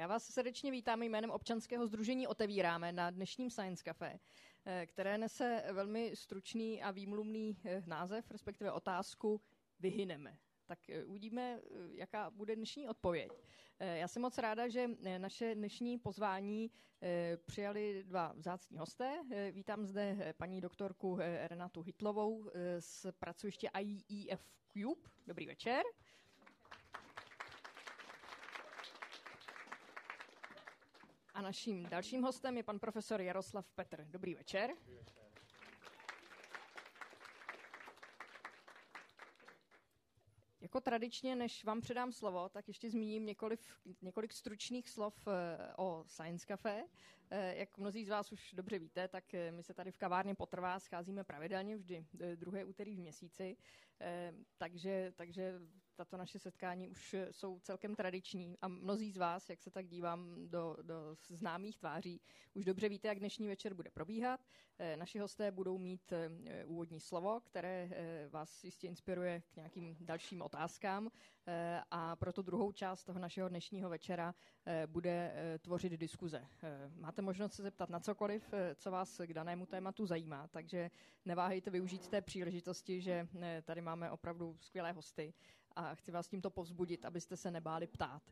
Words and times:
Já 0.00 0.06
vás 0.06 0.24
srdečně 0.24 0.70
vítám 0.70 1.02
jménem 1.02 1.30
občanského 1.30 1.86
združení 1.86 2.26
Otevíráme 2.26 2.92
na 2.92 3.10
dnešním 3.10 3.50
Science 3.50 3.84
Café, 3.84 4.18
eh, 4.64 4.86
které 4.86 5.18
nese 5.18 5.64
velmi 5.72 6.16
stručný 6.16 6.82
a 6.82 6.90
výmluvný 6.90 7.56
eh, 7.64 7.82
název, 7.86 8.30
respektive 8.30 8.72
otázku 8.72 9.40
Vyhyneme 9.80 10.38
tak 10.66 10.90
eh, 10.90 11.04
uvidíme, 11.04 11.60
jaká 11.94 12.30
bude 12.30 12.56
dnešní 12.56 12.88
odpověď. 12.88 13.32
Já 13.80 14.08
jsem 14.08 14.22
moc 14.22 14.38
ráda, 14.38 14.68
že 14.68 14.88
naše 15.18 15.54
dnešní 15.54 15.98
pozvání 15.98 16.70
přijali 17.46 18.04
dva 18.04 18.32
vzácní 18.36 18.78
hosté. 18.78 19.22
Vítám 19.52 19.86
zde 19.86 20.34
paní 20.36 20.60
doktorku 20.60 21.16
Renatu 21.48 21.82
Hitlovou 21.82 22.50
z 22.78 23.06
pracoviště 23.18 23.70
IEF 23.78 24.44
Cube. 24.72 25.10
Dobrý 25.26 25.46
večer. 25.46 25.82
Naším 31.42 31.88
dalším 31.88 32.22
hostem 32.22 32.56
je 32.56 32.62
pan 32.62 32.78
profesor 32.78 33.20
Jaroslav 33.20 33.70
Petr. 33.70 34.04
Dobrý 34.04 34.34
večer. 34.34 34.70
Dobrý 34.70 34.96
večer. 34.96 35.20
Jako 40.60 40.80
tradičně, 40.80 41.36
než 41.36 41.64
vám 41.64 41.80
předám 41.80 42.12
slovo, 42.12 42.48
tak 42.48 42.68
ještě 42.68 42.90
zmíním 42.90 43.26
několik, 43.26 43.60
několik 44.02 44.32
stručných 44.32 44.88
slov 44.88 45.28
eh, 45.28 45.32
o 45.76 46.04
Science 46.06 46.46
Café. 46.46 46.84
Eh, 47.30 47.56
jak 47.56 47.78
mnozí 47.78 48.04
z 48.04 48.08
vás 48.08 48.32
už 48.32 48.52
dobře 48.52 48.78
víte, 48.78 49.08
tak 49.08 49.34
eh, 49.34 49.52
my 49.52 49.62
se 49.62 49.74
tady 49.74 49.90
v 49.92 49.96
kavárně 49.96 50.34
Potrvá 50.34 50.80
scházíme 50.80 51.24
pravidelně 51.24 51.76
vždy 51.76 52.06
druhé 52.36 52.64
úterý 52.64 52.96
v 52.96 53.00
měsíci, 53.00 53.56
takže, 54.58 55.12
takže 55.16 55.60
tato 56.04 56.16
naše 56.16 56.38
setkání 56.38 56.88
už 56.88 57.16
jsou 57.30 57.60
celkem 57.60 57.94
tradiční 57.94 58.58
a 58.62 58.68
mnozí 58.68 59.10
z 59.12 59.16
vás, 59.16 59.50
jak 59.50 59.62
se 59.62 59.70
tak 59.70 59.86
dívám 59.86 60.48
do, 60.48 60.76
do 60.82 61.16
známých 61.28 61.78
tváří, 61.78 62.20
už 62.54 62.64
dobře 62.64 62.88
víte, 62.88 63.08
jak 63.08 63.18
dnešní 63.18 63.48
večer 63.48 63.74
bude 63.74 63.90
probíhat. 63.90 64.40
Naši 64.96 65.18
hosté 65.18 65.50
budou 65.50 65.78
mít 65.78 66.12
úvodní 66.66 67.00
slovo, 67.00 67.40
které 67.40 67.90
vás 68.30 68.64
jistě 68.64 68.86
inspiruje 68.86 69.40
k 69.40 69.56
nějakým 69.56 69.96
dalším 70.00 70.42
otázkám 70.42 71.10
eh, 71.46 71.80
a 71.90 72.16
proto 72.16 72.42
druhou 72.42 72.72
část 72.72 73.04
toho 73.04 73.18
našeho 73.18 73.48
dnešního 73.48 73.90
večera 73.90 74.34
eh, 74.66 74.86
bude 74.86 75.32
eh, 75.34 75.58
tvořit 75.58 75.92
diskuze. 75.92 76.46
Máte 76.94 77.22
možnost 77.22 77.52
se 77.52 77.62
zeptat 77.62 77.90
na 77.90 78.00
cokoliv, 78.00 78.50
co 78.74 78.90
vás 78.90 79.20
k 79.26 79.34
danému 79.34 79.66
tématu 79.66 80.06
zajímá, 80.06 80.48
takže 80.48 80.90
neváhejte 81.24 81.70
využít 81.70 82.08
té 82.08 82.20
příležitosti, 82.20 83.00
že 83.00 83.28
tady 83.64 83.80
máme 83.80 84.10
opravdu 84.10 84.56
skvělé 84.60 84.92
hosty 84.92 85.34
a 85.76 85.94
chci 85.94 86.10
vás 86.10 86.28
tímto 86.28 86.50
povzbudit, 86.50 87.04
abyste 87.04 87.36
se 87.36 87.50
nebáli 87.50 87.86
ptát. 87.86 88.22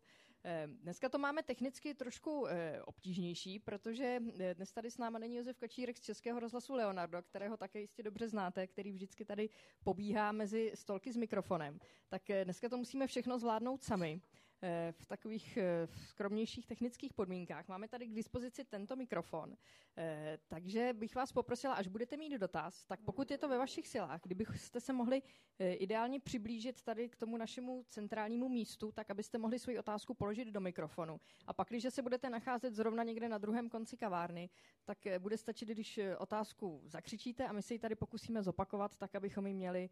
Dneska 0.66 1.08
to 1.08 1.18
máme 1.18 1.42
technicky 1.42 1.94
trošku 1.94 2.46
obtížnější, 2.84 3.58
protože 3.58 4.20
dnes 4.54 4.72
tady 4.72 4.90
s 4.90 4.98
náma 4.98 5.18
není 5.18 5.36
Josef 5.36 5.58
Kačírek 5.58 5.98
z 5.98 6.00
Českého 6.00 6.40
rozhlasu 6.40 6.74
Leonardo, 6.74 7.22
kterého 7.22 7.56
také 7.56 7.80
jistě 7.80 8.02
dobře 8.02 8.28
znáte, 8.28 8.66
který 8.66 8.92
vždycky 8.92 9.24
tady 9.24 9.48
pobíhá 9.84 10.32
mezi 10.32 10.72
stolky 10.74 11.12
s 11.12 11.16
mikrofonem 11.16 11.78
tak 12.08 12.30
eh, 12.30 12.44
dneska 12.44 12.68
to 12.68 12.76
musíme 12.76 13.06
všechno 13.06 13.38
zvládnout 13.38 13.82
sami. 13.82 14.20
Eh, 14.62 14.92
v 14.92 15.06
takových 15.06 15.56
eh, 15.56 15.86
skromnějších 15.86 16.66
technických 16.66 17.12
podmínkách. 17.12 17.68
Máme 17.68 17.88
tady 17.88 18.06
k 18.06 18.14
dispozici 18.14 18.64
tento 18.64 18.96
mikrofon, 18.96 19.56
eh, 19.96 20.38
takže 20.48 20.92
bych 20.92 21.14
vás 21.14 21.32
poprosila, 21.32 21.74
až 21.74 21.88
budete 21.88 22.16
mít 22.16 22.38
dotaz, 22.38 22.84
tak 22.84 23.00
pokud 23.00 23.30
je 23.30 23.38
to 23.38 23.48
ve 23.48 23.58
vašich 23.58 23.88
silách, 23.88 24.20
kdybyste 24.22 24.80
se 24.80 24.92
mohli 24.92 25.22
ideálně 25.58 26.20
přiblížit 26.20 26.82
tady 26.82 27.08
k 27.08 27.16
tomu 27.16 27.36
našemu 27.36 27.84
centrálnímu 27.88 28.48
místu, 28.48 28.92
tak 28.92 29.10
abyste 29.10 29.38
mohli 29.38 29.58
svoji 29.58 29.78
otázku 29.78 30.14
položit 30.14 30.48
do 30.48 30.60
mikrofonu. 30.60 31.20
A 31.46 31.52
pak, 31.52 31.68
když 31.68 31.86
se 31.90 32.02
budete 32.02 32.30
nacházet 32.30 32.74
zrovna 32.74 33.02
někde 33.02 33.28
na 33.28 33.38
druhém 33.38 33.68
konci 33.68 33.96
kavárny, 33.96 34.50
tak 34.84 34.98
bude 35.18 35.36
stačit, 35.36 35.68
když 35.68 36.00
otázku 36.18 36.82
zakřičíte 36.84 37.46
a 37.46 37.52
my 37.52 37.62
si 37.62 37.74
ji 37.74 37.78
tady 37.78 37.94
pokusíme 37.94 38.42
zopakovat, 38.42 38.96
tak 38.96 39.14
abychom 39.14 39.46
ji 39.46 39.54
měli 39.54 39.90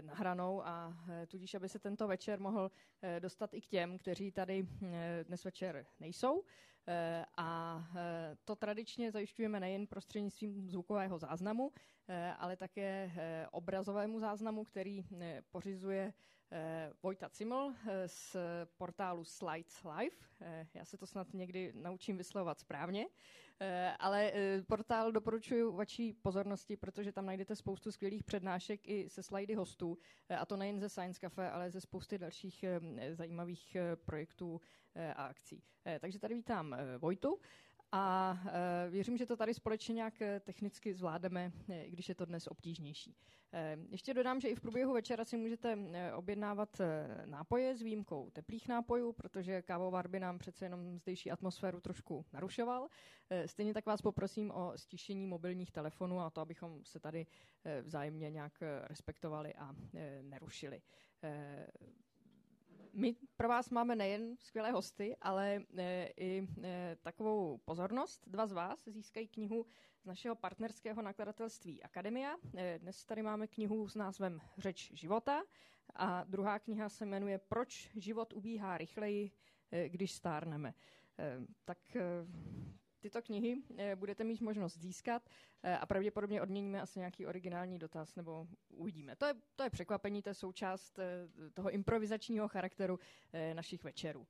nahranou 0.00 0.66
a 0.66 0.96
tudíž, 1.28 1.54
aby 1.54 1.68
se 1.68 1.78
tento 1.78 2.08
večer 2.08 2.40
mohl 2.40 2.70
dostat 3.18 3.54
i 3.54 3.60
k 3.60 3.66
těm, 3.66 3.91
kteří 3.98 4.32
tady 4.32 4.66
eh, 4.86 5.24
dnes 5.24 5.44
večer 5.44 5.86
nejsou. 6.00 6.42
Eh, 6.86 7.24
a 7.36 7.82
eh, 7.96 8.36
to 8.44 8.56
tradičně 8.56 9.12
zajišťujeme 9.12 9.60
nejen 9.60 9.86
prostřednictvím 9.86 10.68
zvukového 10.70 11.18
záznamu, 11.18 11.72
ale 12.38 12.56
také 12.56 13.10
obrazovému 13.52 14.20
záznamu, 14.20 14.64
který 14.64 15.04
pořizuje 15.50 16.12
Vojta 17.02 17.28
Ciml 17.28 17.74
z 18.06 18.36
portálu 18.76 19.24
Slides 19.24 19.84
Live. 19.84 20.16
Já 20.74 20.84
se 20.84 20.96
to 20.96 21.06
snad 21.06 21.34
někdy 21.34 21.72
naučím 21.76 22.16
vyslovovat 22.16 22.60
správně, 22.60 23.06
ale 23.98 24.32
portál 24.66 25.12
doporučuji 25.12 25.72
vaší 25.72 26.12
pozornosti, 26.12 26.76
protože 26.76 27.12
tam 27.12 27.26
najdete 27.26 27.56
spoustu 27.56 27.92
skvělých 27.92 28.24
přednášek 28.24 28.88
i 28.88 29.08
se 29.08 29.22
slajdy 29.22 29.54
hostů, 29.54 29.98
a 30.38 30.46
to 30.46 30.56
nejen 30.56 30.80
ze 30.80 30.88
Science 30.88 31.20
Cafe, 31.20 31.50
ale 31.50 31.70
ze 31.70 31.80
spousty 31.80 32.18
dalších 32.18 32.64
zajímavých 33.12 33.76
projektů 34.04 34.60
eh, 34.94 35.14
a 35.14 35.26
akcí. 35.26 35.62
Eh, 35.86 35.98
takže 35.98 36.18
tady 36.18 36.34
vítám 36.34 36.74
eh, 36.74 36.98
Vojtu. 36.98 37.38
A 37.94 38.38
věřím, 38.90 39.16
že 39.16 39.26
to 39.26 39.36
tady 39.36 39.54
společně 39.54 39.94
nějak 39.94 40.14
technicky 40.40 40.94
zvládneme, 40.94 41.52
i 41.82 41.90
když 41.90 42.08
je 42.08 42.14
to 42.14 42.24
dnes 42.24 42.46
obtížnější. 42.46 43.16
Ještě 43.90 44.14
dodám, 44.14 44.40
že 44.40 44.48
i 44.48 44.54
v 44.54 44.60
průběhu 44.60 44.92
večera 44.92 45.24
si 45.24 45.36
můžete 45.36 45.78
objednávat 46.14 46.80
nápoje 47.24 47.76
s 47.76 47.82
výjimkou 47.82 48.30
teplých 48.30 48.68
nápojů, 48.68 49.12
protože 49.12 49.62
kávovar 49.62 50.08
by 50.08 50.20
nám 50.20 50.38
přece 50.38 50.64
jenom 50.64 50.98
zdejší 50.98 51.30
atmosféru 51.30 51.80
trošku 51.80 52.26
narušoval. 52.32 52.88
Stejně 53.46 53.74
tak 53.74 53.86
vás 53.86 54.02
poprosím 54.02 54.50
o 54.50 54.72
stišení 54.76 55.26
mobilních 55.26 55.70
telefonů 55.70 56.20
a 56.20 56.30
to, 56.30 56.40
abychom 56.40 56.84
se 56.84 57.00
tady 57.00 57.26
vzájemně 57.82 58.30
nějak 58.30 58.52
respektovali 58.88 59.54
a 59.54 59.74
nerušili 60.22 60.82
my 62.92 63.16
pro 63.36 63.48
vás 63.48 63.70
máme 63.70 63.96
nejen 63.96 64.36
skvělé 64.36 64.70
hosty, 64.70 65.16
ale 65.20 65.62
e, 65.76 66.06
i 66.16 66.48
e, 66.62 66.96
takovou 67.02 67.58
pozornost. 67.58 68.24
Dva 68.26 68.46
z 68.46 68.52
vás 68.52 68.84
získají 68.86 69.28
knihu 69.28 69.66
z 70.02 70.06
našeho 70.06 70.34
partnerského 70.34 71.02
nakladatelství 71.02 71.82
Akademia. 71.82 72.36
E, 72.56 72.78
dnes 72.78 73.04
tady 73.04 73.22
máme 73.22 73.46
knihu 73.46 73.88
s 73.88 73.94
názvem 73.94 74.40
Řeč 74.58 74.92
života 74.94 75.42
a 75.94 76.24
druhá 76.24 76.58
kniha 76.58 76.88
se 76.88 77.06
jmenuje 77.06 77.38
Proč 77.38 77.90
život 77.94 78.32
ubíhá 78.32 78.78
rychleji, 78.78 79.30
když 79.88 80.12
stárneme. 80.12 80.74
Tak 81.64 81.78
tyto 83.02 83.22
knihy 83.22 83.56
eh, 83.76 83.96
budete 83.96 84.24
mít 84.24 84.40
možnost 84.40 84.78
získat 84.78 85.22
eh, 85.62 85.76
a 85.78 85.86
pravděpodobně 85.86 86.42
odměníme 86.42 86.80
asi 86.80 86.98
nějaký 86.98 87.26
originální 87.26 87.78
dotaz, 87.78 88.16
nebo 88.16 88.46
uvidíme. 88.68 89.16
To 89.16 89.26
je, 89.26 89.34
to 89.56 89.62
je 89.64 89.70
překvapení, 89.70 90.22
to 90.22 90.30
je 90.30 90.34
součást 90.34 90.98
eh, 90.98 91.28
toho 91.54 91.70
improvizačního 91.70 92.48
charakteru 92.48 92.98
našich 93.54 93.84
večerů. 93.84 94.26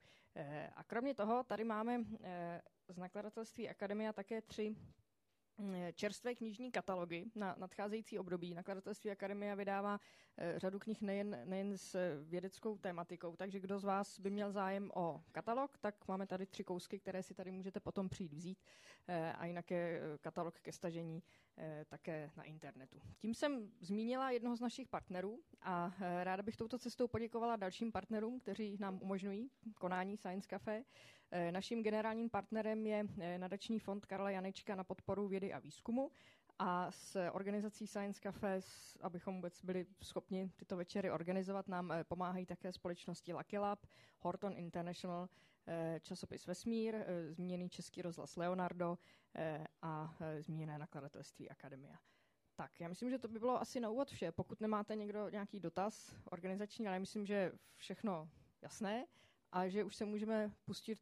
A 0.76 0.84
kromě 0.84 1.14
toho 1.14 1.42
tady 1.44 1.64
máme 1.64 2.04
z 2.88 2.96
nakladatelství 2.98 3.68
Akademia 3.68 4.12
také 4.12 4.42
tři 4.42 4.76
čerstvé 5.94 6.34
knižní 6.34 6.72
katalogy 6.72 7.24
na 7.34 7.54
nadcházející 7.58 8.18
období. 8.18 8.54
Nakladatelství 8.54 9.10
Akademia 9.10 9.54
vydává 9.54 10.00
eh, 10.36 10.58
řadu 10.58 10.78
knih 10.78 11.02
nejen, 11.02 11.42
nejen 11.44 11.78
s 11.78 11.96
vědeckou 12.24 12.78
tématikou, 12.78 13.36
takže 13.36 13.60
kdo 13.60 13.78
z 13.78 13.84
vás 13.84 14.20
by 14.20 14.30
měl 14.30 14.52
zájem 14.52 14.90
o 14.94 15.22
katalog, 15.32 15.78
tak 15.78 16.08
máme 16.08 16.26
tady 16.26 16.46
tři 16.46 16.64
kousky, 16.64 16.98
které 16.98 17.22
si 17.22 17.34
tady 17.34 17.50
můžete 17.50 17.80
potom 17.80 18.08
přijít 18.08 18.32
vzít 18.32 18.58
eh, 19.08 19.32
a 19.32 19.46
jinak 19.46 19.70
je 19.70 20.00
katalog 20.20 20.60
ke 20.60 20.72
stažení 20.72 21.22
také 21.88 22.30
na 22.36 22.42
internetu. 22.44 23.00
Tím 23.18 23.34
jsem 23.34 23.70
zmínila 23.80 24.30
jednoho 24.30 24.56
z 24.56 24.60
našich 24.60 24.88
partnerů 24.88 25.40
a 25.62 25.92
ráda 26.22 26.42
bych 26.42 26.56
touto 26.56 26.78
cestou 26.78 27.08
poděkovala 27.08 27.56
dalším 27.56 27.92
partnerům, 27.92 28.40
kteří 28.40 28.76
nám 28.80 28.98
umožňují 29.02 29.50
konání 29.78 30.16
Science 30.16 30.48
Cafe. 30.50 30.82
Naším 31.50 31.82
generálním 31.82 32.30
partnerem 32.30 32.86
je 32.86 33.04
nadační 33.38 33.78
fond 33.78 34.06
Karla 34.06 34.30
Janečka 34.30 34.74
na 34.74 34.84
podporu 34.84 35.28
vědy 35.28 35.52
a 35.52 35.58
výzkumu 35.58 36.10
a 36.58 36.90
s 36.90 37.28
organizací 37.32 37.86
Science 37.86 38.20
Cafe, 38.20 38.60
abychom 39.00 39.34
vůbec 39.34 39.64
byli 39.64 39.86
schopni 40.02 40.50
tyto 40.56 40.76
večery 40.76 41.10
organizovat, 41.10 41.68
nám 41.68 41.92
eh, 41.92 42.04
pomáhají 42.04 42.46
také 42.46 42.72
společnosti 42.72 43.32
Lucky 43.32 43.58
Lab, 43.58 43.86
Horton 44.20 44.52
International, 44.56 45.28
eh, 45.32 45.51
časopis 46.00 46.46
Vesmír, 46.46 46.94
eh, 46.94 47.32
zmíněný 47.32 47.70
český 47.70 48.02
rozhlas 48.02 48.36
Leonardo 48.36 48.98
a 49.82 50.14
zmíněné 50.40 50.78
nakladatelství 50.78 51.50
Akademia. 51.50 51.98
Tak, 52.56 52.80
já 52.80 52.88
myslím, 52.88 53.10
že 53.10 53.18
to 53.18 53.28
by 53.28 53.38
bylo 53.38 53.60
asi 53.60 53.80
na 53.80 53.90
úvod 53.90 54.10
vše. 54.10 54.32
Pokud 54.32 54.60
nemáte 54.60 54.96
někdo 54.96 55.28
nějaký 55.28 55.60
dotaz 55.60 56.14
organizační, 56.30 56.88
ale 56.88 56.98
myslím, 56.98 57.26
že 57.26 57.52
všechno 57.76 58.28
jasné 58.62 59.06
a 59.52 59.68
že 59.68 59.84
už 59.84 59.96
se 59.96 60.04
můžeme 60.04 60.52
pustit 60.64 60.98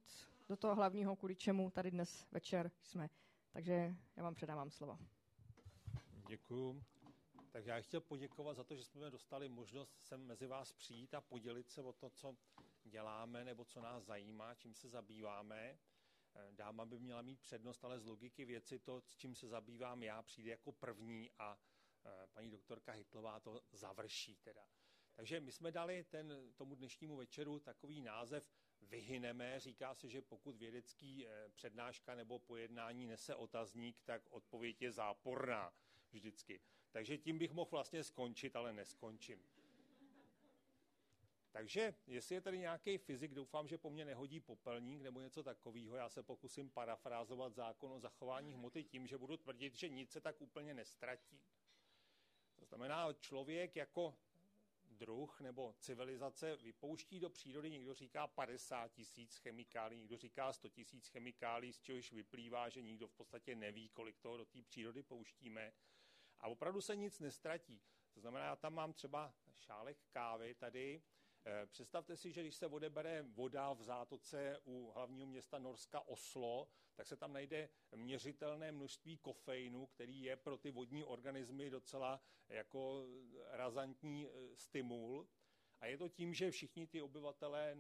do 0.49 0.57
toho 0.57 0.75
hlavního, 0.75 1.17
kvůli 1.17 1.37
čemu 1.37 1.71
tady 1.71 1.91
dnes 1.91 2.27
večer 2.31 2.71
jsme. 2.83 3.11
Takže 3.53 3.95
já 4.17 4.23
vám 4.23 4.35
předávám 4.35 4.71
slovo. 4.71 4.99
Děkuju. 6.29 6.83
Tak 7.53 7.67
já 7.67 7.81
chtěl 7.81 8.01
poděkovat 8.01 8.57
za 8.57 8.65
to, 8.65 8.77
že 8.77 8.85
jsme 8.85 9.11
dostali 9.11 9.49
možnost 9.49 9.97
sem 10.03 10.27
mezi 10.27 10.47
vás 10.47 10.73
přijít 10.73 11.15
a 11.15 11.21
podělit 11.21 11.71
se 11.71 11.83
o 11.83 11.93
to, 11.93 12.11
co 12.11 12.37
děláme 12.91 13.45
nebo 13.45 13.65
co 13.65 13.81
nás 13.81 14.05
zajímá, 14.05 14.55
čím 14.55 14.75
se 14.75 14.89
zabýváme. 14.89 15.79
Eh, 16.35 16.53
dáma 16.53 16.85
by 16.87 16.99
měla 16.99 17.23
mít 17.23 17.41
přednost, 17.41 17.85
ale 17.85 18.01
z 18.01 18.07
logiky 18.07 18.45
věci 18.45 18.79
to, 18.79 19.01
s 19.01 19.17
čím 19.17 19.35
se 19.35 19.49
zabývám 19.49 20.03
já, 20.03 20.23
přijde 20.23 20.51
jako 20.51 20.73
první 20.73 21.31
a 21.39 21.59
eh, 22.05 22.27
paní 22.33 22.51
doktorka 22.51 22.93
Hitlová 22.93 23.41
to 23.41 23.63
završí 23.73 24.37
teda. 24.37 24.67
Takže 25.15 25.41
my 25.41 25.53
jsme 25.53 25.73
dali 25.73 26.05
ten, 26.05 26.53
tomu 26.57 26.75
dnešnímu 26.75 27.17
večeru 27.17 27.61
takový 27.61 28.01
název 28.01 28.51
Vyhyneme. 28.83 29.61
Říká 29.61 29.95
se, 29.95 30.09
že 30.09 30.23
pokud 30.23 30.57
vědecký 30.57 31.27
eh, 31.27 31.49
přednáška 31.49 32.15
nebo 32.15 32.39
pojednání 32.39 33.07
nese 33.07 33.35
otazník, 33.35 34.01
tak 34.03 34.23
odpověď 34.31 34.83
je 34.83 34.93
záporná 34.93 35.75
vždycky. 36.13 36.61
Takže 36.91 37.19
tím 37.19 37.39
bych 37.39 37.53
mohl 37.53 37.71
vlastně 37.71 38.05
skončit, 38.05 38.57
ale 38.57 38.73
neskončím. 38.73 39.45
Takže 41.53 41.95
jestli 42.07 42.35
je 42.35 42.41
tady 42.41 42.59
nějaký 42.59 42.99
fyzik, 42.99 43.35
doufám, 43.35 43.69
že 43.69 43.79
po 43.79 43.91
mně 43.91 44.05
nehodí 44.05 44.41
popelník 44.41 45.03
nebo 45.03 45.21
něco 45.21 45.43
takového, 45.43 45.97
já 45.97 46.09
se 46.09 46.23
pokusím 46.23 46.71
parafrázovat 46.71 47.55
zákon 47.55 47.93
o 47.93 48.01
zachování 48.01 48.53
hmoty 48.53 48.85
tím, 48.85 49.07
že 49.07 49.19
budu 49.19 49.37
tvrdit, 49.37 49.75
že 49.75 49.89
nic 49.89 50.11
se 50.11 50.21
tak 50.21 50.41
úplně 50.41 50.75
nestratí. 50.75 51.43
To 52.57 52.65
znamená, 52.65 53.13
člověk 53.13 53.77
jako 53.77 54.15
druh 54.85 55.41
nebo 55.41 55.75
civilizace 55.79 56.57
vypouští 56.57 57.21
do 57.21 57.31
přírody, 57.31 57.71
někdo 57.71 57.95
říká 57.95 58.27
50 58.27 58.93
tisíc 58.93 59.37
chemikálí, 59.37 59.97
někdo 59.97 60.17
říká 60.17 60.53
100 60.53 60.69
tisíc 60.69 61.09
chemikálí, 61.09 61.73
z 61.73 61.81
čehož 61.81 62.13
vyplývá, 62.13 62.69
že 62.69 62.83
nikdo 62.83 63.09
v 63.09 63.13
podstatě 63.13 63.55
neví, 63.55 63.89
kolik 63.89 64.19
toho 64.19 64.37
do 64.37 64.45
té 64.45 64.63
přírody 64.63 65.03
pouštíme. 65.03 65.73
A 66.41 66.49
opravdu 66.49 66.81
se 66.81 66.97
nic 66.97 67.21
nestratí. 67.21 67.83
To 68.13 68.21
znamená, 68.21 68.45
já 68.45 68.57
tam 68.57 68.75
mám 68.75 68.93
třeba 68.93 69.35
šálek 69.57 69.99
kávy 70.11 70.55
tady, 70.55 71.03
představte 71.67 72.17
si, 72.17 72.33
že 72.33 72.41
když 72.41 72.57
se 72.57 72.67
odebere 72.67 73.23
voda 73.23 73.73
v 73.73 73.83
zátoce 73.83 74.61
u 74.65 74.91
hlavního 74.91 75.27
města 75.27 75.59
Norska 75.59 76.01
Oslo, 76.01 76.69
tak 76.95 77.07
se 77.07 77.17
tam 77.17 77.33
najde 77.33 77.69
měřitelné 77.97 78.73
množství 78.73 79.19
kofeinu, 79.19 79.87
který 79.87 80.23
je 80.23 80.37
pro 80.37 80.59
ty 80.59 80.71
vodní 80.71 81.05
organismy 81.05 81.71
docela 81.71 82.21
jako 82.49 83.07
razantní 83.51 84.27
eh, 84.27 84.31
stimul. 84.57 85.29
A 85.81 85.87
je 85.87 85.99
to 85.99 86.09
tím, 86.09 86.35
že 86.35 86.51
všichni 86.51 86.87
ty 86.87 87.03
obyvatelé 87.03 87.77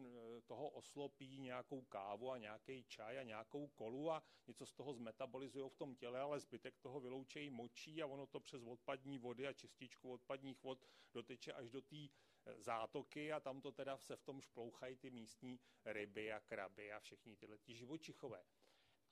toho 0.46 0.68
oslopí 0.68 1.38
nějakou 1.38 1.82
kávu 1.82 2.30
a 2.30 2.38
nějaký 2.38 2.84
čaj 2.84 3.18
a 3.18 3.22
nějakou 3.22 3.68
kolu 3.68 4.10
a 4.10 4.22
něco 4.46 4.66
z 4.66 4.72
toho 4.72 4.94
zmetabolizují 4.94 5.70
v 5.70 5.76
tom 5.76 5.94
těle, 5.94 6.20
ale 6.20 6.40
zbytek 6.40 6.78
toho 6.78 7.00
vyloučejí 7.00 7.50
močí 7.50 8.02
a 8.02 8.06
ono 8.06 8.26
to 8.26 8.40
přes 8.40 8.62
odpadní 8.62 9.18
vody 9.18 9.46
a 9.46 9.52
čističku 9.52 10.12
odpadních 10.12 10.62
vod 10.62 10.84
doteče 11.14 11.52
až 11.52 11.70
do 11.70 11.82
té 11.82 11.96
zátoky 12.58 13.32
a 13.32 13.40
tam 13.40 13.60
to 13.60 13.72
teda 13.72 13.98
se 13.98 14.16
v 14.16 14.22
tom 14.22 14.40
šplouchají 14.40 14.96
ty 14.96 15.10
místní 15.10 15.60
ryby 15.84 16.32
a 16.32 16.40
kraby 16.40 16.92
a 16.92 17.00
všichni 17.00 17.36
tyhle 17.36 17.58
ty 17.58 17.74
živočichové. 17.74 18.44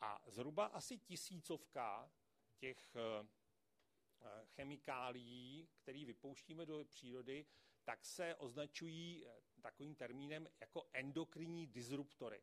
A 0.01 0.23
zhruba 0.27 0.67
asi 0.67 0.99
tisícovka 0.99 2.13
těch 2.59 2.97
e, 2.97 3.01
e, 3.01 4.47
chemikálií, 4.47 5.69
které 5.83 6.05
vypouštíme 6.05 6.67
do 6.67 6.85
přírody, 6.85 7.47
tak 7.89 8.05
se 8.05 8.35
označují 8.35 9.27
eh, 9.27 9.41
takovým 9.63 9.95
termínem 9.95 10.49
jako 10.61 10.89
endokrinní 10.93 11.67
disruptory. 11.67 12.43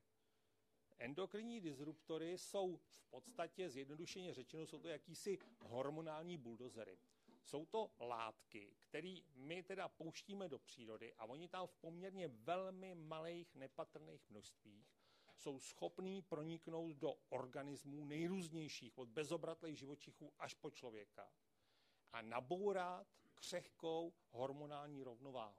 Endokrinní 0.97 1.61
disruptory 1.61 2.37
jsou 2.37 2.77
v 2.77 3.03
podstatě, 3.09 3.69
zjednodušeně 3.69 4.33
řečeno, 4.33 4.67
jsou 4.67 4.79
to 4.79 4.87
jakýsi 4.87 5.37
hormonální 5.59 6.37
buldozery. 6.37 6.99
Jsou 7.45 7.65
to 7.65 7.91
látky, 7.99 8.75
které 8.79 9.17
my 9.35 9.63
teda 9.63 9.87
pouštíme 9.87 10.49
do 10.49 10.59
přírody 10.59 11.13
a 11.13 11.25
oni 11.25 11.47
tam 11.47 11.67
v 11.67 11.75
poměrně 11.75 12.27
velmi 12.27 12.95
malých 12.95 13.55
nepatrných 13.55 14.29
množstvích 14.29 14.95
jsou 15.37 15.59
schopní 15.59 16.21
proniknout 16.21 16.95
do 16.95 17.13
organismů 17.29 18.05
nejrůznějších, 18.05 18.97
od 18.97 19.09
bezobratlých 19.09 19.79
živočichů 19.79 20.33
až 20.39 20.53
po 20.53 20.71
člověka 20.71 21.31
a 22.13 22.21
nabourat 22.21 23.07
křehkou 23.35 24.13
hormonální 24.29 25.03
rovnováhu. 25.03 25.55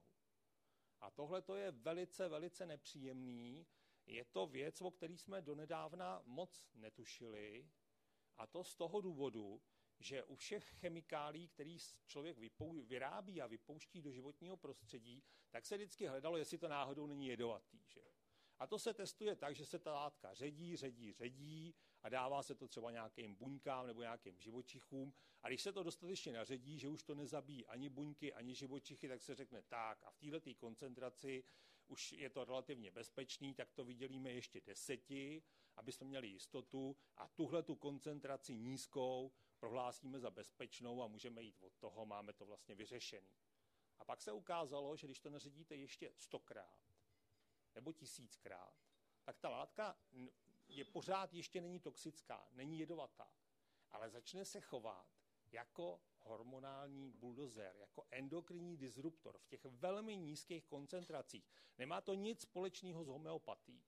A 1.01 1.11
tohle 1.11 1.43
to 1.43 1.55
je 1.55 1.71
velice, 1.71 2.29
velice 2.29 2.67
nepříjemný. 2.67 3.67
Je 4.07 4.25
to 4.25 4.47
věc, 4.47 4.83
o 4.83 4.91
který 4.91 5.19
jsme 5.19 5.43
donedávna 5.43 6.23
moc 6.25 6.69
netušili. 6.75 7.71
A 8.37 8.47
to 8.47 8.65
z 8.65 8.75
toho 8.75 9.01
důvodu, 9.01 9.63
že 10.01 10.25
u 10.25 10.35
všech 10.35 10.65
chemikálí, 10.65 11.49
který 11.49 11.79
člověk 12.07 12.39
vypou- 12.39 12.87
vyrábí 12.87 13.43
a 13.43 13.47
vypouští 13.47 14.03
do 14.03 14.13
životního 14.13 14.57
prostředí, 14.57 15.23
tak 15.51 15.67
se 15.67 15.77
vždycky 15.77 16.07
hledalo, 16.07 16.37
jestli 16.37 16.59
to 16.59 16.69
náhodou 16.69 17.07
není 17.07 17.27
jedovatý. 17.27 17.79
Že? 17.87 18.01
A 18.59 18.67
to 18.67 18.79
se 18.79 18.95
testuje 18.95 19.37
tak, 19.37 19.55
že 19.57 19.67
se 19.67 19.79
ta 19.79 19.93
látka 19.93 20.35
ředí, 20.35 20.77
ředí, 20.77 21.13
ředí 21.13 21.75
a 22.03 22.09
dává 22.09 22.43
se 22.43 22.55
to 22.55 22.69
třeba 22.69 22.91
nějakým 22.91 23.35
buňkám 23.35 23.87
nebo 23.87 24.03
nějakým 24.03 24.41
živočichům. 24.41 25.15
A 25.43 25.49
když 25.49 25.63
se 25.63 25.73
to 25.73 25.83
dostatečně 25.83 26.33
naředí, 26.33 26.79
že 26.79 26.89
už 26.89 27.03
to 27.03 27.15
nezabíjí 27.15 27.67
ani 27.67 27.89
buňky, 27.89 28.33
ani 28.33 28.55
živočichy, 28.55 29.09
tak 29.09 29.23
se 29.23 29.35
řekne 29.35 29.63
tak 29.63 30.03
a 30.03 30.11
v 30.11 30.19
této 30.19 30.55
koncentraci 30.57 31.45
už 31.87 32.13
je 32.13 32.31
to 32.31 32.45
relativně 32.45 32.91
bezpečný, 32.91 33.55
tak 33.55 33.73
to 33.73 33.85
vydělíme 33.85 34.33
ještě 34.33 34.61
deseti, 34.61 35.43
aby 35.77 35.93
jsme 35.93 36.07
měli 36.07 36.29
jistotu 36.29 36.97
a 37.17 37.29
tuhle 37.29 37.63
tu 37.63 37.75
koncentraci 37.75 38.57
nízkou 38.57 39.33
prohlásíme 39.59 40.21
za 40.21 40.31
bezpečnou 40.31 41.03
a 41.03 41.07
můžeme 41.07 41.43
jít 41.43 41.61
od 41.61 41.73
toho, 41.77 42.07
máme 42.07 42.33
to 42.33 42.47
vlastně 42.47 42.75
vyřešený. 42.75 43.37
A 43.99 44.05
pak 44.05 44.23
se 44.23 44.33
ukázalo, 44.33 44.97
že 44.97 45.07
když 45.07 45.21
to 45.21 45.31
naředíte 45.31 45.77
ještě 45.77 46.13
stokrát, 46.17 46.81
nebo 47.75 47.93
tisíckrát, 47.93 48.75
tak 49.25 49.39
ta 49.39 49.49
látka 49.49 49.99
je 50.69 50.85
pořád 50.85 51.35
ještě 51.35 51.61
není 51.61 51.81
toxická, 51.81 52.49
není 52.53 52.79
jedovatá, 52.79 53.33
ale 53.91 54.11
začne 54.11 54.45
se 54.45 54.61
chovat 54.61 55.07
jako 55.53 56.01
hormonální 56.19 57.13
buldozer, 57.13 57.77
jako 57.77 58.07
endokrinní 58.11 58.77
disruptor 58.77 59.39
v 59.39 59.47
těch 59.47 59.65
velmi 59.65 60.17
nízkých 60.17 60.65
koncentracích. 60.65 61.51
Nemá 61.79 62.01
to 62.01 62.15
nic 62.15 62.41
společného 62.41 63.05
s 63.05 63.09
homeopatí. 63.09 63.85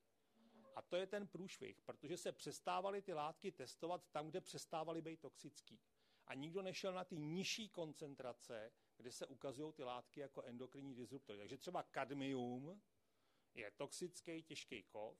A 0.79 0.83
to 0.83 0.97
je 0.97 1.07
ten 1.07 1.27
průšvih, 1.27 1.81
protože 1.81 2.17
se 2.17 2.33
přestávaly 2.33 3.03
ty 3.03 3.13
látky 3.13 3.53
testovat 3.53 4.09
tam, 4.11 4.29
kde 4.29 4.41
přestávaly 4.41 5.03
být 5.03 5.21
toxický. 5.21 5.81
A 6.27 6.35
nikdo 6.35 6.63
nešel 6.63 6.93
na 6.93 7.05
ty 7.05 7.19
nižší 7.19 7.69
koncentrace, 7.69 8.73
kde 8.97 9.13
se 9.13 9.27
ukazují 9.27 9.73
ty 9.73 9.85
látky 9.85 10.21
jako 10.21 10.43
endokrinní 10.43 10.95
disruptory. 10.95 11.39
Takže 11.39 11.59
třeba 11.59 11.83
kadmium 11.83 12.83
je 13.55 13.71
toxický 13.71 14.43
těžký 14.43 14.83
kov, 14.83 15.19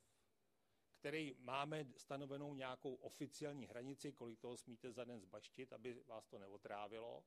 který 0.95 1.35
máme 1.39 1.87
stanovenou 1.97 2.55
nějakou 2.55 2.95
oficiální 2.95 3.67
hranici, 3.67 4.13
kolik 4.13 4.39
toho 4.39 4.57
smíte 4.57 4.93
za 4.93 5.05
den 5.05 5.21
zbaštit, 5.21 5.73
aby 5.73 5.95
vás 6.07 6.27
to 6.27 6.39
neotrávilo, 6.39 7.25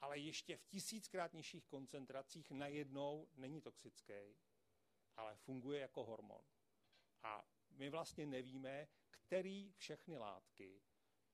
ale 0.00 0.18
ještě 0.18 0.56
v 0.56 0.64
tisíckrát 0.64 1.32
nižších 1.32 1.66
koncentracích 1.66 2.50
najednou 2.50 3.28
není 3.34 3.60
toxický, 3.60 4.36
ale 5.16 5.36
funguje 5.36 5.80
jako 5.80 6.04
hormon. 6.04 6.42
A 7.22 7.53
my 7.76 7.90
vlastně 7.90 8.26
nevíme, 8.26 8.88
který 9.10 9.72
všechny 9.72 10.18
látky 10.18 10.82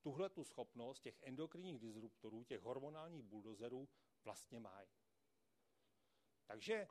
tuhle 0.01 0.31
tu 0.31 0.45
schopnost 0.45 1.01
těch 1.01 1.23
endokrinních 1.23 1.79
disruptorů, 1.79 2.45
těch 2.45 2.61
hormonálních 2.61 3.23
buldozerů 3.23 3.89
vlastně 4.25 4.61
mají. 4.61 4.89
Takže 6.47 6.87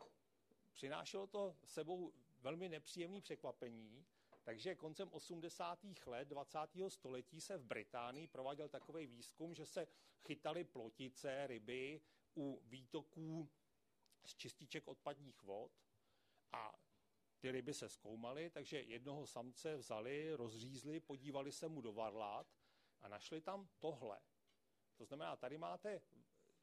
přinášelo 0.74 1.28
to 1.28 1.58
sebou 1.66 2.14
velmi 2.40 2.70
nepříjemné 2.70 3.22
překvapení, 3.22 4.06
takže 4.44 4.76
koncem 4.76 5.10
80. 5.12 5.80
let 6.06 6.28
20. 6.28 6.60
století 6.88 7.42
se 7.42 7.58
v 7.58 7.64
Británii 7.64 8.28
prováděl 8.28 8.70
takový 8.70 9.08
výzkum, 9.08 9.56
že 9.56 9.66
se 9.66 9.88
chytali 10.22 10.64
plotice, 10.64 11.48
ryby 11.48 12.02
u 12.38 12.62
výtoků 12.66 13.50
z 14.26 14.36
čističek 14.36 14.88
odpadních 14.88 15.44
vod 15.44 15.72
a 16.52 16.89
ty 17.40 17.52
ryby 17.52 17.74
se 17.74 17.90
zkoumaly, 17.90 18.50
takže 18.50 18.82
jednoho 18.82 19.28
samce 19.28 19.78
vzali, 19.78 20.36
rozřízli, 20.36 21.00
podívali 21.00 21.52
se 21.52 21.68
mu 21.68 21.82
do 21.82 21.94
varlat 21.94 22.48
a 23.02 23.08
našli 23.08 23.42
tam 23.42 23.70
tohle. 23.80 24.20
To 24.96 25.06
znamená, 25.06 25.36
tady 25.36 25.58
máte 25.58 26.02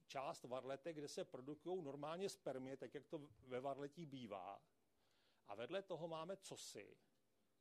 část 0.06 0.45
varlete, 0.45 0.92
kde 0.92 1.09
se 1.09 1.25
produkují 1.25 1.83
normálně 1.83 2.28
spermie, 2.28 2.76
tak 2.76 2.95
jak 2.95 3.06
to 3.06 3.28
ve 3.47 3.61
varletí 3.61 4.06
bývá. 4.06 4.62
A 5.47 5.54
vedle 5.54 5.83
toho 5.83 6.09
máme 6.09 6.37
cosi, 6.37 6.97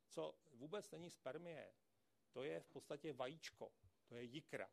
co 0.08 0.38
vůbec 0.52 0.90
není 0.90 1.10
spermie. 1.10 1.74
To 2.32 2.42
je 2.42 2.60
v 2.60 2.68
podstatě 2.68 3.12
vajíčko, 3.12 3.72
to 4.06 4.14
je 4.14 4.22
jikra. 4.22 4.70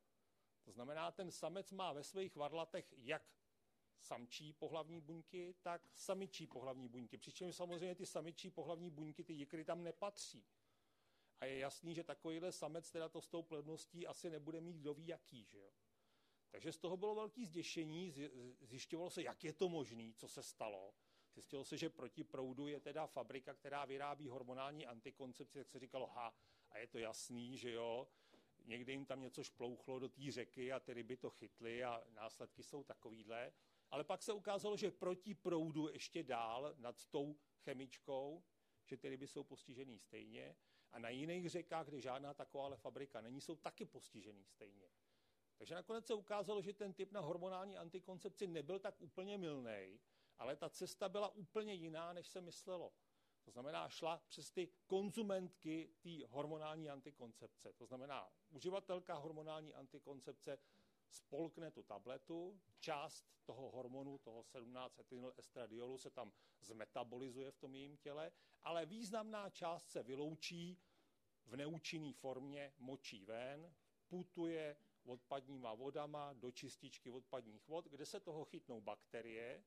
To 0.63 0.71
znamená, 0.71 1.12
ten 1.12 1.31
samec 1.31 1.71
má 1.71 1.93
ve 1.93 2.03
svých 2.03 2.35
varlatech 2.35 2.93
jak 2.97 3.23
samčí 4.03 4.53
pohlavní 4.53 5.01
buňky, 5.01 5.55
tak 5.62 5.89
samičí 5.93 6.48
pohlavní 6.48 6.88
buňky. 6.88 7.17
Přičemž 7.17 7.55
samozřejmě 7.55 7.95
ty 7.95 8.05
samičí 8.05 8.50
pohlavní 8.50 8.89
buňky, 8.89 9.24
ty 9.24 9.33
jikry 9.33 9.65
tam 9.65 9.83
nepatří. 9.83 10.45
A 11.39 11.45
je 11.45 11.57
jasný, 11.57 11.95
že 11.95 12.03
takovýhle 12.03 12.51
samec 12.51 12.91
teda 12.91 13.10
to 13.10 13.22
s 13.22 13.27
tou 13.27 13.43
plodností 13.43 14.07
asi 14.07 14.29
nebude 14.29 14.62
mít 14.62 14.77
kdo 14.77 14.93
ví 14.93 15.07
jaký. 15.07 15.45
Že 15.45 15.57
jo? 15.57 15.72
Takže 16.51 16.72
z 16.72 16.77
toho 16.77 16.98
bylo 16.98 17.15
velké 17.15 17.45
zděšení, 17.45 18.13
zjišťovalo 18.62 19.10
se, 19.10 19.24
jak 19.24 19.43
je 19.43 19.53
to 19.53 19.69
možné, 19.69 20.13
co 20.13 20.27
se 20.27 20.43
stalo. 20.43 20.93
Zjistilo 21.33 21.63
se, 21.63 21.77
že 21.77 21.89
proti 21.89 22.24
proudu 22.24 22.67
je 22.67 22.79
teda 22.79 23.07
fabrika, 23.07 23.53
která 23.53 23.86
vyrábí 23.86 24.27
hormonální 24.27 24.86
antikoncepci, 24.88 25.57
tak 25.57 25.69
se 25.69 25.79
říkalo, 25.79 26.07
ha, 26.07 26.33
a 26.69 26.77
je 26.77 26.88
to 26.88 26.98
jasný, 26.98 27.57
že 27.57 27.72
jo, 27.72 28.07
někdy 28.65 28.91
jim 28.91 29.05
tam 29.05 29.22
něco 29.22 29.43
šplouchlo 29.43 30.00
do 30.00 30.10
té 30.10 30.31
řeky 30.31 30.72
a 30.72 30.79
ty 30.79 30.93
ryby 30.93 31.17
to 31.17 31.29
chytly 31.29 31.83
a 31.83 32.03
následky 32.10 32.63
jsou 32.63 32.83
takovýhle. 32.83 33.53
Ale 33.93 34.03
pak 34.03 34.23
se 34.23 34.33
ukázalo, 34.33 34.77
že 34.77 34.91
proti 34.91 35.33
proudu 35.33 35.89
ještě 35.89 36.23
dál 36.23 36.75
nad 36.77 37.05
tou 37.05 37.35
chemičkou, 37.63 38.43
že 38.85 38.97
ty 38.97 39.09
ryby 39.09 39.27
jsou 39.27 39.43
postižený 39.43 40.00
stejně 40.00 40.55
a 40.91 41.00
na 41.00 41.09
jiných 41.09 41.50
řekách, 41.50 41.88
kde 41.88 42.01
žádná 42.01 42.33
taková 42.33 42.75
fabrika 42.75 43.21
není, 43.21 43.41
jsou 43.41 43.55
taky 43.55 43.85
postižený 43.85 44.45
stejně. 44.45 44.89
Takže 45.57 45.75
nakonec 45.75 46.05
se 46.05 46.13
ukázalo, 46.13 46.62
že 46.62 46.73
ten 46.73 46.93
typ 46.93 47.12
na 47.12 47.19
hormonální 47.19 47.77
antikoncepci 47.77 48.47
nebyl 48.47 48.79
tak 48.79 49.01
úplně 49.01 49.38
milný, 49.38 50.00
ale 50.38 50.55
ta 50.55 50.69
cesta 50.69 51.09
byla 51.09 51.29
úplně 51.29 51.73
jiná, 51.73 52.13
než 52.13 52.27
se 52.27 52.41
myslelo. 52.41 52.93
To 53.43 53.51
znamená, 53.51 53.89
šla 53.89 54.17
přes 54.27 54.51
ty 54.51 54.69
konzumentky 54.88 55.93
té 56.01 56.25
hormonální 56.27 56.89
antikoncepce. 56.89 57.73
To 57.73 57.85
znamená, 57.85 58.31
uživatelka 58.50 59.13
hormonální 59.13 59.73
antikoncepce 59.73 60.59
spolkne 61.13 61.72
tu 61.72 61.84
tabletu, 61.84 62.62
část 62.79 63.25
toho 63.46 63.72
hormonu, 63.72 64.17
toho 64.17 64.43
17 64.43 65.00
etynyl 65.00 65.34
estradiolu 65.38 65.98
se 65.98 66.10
tam 66.10 66.34
zmetabolizuje 66.62 67.51
v 67.51 67.58
tom 67.58 67.75
jejím 67.75 67.98
těle, 67.98 68.32
ale 68.63 68.86
významná 68.86 69.50
část 69.50 69.89
se 69.89 70.03
vyloučí 70.03 70.77
v 71.46 71.55
neúčinné 71.55 72.13
formě 72.13 72.74
močí 72.77 73.25
ven, 73.25 73.74
putuje 74.08 74.77
odpadníma 75.05 75.74
vodama 75.74 76.34
do 76.34 76.51
čističky 76.51 77.12
odpadních 77.12 77.67
vod, 77.67 77.86
kde 77.86 78.05
se 78.05 78.20
toho 78.20 78.46
chytnou 78.46 78.82
bakterie. 78.82 79.63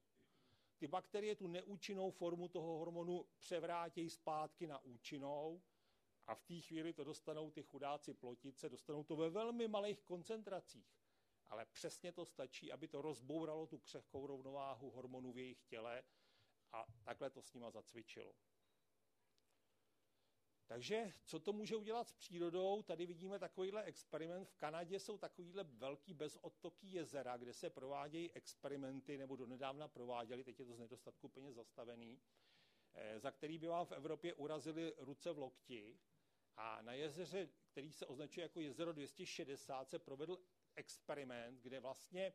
Ty 0.79 0.87
bakterie 0.87 1.37
tu 1.37 1.47
neúčinnou 1.47 2.11
formu 2.11 2.49
toho 2.49 2.79
hormonu 2.79 3.27
převrátějí 3.39 4.11
zpátky 4.11 4.67
na 4.67 4.79
účinnou 4.85 5.63
a 6.27 6.35
v 6.35 6.43
té 6.43 6.61
chvíli 6.61 6.93
to 6.93 7.05
dostanou 7.05 7.51
ty 7.51 7.63
chudáci 7.63 8.15
plotice, 8.15 8.69
dostanou 8.69 9.05
to 9.05 9.17
ve 9.17 9.31
velmi 9.31 9.69
malých 9.69 10.03
koncentracích. 10.03 11.06
Ale 11.49 11.67
přesně 11.67 12.13
to 12.13 12.25
stačí, 12.25 12.73
aby 12.73 12.89
to 12.89 13.03
rozbouralo 13.03 13.67
tu 13.67 13.79
křehkou 13.79 14.27
rovnováhu 14.27 14.91
hormonů 14.91 15.33
v 15.33 15.39
jejich 15.39 15.63
těle 15.63 16.03
a 16.73 16.87
takhle 17.05 17.31
to 17.31 17.43
s 17.43 17.55
nima 17.55 17.71
zacvičilo. 17.71 18.35
Takže 20.67 21.13
co 21.25 21.41
to 21.41 21.53
může 21.53 21.77
udělat 21.77 22.09
s 22.09 22.13
přírodou? 22.13 22.83
Tady 22.83 23.07
vidíme 23.07 23.39
takovýhle 23.39 23.83
experiment. 23.85 24.49
V 24.49 24.55
Kanadě 24.55 25.01
jsou 25.01 25.19
takovýhle 25.19 25.65
velký 25.65 26.15
bezodtoký 26.15 26.93
jezera, 26.93 27.37
kde 27.37 27.53
se 27.53 27.71
provádějí 27.71 28.33
experimenty, 28.33 29.19
nebo 29.19 29.37
donedávna 29.37 29.89
prováděli, 29.89 30.45
teď 30.45 30.59
je 30.59 30.65
to 30.67 30.75
z 30.75 30.79
nedostatku 30.79 31.29
peněz 31.29 31.55
zastavený, 31.55 32.21
eh, 32.95 33.21
za 33.21 33.31
který 33.31 33.59
by 33.59 33.67
vám 33.67 33.87
v 33.87 33.93
Evropě 33.93 34.35
urazili 34.35 34.95
ruce 34.99 35.33
v 35.33 35.39
lokti. 35.39 35.99
A 36.57 36.83
na 36.83 36.93
jezeře, 36.93 37.49
který 37.71 37.93
se 37.93 38.07
označuje 38.07 38.43
jako 38.43 38.61
jezero 38.61 38.93
260, 38.93 39.91
se 39.91 39.99
provedl 39.99 40.39
experiment, 40.77 41.61
kde 41.61 41.81
vlastně 41.81 42.33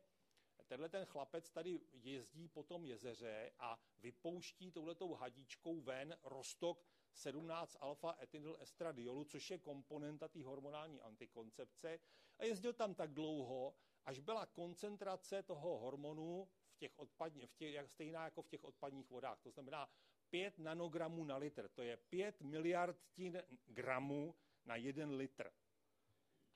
tenhle 0.66 0.88
ten 0.88 1.04
chlapec 1.04 1.50
tady 1.50 1.80
jezdí 1.92 2.48
po 2.48 2.62
tom 2.62 2.84
jezeře 2.84 3.52
a 3.58 3.80
vypouští 3.98 4.72
touhletou 4.72 5.14
hadičkou 5.14 5.80
ven 5.80 6.16
rostok 6.22 6.84
17 7.14 7.76
alfa 7.80 8.16
etynyl 8.22 8.56
estradiolu, 8.60 9.24
což 9.24 9.50
je 9.50 9.58
komponenta 9.58 10.28
té 10.28 10.44
hormonální 10.44 11.00
antikoncepce. 11.00 11.98
A 12.38 12.44
jezdil 12.44 12.72
tam 12.72 12.94
tak 12.94 13.14
dlouho, 13.14 13.74
až 14.04 14.18
byla 14.18 14.46
koncentrace 14.46 15.42
toho 15.42 15.78
hormonu 15.78 16.48
v 16.68 16.76
těch 16.76 16.98
odpadně, 16.98 17.46
v 17.46 17.54
těch, 17.54 17.90
stejná 17.90 18.24
jako 18.24 18.42
v 18.42 18.48
těch 18.48 18.64
odpadních 18.64 19.10
vodách. 19.10 19.40
To 19.40 19.50
znamená 19.50 19.88
5 20.30 20.58
nanogramů 20.58 21.24
na 21.24 21.36
litr. 21.36 21.68
To 21.68 21.82
je 21.82 21.96
5 21.96 22.40
miliardtin 22.40 23.42
gramů 23.64 24.34
na 24.64 24.76
1 24.76 25.06
litr. 25.06 25.50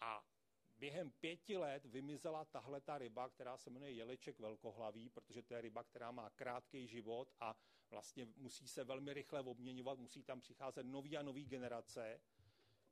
A 0.01 0.25
během 0.79 1.11
pěti 1.11 1.57
let 1.57 1.85
vymizela 1.85 2.45
tahle 2.45 2.81
ta 2.81 2.99
ryba, 2.99 3.29
která 3.29 3.57
se 3.57 3.71
jmenuje 3.71 3.93
jeleček 3.93 4.39
velkohlavý, 4.39 5.09
protože 5.09 5.43
to 5.43 5.55
je 5.55 5.61
ryba, 5.61 5.85
která 5.85 6.11
má 6.11 6.31
krátký 6.31 6.87
život 6.87 7.33
a 7.41 7.57
vlastně 7.91 8.27
musí 8.37 8.69
se 8.69 8.85
velmi 8.85 9.15
rychle 9.15 9.41
obměňovat, 9.41 9.99
musí 9.99 10.23
tam 10.23 10.41
přicházet 10.41 10.87
nový 10.87 11.17
a 11.17 11.23
nový 11.23 11.45
generace. 11.45 12.21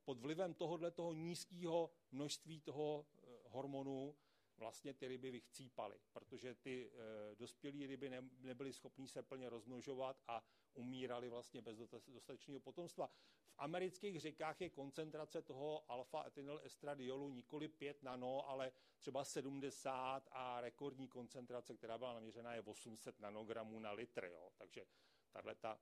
Pod 0.03 0.19
vlivem 0.19 0.53
tohohle 0.53 0.91
toho 0.91 1.13
nízkého 1.13 1.91
množství 2.11 2.61
toho 2.61 3.05
eh, 3.13 3.25
hormonu 3.43 4.15
vlastně 4.57 4.93
ty 4.93 5.07
ryby 5.07 5.31
vychcípaly, 5.31 5.99
protože 6.13 6.55
ty 6.55 6.91
e, 6.91 7.35
dospělé 7.35 7.87
ryby 7.87 8.09
ne, 8.09 8.29
nebyly 8.39 8.73
schopné 8.73 9.07
se 9.07 9.23
plně 9.23 9.49
rozmnožovat 9.49 10.21
a 10.27 10.43
umírali 10.73 11.29
vlastně 11.29 11.61
bez 11.61 11.77
dostatečného 12.07 12.59
potomstva. 12.59 13.09
Amerických 13.57 14.19
řekách 14.19 14.61
je 14.61 14.69
koncentrace 14.69 15.41
toho 15.41 15.91
alfa-etynyl 15.91 16.59
estradiolu 16.63 17.29
nikoli 17.29 17.67
5 17.67 18.03
nano, 18.03 18.49
ale 18.49 18.71
třeba 18.97 19.25
70 19.25 20.27
a 20.31 20.61
rekordní 20.61 21.07
koncentrace, 21.07 21.75
která 21.75 21.97
byla 21.97 22.13
naměřena, 22.13 22.53
je 22.53 22.61
800 22.61 23.19
nanogramů 23.19 23.79
na 23.79 23.91
litr. 23.91 24.23
Jo. 24.23 24.49
Takže 24.57 24.85
tahle 25.31 25.55
ta 25.55 25.79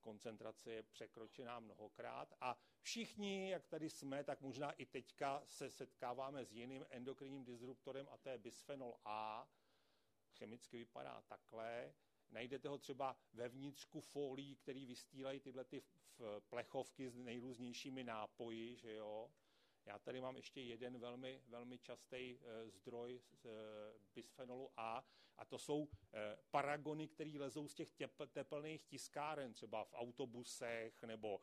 koncentrace 0.00 0.72
je 0.72 0.82
překročená 0.82 1.60
mnohokrát 1.60 2.34
a 2.40 2.58
všichni, 2.80 3.50
jak 3.50 3.66
tady 3.66 3.90
jsme, 3.90 4.24
tak 4.24 4.40
možná 4.40 4.72
i 4.72 4.86
teďka 4.86 5.42
se 5.44 5.70
setkáváme 5.70 6.44
s 6.44 6.52
jiným 6.52 6.86
endokrinním 6.90 7.44
disruptorem 7.44 8.08
a 8.10 8.16
to 8.16 8.28
je 8.28 8.38
bisfenol 8.38 8.94
A. 9.04 9.48
Chemicky 10.38 10.76
vypadá 10.76 11.22
takhle. 11.22 11.94
Najdete 12.32 12.68
ho 12.68 12.78
třeba 12.78 13.16
ve 13.32 13.48
vnitřku 13.48 14.00
folí, 14.00 14.56
který 14.56 14.86
vystýlají 14.86 15.40
tyhle 15.40 15.64
ty 15.64 15.82
plechovky 16.48 17.10
s 17.10 17.16
nejrůznějšími 17.16 18.04
nápoji, 18.04 18.76
že 18.76 18.94
jo. 18.94 19.30
Já 19.86 19.98
tady 19.98 20.20
mám 20.20 20.36
ještě 20.36 20.60
jeden 20.60 20.98
velmi, 20.98 21.42
velmi 21.48 21.78
častý 21.78 22.16
e, 22.16 22.70
zdroj 22.70 23.22
e, 23.44 23.48
bisfenolu 24.14 24.70
A 24.76 25.04
a 25.36 25.44
to 25.44 25.58
jsou 25.58 25.88
e, 26.12 26.38
paragony, 26.50 27.08
které 27.08 27.32
lezou 27.38 27.68
z 27.68 27.74
těch 27.74 27.90
tep, 27.90 28.12
tepelných 28.32 28.84
tiskáren, 28.84 29.52
třeba 29.52 29.84
v 29.84 29.94
autobusech 29.94 31.02
nebo 31.02 31.40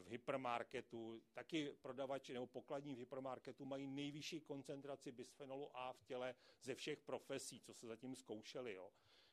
v 0.00 0.08
hypermarketu. 0.08 1.22
Taky 1.32 1.72
prodavači 1.82 2.32
nebo 2.32 2.46
pokladní 2.46 2.94
v 2.94 2.98
hypermarketu 2.98 3.64
mají 3.64 3.86
nejvyšší 3.86 4.40
koncentraci 4.40 5.12
bisfenolu 5.12 5.76
A 5.76 5.92
v 5.92 6.04
těle 6.04 6.34
ze 6.60 6.74
všech 6.74 7.00
profesí, 7.00 7.60
co 7.60 7.74
se 7.74 7.86
zatím 7.86 8.14
zkoušeli. 8.14 8.74
Jo. 8.74 8.90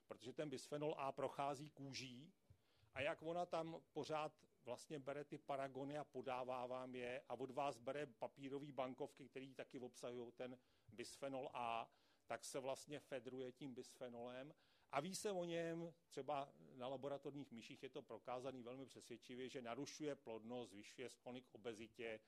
Protože 0.09 0.33
ten 0.33 0.49
bisfenol 0.49 0.95
A 0.97 1.11
prochází 1.11 1.69
kůží 1.69 2.33
a 2.93 3.01
jak 3.01 3.21
ona 3.21 3.45
tam 3.45 3.81
pořád 3.93 4.31
vlastně 4.65 4.99
bere 4.99 5.23
ty 5.23 5.37
paragony 5.37 5.97
a 5.97 6.03
podává 6.03 6.65
vám 6.65 6.95
je 6.95 7.21
a 7.29 7.33
od 7.33 7.51
vás 7.51 7.77
bere 7.77 8.05
papírové 8.05 8.71
bankovky, 8.71 9.29
které 9.29 9.53
taky 9.55 9.79
obsahují 9.79 10.31
ten 10.31 10.57
bisfenol 10.87 11.49
A, 11.53 11.89
tak 12.27 12.45
se 12.45 12.59
vlastně 12.59 12.99
fedruje 12.99 13.51
tím 13.51 13.73
bisfenolem. 13.73 14.53
A 14.91 14.99
ví 14.99 15.15
se 15.15 15.31
o 15.31 15.45
něm, 15.45 15.93
třeba 16.07 16.53
na 16.75 16.87
laboratorních 16.87 17.51
myších 17.51 17.83
je 17.83 17.89
to 17.89 18.01
prokázaný 18.01 18.63
velmi 18.63 18.85
přesvědčivě, 18.85 19.49
že 19.49 19.61
narušuje 19.61 20.15
plodnost, 20.15 20.71
zvyšuje 20.71 21.09
sklony 21.09 21.41
k 21.41 21.55
obezitě, 21.55 22.19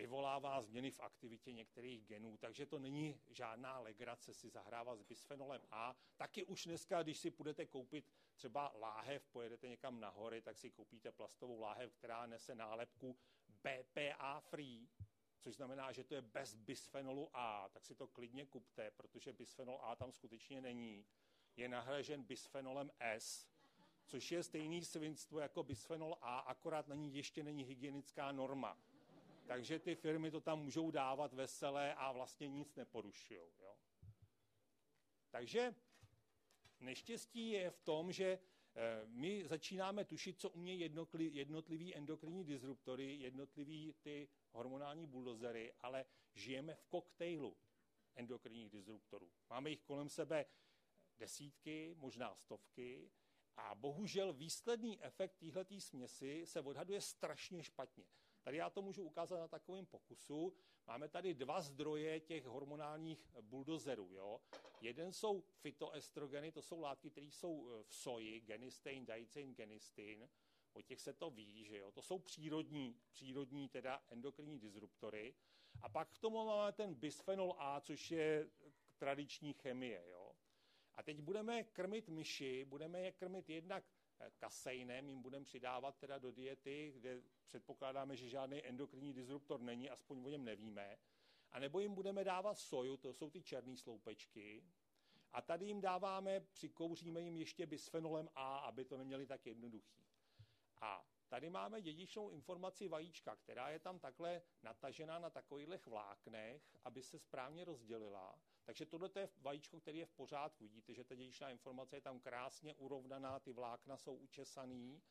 vyvolává 0.00 0.62
změny 0.62 0.90
v 0.90 1.00
aktivitě 1.00 1.52
některých 1.52 2.04
genů, 2.04 2.36
takže 2.36 2.66
to 2.66 2.78
není 2.78 3.20
žádná 3.28 3.78
legrace 3.78 4.34
si 4.34 4.50
zahrávat 4.50 4.98
s 4.98 5.02
bisfenolem 5.02 5.60
A. 5.70 5.96
Taky 6.16 6.44
už 6.44 6.64
dneska, 6.64 7.02
když 7.02 7.18
si 7.18 7.30
budete 7.30 7.66
koupit 7.66 8.12
třeba 8.34 8.72
láhev, 8.80 9.26
pojedete 9.26 9.68
někam 9.68 10.00
na 10.00 10.08
hory, 10.08 10.42
tak 10.42 10.58
si 10.58 10.70
koupíte 10.70 11.12
plastovou 11.12 11.60
láhev, 11.60 11.92
která 11.92 12.26
nese 12.26 12.54
nálepku 12.54 13.16
BPA 13.48 14.40
free, 14.40 14.88
což 15.40 15.54
znamená, 15.54 15.92
že 15.92 16.04
to 16.04 16.14
je 16.14 16.22
bez 16.22 16.54
bisfenolu 16.54 17.30
A, 17.32 17.68
tak 17.68 17.84
si 17.84 17.94
to 17.94 18.06
klidně 18.06 18.46
kupte, 18.46 18.90
protože 18.90 19.32
bisfenol 19.32 19.80
A 19.82 19.96
tam 19.96 20.12
skutečně 20.12 20.60
není. 20.60 21.06
Je 21.56 21.68
nahražen 21.68 22.22
bisfenolem 22.22 22.90
S, 22.98 23.46
což 24.06 24.32
je 24.32 24.42
stejný 24.42 24.84
svinstvo 24.84 25.40
jako 25.40 25.62
bisfenol 25.62 26.16
A, 26.20 26.38
akorát 26.38 26.88
na 26.88 26.94
ní 26.94 27.14
ještě 27.14 27.42
není 27.42 27.64
hygienická 27.64 28.32
norma. 28.32 28.78
Takže 29.50 29.78
ty 29.78 29.94
firmy 29.94 30.30
to 30.30 30.40
tam 30.40 30.62
můžou 30.62 30.90
dávat 30.90 31.32
veselé 31.32 31.94
a 31.94 32.12
vlastně 32.12 32.48
nic 32.48 32.74
neporušují. 32.76 33.40
Takže 35.30 35.74
neštěstí 36.80 37.50
je 37.50 37.70
v 37.70 37.80
tom, 37.80 38.12
že 38.12 38.24
eh, 38.74 39.06
my 39.06 39.48
začínáme 39.48 40.04
tušit, 40.04 40.40
co 40.40 40.50
umějí 40.50 40.80
jednotlivý 41.34 41.96
endokrinní 41.96 42.44
disruptory, 42.44 43.14
jednotlivý 43.14 43.94
ty 44.00 44.28
hormonální 44.50 45.06
buldozery, 45.06 45.72
ale 45.80 46.04
žijeme 46.34 46.74
v 46.74 46.84
koktejlu 46.84 47.56
endokrinních 48.14 48.70
disruptorů. 48.70 49.32
Máme 49.48 49.70
jich 49.70 49.80
kolem 49.80 50.08
sebe 50.08 50.46
desítky, 51.18 51.94
možná 51.98 52.34
stovky 52.34 53.10
a 53.56 53.74
bohužel 53.74 54.32
výsledný 54.32 55.02
efekt 55.02 55.36
téhleté 55.36 55.80
směsi 55.80 56.46
se 56.46 56.60
odhaduje 56.60 57.00
strašně 57.00 57.62
špatně. 57.62 58.04
Tady 58.42 58.56
já 58.56 58.70
to 58.70 58.82
můžu 58.82 59.04
ukázat 59.04 59.38
na 59.38 59.48
takovém 59.48 59.86
pokusu. 59.86 60.52
Máme 60.86 61.08
tady 61.08 61.34
dva 61.34 61.60
zdroje 61.60 62.20
těch 62.20 62.44
hormonálních 62.44 63.30
buldozerů. 63.40 64.14
Jo? 64.14 64.40
Jeden 64.80 65.12
jsou 65.12 65.40
fytoestrogeny, 65.40 66.52
to 66.52 66.62
jsou 66.62 66.80
látky, 66.80 67.10
které 67.10 67.26
jsou 67.26 67.70
eh, 67.70 67.82
v 67.82 67.94
soji, 67.94 68.40
genistein, 68.40 69.06
daicin, 69.06 69.54
genistin. 69.54 70.28
O 70.72 70.82
těch 70.82 71.00
se 71.00 71.12
to 71.12 71.30
ví, 71.30 71.64
že 71.64 71.78
jo? 71.78 71.92
To 71.92 72.02
jsou 72.02 72.18
přírodní, 72.18 72.96
přírodní 73.10 73.68
teda 73.68 74.02
endokrinní 74.10 74.58
disruptory. 74.58 75.34
A 75.82 75.88
pak 75.88 76.14
k 76.14 76.18
tomu 76.18 76.44
máme 76.44 76.72
ten 76.72 76.94
bisphenol 76.94 77.54
A, 77.58 77.80
což 77.80 78.10
je 78.10 78.50
tradiční 78.98 79.52
chemie. 79.52 80.04
Jo? 80.08 80.32
A 80.94 81.02
teď 81.02 81.20
budeme 81.20 81.64
krmit 81.64 82.08
myši, 82.08 82.64
budeme 82.64 83.00
je 83.00 83.12
krmit 83.12 83.50
jednak 83.50 83.84
kaseinem, 84.38 85.08
jim 85.08 85.22
budeme 85.22 85.44
přidávat 85.44 85.98
teda 85.98 86.18
do 86.18 86.32
diety, 86.32 86.92
kde 86.96 87.22
předpokládáme, 87.46 88.16
že 88.16 88.28
žádný 88.28 88.66
endokrinní 88.66 89.12
disruptor 89.12 89.60
není, 89.60 89.90
aspoň 89.90 90.24
o 90.24 90.28
něm 90.28 90.44
nevíme. 90.44 90.98
A 91.52 91.58
nebo 91.58 91.80
jim 91.80 91.94
budeme 91.94 92.24
dávat 92.24 92.58
soju, 92.58 92.96
to 92.96 93.12
jsou 93.12 93.30
ty 93.30 93.42
černé 93.42 93.76
sloupečky. 93.76 94.64
A 95.32 95.42
tady 95.42 95.66
jim 95.66 95.80
dáváme, 95.80 96.40
přikouříme 96.40 97.20
jim 97.20 97.36
ještě 97.36 97.66
bisfenolem 97.66 98.28
A, 98.34 98.58
aby 98.58 98.84
to 98.84 98.96
neměli 98.96 99.26
tak 99.26 99.46
jednoduchý. 99.46 100.06
A 100.80 101.06
tady 101.28 101.50
máme 101.50 101.82
dědičnou 101.82 102.30
informaci 102.30 102.88
vajíčka, 102.88 103.36
která 103.36 103.68
je 103.68 103.78
tam 103.78 103.98
takhle 103.98 104.42
natažená 104.62 105.18
na 105.18 105.30
takových 105.30 105.86
vláknech, 105.86 106.76
aby 106.84 107.02
se 107.02 107.18
správně 107.18 107.64
rozdělila. 107.64 108.38
Takže 108.70 108.86
tohle 108.86 109.10
je 109.16 109.28
vajíčko, 109.38 109.80
který 109.80 109.98
je 109.98 110.06
v 110.06 110.12
pořádku. 110.12 110.64
Vidíte, 110.64 110.94
že 110.94 111.04
ta 111.04 111.14
dědičná 111.14 111.50
informace 111.50 111.96
je 111.96 112.00
tam 112.00 112.20
krásně 112.20 112.74
urovnaná, 112.74 113.40
ty 113.40 113.52
vlákna 113.52 113.96
jsou 113.96 114.16
učesaný. 114.16 115.02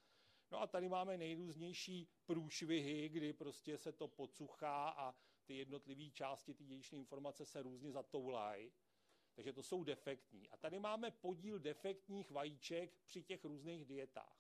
No 0.51 0.62
a 0.62 0.68
tady 0.68 0.89
máme 0.89 1.18
nejrůznější 1.18 2.08
průšvihy, 2.25 3.10
kdy 3.10 3.34
prostě 3.34 3.78
se 3.78 3.92
to 3.92 4.08
pocuchá 4.08 4.89
a 4.89 5.16
ty 5.46 5.58
jednotlivé 5.58 6.12
části 6.12 6.54
ty 6.54 6.66
dědičné 6.66 6.98
informace 6.98 7.46
se 7.46 7.62
různě 7.62 7.92
zatoulají. 7.92 8.72
Takže 9.34 9.54
to 9.54 9.63
jsou 9.63 9.84
defektní. 9.84 10.50
A 10.50 10.58
tady 10.58 10.80
máme 10.80 11.12
podíl 11.12 11.60
defektních 11.60 12.32
vajíček 12.32 12.98
při 13.06 13.24
těch 13.24 13.46
různých 13.46 13.86
dietách. 13.86 14.39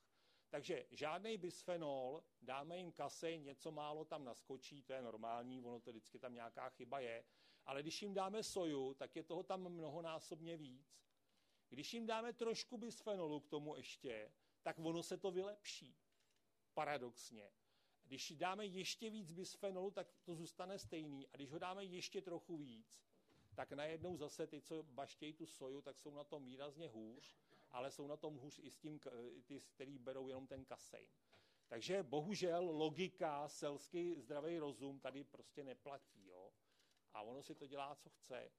Takže 0.49 0.85
žádný 0.91 1.37
bisfenol, 1.37 2.23
dáme 2.41 2.77
jim 2.77 2.91
kase, 2.91 3.37
něco 3.37 3.71
málo 3.71 4.05
tam 4.05 4.23
naskočí, 4.25 4.83
to 4.83 4.93
je 4.93 5.01
normální, 5.01 5.61
ono 5.61 5.79
to 5.79 5.91
vždycky 5.91 6.19
tam 6.19 6.33
nějaká 6.33 6.69
chyba 6.69 6.99
je, 6.99 7.25
ale 7.69 7.81
když 7.81 8.01
jim 8.01 8.13
dáme 8.13 8.43
soju, 8.43 8.93
tak 8.93 9.15
je 9.15 9.23
toho 9.23 9.43
tam 9.43 9.69
mnohonásobně 9.69 10.57
víc. 10.57 11.05
Když 11.69 11.93
jim 11.93 12.05
dáme 12.05 12.33
trošku 12.33 12.77
bisfenolu 12.77 13.39
k 13.39 13.47
tomu 13.47 13.75
ještě, 13.75 14.31
tak 14.61 14.79
ono 14.79 15.03
se 15.03 15.17
to 15.17 15.31
vylepší. 15.31 15.95
Paradoxně. 16.73 17.51
Když 18.03 18.31
dáme 18.31 18.65
ještě 18.65 19.09
víc 19.09 19.31
bisfenolu, 19.31 19.91
tak 19.91 20.07
to 20.23 20.35
zůstane 20.35 20.79
stejný. 20.79 21.27
A 21.27 21.35
když 21.35 21.51
ho 21.51 21.59
dáme 21.59 21.83
ještě 21.83 22.21
trochu 22.21 22.57
víc, 22.57 23.03
tak 23.55 23.71
najednou 23.71 24.17
zase 24.17 24.47
ty, 24.47 24.61
co 24.61 24.83
baštějí 24.83 25.33
tu 25.33 25.45
soju, 25.45 25.81
tak 25.81 25.99
jsou 25.99 26.13
na 26.13 26.23
tom 26.23 26.45
výrazně 26.45 26.87
hůř, 26.87 27.37
ale 27.71 27.91
jsou 27.91 28.07
na 28.07 28.17
tom 28.17 28.35
hůř 28.35 28.59
i 28.63 28.71
s 28.71 28.77
tím, 28.77 28.99
ty, 29.45 29.59
který 29.59 29.97
berou 29.97 30.27
jenom 30.27 30.47
ten 30.47 30.65
kasein. 30.65 31.09
Takže 31.67 32.03
bohužel 32.03 32.65
logika, 32.71 33.49
selský 33.49 34.15
zdravý 34.15 34.59
rozum 34.59 34.99
tady 34.99 35.23
prostě 35.23 35.63
neplatí. 35.63 36.28
A 37.13 37.21
ono 37.21 37.43
si 37.43 37.55
to 37.55 37.67
dělá, 37.67 37.95
co 37.95 38.09
chce. 38.09 38.51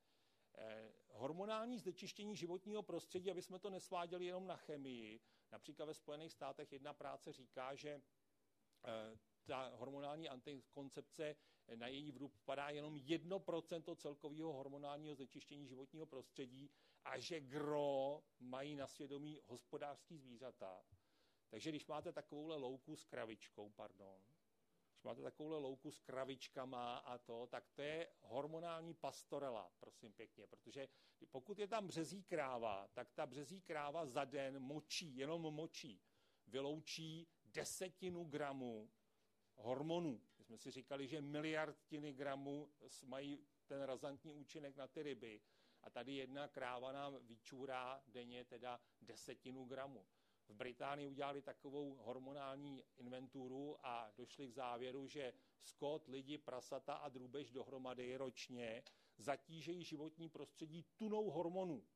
Eh, 0.59 0.93
hormonální 1.09 1.79
znečištění 1.79 2.37
životního 2.37 2.83
prostředí, 2.83 3.31
aby 3.31 3.43
jsme 3.43 3.59
to 3.59 3.71
nesváděli 3.71 4.27
jenom 4.27 4.47
na 4.47 4.57
chemii. 4.57 5.21
Například 5.53 5.87
ve 5.87 5.95
Spojených 5.95 6.33
státech 6.33 6.73
jedna 6.73 6.95
práce 6.95 7.33
říká, 7.33 7.75
že 7.75 7.91
eh, 7.91 9.19
ta 9.47 9.73
hormonální 9.75 10.29
antikoncepce 10.29 11.37
na 11.75 11.87
její 11.87 12.13
vrub 12.13 12.39
padá 12.45 12.69
jenom 12.69 12.95
1% 12.95 13.97
celkového 13.97 14.53
hormonálního 14.53 15.15
znečištění 15.15 15.67
životního 15.67 16.07
prostředí 16.07 16.71
a 17.05 17.19
že 17.19 17.41
gro 17.41 18.23
mají 18.39 18.77
na 18.77 18.87
svědomí 18.87 19.41
hospodářský 19.47 20.19
zvířata. 20.19 20.83
Takže 21.49 21.71
když 21.71 21.87
máte 21.87 22.13
takovouhle 22.13 22.57
louku 22.57 22.97
s 22.97 23.05
kravičkou, 23.05 23.71
pardon, 23.71 24.23
když 25.01 25.05
máte 25.05 25.23
takovouhle 25.23 25.59
louku 25.59 25.91
s 25.91 26.01
kravičkama 26.01 26.99
a 26.99 27.19
to, 27.19 27.47
tak 27.47 27.71
to 27.75 27.83
je 27.83 28.09
hormonální 28.21 28.95
pastorela, 28.95 29.73
prosím 29.79 30.13
pěkně, 30.13 30.47
protože 30.47 30.89
pokud 31.31 31.59
je 31.59 31.69
tam 31.69 31.87
březí 31.87 32.23
kráva, 32.23 32.89
tak 32.89 33.13
ta 33.13 33.27
březí 33.27 33.61
kráva 33.61 34.07
za 34.07 34.25
den 34.25 34.59
močí, 34.59 35.17
jenom 35.17 35.43
močí, 35.43 36.03
vyloučí 36.47 37.29
desetinu 37.45 38.25
gramu 38.25 38.91
hormonů. 39.57 40.23
My 40.39 40.45
jsme 40.45 40.59
si 40.59 40.71
říkali, 40.71 41.09
že 41.09 41.21
miliardiny 41.21 42.13
gramů 42.13 42.73
mají 43.05 43.47
ten 43.67 43.83
razantní 43.83 44.33
účinek 44.33 44.77
na 44.77 44.89
ty 44.89 45.03
ryby 45.03 45.41
a 45.83 45.91
tady 45.91 46.15
jedna 46.15 46.49
kráva 46.49 46.93
nám 46.93 47.27
vyčůrá 47.27 48.03
denně 48.07 48.45
teda 48.45 48.81
desetinu 49.01 49.65
gramu. 49.65 50.07
V 50.51 50.55
Británii 50.55 51.09
udělali 51.09 51.43
takovou 51.43 51.95
hormonální 51.95 52.85
inventuru 52.97 53.87
a 53.87 54.13
došli 54.17 54.49
k 54.49 54.53
závěru, 54.53 55.07
že 55.07 55.33
skot, 55.61 56.09
lidi, 56.09 56.39
prasata 56.39 56.95
a 56.95 57.09
drůbež 57.09 57.51
dohromady 57.51 58.17
ročně 58.17 58.83
zatížejí 59.19 59.85
životní 59.85 60.29
prostředí 60.29 60.85
tunou 60.97 61.31
hormonů. 61.31 61.87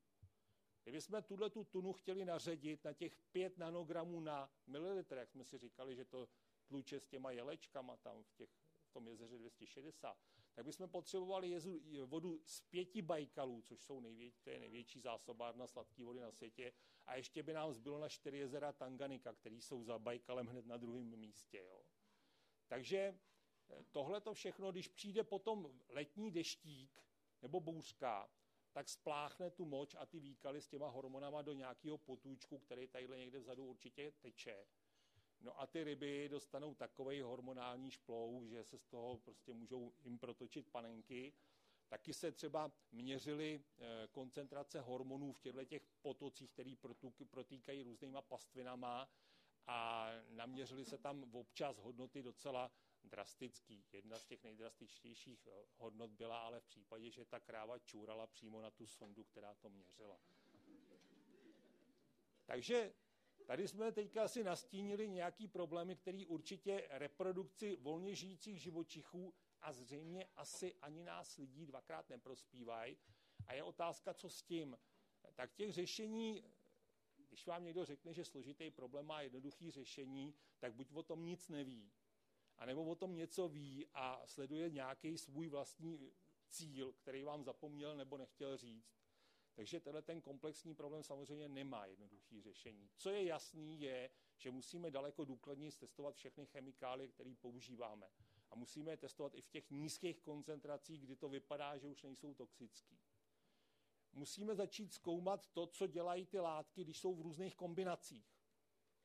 Kdybychom 0.83 1.23
tuhle 1.23 1.49
tu 1.49 1.63
tunu 1.63 1.93
chtěli 1.93 2.25
naředit 2.25 2.83
na 2.83 2.93
těch 2.93 3.15
5 3.31 3.57
nanogramů 3.57 4.19
na 4.19 4.49
mililitr, 4.67 5.17
jak 5.17 5.29
jsme 5.29 5.43
si 5.43 5.57
říkali, 5.57 5.95
že 5.95 6.05
to 6.05 6.29
tluče 6.67 6.99
s 6.99 7.07
těma 7.07 7.31
jelečkama 7.31 7.97
tam 7.97 8.23
v, 8.23 8.33
těch, 8.33 8.49
v 8.83 8.93
tom 8.93 9.07
jezeře 9.07 9.37
260, 9.37 10.17
tak 10.55 10.65
bychom 10.65 10.89
potřebovali 10.89 11.49
jezu, 11.49 11.81
vodu 12.05 12.41
z 12.45 12.61
pěti 12.61 13.01
bajkalů, 13.01 13.61
což 13.61 13.81
jsou 13.81 13.99
největší, 13.99 14.41
to 14.43 14.49
je 14.49 14.59
největší 14.59 14.99
zásobárna 14.99 15.67
sladké 15.67 16.03
vody 16.03 16.19
na 16.19 16.31
světě, 16.31 16.73
a 17.05 17.15
ještě 17.15 17.43
by 17.43 17.53
nám 17.53 17.73
zbylo 17.73 17.99
na 17.99 18.09
čtyři 18.09 18.37
jezera 18.37 18.73
Tanganika, 18.73 19.33
které 19.33 19.55
jsou 19.55 19.83
za 19.83 19.99
Bajkalem 19.99 20.47
hned 20.47 20.65
na 20.65 20.77
druhém 20.77 21.15
místě. 21.17 21.57
Jo. 21.57 21.85
Takže 22.67 22.97
eh, 22.97 23.83
tohle 23.91 24.21
to 24.21 24.33
všechno, 24.33 24.71
když 24.71 24.87
přijde 24.87 25.23
potom 25.23 25.79
letní 25.89 26.31
deštík 26.31 27.03
nebo 27.41 27.59
bouřka, 27.59 28.29
tak 28.71 28.89
spláchne 28.89 29.49
tu 29.51 29.65
moč 29.65 29.95
a 29.95 30.05
ty 30.05 30.19
výkaly 30.19 30.61
s 30.61 30.67
těma 30.67 30.87
hormonama 30.87 31.41
do 31.41 31.53
nějakého 31.53 31.97
potůčku, 31.97 32.59
který 32.59 32.87
tadyhle 32.87 33.17
někde 33.17 33.39
vzadu 33.39 33.65
určitě 33.65 34.11
teče. 34.11 34.67
No 35.45 35.61
a 35.61 35.67
ty 35.67 35.83
ryby 35.83 36.29
dostanou 36.29 36.75
takový 36.75 37.21
hormonální 37.21 37.91
šplou, 37.91 38.45
že 38.47 38.63
se 38.63 38.77
z 38.77 38.85
toho 38.85 39.17
prostě 39.17 39.53
můžou 39.53 39.93
jim 40.03 40.19
protočit 40.19 40.69
panenky. 40.69 41.33
Taky 41.87 42.13
se 42.13 42.31
třeba 42.31 42.71
měřily 42.91 43.63
eh, 43.77 44.07
koncentrace 44.11 44.81
hormonů 44.81 45.33
v 45.33 45.39
těchto 45.39 45.65
těch 45.65 45.85
potocích, 46.01 46.51
které 46.51 46.73
protýkají 47.29 47.83
různýma 47.83 48.21
pastvinama 48.21 49.09
a 49.67 50.09
naměřily 50.29 50.85
se 50.85 50.97
tam 50.97 51.35
občas 51.35 51.77
hodnoty 51.77 52.23
docela 52.23 52.71
drastický. 53.03 53.85
Jedna 53.91 54.19
z 54.19 54.25
těch 54.25 54.43
nejdrastičtějších 54.43 55.47
eh, 55.47 55.65
hodnot 55.77 56.11
byla 56.11 56.39
ale 56.39 56.59
v 56.59 56.65
případě, 56.65 57.11
že 57.11 57.25
ta 57.25 57.39
kráva 57.39 57.79
čůrala 57.79 58.27
přímo 58.27 58.61
na 58.61 58.71
tu 58.71 58.87
sondu, 58.87 59.23
která 59.23 59.55
to 59.55 59.69
měřila. 59.69 60.19
Takže 62.45 62.93
Tady 63.45 63.67
jsme 63.67 63.91
teďka 63.91 64.23
asi 64.23 64.43
nastínili 64.43 65.09
nějaký 65.09 65.47
problémy, 65.47 65.95
který 65.95 66.25
určitě 66.25 66.87
reprodukci 66.89 67.75
volně 67.75 68.15
žijících 68.15 68.61
živočichů 68.61 69.33
a 69.61 69.73
zřejmě 69.73 70.25
asi 70.35 70.75
ani 70.81 71.03
nás 71.03 71.37
lidí 71.37 71.65
dvakrát 71.65 72.09
neprospívají. 72.09 72.97
A 73.47 73.53
je 73.53 73.63
otázka, 73.63 74.13
co 74.13 74.29
s 74.29 74.41
tím. 74.41 74.77
Tak 75.35 75.53
těch 75.53 75.73
řešení, 75.73 76.43
když 77.17 77.45
vám 77.45 77.63
někdo 77.63 77.85
řekne, 77.85 78.13
že 78.13 78.25
složitý 78.25 78.71
problém 78.71 79.05
má 79.05 79.21
jednoduchý 79.21 79.71
řešení, 79.71 80.35
tak 80.59 80.73
buď 80.73 80.91
o 80.93 81.03
tom 81.03 81.25
nic 81.25 81.49
neví, 81.49 81.91
anebo 82.57 82.85
o 82.85 82.95
tom 82.95 83.15
něco 83.15 83.49
ví 83.49 83.87
a 83.93 84.27
sleduje 84.27 84.69
nějaký 84.69 85.17
svůj 85.17 85.49
vlastní 85.49 86.11
cíl, 86.49 86.93
který 86.93 87.23
vám 87.23 87.43
zapomněl 87.43 87.95
nebo 87.95 88.17
nechtěl 88.17 88.57
říct. 88.57 89.04
Takže 89.55 89.79
tenhle 89.79 90.01
ten 90.01 90.21
komplexní 90.21 90.75
problém 90.75 91.03
samozřejmě 91.03 91.49
nemá 91.49 91.85
jednoduché 91.85 92.41
řešení. 92.41 92.89
Co 92.95 93.09
je 93.09 93.23
jasný, 93.23 93.81
je, 93.81 94.09
že 94.37 94.51
musíme 94.51 94.91
daleko 94.91 95.25
důkladněji 95.25 95.71
testovat 95.71 96.15
všechny 96.15 96.45
chemikálie, 96.45 97.07
které 97.07 97.35
používáme. 97.35 98.09
A 98.49 98.55
musíme 98.55 98.91
je 98.91 98.97
testovat 98.97 99.35
i 99.35 99.41
v 99.41 99.49
těch 99.49 99.71
nízkých 99.71 100.21
koncentracích, 100.21 101.01
kdy 101.01 101.15
to 101.15 101.29
vypadá, 101.29 101.77
že 101.77 101.87
už 101.87 102.03
nejsou 102.03 102.33
toxický. 102.33 102.99
Musíme 104.13 104.55
začít 104.55 104.93
zkoumat 104.93 105.47
to, 105.47 105.67
co 105.67 105.87
dělají 105.87 106.25
ty 106.25 106.39
látky, 106.39 106.83
když 106.83 106.99
jsou 106.99 107.15
v 107.15 107.21
různých 107.21 107.55
kombinacích. 107.55 108.27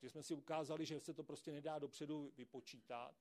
Že 0.01 0.09
jsme 0.09 0.23
si 0.23 0.33
ukázali, 0.33 0.85
že 0.85 0.99
se 0.99 1.13
to 1.13 1.23
prostě 1.23 1.51
nedá 1.51 1.79
dopředu 1.79 2.33
vypočítat. 2.37 3.15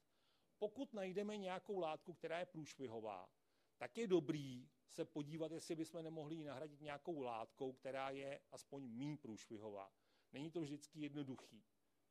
Pokud 0.59 0.95
najdeme 0.95 1.37
nějakou 1.37 1.79
látku, 1.79 2.13
která 2.13 2.39
je 2.39 2.47
průšvihová, 2.47 3.31
tak 3.79 3.97
je 3.97 4.07
dobrý 4.07 4.69
se 4.91 5.05
podívat, 5.05 5.53
jestli 5.53 5.77
bychom 5.77 6.03
nemohli 6.03 6.35
ji 6.35 6.45
nahradit 6.45 6.81
nějakou 6.81 7.21
látkou, 7.21 7.73
která 7.73 8.11
je 8.11 8.41
aspoň 8.51 8.87
méně 8.89 9.17
průšvihová. 9.17 9.93
Není 10.33 10.51
to 10.51 10.61
vždycky 10.61 11.01
jednoduchý. 11.01 11.65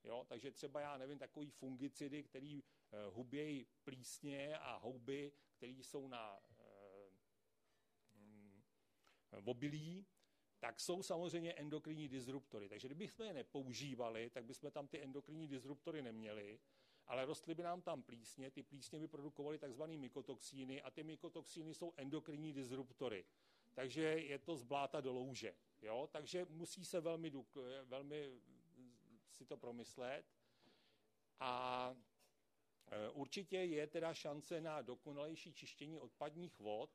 Jo? 0.03 0.25
Takže 0.29 0.51
třeba, 0.51 0.81
já 0.81 0.97
nevím, 0.97 1.19
takový 1.19 1.49
fungicidy, 1.49 2.23
který 2.23 2.63
eh, 2.63 2.97
hubějí 3.09 3.65
plísně 3.83 4.57
a 4.57 4.77
houby, 4.77 5.33
které 5.57 5.71
jsou 5.71 6.07
na 6.07 6.39
v 6.39 7.11
mm, 8.15 8.63
obilí, 9.45 10.05
tak 10.59 10.79
jsou 10.79 11.03
samozřejmě 11.03 11.53
endokrinní 11.53 12.07
disruptory. 12.07 12.69
Takže 12.69 12.87
kdybychom 12.87 13.25
je 13.25 13.33
nepoužívali, 13.33 14.29
tak 14.29 14.45
bychom 14.45 14.71
tam 14.71 14.87
ty 14.87 15.03
endokrinní 15.03 15.47
disruptory 15.47 16.01
neměli, 16.01 16.59
ale 17.09 17.25
rostly 17.25 17.55
by 17.55 17.63
nám 17.63 17.81
tam 17.81 18.03
plísně, 18.03 18.51
ty 18.51 18.63
plísně 18.63 18.99
by 18.99 19.07
produkovaly 19.07 19.59
tzv. 19.59 19.83
mykotoxíny 19.83 20.81
a 20.81 20.91
ty 20.91 21.03
mykotoxíny 21.03 21.73
jsou 21.73 21.93
endokrinní 21.97 22.53
disruptory. 22.53 23.25
Takže 23.73 24.01
je 24.01 24.39
to 24.39 24.55
z 24.55 24.63
bláta 24.63 25.01
do 25.01 25.13
louže. 25.13 25.55
Jo? 25.81 26.09
Takže 26.11 26.45
musí 26.49 26.85
se 26.85 27.01
velmi, 27.01 27.31
velmi 27.83 28.41
si 29.31 29.45
to 29.45 29.57
promyslet. 29.57 30.25
A 31.39 31.95
e, 32.87 33.09
určitě 33.09 33.57
je 33.57 33.87
teda 33.87 34.13
šance 34.13 34.61
na 34.61 34.81
dokonalejší 34.81 35.53
čištění 35.53 35.99
odpadních 35.99 36.59
vod. 36.59 36.89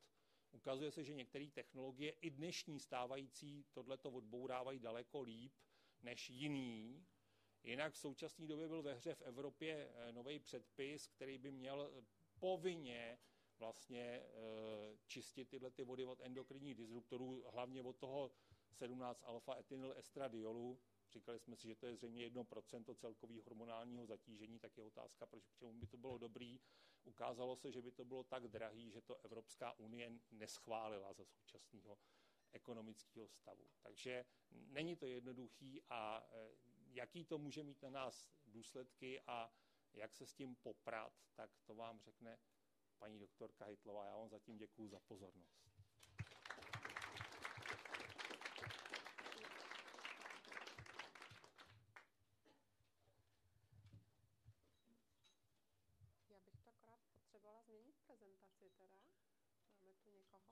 Ukazuje 0.52 0.90
se, 0.90 1.04
že 1.04 1.14
některé 1.14 1.46
technologie, 1.50 2.12
i 2.20 2.30
dnešní 2.30 2.80
stávající, 2.80 3.64
tohleto 3.72 4.10
odbourávají 4.10 4.78
daleko 4.78 5.20
líp 5.20 5.52
než 6.02 6.30
jiný. 6.30 7.06
Jinak 7.64 7.92
v 7.92 7.98
současné 7.98 8.46
době 8.46 8.68
byl 8.68 8.82
ve 8.82 8.94
hře 8.94 9.14
v 9.14 9.22
Evropě 9.22 9.90
e, 9.94 10.12
nový 10.12 10.38
předpis, 10.38 11.06
který 11.06 11.38
by 11.38 11.50
měl 11.50 12.04
povinně 12.40 13.18
vlastně 13.58 14.02
eh, 14.02 14.96
čistit 15.06 15.48
tyhle 15.48 15.70
ty 15.70 15.84
vody 15.84 16.04
od 16.04 16.20
endokrinních 16.20 16.74
disruptorů, 16.74 17.44
hlavně 17.52 17.82
od 17.82 17.96
toho 17.96 18.30
17 18.72 19.22
alfa 19.24 19.56
etynyl 19.58 19.94
estradiolu. 19.96 20.80
Říkali 21.12 21.38
jsme 21.38 21.56
si, 21.56 21.68
že 21.68 21.74
to 21.74 21.86
je 21.86 21.94
zřejmě 21.96 22.28
1% 22.30 22.94
celkového 22.94 23.42
hormonálního 23.42 24.06
zatížení, 24.06 24.58
tak 24.58 24.76
je 24.76 24.84
otázka, 24.84 25.26
proč 25.26 25.46
k 25.48 25.54
čemu 25.54 25.72
by 25.72 25.86
to 25.86 25.96
bylo 25.96 26.18
dobrý. 26.18 26.60
Ukázalo 27.04 27.56
se, 27.56 27.72
že 27.72 27.82
by 27.82 27.92
to 27.92 28.04
bylo 28.04 28.24
tak 28.24 28.48
drahý, 28.48 28.90
že 28.90 29.00
to 29.00 29.16
Evropská 29.24 29.72
unie 29.78 30.12
neschválila 30.30 31.12
za 31.12 31.24
současného 31.24 31.98
ekonomického 32.52 33.28
stavu. 33.28 33.68
Takže 33.82 34.24
není 34.50 34.96
to 34.96 35.06
jednoduchý 35.06 35.82
a 35.88 36.28
eh, 36.32 36.50
jaký 36.94 37.24
to 37.24 37.38
může 37.38 37.62
mít 37.62 37.82
na 37.82 37.90
nás 37.90 38.26
důsledky 38.46 39.20
a 39.26 39.52
jak 39.92 40.14
se 40.14 40.26
s 40.26 40.34
tím 40.34 40.56
poprat, 40.56 41.12
tak 41.34 41.50
to 41.64 41.74
vám 41.74 42.00
řekne 42.00 42.38
paní 42.98 43.18
doktorka 43.18 43.64
Hitlová. 43.64 44.06
Já 44.06 44.16
vám 44.16 44.28
zatím 44.28 44.56
děkuji 44.56 44.88
za 44.88 45.00
pozornost. 45.00 45.64
Já 56.30 56.38
bych 56.40 56.56
to 56.62 56.70
akorát 56.70 57.00
potřebovala 57.12 57.62
změnit 57.62 57.96
prezentaci 58.06 58.70
teda. 58.78 58.98
Máme 59.82 59.96
tu 60.04 60.10
někoho. 60.10 60.44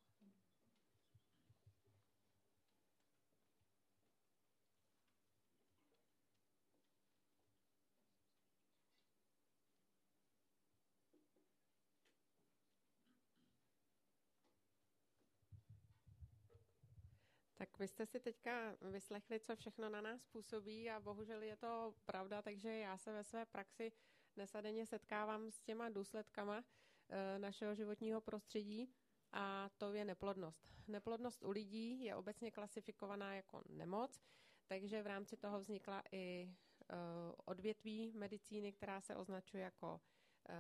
Tak 17.63 17.79
vy 17.79 17.89
jste 17.89 18.07
si 18.07 18.21
teďka 18.21 18.77
vyslechli, 18.81 19.41
co 19.41 19.57
všechno 19.57 19.89
na 19.89 20.01
nás 20.01 20.27
působí 20.27 20.91
a 20.91 21.01
bohužel 21.01 21.43
je 21.43 21.57
to 21.57 21.95
pravda, 22.05 22.43
takže 22.43 22.69
já 22.69 22.99
se 22.99 23.13
ve 23.13 23.25
své 23.25 23.47
praxi 23.47 23.93
nesadeně 24.37 24.87
setkávám 24.87 25.51
s 25.51 25.61
těma 25.61 25.89
důsledkama 25.89 26.65
e, 27.09 27.39
našeho 27.39 27.75
životního 27.75 28.21
prostředí 28.21 28.95
a 29.33 29.71
to 29.79 29.93
je 29.93 30.05
neplodnost. 30.05 30.73
Neplodnost 30.89 31.43
u 31.43 31.51
lidí 31.51 32.05
je 32.05 32.17
obecně 32.17 32.51
klasifikovaná 32.51 33.35
jako 33.35 33.63
nemoc, 33.69 34.21
takže 34.67 35.03
v 35.03 35.07
rámci 35.07 35.37
toho 35.37 35.61
vznikla 35.61 36.03
i 36.13 36.43
e, 36.49 36.97
odvětví 37.45 38.13
medicíny, 38.13 38.73
která 38.73 39.01
se 39.01 39.17
označuje 39.17 39.63
jako 39.63 40.01
e, 40.49 40.55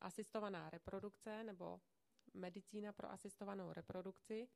asistovaná 0.00 0.70
reprodukce 0.70 1.44
nebo 1.44 1.80
medicína 2.34 2.92
pro 2.92 3.10
asistovanou 3.10 3.72
reprodukci. 3.72 4.48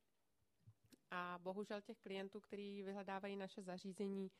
A 1.11 1.39
bohužel 1.41 1.81
těch 1.81 1.97
klientů, 1.99 2.41
kteří 2.41 2.83
vyhledávají 2.83 3.35
naše 3.35 3.61
zařízení, 3.61 4.31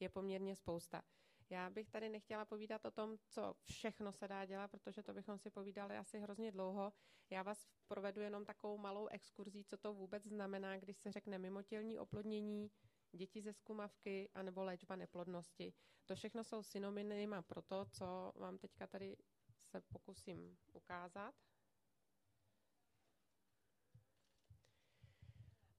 je 0.00 0.08
poměrně 0.08 0.56
spousta. 0.56 1.02
Já 1.50 1.70
bych 1.70 1.90
tady 1.90 2.08
nechtěla 2.08 2.44
povídat 2.44 2.84
o 2.84 2.90
tom, 2.90 3.16
co 3.28 3.54
všechno 3.64 4.12
se 4.12 4.28
dá 4.28 4.44
dělat, 4.44 4.70
protože 4.70 5.02
to 5.02 5.14
bychom 5.14 5.38
si 5.38 5.50
povídali 5.50 5.96
asi 5.96 6.18
hrozně 6.18 6.52
dlouho. 6.52 6.92
Já 7.30 7.42
vás 7.42 7.66
provedu 7.88 8.20
jenom 8.20 8.44
takovou 8.44 8.78
malou 8.78 9.06
exkurzí, 9.06 9.64
co 9.64 9.76
to 9.76 9.94
vůbec 9.94 10.24
znamená, 10.24 10.78
když 10.78 10.98
se 10.98 11.12
řekne 11.12 11.38
mimotělní 11.38 11.98
oplodnění, 11.98 12.70
děti 13.12 13.42
ze 13.42 13.52
skumavky 13.52 14.30
anebo 14.34 14.64
léčba 14.64 14.96
neplodnosti. 14.96 15.72
To 16.06 16.14
všechno 16.14 16.44
jsou 16.44 16.62
synonyma 16.62 17.42
pro 17.42 17.62
to, 17.62 17.86
co 17.92 18.32
vám 18.36 18.58
teďka 18.58 18.86
tady 18.86 19.16
se 19.62 19.80
pokusím 19.80 20.56
ukázat. 20.72 21.34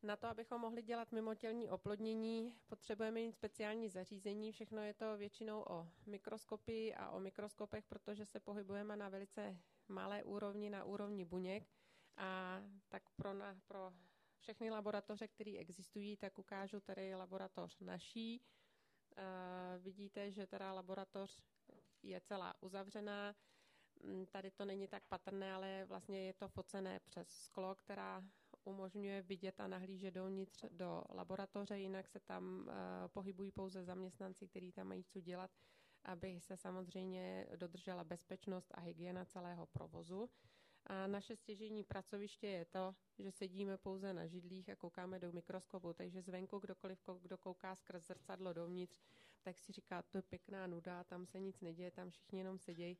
Na 0.03 0.15
to, 0.15 0.27
abychom 0.27 0.61
mohli 0.61 0.81
dělat 0.81 1.11
mimotělní 1.11 1.69
oplodnění, 1.69 2.55
potřebujeme 2.67 3.19
mít 3.19 3.33
speciální 3.33 3.89
zařízení. 3.89 4.51
Všechno 4.51 4.81
je 4.81 4.93
to 4.93 5.17
většinou 5.17 5.65
o 5.69 5.87
mikroskopii 6.05 6.95
a 6.95 7.09
o 7.09 7.19
mikroskopech, 7.19 7.85
protože 7.85 8.25
se 8.25 8.39
pohybujeme 8.39 8.95
na 8.95 9.09
velice 9.09 9.57
malé 9.87 10.23
úrovni, 10.23 10.69
na 10.69 10.83
úrovni 10.83 11.25
buněk. 11.25 11.69
A 12.17 12.61
tak 12.89 13.09
pro, 13.09 13.33
na, 13.33 13.61
pro 13.67 13.93
všechny 14.39 14.69
laboratoře, 14.69 15.27
které 15.27 15.57
existují, 15.57 16.17
tak 16.17 16.39
ukážu 16.39 16.79
tady 16.79 17.15
laboratoř 17.15 17.79
naší. 17.79 18.41
E, 19.17 19.77
vidíte, 19.79 20.31
že 20.31 20.47
teda 20.47 20.73
laboratoř 20.73 21.43
je 22.03 22.21
celá 22.21 22.53
uzavřená. 22.61 23.35
Tady 24.31 24.51
to 24.51 24.65
není 24.65 24.87
tak 24.87 25.03
patrné, 25.07 25.53
ale 25.53 25.85
vlastně 25.85 26.25
je 26.25 26.33
to 26.33 26.47
focené 26.47 26.99
přes 26.99 27.29
sklo, 27.29 27.75
která 27.75 28.23
umožňuje 28.63 29.21
vidět 29.21 29.59
a 29.59 29.67
nahlížet 29.67 30.13
dovnitř 30.13 30.65
do 30.71 31.03
laboratoře, 31.09 31.79
jinak 31.79 32.07
se 32.07 32.19
tam 32.19 32.59
uh, 32.59 32.73
pohybují 33.07 33.51
pouze 33.51 33.83
zaměstnanci, 33.83 34.47
kteří 34.47 34.71
tam 34.71 34.87
mají 34.87 35.03
co 35.03 35.19
dělat, 35.19 35.51
aby 36.03 36.39
se 36.39 36.57
samozřejmě 36.57 37.47
dodržela 37.55 38.03
bezpečnost 38.03 38.71
a 38.73 38.79
hygiena 38.79 39.25
celého 39.25 39.65
provozu. 39.65 40.29
A 40.85 41.07
naše 41.07 41.35
stěžení 41.35 41.83
pracoviště 41.83 42.47
je 42.47 42.65
to, 42.65 42.95
že 43.19 43.31
sedíme 43.31 43.77
pouze 43.77 44.13
na 44.13 44.27
židlích 44.27 44.69
a 44.69 44.75
koukáme 44.75 45.19
do 45.19 45.31
mikroskopu, 45.31 45.93
takže 45.93 46.21
zvenku 46.21 46.59
kdokoliv, 46.59 46.99
kdo 47.21 47.37
kouká 47.37 47.75
skrz 47.75 48.07
zrcadlo 48.07 48.53
dovnitř, 48.53 49.01
tak 49.41 49.59
si 49.59 49.71
říká, 49.71 50.01
to 50.01 50.17
je 50.17 50.21
pěkná 50.21 50.67
nuda, 50.67 51.03
tam 51.03 51.25
se 51.25 51.39
nic 51.39 51.61
neděje, 51.61 51.91
tam 51.91 52.09
všichni 52.09 52.39
jenom 52.39 52.59
sedějí. 52.59 52.97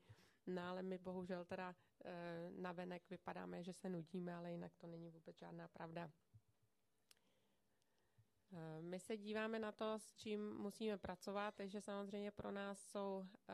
No 0.48 0.62
ale 0.70 0.82
my 0.84 0.98
bohužel 0.98 1.46
teda 1.46 1.76
e, 2.06 2.50
na 2.50 2.72
venek 2.72 3.10
vypadáme, 3.10 3.64
že 3.64 3.74
se 3.74 3.90
nudíme, 3.90 4.36
ale 4.36 4.52
jinak 4.52 4.72
to 4.78 4.88
není 4.88 5.10
vůbec 5.10 5.38
žádná 5.38 5.68
pravda. 5.68 6.12
E, 8.54 8.82
my 8.82 9.00
se 9.00 9.18
díváme 9.18 9.60
na 9.60 9.72
to, 9.72 10.00
s 10.00 10.14
čím 10.16 10.54
musíme 10.54 10.98
pracovat, 10.98 11.56
takže 11.56 11.82
samozřejmě 11.82 12.32
pro 12.32 12.52
nás 12.52 12.80
jsou 12.82 13.26
e, 13.50 13.54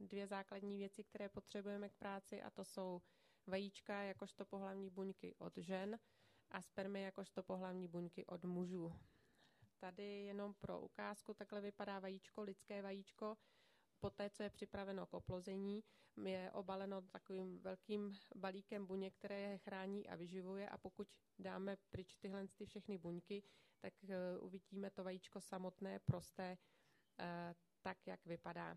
dvě 0.00 0.26
základní 0.26 0.78
věci, 0.78 1.04
které 1.04 1.28
potřebujeme 1.28 1.88
k 1.88 1.94
práci 1.96 2.42
a 2.42 2.50
to 2.50 2.64
jsou 2.64 3.02
vajíčka 3.46 4.02
jakožto 4.02 4.44
pohlavní 4.44 4.90
buňky 4.90 5.34
od 5.38 5.56
žen 5.56 5.98
a 6.50 6.62
spermy 6.62 7.02
jakožto 7.02 7.42
pohlavní 7.42 7.88
buňky 7.88 8.26
od 8.26 8.44
mužů. 8.44 8.92
Tady 9.78 10.24
jenom 10.24 10.54
pro 10.54 10.80
ukázku 10.80 11.34
takhle 11.34 11.60
vypadá 11.60 11.98
vajíčko, 11.98 12.42
lidské 12.42 12.82
vajíčko 12.82 13.36
poté, 14.02 14.30
co 14.30 14.42
je 14.42 14.50
připraveno 14.50 15.06
k 15.06 15.14
oplození, 15.14 15.84
je 16.24 16.50
obaleno 16.52 17.02
takovým 17.02 17.58
velkým 17.58 18.12
balíkem 18.36 18.86
buněk, 18.86 19.14
které 19.14 19.40
je 19.40 19.58
chrání 19.58 20.08
a 20.08 20.16
vyživuje 20.16 20.68
a 20.68 20.78
pokud 20.78 21.08
dáme 21.38 21.76
pryč 21.90 22.16
tyhle 22.16 22.48
ty 22.48 22.66
všechny 22.66 22.98
buňky, 22.98 23.42
tak 23.80 23.94
eh, 24.04 24.38
uvidíme 24.38 24.90
to 24.90 25.04
vajíčko 25.04 25.40
samotné, 25.40 25.98
prosté, 25.98 26.58
eh, 27.18 27.54
tak, 27.82 28.06
jak 28.06 28.26
vypadá. 28.26 28.76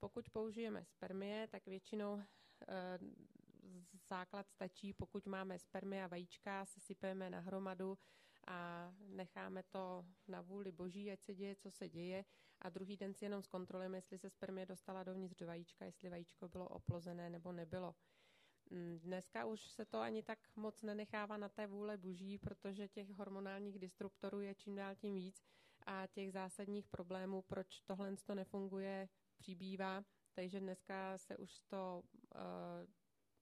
Pokud 0.00 0.30
použijeme 0.30 0.84
spermie, 0.84 1.48
tak 1.48 1.66
většinou 1.66 2.18
eh, 2.18 2.98
základ 4.08 4.50
stačí, 4.50 4.92
pokud 4.92 5.26
máme 5.26 5.58
spermie 5.58 6.04
a 6.04 6.06
vajíčka, 6.06 6.64
sesypeme 6.66 7.30
na 7.30 7.40
hromadu 7.40 7.98
a 8.46 8.90
necháme 8.98 9.62
to 9.62 10.04
na 10.28 10.40
vůli 10.40 10.72
boží, 10.72 11.12
ať 11.12 11.22
se 11.22 11.34
děje, 11.34 11.56
co 11.56 11.70
se 11.70 11.88
děje 11.88 12.24
a 12.62 12.68
druhý 12.68 12.96
den 12.96 13.14
si 13.14 13.24
jenom 13.24 13.42
zkontrolujeme, 13.42 13.98
jestli 13.98 14.18
se 14.18 14.30
spermie 14.30 14.66
dostala 14.66 15.02
dovnitř 15.02 15.36
do 15.36 15.46
vajíčka, 15.46 15.84
jestli 15.84 16.08
vajíčko 16.08 16.48
bylo 16.48 16.68
oplozené 16.68 17.30
nebo 17.30 17.52
nebylo. 17.52 17.94
Mm, 18.70 18.98
dneska 18.98 19.44
už 19.44 19.70
se 19.70 19.84
to 19.84 20.00
ani 20.00 20.22
tak 20.22 20.38
moc 20.56 20.82
nenechává 20.82 21.36
na 21.36 21.48
té 21.48 21.66
vůle 21.66 21.96
boží, 21.96 22.38
protože 22.38 22.88
těch 22.88 23.10
hormonálních 23.10 23.78
disruptorů 23.78 24.40
je 24.40 24.54
čím 24.54 24.76
dál 24.76 24.94
tím 24.94 25.14
víc 25.14 25.42
a 25.86 26.06
těch 26.06 26.32
zásadních 26.32 26.88
problémů, 26.88 27.42
proč 27.42 27.80
tohle 27.80 28.16
to 28.16 28.34
nefunguje, 28.34 29.08
přibývá. 29.38 30.04
Takže 30.34 30.60
dneska 30.60 31.18
se 31.18 31.36
už 31.36 31.60
to 31.60 32.02
uh, 32.34 32.40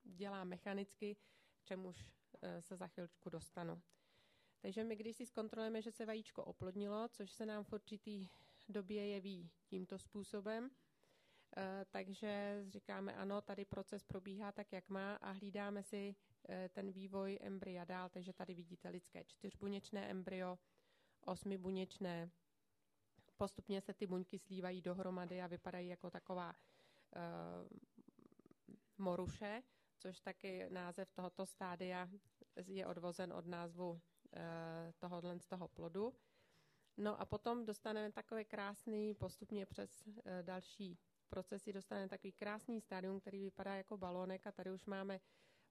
dělá 0.04 0.44
mechanicky, 0.44 1.14
k 1.14 1.64
čemuž 1.64 1.96
uh, 2.06 2.60
se 2.60 2.76
za 2.76 2.86
chvilku 2.86 3.30
dostanu. 3.30 3.82
Takže 4.60 4.84
my, 4.84 4.96
když 4.96 5.16
si 5.16 5.26
zkontrolujeme, 5.26 5.82
že 5.82 5.92
se 5.92 6.06
vajíčko 6.06 6.44
oplodnilo, 6.44 7.08
což 7.08 7.32
se 7.32 7.46
nám 7.46 7.64
v 7.64 7.72
určitý 7.72 8.28
době 8.68 9.06
jeví 9.06 9.50
tímto 9.66 9.98
způsobem, 9.98 10.70
eh, 11.56 11.86
takže 11.90 12.64
říkáme 12.68 13.14
ano, 13.14 13.40
tady 13.40 13.64
proces 13.64 14.04
probíhá 14.04 14.52
tak, 14.52 14.72
jak 14.72 14.88
má 14.88 15.14
a 15.14 15.30
hlídáme 15.30 15.82
si 15.82 16.14
ten 16.68 16.92
vývoj 16.92 17.38
embrya 17.42 17.84
dál, 17.84 18.08
takže 18.08 18.32
tady 18.32 18.54
vidíte 18.54 18.88
lidské 18.88 19.24
čtyřbuněčné 19.24 20.10
embryo, 20.10 20.58
osmibuněčné, 21.20 22.30
postupně 23.36 23.80
se 23.80 23.94
ty 23.94 24.06
buňky 24.06 24.38
slívají 24.38 24.82
dohromady 24.82 25.42
a 25.42 25.46
vypadají 25.46 25.88
jako 25.88 26.10
taková 26.10 26.54
uh, 26.54 27.78
moruše, 28.98 29.62
což 29.98 30.20
taky 30.20 30.66
název 30.70 31.12
tohoto 31.12 31.46
stádia 31.46 32.08
je 32.66 32.86
odvozen 32.86 33.32
od 33.32 33.46
názvu 33.46 33.90
uh, 33.90 34.00
tohohle 34.98 35.38
z 35.38 35.46
toho 35.46 35.68
plodu. 35.68 36.14
No 36.96 37.20
a 37.20 37.24
potom 37.24 37.64
dostaneme 37.64 38.12
takový 38.12 38.44
krásný, 38.44 39.14
postupně 39.14 39.66
přes 39.66 40.06
uh, 40.06 40.14
další 40.42 40.98
procesy 41.28 41.72
dostaneme 41.72 42.08
takový 42.08 42.32
krásný 42.32 42.80
stádium, 42.80 43.20
který 43.20 43.42
vypadá 43.42 43.74
jako 43.76 43.96
balónek 43.96 44.46
a 44.46 44.52
tady 44.52 44.70
už 44.72 44.86
máme 44.86 45.20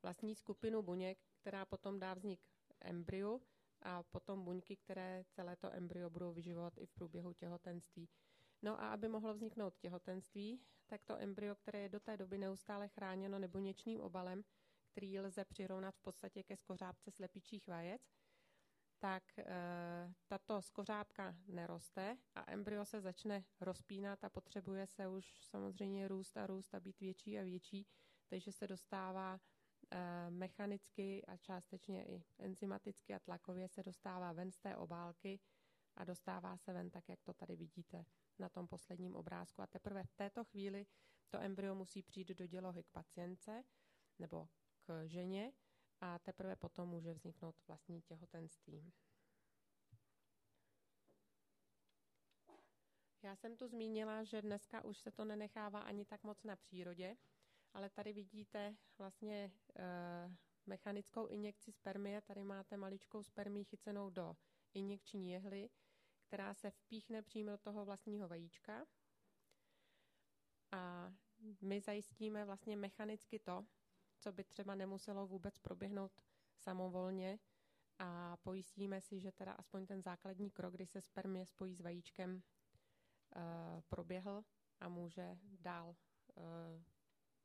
vlastní 0.03 0.35
skupinu 0.35 0.81
buněk, 0.81 1.17
která 1.41 1.65
potom 1.65 1.99
dá 1.99 2.13
vznik 2.13 2.39
embryu 2.81 3.41
a 3.81 4.03
potom 4.03 4.43
buňky, 4.43 4.75
které 4.75 5.25
celé 5.29 5.55
to 5.55 5.73
embryo 5.73 6.09
budou 6.09 6.33
vyživovat 6.33 6.73
i 6.77 6.85
v 6.85 6.91
průběhu 6.91 7.33
těhotenství. 7.33 8.09
No 8.61 8.81
a 8.81 8.93
aby 8.93 9.07
mohlo 9.07 9.33
vzniknout 9.33 9.77
těhotenství, 9.77 10.61
tak 10.85 11.03
to 11.03 11.17
embryo, 11.17 11.55
které 11.55 11.79
je 11.79 11.89
do 11.89 11.99
té 11.99 12.17
doby 12.17 12.37
neustále 12.37 12.87
chráněno 12.87 13.39
nebuněčným 13.39 14.01
obalem, 14.01 14.43
který 14.91 15.19
lze 15.19 15.45
přirovnat 15.45 15.95
v 15.95 16.01
podstatě 16.01 16.43
ke 16.43 16.57
skořápce 16.57 17.11
slepičích 17.11 17.67
vajec, 17.67 18.01
tak 18.99 19.39
e, 19.39 19.45
tato 20.27 20.61
skořápka 20.61 21.35
neroste 21.47 22.17
a 22.35 22.51
embryo 22.51 22.85
se 22.85 23.01
začne 23.01 23.43
rozpínat 23.61 24.23
a 24.23 24.29
potřebuje 24.29 24.87
se 24.87 25.07
už 25.07 25.39
samozřejmě 25.41 26.07
růst 26.07 26.37
a 26.37 26.47
růst 26.47 26.75
a 26.75 26.79
být 26.79 26.99
větší 26.99 27.39
a 27.39 27.43
větší, 27.43 27.87
takže 28.27 28.51
se 28.51 28.67
dostává 28.67 29.39
e, 29.91 30.29
mechanicky 30.29 31.25
a 31.25 31.37
částečně 31.37 32.05
i 32.05 32.23
enzymaticky 32.37 33.13
a 33.13 33.19
tlakově 33.19 33.67
se 33.67 33.83
dostává 33.83 34.31
ven 34.31 34.51
z 34.51 34.59
té 34.59 34.77
obálky 34.77 35.39
a 35.95 36.03
dostává 36.03 36.57
se 36.57 36.73
ven 36.73 36.89
tak, 36.89 37.09
jak 37.09 37.23
to 37.23 37.33
tady 37.33 37.55
vidíte 37.55 38.05
na 38.39 38.49
tom 38.49 38.67
posledním 38.67 39.15
obrázku. 39.15 39.61
A 39.61 39.67
teprve 39.67 40.03
v 40.03 40.13
této 40.13 40.43
chvíli 40.43 40.85
to 41.29 41.39
embryo 41.39 41.75
musí 41.75 42.03
přijít 42.03 42.29
do 42.29 42.45
dělohy 42.45 42.83
k 42.83 42.91
pacientce 42.91 43.63
nebo 44.19 44.47
k 44.79 45.07
ženě 45.07 45.53
a 46.01 46.19
teprve 46.19 46.55
potom 46.55 46.89
může 46.89 47.13
vzniknout 47.13 47.55
vlastní 47.67 48.01
těhotenství. 48.01 48.93
Já 53.23 53.35
jsem 53.35 53.57
tu 53.57 53.67
zmínila, 53.67 54.23
že 54.23 54.41
dneska 54.41 54.83
už 54.83 54.97
se 54.97 55.11
to 55.11 55.25
nenechává 55.25 55.79
ani 55.79 56.05
tak 56.05 56.23
moc 56.23 56.43
na 56.43 56.55
přírodě, 56.55 57.17
ale 57.73 57.89
tady 57.89 58.13
vidíte 58.13 58.75
vlastně 58.97 59.51
e, 59.79 59.83
mechanickou 60.65 61.27
injekci 61.27 61.71
spermie. 61.71 62.21
Tady 62.21 62.43
máte 62.43 62.77
maličkou 62.77 63.23
spermii 63.23 63.63
chycenou 63.63 64.09
do 64.09 64.35
injekční 64.73 65.31
jehly, 65.31 65.69
která 66.27 66.53
se 66.53 66.71
vpíchne 66.71 67.21
přímo 67.21 67.51
do 67.51 67.57
toho 67.57 67.85
vlastního 67.85 68.27
vajíčka. 68.27 68.85
A 70.71 71.13
my 71.61 71.81
zajistíme 71.81 72.45
vlastně 72.45 72.77
mechanicky 72.77 73.39
to, 73.39 73.65
co 74.25 74.31
by 74.31 74.43
třeba 74.43 74.75
nemuselo 74.75 75.27
vůbec 75.27 75.59
proběhnout 75.59 76.11
samovolně 76.57 77.39
a 77.99 78.37
pojistíme 78.37 79.01
si, 79.01 79.19
že 79.19 79.31
teda 79.31 79.51
aspoň 79.51 79.85
ten 79.85 80.01
základní 80.01 80.51
krok, 80.51 80.73
kdy 80.73 80.85
se 80.85 81.01
spermie 81.01 81.45
spojí 81.45 81.75
s 81.75 81.81
vajíčkem, 81.81 82.35
uh, 82.35 82.41
proběhl 83.87 84.43
a 84.79 84.89
může 84.89 85.37
dál 85.43 85.95
uh, 86.35 86.43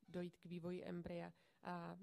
dojít 0.09 0.37
k 0.37 0.45
vývoji 0.45 0.85
embrya. 0.85 1.33
A 1.63 1.99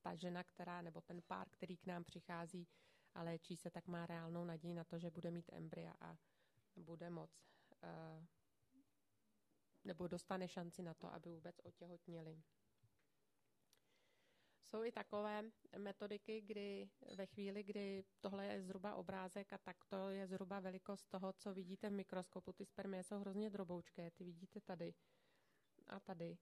ta 0.00 0.14
žena, 0.14 0.44
která, 0.44 0.82
nebo 0.82 1.00
ten 1.00 1.22
pár, 1.26 1.48
který 1.50 1.76
k 1.76 1.86
nám 1.86 2.04
přichází 2.04 2.68
a 3.14 3.22
léčí 3.22 3.56
se, 3.56 3.70
tak 3.70 3.86
má 3.86 4.06
reálnou 4.06 4.44
naději 4.44 4.74
na 4.74 4.84
to, 4.84 4.98
že 4.98 5.10
bude 5.10 5.30
mít 5.30 5.52
embrya 5.52 5.94
a 6.00 6.16
bude 6.76 7.10
moc 7.10 7.30
uh, 7.82 8.24
nebo 9.84 10.08
dostane 10.08 10.48
šanci 10.48 10.82
na 10.82 10.94
to, 10.94 11.12
aby 11.12 11.30
vůbec 11.30 11.60
otěhotněli. 11.62 12.42
Jsou 14.72 14.84
i 14.84 14.92
takové 14.92 15.42
metodiky, 15.78 16.40
kdy 16.40 16.90
ve 17.16 17.26
chvíli, 17.26 17.62
kdy 17.62 18.04
tohle 18.20 18.46
je 18.46 18.62
zhruba 18.62 18.94
obrázek 18.94 19.52
a 19.52 19.58
tak 19.58 19.84
to 19.84 20.10
je 20.10 20.26
zhruba 20.26 20.60
velikost 20.60 21.08
toho, 21.08 21.32
co 21.32 21.54
vidíte 21.54 21.90
v 21.90 21.92
mikroskopu. 21.92 22.52
Ty 22.52 22.64
spermie 22.66 23.02
jsou 23.04 23.18
hrozně 23.18 23.50
droboučké, 23.50 24.10
ty 24.10 24.24
vidíte 24.24 24.60
tady 24.60 24.94
a 25.86 26.00
tady. 26.00 26.38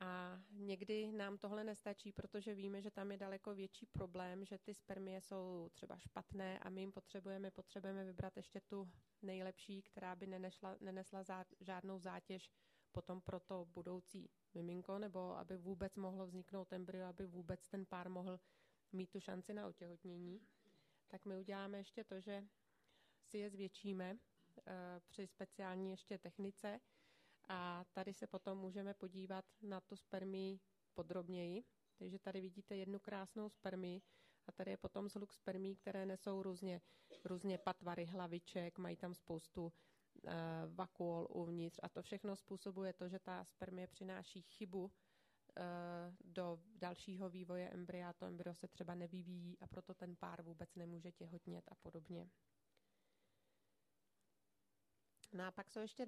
A 0.00 0.40
někdy 0.50 1.12
nám 1.12 1.38
tohle 1.38 1.64
nestačí, 1.64 2.12
protože 2.12 2.54
víme, 2.54 2.82
že 2.82 2.90
tam 2.90 3.12
je 3.12 3.18
daleko 3.18 3.54
větší 3.54 3.86
problém, 3.86 4.44
že 4.44 4.58
ty 4.58 4.74
spermie 4.74 5.20
jsou 5.20 5.68
třeba 5.72 5.98
špatné 5.98 6.58
a 6.58 6.70
my 6.70 6.80
jim 6.80 6.92
potřebujeme, 6.92 7.50
potřebujeme 7.50 8.04
vybrat 8.04 8.36
ještě 8.36 8.60
tu 8.60 8.90
nejlepší, 9.22 9.82
která 9.82 10.16
by 10.16 10.26
nenešla, 10.26 10.76
nenesla 10.80 11.22
zá, 11.22 11.44
žádnou 11.60 11.98
zátěž 11.98 12.50
potom 12.92 13.20
pro 13.20 13.40
to 13.40 13.64
budoucí 13.64 14.30
miminko, 14.54 14.98
nebo 14.98 15.38
aby 15.38 15.56
vůbec 15.56 15.96
mohlo 15.96 16.26
vzniknout 16.26 16.72
embryo, 16.72 17.06
aby 17.06 17.26
vůbec 17.26 17.68
ten 17.68 17.86
pár 17.86 18.08
mohl 18.10 18.40
mít 18.92 19.10
tu 19.10 19.20
šanci 19.20 19.54
na 19.54 19.66
otěhotnění. 19.66 20.40
Tak 21.08 21.24
my 21.24 21.38
uděláme 21.38 21.78
ještě 21.78 22.04
to, 22.04 22.20
že 22.20 22.44
si 23.22 23.38
je 23.38 23.50
zvětšíme 23.50 24.12
uh, 24.12 24.18
při 25.08 25.26
speciální 25.26 25.90
ještě 25.90 26.18
technice, 26.18 26.80
a 27.52 27.84
tady 27.92 28.14
se 28.14 28.26
potom 28.26 28.58
můžeme 28.58 28.94
podívat 28.94 29.44
na 29.62 29.80
tu 29.80 29.96
spermii 29.96 30.60
podrobněji. 30.94 31.64
Takže 31.98 32.18
tady 32.18 32.40
vidíte 32.40 32.76
jednu 32.76 32.98
krásnou 32.98 33.48
spermii 33.48 34.02
a 34.46 34.52
tady 34.52 34.70
je 34.70 34.76
potom 34.76 35.08
zhluk 35.08 35.32
spermí, 35.32 35.76
které 35.76 36.06
nesou 36.06 36.42
různě, 36.42 36.80
různě 37.24 37.58
patvary 37.58 38.04
hlaviček, 38.04 38.78
mají 38.78 38.96
tam 38.96 39.14
spoustu 39.14 39.72
vakuol 40.66 41.26
uvnitř 41.30 41.80
a 41.82 41.88
to 41.88 42.02
všechno 42.02 42.36
způsobuje 42.36 42.92
to, 42.92 43.08
že 43.08 43.18
ta 43.18 43.44
spermie 43.44 43.86
přináší 43.86 44.42
chybu 44.42 44.84
uh, 44.84 44.92
do 46.24 46.60
dalšího 46.74 47.30
vývoje 47.30 47.68
embrya. 47.68 48.12
To 48.12 48.26
embryo 48.26 48.54
se 48.54 48.68
třeba 48.68 48.94
nevyvíjí 48.94 49.58
a 49.60 49.66
proto 49.66 49.94
ten 49.94 50.16
pár 50.16 50.42
vůbec 50.42 50.74
nemůže 50.74 51.12
těhotnět 51.12 51.64
a 51.68 51.74
podobně. 51.74 52.30
No 55.32 55.46
a 55.46 55.50
pak 55.50 55.70
jsou 55.70 55.80
ještě 55.80 56.06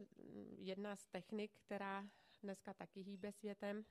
jedna 0.57 0.97
z 0.97 1.07
technik, 1.07 1.59
která 1.59 2.09
dneska 2.43 2.75
taky 2.75 3.01
hýbe 3.01 3.33
světem. 3.33 3.85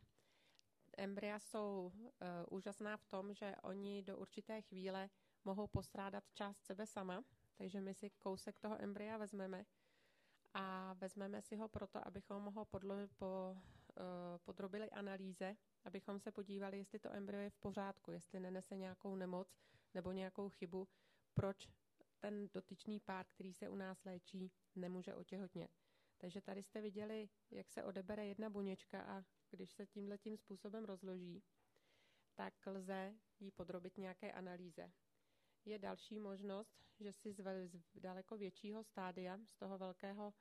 Embrya 0.98 1.40
jsou 1.40 1.92
uh, 1.94 2.10
úžasná 2.50 2.98
v 2.98 3.06
tom, 3.06 3.34
že 3.34 3.56
oni 3.64 4.04
do 4.04 4.18
určité 4.18 4.62
chvíle 4.62 5.10
mohou 5.46 5.68
postrádat 5.68 6.24
část 6.34 6.66
sebe 6.66 6.88
sama, 6.88 7.24
takže 7.56 7.82
my 7.82 7.94
si 7.94 8.10
kousek 8.10 8.60
toho 8.60 8.82
embrya 8.82 9.18
vezmeme 9.18 9.66
a 10.54 10.94
vezmeme 10.94 11.42
si 11.42 11.56
ho 11.56 11.68
proto, 11.68 12.08
abychom 12.08 12.46
ho 12.46 12.66
podlo- 12.66 13.10
po, 13.18 13.56
uh, 13.56 14.38
podrobili 14.44 14.90
analýze, 14.90 15.56
abychom 15.84 16.20
se 16.20 16.32
podívali, 16.32 16.78
jestli 16.78 17.00
to 17.00 17.14
embryo 17.14 17.40
je 17.40 17.50
v 17.50 17.58
pořádku, 17.58 18.12
jestli 18.12 18.40
nenese 18.40 18.78
nějakou 18.78 19.16
nemoc 19.16 19.58
nebo 19.94 20.12
nějakou 20.12 20.50
chybu, 20.50 20.88
proč 21.34 21.68
ten 22.20 22.50
dotyčný 22.54 23.00
pár, 23.00 23.26
který 23.26 23.54
se 23.54 23.70
u 23.70 23.76
nás 23.76 24.04
léčí, 24.06 24.52
nemůže 24.76 25.16
otěhotnět. 25.16 25.72
Takže 26.18 26.42
tady 26.42 26.64
jste 26.64 26.82
viděli, 26.82 27.30
jak 27.52 27.70
se 27.70 27.84
odebere 27.84 28.26
jedna 28.26 28.50
buněčka 28.50 29.02
a 29.02 29.24
když 29.50 29.72
se 29.72 29.86
tímhle 29.86 30.18
tím 30.18 30.38
způsobem 30.38 30.86
rozloží, 30.86 31.44
tak 32.36 32.54
lze 32.68 33.16
ji 33.40 33.52
podrobit 33.52 33.98
nějaké 33.98 34.32
analýze. 34.32 34.92
Je 35.66 35.80
další 35.80 36.20
možnost, 36.20 36.76
že 37.00 37.14
si 37.14 37.34
z 37.34 37.42
daleko 37.96 38.38
většího 38.38 38.84
stádia, 38.84 39.40
z 39.46 39.56
toho 39.56 39.78
velkého 39.78 40.34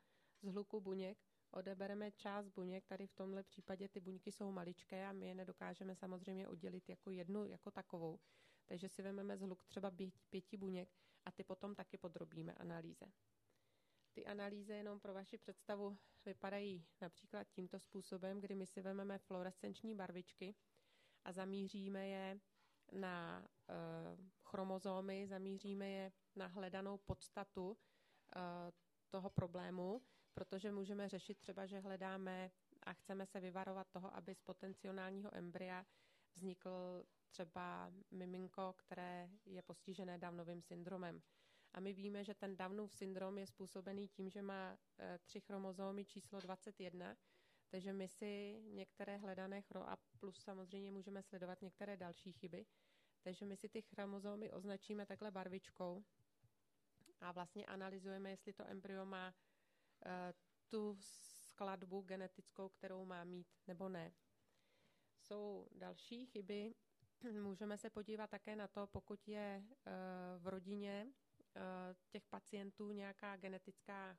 zhluku 0.43 0.81
buněk, 0.81 1.19
odebereme 1.51 2.13
část 2.13 2.49
buněk, 2.49 2.87
tady 2.87 3.07
v 3.07 3.15
tomhle 3.15 3.43
případě 3.43 3.89
ty 3.89 4.01
buňky 4.01 4.33
jsou 4.33 4.53
maličké 4.53 5.07
a 5.07 5.13
my 5.13 5.27
je 5.27 5.35
nedokážeme 5.35 5.95
samozřejmě 5.97 6.49
oddělit 6.49 6.89
jako 6.89 7.11
jednu, 7.11 7.45
jako 7.45 7.71
takovou. 7.71 8.21
Takže 8.67 8.89
si 8.89 9.03
vezmeme 9.03 9.37
zhluk 9.37 9.65
třeba 9.65 9.93
pěti 10.31 10.57
buněk 10.57 10.89
a 11.25 11.31
ty 11.33 11.45
potom 11.45 11.75
taky 11.75 11.99
podrobíme 11.99 12.55
analýze. 12.55 13.13
Ty 14.13 14.27
analýzy 14.27 14.73
jenom 14.73 15.01
pro 15.01 15.15
vaši 15.15 15.39
představu 15.39 15.99
vypadají 16.25 16.87
například 17.01 17.45
tímto 17.51 17.79
způsobem, 17.79 18.41
kdy 18.41 18.55
my 18.55 18.67
si 18.67 18.81
vezmeme 18.83 19.19
fluorescenční 19.19 19.95
barvičky 19.95 20.55
a 21.25 21.33
zamíříme 21.33 22.09
je 22.09 22.41
na 22.93 23.45
e, 23.69 23.75
chromozomy, 24.51 25.27
zamíříme 25.27 25.91
je 25.91 26.13
na 26.37 26.47
hledanou 26.47 26.99
podstatu 26.99 27.77
toho 29.11 29.31
problému, 29.31 30.03
protože 30.35 30.73
můžeme 30.73 31.09
řešit 31.09 31.39
třeba, 31.39 31.67
že 31.67 31.81
hledáme 31.81 32.51
a 32.83 32.93
chceme 32.93 33.27
se 33.27 33.41
vyvarovat 33.41 33.89
toho, 33.91 34.17
aby 34.17 34.35
z 34.35 34.41
potenciálního 34.41 35.35
embrya 35.35 35.87
vznikl 36.35 37.05
třeba 37.31 37.93
miminko, 38.11 38.75
které 38.77 39.31
je 39.45 39.63
postižené 39.63 40.19
Downovým 40.19 40.63
syndromem. 40.63 41.23
A 41.73 41.81
my 41.81 41.93
víme, 41.93 42.25
že 42.25 42.35
ten 42.35 42.57
Downův 42.57 42.95
syndrom 42.95 43.39
je 43.39 43.47
způsobený 43.47 44.09
tím, 44.09 44.31
že 44.31 44.43
má 44.43 44.79
e, 44.99 45.19
tři 45.19 45.41
chromozómy 45.41 46.05
číslo 46.05 46.41
21, 46.41 47.17
takže 47.69 47.93
my 47.93 48.09
si 48.09 48.61
některé 48.65 49.17
hledané 49.17 49.63
chro 49.63 49.89
a 49.89 49.99
plus 50.19 50.43
samozřejmě 50.43 50.91
můžeme 50.93 51.23
sledovat 51.23 51.63
některé 51.63 51.97
další 51.97 52.33
chyby. 52.33 52.67
Takže 53.23 53.47
my 53.47 53.57
si 53.57 53.69
ty 53.69 53.83
chromozómy 53.83 54.51
označíme 54.51 55.07
takhle 55.07 55.31
barvičkou 55.31 56.05
a 57.21 57.33
vlastně 57.33 57.67
analyzujeme, 57.67 58.31
jestli 58.31 58.53
to 58.53 58.65
embryo 58.67 59.07
má 59.07 59.35
e, 60.07 60.35
tu 60.69 60.97
skladbu 61.01 62.01
genetickou, 62.01 62.69
kterou 62.69 63.05
má 63.05 63.25
mít 63.25 63.47
nebo 63.67 63.89
ne. 63.89 64.13
Jsou 65.19 65.69
další 65.73 66.27
chyby. 66.27 66.75
Můžeme 67.43 67.79
se 67.79 67.91
podívat 67.91 68.31
také 68.31 68.57
na 68.57 68.69
to, 68.69 68.87
pokud 68.87 69.29
je 69.29 69.41
e, 69.41 69.65
v 70.39 70.49
rodině 70.49 71.13
Eh, 71.57 71.95
těch 72.09 72.27
pacientů 72.27 72.93
nějaká 72.93 73.37
genetická 73.37 74.19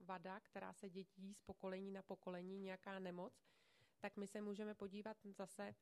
vada, 0.00 0.40
která 0.40 0.72
se 0.72 0.90
dědí 0.90 1.34
z 1.34 1.40
pokolení 1.40 1.92
na 1.92 2.02
pokolení, 2.02 2.60
nějaká 2.60 2.98
nemoc, 2.98 3.32
tak 4.00 4.16
my 4.16 4.26
se 4.26 4.40
můžeme 4.40 4.74
podívat 4.74 5.16
zase 5.24 5.74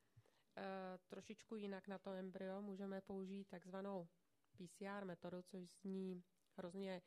trošičku 1.08 1.56
jinak 1.56 1.88
na 1.88 1.98
to 1.98 2.10
embryo. 2.10 2.62
Můžeme 2.62 3.00
použít 3.00 3.44
takzvanou 3.44 4.08
PCR 4.52 5.04
metodu, 5.04 5.42
což 5.42 5.68
zní 5.68 6.22
hrozně 6.56 7.02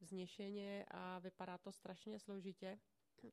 vznešeně 0.00 0.86
a 0.90 1.18
vypadá 1.18 1.58
to 1.58 1.72
strašně 1.72 2.20
složitě, 2.20 2.78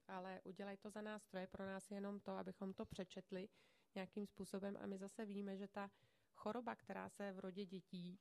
ale 0.08 0.42
udělají 0.44 0.78
to 0.78 0.90
za 0.90 1.02
nás, 1.02 1.26
to 1.28 1.38
je 1.38 1.48
pro 1.48 1.66
nás 1.66 1.92
jenom 1.92 2.20
to, 2.20 2.32
abychom 2.32 2.74
to 2.74 2.86
přečetli 2.86 3.50
nějakým 3.96 4.26
způsobem 4.26 4.78
a 4.82 4.86
my 4.86 4.98
zase 4.98 5.26
víme, 5.26 5.58
že 5.58 5.68
ta 5.68 5.92
choroba, 6.36 6.76
která 6.76 7.10
se 7.10 7.32
v 7.32 7.40
rodě 7.40 7.66
dětí 7.66 8.20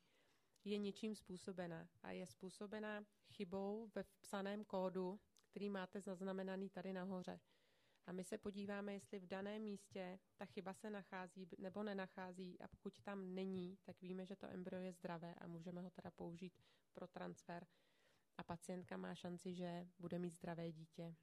je 0.64 0.78
něčím 0.78 1.14
způsobena 1.14 1.88
a 2.02 2.10
je 2.10 2.26
způsobena 2.26 3.04
chybou 3.30 3.90
ve 3.94 4.04
psaném 4.20 4.64
kódu, 4.64 5.20
který 5.50 5.70
máte 5.70 6.00
zaznamenaný 6.00 6.70
tady 6.70 6.92
nahoře. 6.92 7.40
A 8.06 8.12
my 8.12 8.24
se 8.24 8.38
podíváme, 8.38 8.92
jestli 8.92 9.18
v 9.18 9.26
daném 9.26 9.62
místě 9.62 10.18
ta 10.36 10.44
chyba 10.44 10.74
se 10.74 10.90
nachází 10.90 11.48
nebo 11.58 11.82
nenachází 11.82 12.60
a 12.60 12.68
pokud 12.68 13.00
tam 13.00 13.34
není, 13.34 13.78
tak 13.84 14.00
víme, 14.00 14.26
že 14.26 14.36
to 14.36 14.46
embryo 14.46 14.80
je 14.80 14.92
zdravé 14.92 15.34
a 15.34 15.46
můžeme 15.46 15.80
ho 15.80 15.90
teda 15.90 16.10
použít 16.10 16.52
pro 16.92 17.06
transfer 17.06 17.66
a 18.38 18.42
pacientka 18.42 18.96
má 18.96 19.14
šanci, 19.14 19.54
že 19.54 19.86
bude 19.98 20.18
mít 20.18 20.34
zdravé 20.34 20.72
dítě. 20.72 21.14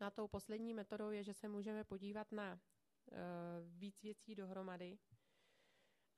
Na 0.00 0.10
tou 0.10 0.28
poslední 0.28 0.74
metodou 0.74 1.10
je, 1.10 1.24
že 1.24 1.34
se 1.34 1.48
můžeme 1.48 1.84
podívat 1.84 2.32
na 2.32 2.52
uh, 2.54 3.18
víc 3.78 4.02
věcí 4.02 4.34
dohromady 4.34 4.98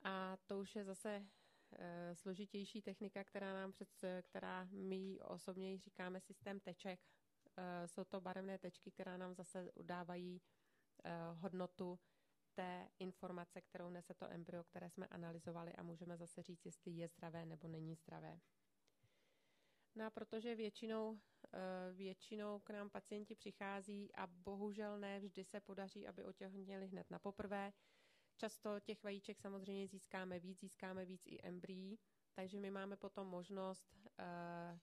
a 0.03 0.37
to 0.45 0.59
už 0.59 0.75
je 0.75 0.85
zase 0.85 1.27
Eh, 1.71 2.15
složitější 2.15 2.81
technika, 2.81 3.23
která 3.23 3.53
nám 3.53 3.71
před, 3.71 3.89
která 4.21 4.67
my 4.71 5.19
osobně 5.19 5.77
říkáme 5.77 6.19
systém 6.19 6.59
teček. 6.59 6.99
Eh, 7.57 7.87
jsou 7.87 8.03
to 8.03 8.21
barevné 8.21 8.57
tečky, 8.57 8.91
která 8.91 9.17
nám 9.17 9.33
zase 9.33 9.71
udávají 9.71 10.41
eh, 11.03 11.11
hodnotu 11.33 11.99
té 12.53 12.89
informace, 12.99 13.61
kterou 13.61 13.89
nese 13.89 14.13
to 14.13 14.31
embryo, 14.31 14.63
které 14.63 14.89
jsme 14.89 15.07
analyzovali 15.07 15.73
a 15.73 15.83
můžeme 15.83 16.17
zase 16.17 16.41
říct, 16.41 16.65
jestli 16.65 16.91
je 16.91 17.07
zdravé 17.07 17.45
nebo 17.45 17.67
není 17.67 17.95
zdravé. 17.95 18.39
No 19.95 20.05
a 20.05 20.09
protože 20.09 20.55
většinou, 20.55 21.19
většinou 21.93 22.59
k 22.59 22.69
nám 22.69 22.89
pacienti 22.89 23.35
přichází 23.35 24.15
a 24.15 24.27
bohužel 24.27 24.99
ne 24.99 25.19
vždy 25.19 25.43
se 25.43 25.61
podaří, 25.61 26.07
aby 26.07 26.23
otěhotněli 26.25 26.87
hned 26.87 27.11
na 27.11 27.19
poprvé, 27.19 27.73
Často 28.39 28.79
těch 28.79 29.03
vajíček 29.03 29.39
samozřejmě 29.39 29.87
získáme 29.87 30.39
víc, 30.39 30.59
získáme 30.59 31.05
víc 31.05 31.21
i 31.25 31.39
embryí, 31.43 31.99
takže 32.33 32.59
my 32.59 32.71
máme 32.71 32.97
potom 32.97 33.27
možnost 33.27 33.95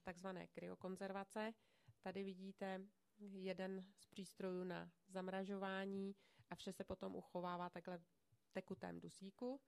takzvané 0.02 0.46
kryokonzervace. 0.46 1.54
Tady 2.04 2.24
vidíte 2.24 2.80
jeden 3.18 3.84
z 3.96 4.06
přístrojů 4.06 4.64
na 4.64 4.90
zamražování 5.08 6.16
a 6.50 6.54
vše 6.54 6.72
se 6.72 6.84
potom 6.84 7.16
uchovává 7.16 7.70
takhle 7.70 7.98
v 7.98 8.50
tekutém 8.52 9.00
dusíku. 9.00 9.60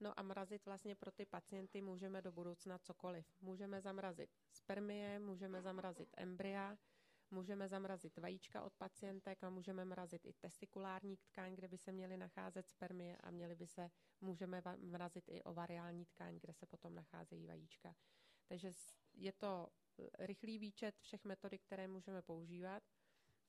No 0.00 0.18
a 0.18 0.22
mrazit 0.22 0.66
vlastně 0.66 0.94
pro 0.94 1.12
ty 1.12 1.26
pacienty 1.26 1.82
můžeme 1.82 2.22
do 2.22 2.32
budoucna 2.32 2.78
cokoliv. 2.78 3.26
Můžeme 3.40 3.80
zamrazit 3.80 4.30
spermie, 4.50 5.18
můžeme 5.18 5.62
zamrazit 5.62 6.08
embrya, 6.16 6.76
Můžeme 7.30 7.68
zamrazit 7.68 8.18
vajíčka 8.18 8.62
od 8.62 8.74
pacientek 8.74 9.44
a 9.44 9.50
můžeme 9.50 9.84
mrazit 9.84 10.24
i 10.24 10.32
testikulární 10.32 11.16
tkáň, 11.16 11.54
kde 11.54 11.68
by 11.68 11.78
se 11.78 11.92
měly 11.92 12.16
nacházet 12.16 12.68
spermie 12.68 13.16
a 13.16 13.30
měly 13.30 13.54
by 13.54 13.66
se, 13.66 13.90
můžeme 14.20 14.62
mrazit 14.76 15.24
i 15.28 15.42
ovariální 15.42 16.04
tkáň, 16.04 16.38
kde 16.40 16.52
se 16.52 16.66
potom 16.66 16.94
nacházejí 16.94 17.46
vajíčka. 17.46 17.94
Takže 18.48 18.72
je 19.14 19.32
to 19.32 19.68
rychlý 20.18 20.58
výčet 20.58 20.98
všech 21.00 21.24
metodik, 21.24 21.62
které 21.62 21.88
můžeme 21.88 22.22
používat 22.22 22.82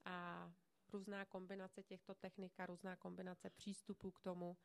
a 0.06 0.52
různá 0.94 1.26
kombinace 1.26 1.84
těchto 1.84 2.16
technik 2.16 2.60
a 2.60 2.66
různá 2.66 2.96
kombinace 2.96 3.50
přístupů 3.50 4.12
k 4.12 4.20
tomu 4.22 4.58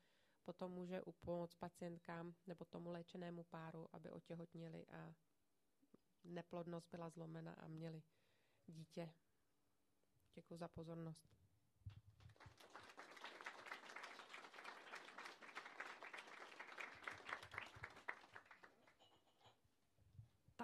potom 0.45 0.73
může 0.73 1.03
upomoct 1.03 1.55
pacientkám 1.59 2.35
nebo 2.47 2.65
tomu 2.65 2.91
léčenému 2.91 3.45
páru, 3.45 3.89
aby 3.93 4.11
otěhotnili 4.11 4.87
a 4.87 5.15
neplodnost 6.25 6.89
byla 6.91 7.09
zlomena 7.11 7.53
a 7.55 7.69
měli 7.69 8.03
dítě. 8.67 9.13
Děkuji 10.35 10.59
za 10.59 10.69
pozornost. 10.69 11.48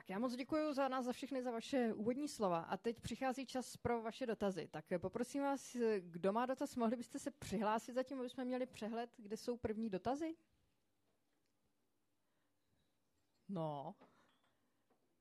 Tak 0.04 0.10
já 0.10 0.18
moc 0.18 0.36
děkuji 0.36 0.72
za 0.72 0.88
nás, 0.88 1.04
za 1.04 1.12
všechny, 1.12 1.42
za 1.42 1.50
vaše 1.50 1.94
úvodní 1.94 2.28
slova. 2.28 2.58
A 2.58 2.76
teď 2.76 3.00
přichází 3.00 3.46
čas 3.46 3.76
pro 3.76 4.02
vaše 4.02 4.26
dotazy. 4.26 4.68
Tak 4.68 4.84
poprosím 4.98 5.42
vás, 5.42 5.76
kdo 6.00 6.32
má 6.32 6.46
dotaz, 6.46 6.76
mohli 6.76 6.96
byste 6.96 7.18
se 7.18 7.30
přihlásit 7.30 7.92
zatím, 7.92 8.18
aby 8.18 8.30
jsme 8.30 8.44
měli 8.44 8.66
přehled, 8.66 9.10
kde 9.16 9.36
jsou 9.36 9.56
první 9.56 9.90
dotazy? 9.90 10.36
No, 13.48 13.94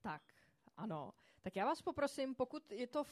tak, 0.02 0.22
ano. 0.78 1.14
Tak 1.42 1.56
já 1.56 1.66
vás 1.66 1.82
poprosím, 1.82 2.36
pokud 2.36 2.72
je 2.72 2.88
to 2.88 3.04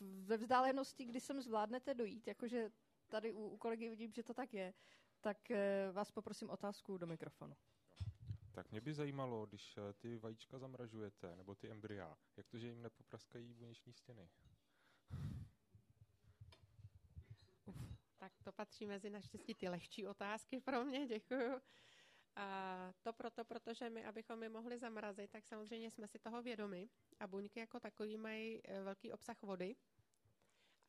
ve 0.00 0.36
vzdálenosti, 0.36 1.04
kdy 1.04 1.20
sem 1.20 1.42
zvládnete 1.42 1.94
dojít, 1.94 2.26
jakože 2.26 2.70
tady 3.06 3.32
u, 3.32 3.48
u 3.48 3.56
kolegy 3.56 3.88
vidím, 3.88 4.12
že 4.12 4.22
to 4.22 4.34
tak 4.34 4.54
je, 4.54 4.74
tak 5.20 5.50
e, 5.50 5.92
vás 5.92 6.10
poprosím 6.10 6.50
otázku 6.50 6.98
do 6.98 7.06
mikrofonu. 7.06 7.56
Tak 8.56 8.70
mě 8.70 8.80
by 8.80 8.94
zajímalo, 8.94 9.46
když 9.46 9.76
eh, 9.76 9.92
ty 9.92 10.18
vajíčka 10.18 10.58
zamražujete, 10.58 11.36
nebo 11.36 11.54
ty 11.54 11.70
embrya, 11.70 12.16
jak 12.36 12.48
to, 12.48 12.58
že 12.58 12.66
jim 12.68 12.82
nepopraskají 12.82 13.54
vnitřní 13.54 13.92
stěny? 13.92 14.28
Uf, 17.64 17.76
tak 18.16 18.32
to 18.44 18.52
patří 18.52 18.86
mezi 18.86 19.10
naštěstí 19.10 19.54
ty 19.54 19.68
lehčí 19.68 20.06
otázky 20.06 20.60
pro 20.60 20.84
mě, 20.84 21.06
děkuju. 21.06 21.60
A 22.36 22.92
to 23.02 23.12
proto, 23.12 23.44
protože 23.44 23.90
my, 23.90 24.04
abychom 24.04 24.42
je 24.42 24.48
mohli 24.48 24.78
zamrazit, 24.78 25.30
tak 25.30 25.46
samozřejmě 25.46 25.90
jsme 25.90 26.08
si 26.08 26.18
toho 26.18 26.42
vědomi 26.42 26.88
a 27.20 27.26
buňky 27.26 27.60
jako 27.60 27.80
takový 27.80 28.16
mají 28.16 28.60
e, 28.64 28.82
velký 28.82 29.12
obsah 29.12 29.42
vody. 29.42 29.76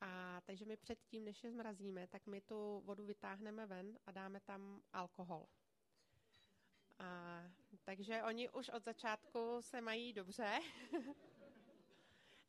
A 0.00 0.40
takže 0.40 0.64
my 0.64 0.76
předtím, 0.76 1.24
než 1.24 1.44
je 1.44 1.50
zmrazíme, 1.50 2.06
tak 2.06 2.26
my 2.26 2.40
tu 2.40 2.80
vodu 2.84 3.04
vytáhneme 3.04 3.66
ven 3.66 3.98
a 4.06 4.12
dáme 4.12 4.40
tam 4.40 4.80
alkohol. 4.92 5.46
A, 6.98 7.42
takže 7.84 8.22
oni 8.22 8.48
už 8.48 8.68
od 8.68 8.84
začátku 8.84 9.62
se 9.62 9.80
mají 9.80 10.12
dobře. 10.12 10.58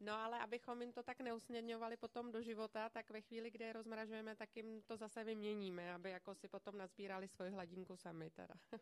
No 0.02 0.14
ale 0.14 0.40
abychom 0.40 0.82
jim 0.82 0.94
to 0.94 1.04
tak 1.04 1.20
neusměrňovali 1.22 1.98
potom 1.98 2.32
do 2.32 2.42
života, 2.42 2.90
tak 2.90 3.10
ve 3.10 3.22
chvíli, 3.22 3.52
kdy 3.52 3.66
je 3.66 3.74
rozmražujeme, 3.74 4.36
tak 4.36 4.58
jim 4.58 4.82
to 4.82 4.98
zase 4.98 5.24
vyměníme, 5.24 5.94
aby 5.94 6.10
jako 6.10 6.36
si 6.36 6.48
potom 6.48 6.78
nazbírali 6.78 7.28
svoji 7.28 7.52
hladinku 7.52 7.98
sami 7.98 8.30
teda. 8.30 8.54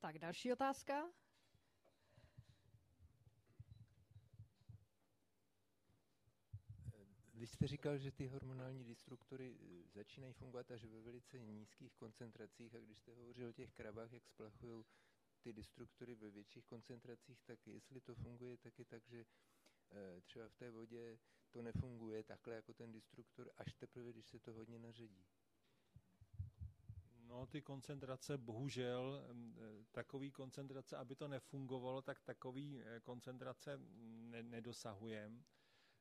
Tak 0.00 0.18
další 0.18 0.52
otázka. 0.52 1.10
Vy 7.40 7.46
jste 7.46 7.66
říkal, 7.66 7.98
že 7.98 8.10
ty 8.12 8.26
hormonální 8.26 8.84
destruktory 8.84 9.56
eh, 9.60 9.88
začínají 9.94 10.32
fungovat 10.32 10.70
až 10.70 10.84
ve 10.84 11.00
velice 11.00 11.38
nízkých 11.40 11.94
koncentracích 11.94 12.74
a 12.74 12.78
když 12.80 12.98
jste 12.98 13.14
hovořil 13.14 13.48
o 13.48 13.52
těch 13.52 13.72
krabách, 13.72 14.12
jak 14.12 14.26
splachují 14.26 14.84
ty 15.40 15.52
destruktory 15.52 16.14
ve 16.14 16.30
větších 16.30 16.64
koncentracích, 16.64 17.40
tak 17.42 17.66
jestli 17.66 18.00
to 18.00 18.14
funguje 18.14 18.56
taky 18.56 18.84
tak, 18.84 19.02
že 19.06 19.24
eh, 19.90 20.20
třeba 20.20 20.48
v 20.48 20.54
té 20.54 20.70
vodě 20.70 21.18
to 21.50 21.62
nefunguje 21.62 22.22
takhle 22.22 22.54
jako 22.54 22.74
ten 22.74 22.92
destruktor, 22.92 23.50
až 23.56 23.74
teprve, 23.74 24.12
když 24.12 24.26
se 24.26 24.38
to 24.38 24.52
hodně 24.52 24.78
naředí. 24.78 25.26
No, 27.20 27.46
ty 27.46 27.62
koncentrace, 27.62 28.38
bohužel, 28.38 29.24
takový 29.92 30.30
koncentrace, 30.30 30.96
aby 30.96 31.16
to 31.16 31.28
nefungovalo, 31.28 32.02
tak 32.02 32.20
takový 32.22 32.82
eh, 32.82 33.00
koncentrace 33.00 33.80
ne- 34.02 34.42
nedosahujeme. 34.42 35.42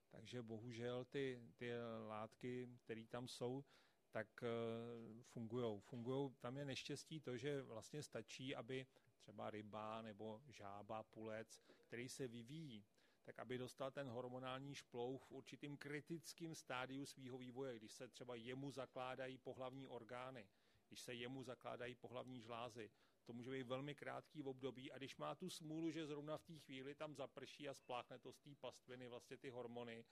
Takže 0.09 0.41
bohužel 0.41 1.05
ty, 1.05 1.41
ty 1.55 1.71
látky, 2.07 2.69
které 2.83 3.05
tam 3.05 3.27
jsou, 3.27 3.63
tak 4.11 4.27
uh, 4.43 5.21
fungují. 5.23 5.79
Fungujou. 5.79 6.33
Tam 6.39 6.57
je 6.57 6.65
neštěstí 6.65 7.19
to, 7.19 7.37
že 7.37 7.61
vlastně 7.61 8.03
stačí, 8.03 8.55
aby 8.55 8.87
třeba 9.19 9.49
ryba 9.49 10.01
nebo 10.01 10.41
žába, 10.47 11.03
pulec, 11.03 11.61
který 11.87 12.09
se 12.09 12.27
vyvíjí, 12.27 12.85
tak 13.23 13.39
aby 13.39 13.57
dostal 13.57 13.91
ten 13.91 14.07
hormonální 14.07 14.75
šplouch 14.75 15.23
v 15.25 15.31
určitým 15.31 15.77
kritickým 15.77 16.55
stádiu 16.55 17.05
svého 17.05 17.37
vývoje, 17.37 17.75
když 17.75 17.93
se 17.93 18.07
třeba 18.07 18.35
jemu 18.35 18.71
zakládají 18.71 19.37
pohlavní 19.37 19.87
orgány, 19.87 20.49
když 20.87 21.01
se 21.01 21.13
jemu 21.13 21.43
zakládají 21.43 21.95
pohlavní 21.95 22.41
žlázy. 22.41 22.91
To 23.29 23.33
může 23.33 23.51
být 23.51 23.63
velmi 23.63 23.95
krátký 23.95 24.43
období 24.43 24.91
a 24.91 24.97
když 24.97 25.17
má 25.17 25.35
tu 25.35 25.49
smůlu, 25.49 25.91
že 25.91 26.07
zrovna 26.07 26.37
v 26.37 26.43
té 26.43 26.59
chvíli 26.59 26.95
tam 26.95 27.15
zaprší 27.15 27.69
a 27.69 27.73
spláchne 27.73 28.19
to 28.19 28.33
z 28.33 28.39
té 28.39 28.55
pastviny 28.55 29.07
vlastně 29.07 29.37
ty 29.37 29.49
hormony, 29.49 30.05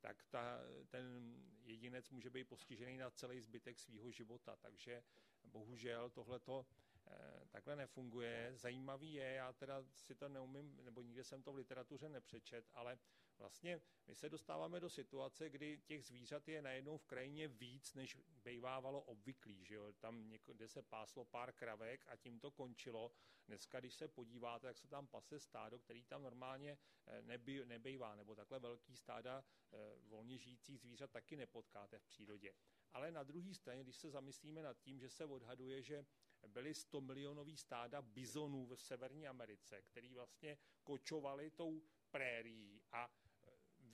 tak 0.00 0.24
ta, 0.30 0.58
ten 0.88 1.36
jedinec 1.62 2.10
může 2.10 2.30
být 2.30 2.48
postižený 2.48 2.98
na 2.98 3.10
celý 3.10 3.40
zbytek 3.40 3.78
svého 3.78 4.10
života. 4.10 4.56
Takže 4.56 5.02
bohužel 5.44 6.10
tohleto 6.10 6.66
Eh, 7.06 7.46
takhle 7.50 7.76
nefunguje. 7.76 8.52
Zajímavý 8.56 9.12
je, 9.12 9.32
já 9.32 9.52
teda 9.52 9.84
si 9.96 10.14
to 10.14 10.28
neumím, 10.28 10.76
nebo 10.84 11.02
nikde 11.02 11.24
jsem 11.24 11.42
to 11.42 11.52
v 11.52 11.56
literatuře 11.56 12.08
nepřečet, 12.08 12.70
ale 12.72 12.98
vlastně 13.38 13.80
my 14.06 14.14
se 14.14 14.28
dostáváme 14.28 14.80
do 14.80 14.90
situace, 14.90 15.50
kdy 15.50 15.78
těch 15.78 16.04
zvířat 16.04 16.48
je 16.48 16.62
najednou 16.62 16.98
v 16.98 17.04
krajině 17.04 17.48
víc, 17.48 17.94
než 17.94 18.16
bejvávalo 18.44 19.02
obvyklý. 19.02 19.64
Že 19.64 19.74
jo? 19.74 19.92
Tam 19.92 20.28
někde 20.28 20.68
se 20.68 20.82
páslo 20.82 21.24
pár 21.24 21.52
kravek 21.52 22.04
a 22.08 22.16
tím 22.16 22.40
to 22.40 22.50
končilo. 22.50 23.12
Dneska, 23.46 23.80
když 23.80 23.94
se 23.94 24.08
podíváte, 24.08 24.66
jak 24.66 24.78
se 24.78 24.88
tam 24.88 25.06
pase 25.06 25.40
stádo, 25.40 25.78
který 25.78 26.04
tam 26.04 26.22
normálně 26.22 26.78
eh, 27.06 27.22
neby, 27.22 27.66
nebejvá, 27.66 28.16
nebo 28.16 28.34
takhle 28.34 28.58
velký 28.58 28.96
stáda 28.96 29.44
eh, 29.72 29.76
volně 29.98 30.38
žijících 30.38 30.80
zvířat 30.80 31.10
taky 31.10 31.36
nepotkáte 31.36 31.98
v 31.98 32.04
přírodě. 32.04 32.54
Ale 32.92 33.10
na 33.10 33.22
druhé 33.22 33.54
straně, 33.54 33.82
když 33.82 33.96
se 33.96 34.10
zamyslíme 34.10 34.62
nad 34.62 34.80
tím, 34.80 35.00
že 35.00 35.10
se 35.10 35.24
odhaduje, 35.24 35.82
že 35.82 36.06
byly 36.46 36.74
100 36.74 37.00
milionový 37.00 37.56
stáda 37.56 38.02
bizonů 38.02 38.66
v 38.66 38.76
Severní 38.76 39.28
Americe, 39.28 39.82
který 39.82 40.14
vlastně 40.14 40.58
kočovali 40.82 41.50
tou 41.50 41.82
prérií 42.10 42.82
a 42.92 43.23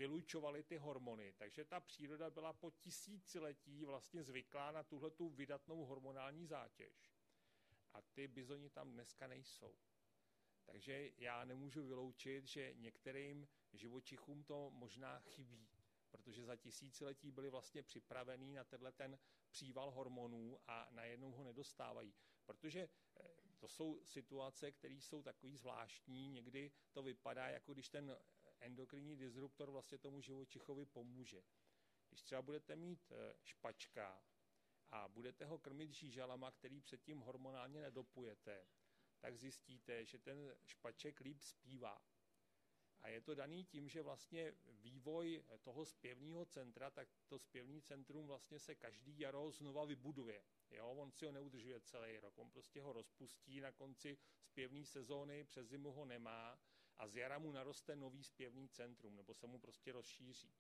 vylučovali 0.01 0.63
ty 0.63 0.77
hormony. 0.77 1.33
Takže 1.33 1.65
ta 1.65 1.81
příroda 1.81 2.31
byla 2.31 2.53
po 2.53 2.71
tisíciletí 2.71 3.85
vlastně 3.85 4.23
zvyklá 4.25 4.71
na 4.71 4.83
tuhle 4.83 5.11
tu 5.11 5.29
vydatnou 5.29 5.85
hormonální 5.85 6.47
zátěž. 6.47 7.13
A 7.93 8.03
ty 8.03 8.29
bizoni 8.29 8.71
tam 8.71 8.93
dneska 8.93 9.27
nejsou. 9.27 9.75
Takže 10.65 11.11
já 11.17 11.45
nemůžu 11.45 11.87
vyloučit, 11.87 12.47
že 12.47 12.75
některým 12.75 13.49
živočichům 13.73 14.45
to 14.45 14.71
možná 14.71 15.21
chybí, 15.21 15.69
protože 16.11 16.45
za 16.45 16.57
tisíciletí 16.57 17.31
byli 17.31 17.51
vlastně 17.51 17.83
připravený 17.83 18.55
na 18.55 18.65
tenhle 18.65 18.93
ten 18.93 19.19
příval 19.51 19.91
hormonů 19.91 20.61
a 20.67 20.89
najednou 20.91 21.31
ho 21.33 21.45
nedostávají. 21.45 22.15
Protože 22.47 22.81
eh, 22.81 23.29
to 23.59 23.69
jsou 23.69 24.01
situace, 24.05 24.73
které 24.73 24.95
jsou 24.95 25.23
takový 25.23 25.57
zvláštní, 25.57 26.29
někdy 26.29 26.73
to 26.93 27.03
vypadá, 27.03 27.49
jako 27.49 27.73
když 27.73 27.89
ten 27.89 28.17
endokrinní 28.61 29.17
disruptor 29.17 29.71
vlastně 29.71 29.99
tomu 29.99 30.21
živočichovi 30.21 30.87
pomůže. 30.87 31.43
Když 32.09 32.23
třeba 32.23 32.43
budete 32.43 32.77
mít 32.77 33.13
eh, 33.13 33.35
špačka 33.43 34.23
a 34.91 35.09
budete 35.09 35.45
ho 35.45 35.59
krmit 35.59 35.93
žížalama, 35.93 36.51
který 36.51 36.81
předtím 36.81 37.19
hormonálně 37.19 37.81
nedopujete, 37.81 38.67
tak 39.21 39.37
zjistíte, 39.37 40.07
že 40.07 40.19
ten 40.19 40.55
špaček 40.67 41.21
líp 41.21 41.41
zpívá. 41.43 42.03
A 43.03 43.09
je 43.09 43.21
to 43.21 43.35
daný 43.35 43.65
tím, 43.65 43.89
že 43.89 44.03
vlastně 44.03 44.55
vývoj 44.67 45.45
toho 45.63 45.85
zpěvního 45.85 46.45
centra, 46.45 46.91
tak 46.91 47.09
to 47.29 47.39
zpěvní 47.39 47.83
centrum 47.83 48.27
vlastně 48.27 48.59
se 48.59 48.75
každý 48.75 49.21
jaro 49.21 49.51
znova 49.51 49.85
vybuduje. 49.85 50.45
Jo, 50.71 50.89
on 50.89 51.13
si 51.13 51.27
ho 51.27 51.33
neudržuje 51.33 51.81
celý 51.81 52.19
rok, 52.19 52.39
on 52.39 52.51
prostě 52.51 52.81
ho 52.81 52.93
rozpustí 52.93 53.61
na 53.61 53.73
konci 53.73 54.19
zpěvní 54.43 54.85
sezóny, 54.85 55.45
přes 55.45 55.69
zimu 55.69 55.93
ho 55.93 56.05
nemá 56.05 56.59
a 57.01 57.09
z 57.09 57.17
jara 57.17 57.39
mu 57.39 57.53
naroste 57.53 57.97
nový 57.97 58.25
zpěvný 58.25 58.69
centrum, 58.69 59.17
nebo 59.17 59.35
se 59.35 59.47
mu 59.47 59.59
prostě 59.59 59.93
rozšíří. 59.93 60.55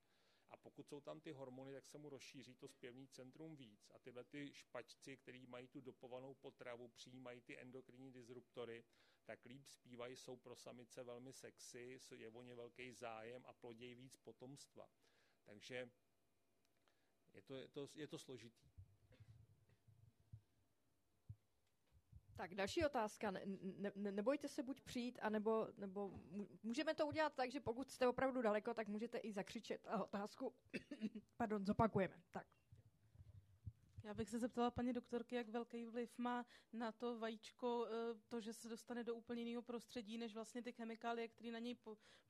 A 0.51 0.57
pokud 0.57 0.89
jsou 0.89 1.01
tam 1.01 1.21
ty 1.21 1.33
hormony, 1.33 1.73
tak 1.73 1.87
se 1.87 1.99
mu 1.99 2.09
rozšíří 2.09 2.55
to 2.55 2.69
zpěvní 2.69 3.09
centrum 3.09 3.57
víc. 3.57 3.91
A 3.95 3.99
tyhle 3.99 4.25
ty 4.25 4.51
špačci, 4.55 5.17
který 5.17 5.47
mají 5.47 5.69
tu 5.69 5.81
dopovanou 5.81 6.35
potravu, 6.35 6.89
přijímají 6.89 7.41
ty 7.41 7.61
endokrinní 7.61 8.13
disruptory, 8.13 8.85
tak 9.25 9.45
líp 9.45 9.67
zpívají, 9.67 10.17
jsou 10.17 10.37
pro 10.37 10.57
samice 10.57 11.03
velmi 11.03 11.33
sexy, 11.33 12.01
je 12.15 12.29
o 12.31 12.43
ně 12.43 12.55
velký 12.55 12.93
zájem 12.93 13.43
a 13.47 13.53
plodějí 13.53 13.95
víc 13.95 14.17
potomstva. 14.17 14.89
Takže 15.45 15.91
je 17.33 17.43
to, 17.43 17.55
je 17.55 17.69
to, 17.69 17.89
je 17.95 18.07
to 18.09 18.19
složitý. 18.19 18.70
Tak 22.41 22.55
další 22.55 22.85
otázka. 22.85 23.31
Ne, 23.31 23.41
ne, 23.97 24.13
nebojte 24.13 24.49
se 24.49 24.63
buď 24.63 24.81
přijít, 24.81 25.19
anebo, 25.23 25.69
nebo 25.79 26.11
můžeme 26.63 26.95
to 26.95 27.07
udělat 27.07 27.35
tak, 27.35 27.51
že 27.51 27.61
pokud 27.61 27.91
jste 27.91 28.09
opravdu 28.09 28.43
daleko, 28.43 28.75
tak 28.75 28.89
můžete 28.89 29.19
i 29.19 29.33
zakřičet 29.33 29.87
a 29.87 30.03
otázku 30.05 30.55
pardon, 31.37 31.67
zopakujeme. 31.67 32.15
Tak. 32.31 32.47
Já 34.05 34.15
bych 34.15 34.29
se 34.29 34.39
zeptala 34.39 34.71
paní 34.71 34.93
doktorky, 34.93 35.35
jak 35.35 35.49
velký 35.49 35.85
vliv 35.85 36.19
má 36.19 36.47
na 36.73 36.93
to 36.93 37.19
vajíčko 37.19 37.87
eh, 37.87 38.21
to, 38.29 38.41
že 38.41 38.53
se 38.53 38.69
dostane 38.69 39.05
do 39.05 39.15
úplně 39.15 39.43
jiného 39.43 39.63
prostředí, 39.63 40.19
než 40.19 40.35
vlastně 40.35 40.63
ty 40.63 40.73
chemikálie, 40.73 41.29
které 41.29 41.51
na 41.51 41.59
něj 41.59 41.77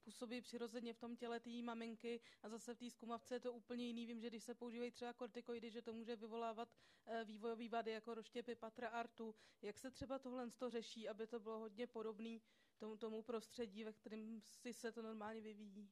působí 0.02 0.40
přirozeně 0.40 0.94
v 0.94 0.98
tom 0.98 1.16
těle 1.16 1.40
té 1.40 1.50
maminky 1.62 2.20
a 2.42 2.48
zase 2.48 2.74
v 2.74 2.78
té 2.78 2.90
zkumavce 2.90 3.34
je 3.34 3.40
to 3.40 3.52
úplně 3.52 3.86
jiný. 3.86 4.06
Vím, 4.06 4.20
že 4.20 4.26
když 4.26 4.44
se 4.44 4.54
používají 4.54 4.90
třeba 4.90 5.12
kortikoidy, 5.12 5.70
že 5.70 5.82
to 5.82 5.92
může 5.92 6.16
vyvolávat 6.16 6.68
eh, 7.06 7.24
vývojové 7.24 7.68
vady 7.68 7.90
jako 7.90 8.14
roštěpy 8.14 8.54
patra 8.54 8.88
artu. 8.88 9.34
Jak 9.62 9.78
se 9.78 9.90
třeba 9.90 10.18
tohle 10.18 10.50
to 10.50 10.70
řeší, 10.70 11.08
aby 11.08 11.26
to 11.26 11.40
bylo 11.40 11.58
hodně 11.58 11.86
podobné 11.86 12.38
tomu, 12.78 12.96
tomu 12.96 13.22
prostředí, 13.22 13.84
ve 13.84 13.92
kterém 13.92 14.40
si 14.40 14.72
se 14.72 14.92
to 14.92 15.02
normálně 15.02 15.40
vyvíjí? 15.40 15.90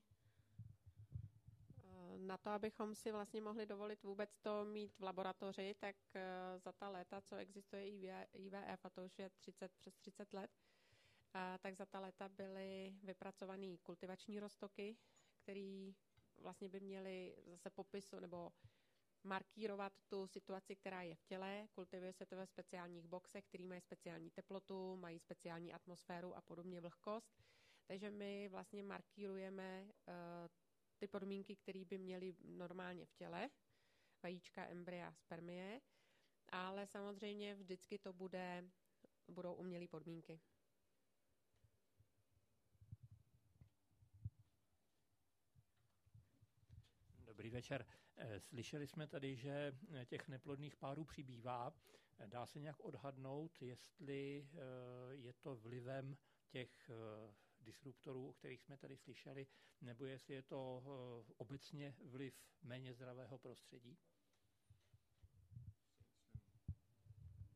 Na 2.19 2.39
to, 2.39 2.51
abychom 2.51 2.95
si 2.95 3.13
vlastně 3.13 3.41
mohli 3.41 3.67
dovolit 3.67 4.03
vůbec 4.03 4.39
to 4.39 4.65
mít 4.65 4.99
v 4.99 5.03
laboratoři, 5.03 5.75
tak 5.79 5.97
eh, 6.15 6.59
za 6.59 6.73
ta 6.73 6.89
léta, 6.89 7.21
co 7.21 7.37
existuje 7.37 7.89
IVF, 8.33 8.85
a 8.85 8.91
to 8.91 9.05
už 9.05 9.19
je 9.19 9.31
30, 9.31 9.73
přes 9.79 9.95
30 9.95 10.33
let, 10.33 10.51
tak 11.61 11.77
za 11.77 11.87
ta 11.87 12.01
léta 12.01 12.29
byly 12.29 12.95
vypracované 13.03 13.77
kultivační 13.83 14.41
roztoky, 14.41 14.97
které 15.43 15.93
vlastně 16.37 16.69
by 16.69 16.81
měly 16.81 17.37
zase 17.47 17.71
popisu 17.71 18.21
nebo 18.21 18.53
markírovat 19.25 19.93
tu 20.09 20.27
situaci, 20.27 20.77
která 20.77 21.03
je 21.03 21.15
v 21.15 21.25
těle. 21.25 21.69
Kultivuje 21.73 22.13
se 22.13 22.27
to 22.27 22.37
ve 22.37 22.47
speciálních 22.47 23.07
boxech, 23.07 23.45
které 23.45 23.65
mají 23.65 23.81
speciální 23.81 24.31
teplotu, 24.31 24.97
mají 24.97 25.19
speciální 25.19 25.75
atmosféru 25.75 26.37
a 26.37 26.41
podobně 26.41 26.81
vlhkost. 26.81 27.43
Takže 27.87 28.11
my 28.11 28.49
vlastně 28.49 28.83
markírujeme 28.83 29.85
uh, 29.85 30.15
ty 30.99 31.07
podmínky, 31.09 31.57
které 31.57 31.85
by 31.85 31.99
měly 31.99 32.35
normálně 32.45 33.07
v 33.07 33.15
těle, 33.15 33.51
vajíčka, 34.23 34.67
embrya, 34.67 35.15
spermie, 35.15 35.81
ale 36.49 36.87
samozřejmě 36.87 37.55
vždycky 37.55 37.99
to 37.99 38.13
bude, 38.13 38.65
budou 39.29 39.55
umělé 39.55 39.89
podmínky. 39.89 40.41
Dobrý 47.39 47.51
večer. 47.51 47.87
Eh, 48.17 48.41
slyšeli 48.41 48.87
jsme 48.87 49.07
tady, 49.07 49.37
že 49.37 49.73
těch 50.07 50.29
neplodných 50.29 50.77
párů 50.77 51.05
přibývá. 51.05 51.73
Dá 52.27 52.47
se 52.47 52.61
nějak 52.61 52.81
odhadnout, 52.81 53.63
jestli 53.63 54.49
eh, 54.53 54.59
je 55.11 55.33
to 55.33 55.57
vlivem 55.57 56.17
těch 56.49 56.91
eh, 56.91 57.35
disruptorů, 57.61 58.29
o 58.29 58.33
kterých 58.33 58.63
jsme 58.63 58.77
tady 58.77 58.97
slyšeli, 58.97 59.47
nebo 59.81 60.05
jestli 60.05 60.35
je 60.35 60.43
to 60.43 60.83
eh, 61.29 61.33
obecně 61.37 61.97
vliv 62.01 62.35
méně 62.63 62.95
zdravého 62.95 63.39
prostředí? 63.39 63.99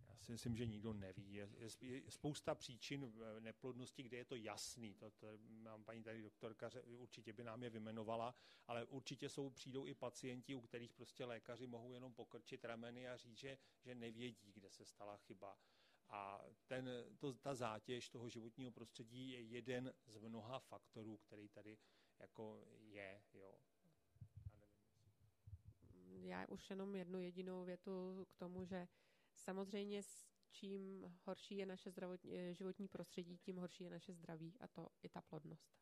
Já 0.09 0.27
si 0.27 0.33
myslím, 0.33 0.57
že 0.57 0.67
nikdo 0.67 0.93
neví. 0.93 1.35
Je, 1.35 1.49
je 1.81 2.11
spousta 2.11 2.55
příčin 2.55 3.13
neplodnosti, 3.41 4.03
kde 4.03 4.17
je 4.17 4.25
to 4.25 4.37
jasný. 4.37 4.95
To, 4.95 5.11
to 5.11 5.27
mám 5.49 5.85
paní 5.85 6.03
tady 6.03 6.23
doktorka, 6.23 6.71
určitě 6.85 7.33
by 7.33 7.45
nám 7.45 7.63
je 7.63 7.71
vymenovala, 7.71 8.35
ale 8.67 8.85
určitě 8.85 9.29
jsou, 9.29 9.51
přijdou 9.51 9.87
i 9.87 9.95
pacienti, 9.95 10.55
u 10.55 10.61
kterých 10.61 10.93
prostě 10.93 11.25
lékaři 11.25 11.67
mohou 11.67 11.93
jenom 11.93 12.15
pokrčit 12.15 12.65
rameny 12.65 13.09
a 13.09 13.17
říct, 13.17 13.39
že, 13.39 13.59
že 13.81 13.95
nevědí, 13.95 14.53
kde 14.53 14.71
se 14.71 14.85
stala 14.85 15.17
chyba. 15.17 15.59
A 16.13 16.45
ten, 16.67 16.91
to, 17.19 17.33
ta 17.33 17.55
zátěž 17.55 18.09
toho 18.09 18.29
životního 18.29 18.73
prostředí 18.73 19.31
je 19.31 19.43
jeden 19.43 19.95
z 20.07 20.17
mnoha 20.17 20.59
faktorů, 20.59 21.17
který 21.17 21.49
tady 21.49 21.79
jako 22.19 22.65
je. 22.81 23.23
Jo. 23.33 23.59
Já 26.25 26.47
už 26.49 26.71
jenom 26.71 26.95
jednu 26.95 27.21
jedinou 27.21 27.65
větu 27.65 28.27
k 28.31 28.35
tomu, 28.35 28.65
že 28.65 28.89
Samozřejmě 29.35 30.03
s 30.03 30.27
čím 30.51 31.15
horší 31.25 31.57
je 31.57 31.67
naše 31.67 31.91
zdravotní, 31.91 32.37
eh, 32.37 32.55
životní 32.55 32.89
prostředí, 32.89 33.39
tím 33.39 33.57
horší 33.57 33.85
je 33.85 33.91
naše 33.91 34.13
zdraví 34.15 34.55
a 34.61 34.69
to 34.69 34.89
i 35.03 35.09
ta 35.09 35.21
plodnost. 35.21 35.73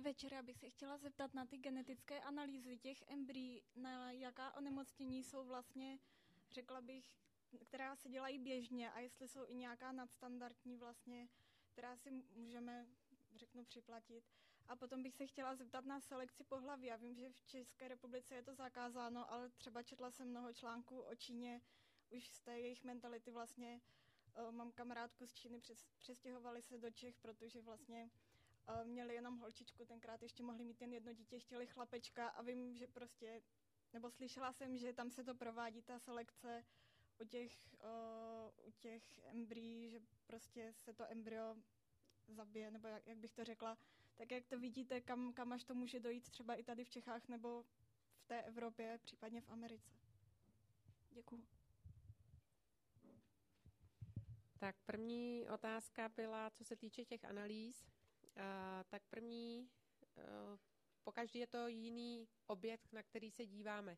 Večer, 0.00 0.32
já 0.32 0.42
bych 0.42 0.58
se 0.58 0.70
chtěla 0.70 0.98
zeptat 0.98 1.34
na 1.34 1.46
ty 1.46 1.56
genetické 1.56 2.20
analýzy 2.20 2.78
těch 2.78 3.04
embryí, 3.08 3.62
na 3.76 4.12
jaká 4.12 4.56
onemocnění 4.56 5.24
jsou 5.24 5.44
vlastně, 5.44 5.98
řekla 6.50 6.80
bych, 6.80 7.16
která 7.60 7.96
se 7.96 8.08
dělají 8.08 8.38
běžně 8.38 8.92
a 8.92 9.00
jestli 9.00 9.28
jsou 9.28 9.46
i 9.46 9.54
nějaká 9.54 9.92
nadstandardní 9.92 10.76
vlastně, 10.76 11.28
která 11.72 11.96
si 11.96 12.10
můžeme, 12.10 12.86
řeknu, 13.36 13.64
připlatit. 13.64 14.24
A 14.68 14.76
potom 14.76 15.02
bych 15.02 15.14
se 15.14 15.26
chtěla 15.26 15.54
zeptat 15.54 15.84
na 15.84 16.00
selekci 16.00 16.44
pohlaví. 16.44 16.86
Já 16.86 16.96
vím, 16.96 17.14
že 17.14 17.30
v 17.30 17.42
České 17.42 17.88
republice 17.88 18.34
je 18.34 18.42
to 18.42 18.54
zakázáno, 18.54 19.32
ale 19.32 19.50
třeba 19.50 19.82
četla 19.82 20.10
jsem 20.10 20.28
mnoho 20.28 20.52
článků 20.52 21.00
o 21.00 21.14
Číně, 21.14 21.60
už 22.10 22.28
z 22.28 22.40
té 22.40 22.60
jejich 22.60 22.84
mentality 22.84 23.30
vlastně 23.30 23.80
uh, 24.38 24.52
mám 24.52 24.72
kamarádku 24.72 25.26
z 25.26 25.32
Číny, 25.32 25.60
přes, 25.60 25.84
přestěhovali 25.98 26.62
se 26.62 26.78
do 26.78 26.90
Čech, 26.90 27.16
protože 27.16 27.60
vlastně 27.60 28.10
měli 28.84 29.14
jenom 29.14 29.38
holčičku, 29.38 29.84
tenkrát 29.84 30.22
ještě 30.22 30.42
mohli 30.42 30.64
mít 30.64 30.80
jen 30.80 30.92
jedno 30.92 31.12
dítě, 31.12 31.38
chtěli 31.38 31.66
chlapečka 31.66 32.28
a 32.28 32.42
vím, 32.42 32.74
že 32.76 32.86
prostě, 32.86 33.42
nebo 33.92 34.10
slyšela 34.10 34.52
jsem, 34.52 34.76
že 34.76 34.92
tam 34.92 35.10
se 35.10 35.24
to 35.24 35.34
provádí, 35.34 35.82
ta 35.82 35.98
selekce 35.98 36.64
u 37.20 37.24
těch, 37.24 37.52
uh, 37.84 38.68
u 38.68 38.70
těch 38.70 39.20
embryí, 39.24 39.90
že 39.90 40.00
prostě 40.26 40.72
se 40.72 40.92
to 40.92 41.10
embryo 41.10 41.56
zabije, 42.28 42.70
nebo 42.70 42.88
jak, 42.88 43.06
jak 43.06 43.18
bych 43.18 43.32
to 43.32 43.44
řekla, 43.44 43.78
tak 44.14 44.30
jak 44.30 44.46
to 44.46 44.58
vidíte, 44.58 45.00
kam, 45.00 45.32
kam 45.32 45.52
až 45.52 45.64
to 45.64 45.74
může 45.74 46.00
dojít 46.00 46.30
třeba 46.30 46.54
i 46.54 46.62
tady 46.62 46.84
v 46.84 46.90
Čechách 46.90 47.28
nebo 47.28 47.64
v 48.18 48.24
té 48.26 48.42
Evropě, 48.42 48.98
případně 49.02 49.40
v 49.40 49.48
Americe. 49.48 49.90
Děkuji. 51.10 51.46
Tak 54.58 54.76
první 54.86 55.48
otázka 55.48 56.08
byla, 56.08 56.50
co 56.50 56.64
se 56.64 56.76
týče 56.76 57.04
těch 57.04 57.24
analýz. 57.24 57.97
Uh, 58.38 58.44
tak 58.88 59.02
první, 59.10 59.68
uh, 60.16 60.24
po 61.04 61.12
každý 61.12 61.38
je 61.38 61.46
to 61.46 61.68
jiný 61.68 62.28
objekt, 62.46 62.92
na 62.92 63.02
který 63.02 63.30
se 63.30 63.46
díváme. 63.46 63.96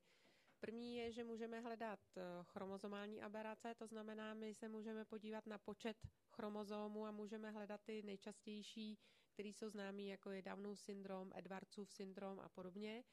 První 0.61 0.97
je, 0.97 1.13
že 1.13 1.25
můžeme 1.25 1.61
hledat 1.61 2.01
uh, 2.17 2.23
chromozomální 2.45 3.23
aberace, 3.23 3.75
to 3.75 3.87
znamená, 3.87 4.35
my 4.35 4.55
se 4.55 4.69
můžeme 4.69 5.05
podívat 5.05 5.47
na 5.47 5.59
počet 5.59 5.97
chromozomů 6.31 7.07
a 7.07 7.11
můžeme 7.11 7.51
hledat 7.51 7.81
ty 7.85 8.03
nejčastější, 8.03 8.99
které 9.33 9.49
jsou 9.49 9.71
známý, 9.71 10.09
jako 10.09 10.31
je 10.31 10.43
Downův 10.43 10.81
syndrom, 10.81 11.33
Edwardsův 11.35 11.93
syndrom 11.93 12.41
a 12.41 12.49
podobně. 12.49 13.05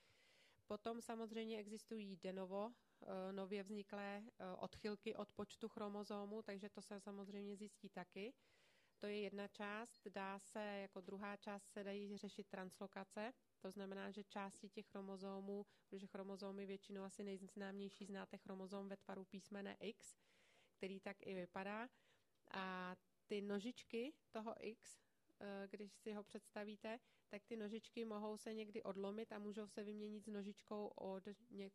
Potom 0.67 1.01
samozřejmě 1.01 1.57
existují 1.57 2.17
de 2.17 2.33
novo, 2.33 2.71
eh, 3.01 3.33
nově 3.33 3.63
vzniklé 3.63 4.23
eh, 4.39 4.45
odchylky 4.59 5.15
od 5.15 5.31
počtu 5.31 5.69
chromozomů, 5.69 6.41
takže 6.41 6.69
to 6.69 6.81
se 6.81 6.99
samozřejmě 6.99 7.55
zjistí 7.55 7.89
taky. 7.89 8.33
To 8.99 9.07
je 9.07 9.19
jedna 9.19 9.47
část. 9.47 10.07
Dá 10.07 10.39
se, 10.39 10.59
jako 10.59 11.01
druhá 11.01 11.37
část 11.37 11.71
se 11.71 11.83
dají 11.83 12.17
řešit 12.17 12.47
translokace, 12.47 13.33
to 13.59 13.71
znamená, 13.71 14.11
že 14.11 14.23
části 14.23 14.69
těch 14.69 14.87
chromozomů, 14.87 15.65
protože 15.89 16.07
chromozomy 16.07 16.65
většinou 16.65 17.03
asi 17.03 17.23
nejznámější 17.23 18.05
znáte 18.05 18.37
chromozom 18.37 18.89
ve 18.89 18.97
tvaru 18.97 19.25
písmene 19.25 19.77
X, 19.79 20.15
který 20.77 20.99
tak 20.99 21.17
i 21.19 21.33
vypadá. 21.33 21.89
A 22.51 22.95
ty 23.27 23.41
nožičky 23.41 24.13
toho 24.31 24.55
X, 24.59 24.99
eh, 25.39 25.67
když 25.71 25.93
si 25.93 26.13
ho 26.13 26.23
představíte, 26.23 26.99
tak 27.29 27.45
ty 27.45 27.57
nožičky 27.57 28.05
mohou 28.05 28.37
se 28.37 28.53
někdy 28.53 28.83
odlomit 28.83 29.31
a 29.31 29.39
můžou 29.39 29.67
se 29.67 29.83
vyměnit 29.83 30.23
s 30.23 30.27
nožičkou 30.27 30.87
od 30.87 31.23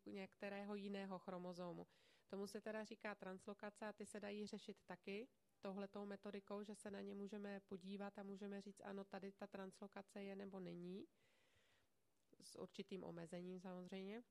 některého 0.07 0.75
jiného 0.75 1.19
chromozomu. 1.19 1.87
Tomu 2.29 2.47
se 2.47 2.61
teda 2.61 2.85
říká 2.85 3.15
translokace 3.15 3.87
a 3.87 3.93
ty 3.93 4.07
se 4.07 4.21
dají 4.21 4.47
řešit 4.47 4.77
taky 4.87 5.29
tohletou 5.63 6.07
metodikou, 6.07 6.63
že 6.63 6.75
se 6.75 6.91
na 6.91 7.01
ně 7.01 7.15
můžeme 7.15 7.61
podívat 7.61 8.19
a 8.19 8.23
můžeme 8.23 8.61
říct, 8.61 8.81
ano, 8.85 9.05
tady 9.05 9.33
ta 9.33 9.47
translokace 9.47 10.23
je 10.23 10.37
nebo 10.37 10.61
není, 10.61 11.07
s 12.43 12.59
určitým 12.59 13.05
omezením 13.05 13.61
samozřejmě. 13.61 14.23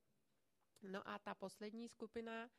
No 0.82 1.08
a 1.08 1.20
ta 1.20 1.36
poslední 1.36 1.90
skupina 1.90 2.50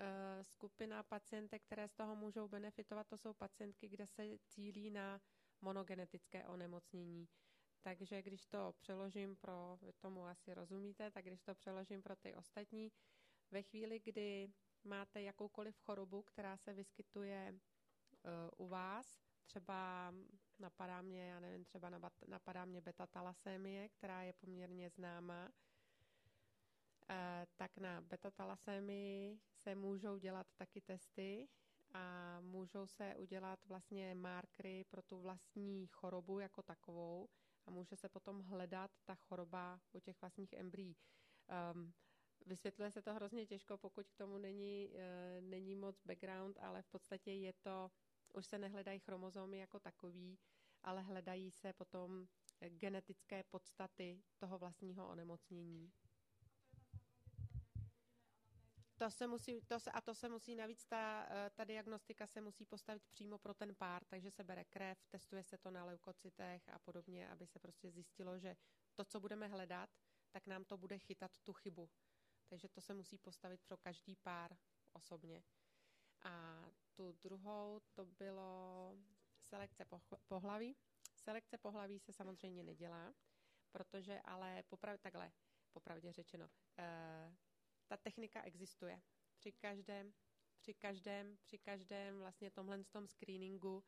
Eh, 0.00 0.44
skupina 0.44 1.02
pacientek, 1.02 1.62
které 1.62 1.88
z 1.88 1.92
toho 1.94 2.16
můžou 2.16 2.48
benefitovat, 2.48 3.06
to 3.06 3.18
jsou 3.18 3.34
pacientky, 3.34 3.88
kde 3.88 4.06
se 4.06 4.38
cílí 4.46 4.90
na 4.90 5.20
monogenetické 5.60 6.46
onemocnění. 6.46 7.28
Takže 7.82 8.22
když 8.22 8.46
to 8.46 8.74
přeložím 8.78 9.36
pro, 9.36 9.78
tomu 10.00 10.26
asi 10.26 10.54
rozumíte, 10.54 11.10
tak 11.10 11.24
když 11.24 11.42
to 11.42 11.54
přeložím 11.54 12.02
pro 12.02 12.16
ty 12.16 12.34
ostatní, 12.34 12.92
ve 13.50 13.62
chvíli, 13.62 13.98
kdy 13.98 14.48
máte 14.84 15.22
jakoukoliv 15.22 15.76
chorobu, 15.78 16.22
která 16.22 16.56
se 16.56 16.72
vyskytuje 16.72 17.58
u 18.56 18.68
vás, 18.68 19.20
třeba 19.46 20.12
napadá 20.58 21.02
mě, 21.02 21.28
já 21.28 21.40
nevím, 21.40 21.64
třeba 21.64 21.90
napadá 22.26 22.64
mě 22.64 22.80
beta-talasémie, 22.80 23.88
která 23.88 24.22
je 24.22 24.32
poměrně 24.32 24.90
známá, 24.90 25.52
Eh, 27.10 27.46
tak 27.56 27.78
na 27.78 28.00
beta-talasémii 28.00 29.38
se 29.54 29.74
můžou 29.74 30.18
dělat 30.18 30.46
taky 30.56 30.80
testy 30.80 31.48
a 31.92 32.36
můžou 32.40 32.86
se 32.86 33.16
udělat 33.16 33.64
vlastně 33.66 34.14
markery 34.14 34.84
pro 34.84 35.02
tu 35.02 35.20
vlastní 35.20 35.86
chorobu 35.86 36.38
jako 36.38 36.62
takovou 36.62 37.28
a 37.66 37.70
může 37.70 37.96
se 37.96 38.08
potom 38.08 38.40
hledat 38.40 38.90
ta 39.04 39.14
choroba 39.14 39.80
u 39.92 40.00
těch 40.00 40.20
vlastních 40.20 40.52
embryí. 40.52 40.96
Um, 41.72 41.92
vysvětluje 42.46 42.90
se 42.90 43.02
to 43.02 43.14
hrozně 43.14 43.46
těžko, 43.46 43.78
pokud 43.78 44.08
k 44.08 44.16
tomu 44.16 44.38
není, 44.38 44.88
uh, 44.88 45.00
není 45.40 45.74
moc 45.74 46.02
background, 46.04 46.58
ale 46.60 46.82
v 46.82 46.88
podstatě 46.88 47.32
je 47.32 47.52
to, 47.52 47.90
už 48.38 48.46
se 48.46 48.58
nehledají 48.58 48.98
chromozomy 48.98 49.58
jako 49.58 49.80
takový, 49.80 50.38
ale 50.82 51.02
hledají 51.02 51.50
se 51.50 51.72
potom 51.72 52.28
genetické 52.68 53.42
podstaty 53.42 54.22
toho 54.38 54.58
vlastního 54.58 55.08
onemocnění. 55.08 55.92
To 58.96 59.10
se 59.10 59.26
musí, 59.26 59.60
to 59.60 59.80
se, 59.80 59.90
a 59.90 60.00
to 60.00 60.14
se 60.14 60.28
musí 60.28 60.54
navíc, 60.56 60.86
ta, 60.86 61.26
eh, 61.30 61.50
ta 61.50 61.64
diagnostika 61.64 62.26
se 62.26 62.40
musí 62.40 62.66
postavit 62.66 63.02
přímo 63.06 63.38
pro 63.38 63.54
ten 63.54 63.74
pár, 63.74 64.04
takže 64.04 64.30
se 64.30 64.44
bere 64.44 64.64
krev, 64.64 64.98
testuje 65.08 65.44
se 65.44 65.58
to 65.58 65.70
na 65.70 65.84
leukocytech 65.84 66.68
a 66.68 66.78
podobně, 66.78 67.28
aby 67.28 67.46
se 67.46 67.58
prostě 67.58 67.90
zjistilo, 67.90 68.38
že 68.38 68.56
to, 68.94 69.04
co 69.04 69.20
budeme 69.20 69.46
hledat, 69.46 69.90
tak 70.30 70.46
nám 70.46 70.64
to 70.64 70.76
bude 70.76 70.98
chytat 70.98 71.38
tu 71.38 71.52
chybu. 71.52 71.90
Takže 72.48 72.68
to 72.68 72.80
se 72.80 72.94
musí 72.94 73.18
postavit 73.18 73.60
pro 73.62 73.76
každý 73.76 74.16
pár 74.16 74.56
osobně. 74.92 75.42
A 76.22 76.64
tu 76.94 77.12
druhou 77.12 77.80
to 77.92 78.04
bylo 78.06 78.92
selekce 79.40 79.84
pohlaví. 80.28 80.76
Selekce 81.16 81.58
pohlaví 81.58 81.98
se 81.98 82.12
samozřejmě 82.12 82.62
nedělá, 82.62 83.14
protože 83.72 84.20
ale 84.24 84.62
poprav, 84.62 85.00
takhle, 85.00 85.32
popravdě 85.72 86.12
řečeno, 86.12 86.50
eh, 86.78 87.36
ta 87.86 87.96
technika 87.96 88.42
existuje. 88.42 89.02
Při 89.34 89.52
každém, 89.52 90.14
při 90.58 90.74
každém, 90.74 91.36
při 91.36 91.58
každém 91.58 92.18
vlastně 92.18 92.50
tomhle 92.50 92.84
tom 92.84 93.06
screeningu 93.08 93.84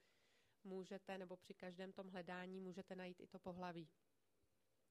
můžete, 0.65 1.19
nebo 1.19 1.37
při 1.37 1.55
každém 1.55 1.93
tom 1.93 2.09
hledání 2.09 2.61
můžete 2.61 2.97
najít 2.97 3.21
i 3.21 3.27
to 3.27 3.39
pohlaví. 3.39 3.89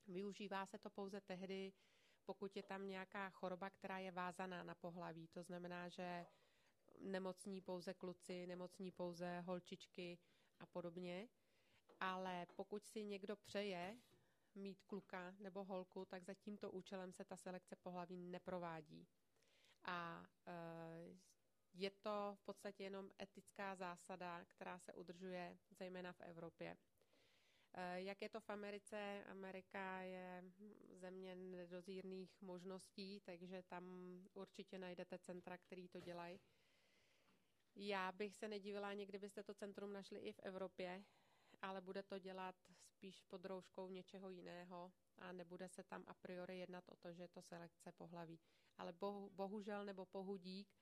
Využívá 0.08 0.66
se 0.66 0.78
to 0.78 0.90
pouze 0.90 1.22
tehdy, 1.22 1.74
pokud 2.26 2.56
je 2.56 2.64
tam 2.64 2.88
nějaká 2.88 3.30
choroba, 3.30 3.70
která 3.70 4.00
je 4.00 4.12
vázaná 4.12 4.64
na 4.64 4.76
pohlaví. 4.76 5.28
To 5.28 5.44
znamená, 5.44 5.90
že 5.90 6.26
nemocní 7.00 7.62
pouze 7.62 7.94
kluci, 7.94 8.48
nemocní 8.48 8.92
pouze 8.92 9.40
holčičky 9.40 10.18
a 10.60 10.66
podobně. 10.66 11.30
Ale 12.00 12.46
pokud 12.56 12.86
si 12.86 13.04
někdo 13.04 13.36
přeje 13.36 14.00
mít 14.56 14.82
kluka 14.84 15.36
nebo 15.40 15.64
holku, 15.64 16.06
tak 16.06 16.24
za 16.24 16.34
tímto 16.34 16.72
účelem 16.72 17.14
se 17.14 17.26
ta 17.26 17.38
selekce 17.38 17.76
pohlaví 17.76 18.18
neprovádí. 18.18 19.08
A 19.84 20.26
e, 20.48 20.54
je 21.74 21.92
to 21.92 22.34
v 22.36 22.42
podstatě 22.46 22.84
jenom 22.84 23.12
etická 23.22 23.76
zásada, 23.76 24.46
která 24.46 24.80
se 24.80 24.94
udržuje 24.94 25.58
zejména 25.72 26.14
v 26.14 26.22
Evropě. 26.22 26.78
E, 27.74 28.02
jak 28.02 28.22
je 28.22 28.30
to 28.30 28.40
v 28.40 28.50
Americe? 28.50 29.24
Amerika 29.28 30.02
je 30.02 30.44
země 30.94 31.36
nedozírných 31.36 32.42
možností, 32.42 33.20
takže 33.20 33.64
tam 33.64 33.84
určitě 34.34 34.78
najdete 34.80 35.18
centra, 35.20 35.58
který 35.58 35.88
to 35.88 36.00
dělají. 36.00 36.40
Já 37.82 38.12
bych 38.12 38.36
se 38.36 38.48
nedivila, 38.48 38.94
někdy 38.94 39.20
byste 39.20 39.44
to 39.44 39.54
centrum 39.54 39.94
našli 39.94 40.20
i 40.20 40.34
v 40.34 40.40
Evropě, 40.40 41.04
ale 41.62 41.82
bude 41.82 42.04
to 42.04 42.20
dělat 42.20 42.56
spíš 42.84 43.22
pod 43.22 43.46
rouškou 43.46 43.90
něčeho 43.90 44.30
jiného 44.30 44.92
a 45.18 45.32
nebude 45.32 45.70
se 45.70 45.84
tam 45.84 46.04
a 46.08 46.14
priori 46.14 46.58
jednat 46.58 46.90
o 46.90 46.96
to, 46.96 47.14
že 47.14 47.24
je 47.24 47.28
to 47.28 47.42
selekce 47.42 47.92
pohlaví. 47.92 48.40
Ale 48.78 48.94
bohu, 48.94 49.30
bohužel 49.30 49.86
nebo 49.86 50.06
pohudík 50.06 50.76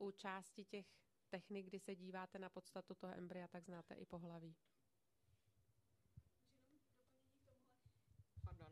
u 0.00 0.10
části 0.10 0.64
těch 0.64 0.86
technik, 1.28 1.66
kdy 1.66 1.80
se 1.80 1.96
díváte 1.96 2.38
na 2.38 2.48
podstatu 2.48 2.94
toho 2.94 3.14
embrya, 3.16 3.48
tak 3.48 3.64
znáte 3.64 3.94
i 3.94 4.06
pohlaví. 4.06 4.56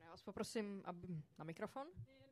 Já 0.00 0.10
vás 0.10 0.22
poprosím 0.22 0.82
aby, 0.84 1.22
na 1.38 1.44
mikrofon. 1.44 1.88
Jenom 2.06 2.29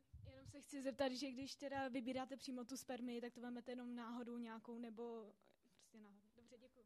se 0.49 0.61
chci 0.61 0.82
zeptat, 0.82 1.12
že 1.12 1.30
když 1.30 1.55
teda 1.55 1.88
vybíráte 1.88 2.36
přímo 2.36 2.64
tu 2.64 2.76
spermii, 2.76 3.20
tak 3.20 3.34
to 3.34 3.40
vezmete 3.40 3.72
jenom 3.72 3.94
náhodou 3.96 4.38
nějakou, 4.38 4.78
nebo 4.78 5.32
prostě 5.62 5.99
náhodou. 5.99 6.28
Dobře, 6.36 6.59
děkuji. 6.59 6.84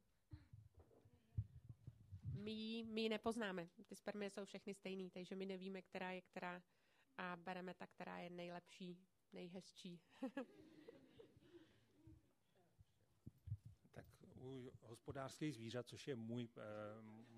My, 2.34 2.84
my 2.88 3.00
ji 3.00 3.08
nepoznáme. 3.08 3.68
Ty 3.86 3.96
spermie 3.96 4.30
jsou 4.30 4.44
všechny 4.44 4.74
stejný, 4.74 5.10
takže 5.10 5.36
my 5.36 5.46
nevíme, 5.46 5.82
která 5.82 6.10
je 6.10 6.20
která 6.20 6.62
a 7.18 7.36
bereme 7.36 7.74
ta, 7.74 7.86
která 7.86 8.18
je 8.18 8.30
nejlepší, 8.30 8.98
nejhezčí. 9.32 10.00
tak 13.90 14.06
u 14.36 14.72
hospodářských 14.80 15.54
zvířat, 15.54 15.86
což 15.86 16.08
je 16.08 16.16
můj, 16.16 16.44
e, 16.44 16.48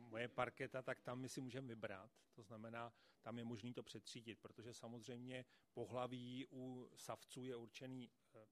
moje 0.09 0.29
parketa, 0.29 0.83
tak 0.83 1.01
tam 1.01 1.21
my 1.21 1.29
si 1.29 1.41
můžeme 1.41 1.69
vybrat. 1.69 2.11
To 2.35 2.43
znamená, 2.43 2.93
tam 3.23 3.39
je 3.39 3.45
možné 3.45 3.73
to 3.73 3.83
přetřídit, 3.83 4.39
protože 4.41 4.75
samozřejmě 4.75 5.45
pohlaví 5.73 6.47
u 6.51 6.91
savců 6.97 7.45
je 7.45 7.57
určený 7.57 8.11
e, 8.35 8.47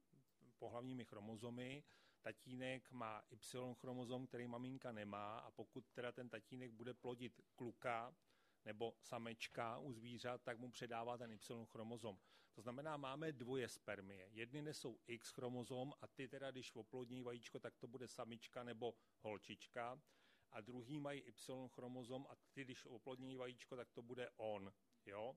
pohlavními 0.58 1.04
chromozomy, 1.04 1.84
tatínek 2.22 2.90
má 2.90 3.24
Y 3.30 3.74
chromozom, 3.74 4.26
který 4.26 4.46
maminka 4.46 4.92
nemá 4.92 5.38
a 5.38 5.50
pokud 5.50 5.84
teda 5.92 6.12
ten 6.12 6.28
tatínek 6.28 6.72
bude 6.72 6.94
plodit 6.94 7.40
kluka 7.54 8.14
nebo 8.64 8.94
samečka 9.00 9.78
u 9.78 9.92
zvířat, 9.92 10.42
tak 10.42 10.58
mu 10.58 10.70
předává 10.70 11.18
ten 11.18 11.32
Y 11.32 11.64
chromozom. 11.66 12.18
To 12.54 12.62
znamená, 12.62 12.96
máme 12.96 13.32
dvoje 13.32 13.68
spermie. 13.68 14.28
Jedny 14.30 14.62
nesou 14.62 14.98
X 15.06 15.30
chromozom 15.30 15.92
a 16.00 16.06
ty 16.06 16.28
teda, 16.28 16.50
když 16.50 16.74
oplodní 16.74 17.22
vajíčko, 17.22 17.58
tak 17.60 17.76
to 17.76 17.86
bude 17.88 18.08
samička 18.08 18.64
nebo 18.64 18.94
holčička. 19.20 20.00
A 20.52 20.60
druhý 20.60 21.00
mají 21.00 21.20
Y 21.20 21.68
chromozom 21.68 22.26
a 22.30 22.36
ty, 22.52 22.64
když 22.64 22.86
oplodní 22.86 23.36
vajíčko, 23.36 23.76
tak 23.76 23.90
to 23.90 24.02
bude 24.02 24.30
on. 24.36 24.72
Jo? 25.06 25.36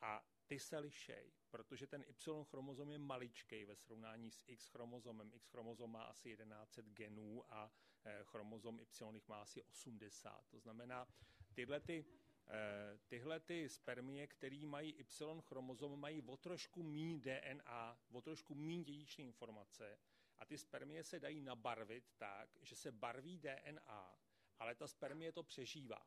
A 0.00 0.24
ty 0.46 0.58
se 0.58 0.78
lišej, 0.78 1.32
protože 1.50 1.86
ten 1.86 2.04
Y 2.08 2.44
chromozom 2.44 2.90
je 2.90 2.98
maličký 2.98 3.64
ve 3.64 3.76
srovnání 3.76 4.30
s 4.30 4.44
X 4.46 4.66
chromozomem. 4.66 5.30
X 5.34 5.46
chromozom 5.46 5.92
má 5.92 6.02
asi 6.02 6.36
1100 6.36 6.82
genů 6.82 7.44
a 7.48 7.70
eh, 8.04 8.20
chromozom 8.22 8.80
Y 8.80 9.22
má 9.28 9.42
asi 9.42 9.62
80. 9.62 10.44
To 10.48 10.58
znamená, 10.58 11.08
tyhle 11.54 11.80
ty, 11.80 12.04
eh, 12.46 12.98
tyhle 13.08 13.40
ty 13.40 13.68
spermie, 13.68 14.26
které 14.26 14.66
mají 14.66 14.90
Y 14.90 15.40
chromozom, 15.40 16.00
mají 16.00 16.22
o 16.22 16.36
trošku 16.36 16.82
míň 16.82 17.20
DNA, 17.20 18.00
o 18.12 18.20
trošku 18.20 18.54
míň 18.54 18.84
dědičné 18.84 19.24
informace 19.24 19.98
a 20.38 20.44
ty 20.44 20.58
spermie 20.58 21.04
se 21.04 21.20
dají 21.20 21.40
nabarvit 21.40 22.04
tak, 22.16 22.50
že 22.62 22.76
se 22.76 22.92
barví 22.92 23.38
DNA, 23.38 24.18
ale 24.58 24.74
ta 24.74 24.88
spermie 24.88 25.32
to 25.32 25.42
přežívá. 25.42 26.06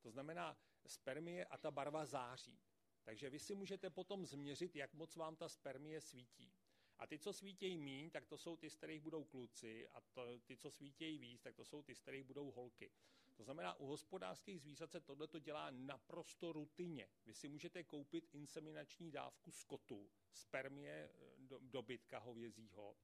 To 0.00 0.10
znamená, 0.10 0.56
spermie 0.86 1.44
a 1.44 1.58
ta 1.58 1.70
barva 1.70 2.04
září. 2.04 2.60
Takže 3.04 3.30
vy 3.30 3.38
si 3.38 3.54
můžete 3.54 3.90
potom 3.90 4.26
změřit, 4.26 4.76
jak 4.76 4.94
moc 4.94 5.16
vám 5.16 5.36
ta 5.36 5.48
spermie 5.48 6.00
svítí. 6.00 6.52
A 6.98 7.06
ty, 7.06 7.18
co 7.18 7.32
svítějí 7.32 7.78
míň, 7.78 8.10
tak 8.10 8.26
to 8.26 8.38
jsou 8.38 8.56
ty, 8.56 8.70
z 8.70 8.76
kterých 8.76 9.00
budou 9.00 9.24
kluci, 9.24 9.88
a 9.88 10.00
to, 10.00 10.38
ty, 10.38 10.56
co 10.56 10.70
svítějí 10.70 11.18
víc, 11.18 11.42
tak 11.42 11.54
to 11.54 11.64
jsou 11.64 11.82
ty, 11.82 11.94
z 11.94 12.00
kterých 12.00 12.24
budou 12.24 12.50
holky. 12.50 12.92
To 13.36 13.44
znamená, 13.44 13.74
u 13.74 13.86
hospodářských 13.86 14.60
zvířat 14.60 14.90
se 14.90 15.00
tohle 15.00 15.28
to 15.28 15.38
dělá 15.38 15.70
naprosto 15.70 16.52
rutině. 16.52 17.08
Vy 17.26 17.34
si 17.34 17.48
můžete 17.48 17.84
koupit 17.84 18.28
inseminační 18.32 19.10
dávku 19.10 19.50
skotu, 19.50 20.10
spermie 20.32 21.10
eh, 21.14 21.34
do, 21.38 21.58
dobytka 21.62 22.18
hovězího, 22.18 22.96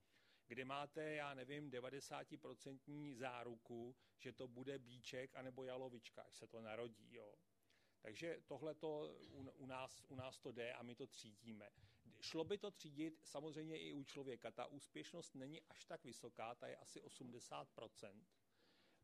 kde 0.48 0.64
máte, 0.64 1.14
já 1.14 1.34
nevím, 1.34 1.70
90% 1.70 3.14
záruku, 3.14 3.96
že 4.18 4.32
to 4.32 4.48
bude 4.48 4.78
bíček 4.78 5.36
anebo 5.36 5.64
jalovička, 5.64 6.22
až 6.22 6.36
se 6.36 6.46
to 6.46 6.60
narodí. 6.60 7.14
Jo. 7.14 7.34
Takže 8.00 8.38
tohle 8.46 8.74
to 8.74 9.16
u, 9.56 9.66
nás, 9.66 10.02
u 10.08 10.16
nás 10.16 10.38
to 10.38 10.52
jde 10.52 10.72
a 10.72 10.82
my 10.82 10.94
to 10.94 11.06
třídíme. 11.06 11.70
Šlo 12.20 12.44
by 12.44 12.58
to 12.58 12.70
třídit 12.70 13.20
samozřejmě 13.24 13.78
i 13.78 13.92
u 13.92 14.04
člověka. 14.04 14.50
Ta 14.50 14.66
úspěšnost 14.66 15.34
není 15.34 15.62
až 15.62 15.84
tak 15.84 16.04
vysoká, 16.04 16.54
ta 16.54 16.66
je 16.66 16.76
asi 16.76 17.00
80%, 17.00 18.24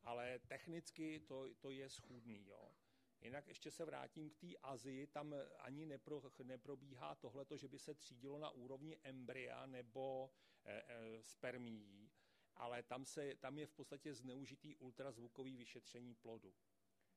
ale 0.02 0.38
technicky 0.38 1.20
to, 1.20 1.54
to 1.54 1.70
je 1.70 1.90
schůdný. 1.90 2.46
Jo. 2.46 2.73
Jinak 3.24 3.48
ještě 3.48 3.70
se 3.70 3.84
vrátím 3.84 4.30
k 4.30 4.36
té 4.36 4.46
Azii, 4.62 5.06
tam 5.06 5.34
ani 5.58 5.86
nepro, 5.86 6.22
neprobíhá 6.42 7.14
tohleto, 7.14 7.56
že 7.56 7.68
by 7.68 7.78
se 7.78 7.94
třídilo 7.94 8.38
na 8.38 8.50
úrovni 8.50 8.98
embrya 9.02 9.66
nebo 9.66 10.30
e, 10.64 10.82
e, 10.86 11.22
spermií, 11.22 12.10
ale 12.54 12.82
tam, 12.82 13.04
se, 13.04 13.34
tam 13.34 13.58
je 13.58 13.66
v 13.66 13.72
podstatě 13.72 14.14
zneužitý 14.14 14.76
ultrazvukový 14.76 15.56
vyšetření 15.56 16.14
plodu. 16.14 16.54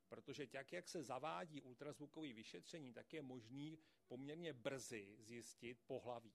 Protože 0.10 0.48
tak, 0.48 0.74
jak 0.74 0.88
se 0.88 1.04
zavádí 1.04 1.62
ultrazvukové 1.62 2.34
vyšetření, 2.34 2.94
tak 2.94 3.14
je 3.14 3.22
možný 3.22 3.80
poměrně 4.08 4.54
brzy 4.54 5.16
zjistit 5.20 5.82
pohlaví. 5.88 6.34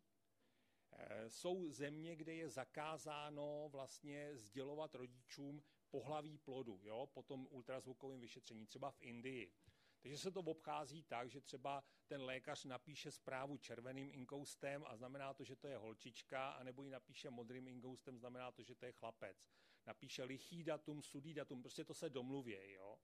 Eh, 0.93 1.31
jsou 1.31 1.71
země, 1.71 2.17
kde 2.17 2.35
je 2.35 2.49
zakázáno 2.49 3.69
vlastně 3.69 4.37
sdělovat 4.37 4.95
rodičům 4.95 5.63
pohlaví 5.93 6.39
plodu, 6.39 6.81
jo, 6.83 7.07
po 7.07 7.23
tom 7.23 7.47
ultrazvukovém 7.51 8.21
vyšetření, 8.21 8.67
třeba 8.67 8.91
v 8.91 9.03
Indii. 9.03 9.53
Takže 10.01 10.19
se 10.19 10.31
to 10.31 10.41
obchází 10.41 11.03
tak, 11.03 11.31
že 11.31 11.41
třeba 11.41 11.85
ten 12.07 12.23
lékař 12.23 12.65
napíše 12.65 13.13
zprávu 13.13 13.59
červeným 13.59 14.11
inkoustem 14.13 14.85
a 14.87 14.97
znamená 14.97 15.35
to, 15.35 15.45
že 15.45 15.57
to 15.57 15.69
je 15.69 15.77
holčička, 15.77 16.51
anebo 16.51 16.85
ji 16.85 16.91
napíše 16.91 17.31
modrým 17.31 17.69
inkoustem, 17.69 18.19
znamená 18.19 18.53
to, 18.53 18.63
že 18.63 18.75
to 18.75 18.87
je 18.87 18.93
chlapec. 18.93 19.47
Napíše 19.87 20.25
lichý 20.25 20.65
datum, 20.65 21.03
sudý 21.03 21.35
datum, 21.35 21.63
prostě 21.63 21.85
to 21.85 21.95
se 21.95 22.11
domluví, 22.11 22.73
jo. 22.73 22.99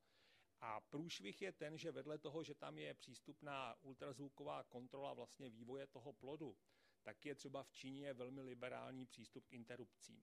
A 0.61 0.81
průšvih 0.81 1.43
je 1.43 1.53
ten, 1.53 1.79
že 1.79 1.93
vedle 1.93 2.19
toho, 2.19 2.43
že 2.43 2.55
tam 2.55 2.79
je 2.79 2.95
přístupná 2.95 3.83
ultrazvuková 3.83 4.65
kontrola 4.65 5.15
vlastně 5.15 5.51
vývoje 5.51 5.87
toho 5.87 6.13
plodu, 6.13 6.57
tak 7.03 7.27
je 7.27 7.35
třeba 7.35 7.63
v 7.63 7.73
Číně 7.73 8.15
velmi 8.15 8.43
liberální 8.43 9.07
přístup 9.07 9.47
k 9.47 9.53
interrupcím. 9.53 10.23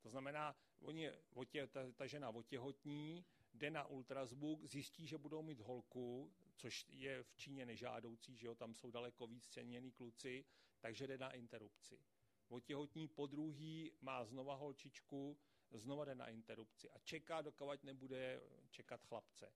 To 0.00 0.08
znamená, 0.08 0.56
oni, 0.80 1.10
otě, 1.34 1.66
ta, 1.66 1.92
ta 1.92 2.06
žena 2.06 2.30
otěhotní, 2.30 3.24
jde 3.54 3.70
na 3.70 3.86
ultrazvuk, 3.86 4.64
zjistí, 4.64 5.06
že 5.06 5.18
budou 5.18 5.42
mít 5.42 5.60
holku, 5.60 6.32
což 6.56 6.86
je 6.88 7.22
v 7.22 7.36
Číně 7.36 7.66
nežádoucí, 7.66 8.36
že 8.36 8.46
jo, 8.46 8.54
tam 8.54 8.74
jsou 8.74 8.90
daleko 8.90 9.26
víc 9.26 9.48
ceněný 9.48 9.92
kluci, 9.92 10.44
takže 10.80 11.06
jde 11.06 11.18
na 11.18 11.30
interrupci. 11.30 11.98
Otěhotní 12.48 13.08
po 13.08 13.26
druhý 13.26 13.92
má 14.00 14.24
znova 14.24 14.54
holčičku, 14.54 15.38
znova 15.70 16.04
jde 16.04 16.14
na 16.14 16.28
interrupci 16.28 16.90
a 16.90 16.98
čeká, 16.98 17.42
dokud 17.42 17.84
nebude 17.84 18.40
čekat 18.70 19.04
chlapce. 19.04 19.52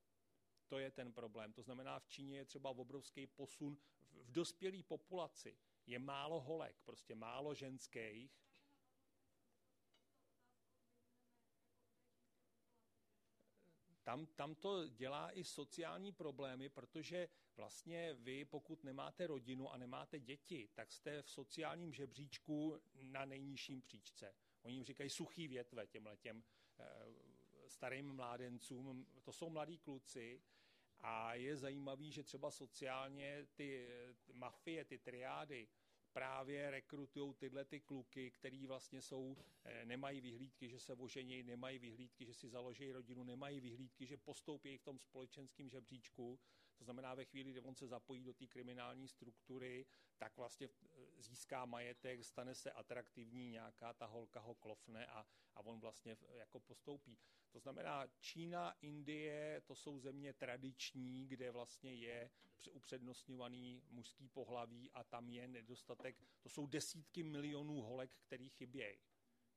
To 0.67 0.79
je 0.79 0.91
ten 0.91 1.13
problém. 1.13 1.53
To 1.53 1.61
znamená, 1.61 1.99
v 1.99 2.07
Číně 2.07 2.37
je 2.37 2.45
třeba 2.45 2.69
obrovský 2.69 3.27
posun. 3.27 3.77
V 4.11 4.31
dospělé 4.31 4.83
populaci 4.83 5.57
je 5.85 5.99
málo 5.99 6.41
holek, 6.41 6.75
prostě 6.85 7.15
málo 7.15 7.53
ženských. 7.53 8.42
Tam, 14.03 14.25
tam 14.25 14.55
to 14.55 14.87
dělá 14.87 15.31
i 15.31 15.43
sociální 15.43 16.11
problémy, 16.11 16.69
protože 16.69 17.29
vlastně 17.55 18.13
vy, 18.13 18.45
pokud 18.45 18.83
nemáte 18.83 19.27
rodinu 19.27 19.71
a 19.71 19.77
nemáte 19.77 20.19
děti, 20.19 20.69
tak 20.73 20.91
jste 20.91 21.21
v 21.21 21.29
sociálním 21.29 21.93
žebříčku 21.93 22.81
na 23.01 23.25
nejnižším 23.25 23.81
příčce. 23.81 24.35
Oni 24.61 24.75
jim 24.75 24.83
říkají 24.83 25.09
suchý 25.09 25.47
větve 25.47 25.87
těmhle 25.87 26.17
těm 26.17 26.43
eh, 26.79 26.85
starým 27.67 28.15
mládencům. 28.15 29.07
To 29.23 29.33
jsou 29.33 29.49
mladí 29.49 29.77
kluci, 29.77 30.41
a 31.03 31.33
je 31.33 31.57
zajímavý, 31.57 32.11
že 32.11 32.23
třeba 32.23 32.51
sociálně 32.51 33.47
ty, 33.55 33.87
ty 34.23 34.33
mafie, 34.33 34.85
ty 34.85 34.97
triády, 34.97 35.67
právě 36.13 36.71
rekrutují 36.71 37.33
tyhle 37.33 37.65
ty 37.65 37.79
kluky, 37.79 38.31
který 38.31 38.67
vlastně 38.67 39.01
jsou, 39.01 39.37
eh, 39.65 39.85
nemají 39.85 40.21
vyhlídky, 40.21 40.69
že 40.69 40.79
se 40.79 40.93
ožení, 40.93 41.43
nemají 41.43 41.79
vyhlídky, 41.79 42.25
že 42.25 42.33
si 42.33 42.49
založí 42.49 42.91
rodinu, 42.91 43.23
nemají 43.23 43.59
vyhlídky, 43.59 44.05
že 44.05 44.17
postoupí 44.17 44.77
v 44.77 44.83
tom 44.83 44.99
společenském 44.99 45.69
žebříčku. 45.69 46.39
To 46.77 46.83
znamená, 46.83 47.15
ve 47.15 47.25
chvíli, 47.25 47.51
kdy 47.51 47.61
on 47.61 47.75
se 47.75 47.87
zapojí 47.87 48.23
do 48.23 48.33
té 48.33 48.47
kriminální 48.47 49.07
struktury, 49.07 49.85
tak 50.17 50.37
vlastně 50.37 50.69
eh, 50.69 51.21
získá 51.21 51.65
majetek, 51.65 52.23
stane 52.23 52.55
se 52.55 52.71
atraktivní, 52.71 53.49
nějaká 53.49 53.93
ta 53.93 54.05
holka 54.05 54.39
ho 54.39 54.55
klofne 54.55 55.07
a, 55.07 55.25
a 55.55 55.59
on 55.59 55.79
vlastně 55.79 56.17
jako 56.33 56.59
postoupí. 56.59 57.17
To 57.51 57.59
znamená, 57.59 58.07
Čína, 58.19 58.71
Indie, 58.81 59.61
to 59.65 59.75
jsou 59.75 59.99
země 59.99 60.33
tradiční, 60.33 61.27
kde 61.27 61.51
vlastně 61.51 61.93
je 61.93 62.31
upřednostňovaný 62.71 63.83
mužský 63.89 64.29
pohlaví 64.29 64.91
a 64.91 65.03
tam 65.03 65.29
je 65.29 65.47
nedostatek, 65.47 66.15
to 66.41 66.49
jsou 66.49 66.67
desítky 66.67 67.23
milionů 67.23 67.81
holek, 67.81 68.15
který 68.15 68.49
chybějí. 68.49 68.97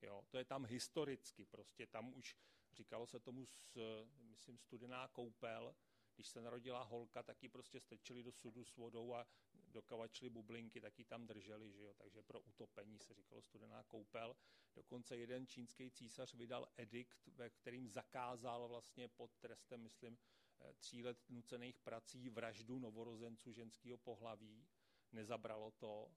Jo, 0.03 0.25
to 0.29 0.39
je 0.39 0.45
tam 0.45 0.67
historicky, 0.67 1.45
prostě 1.45 1.87
tam 1.87 2.14
už 2.14 2.37
říkalo 2.73 3.07
se 3.07 3.21
tomu, 3.21 3.47
s, 3.47 3.79
myslím, 4.19 4.59
studená 4.59 5.09
koupel, 5.09 5.75
když 6.17 6.29
se 6.29 6.41
narodila 6.41 6.83
holka, 6.83 7.23
tak 7.23 7.43
ji 7.43 7.49
prostě 7.49 7.81
strčili 7.81 8.23
do 8.23 8.33
sudu 8.33 8.64
s 8.64 8.77
vodou 8.77 9.14
a 9.14 9.27
dokavačili 9.55 10.31
bublinky, 10.31 10.81
tak 10.81 10.99
ji 10.99 11.05
tam 11.05 11.27
drželi, 11.27 11.73
že 11.73 11.83
jo? 11.83 11.95
takže 11.95 12.23
pro 12.23 12.41
utopení 12.41 12.99
se 12.99 13.14
říkalo 13.14 13.43
studená 13.43 13.83
koupel. 13.83 14.37
Dokonce 14.75 15.17
jeden 15.17 15.47
čínský 15.47 15.91
císař 15.91 16.35
vydal 16.35 16.69
edikt, 16.77 17.27
ve 17.27 17.51
kterým 17.51 17.89
zakázal 17.89 18.69
vlastně 18.69 19.09
pod 19.09 19.31
trestem, 19.37 19.81
myslím, 19.83 20.19
eh, 20.61 20.75
tří 20.75 21.05
let 21.05 21.19
nucených 21.29 21.79
prací 21.79 22.29
vraždu 22.29 22.79
novorozenců 22.79 23.53
ženského 23.53 23.99
pohlaví, 23.99 24.67
nezabralo 25.12 25.71
to. 25.71 26.11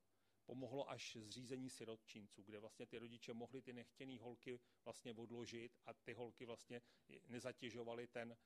Pomohlo 0.44 0.90
až 0.90 1.16
zřízení 1.20 1.70
sirotčinců, 1.70 2.42
kde 2.42 2.58
vlastně 2.58 2.86
ty 2.86 2.98
rodiče 2.98 3.34
mohli 3.34 3.62
ty 3.62 3.72
nechtěné 3.72 4.20
holky 4.20 4.60
vlastně 4.84 5.12
odložit 5.12 5.78
a 5.86 5.94
ty 5.94 6.12
holky 6.12 6.44
vlastně 6.44 6.82
nezatěžovaly 7.28 8.06
ten 8.06 8.36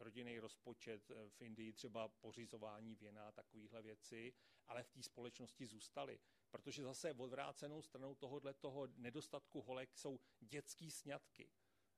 rodinný 0.00 0.38
rozpočet 0.38 1.10
eh, 1.10 1.30
v 1.30 1.42
Indii, 1.42 1.72
třeba 1.72 2.08
pořizování 2.08 2.94
věna 2.94 3.32
takovéhle 3.32 3.82
věci, 3.82 4.34
ale 4.66 4.82
v 4.82 4.90
té 4.90 5.02
společnosti 5.02 5.66
zůstaly. 5.66 6.20
Protože 6.50 6.82
zase 6.82 7.12
odvrácenou 7.12 7.82
stranou 7.82 8.14
tohohle 8.14 8.54
toho 8.54 8.88
nedostatku 8.96 9.60
holek 9.60 9.96
jsou 9.96 10.20
dětský 10.40 10.90
sňatky. 10.90 11.50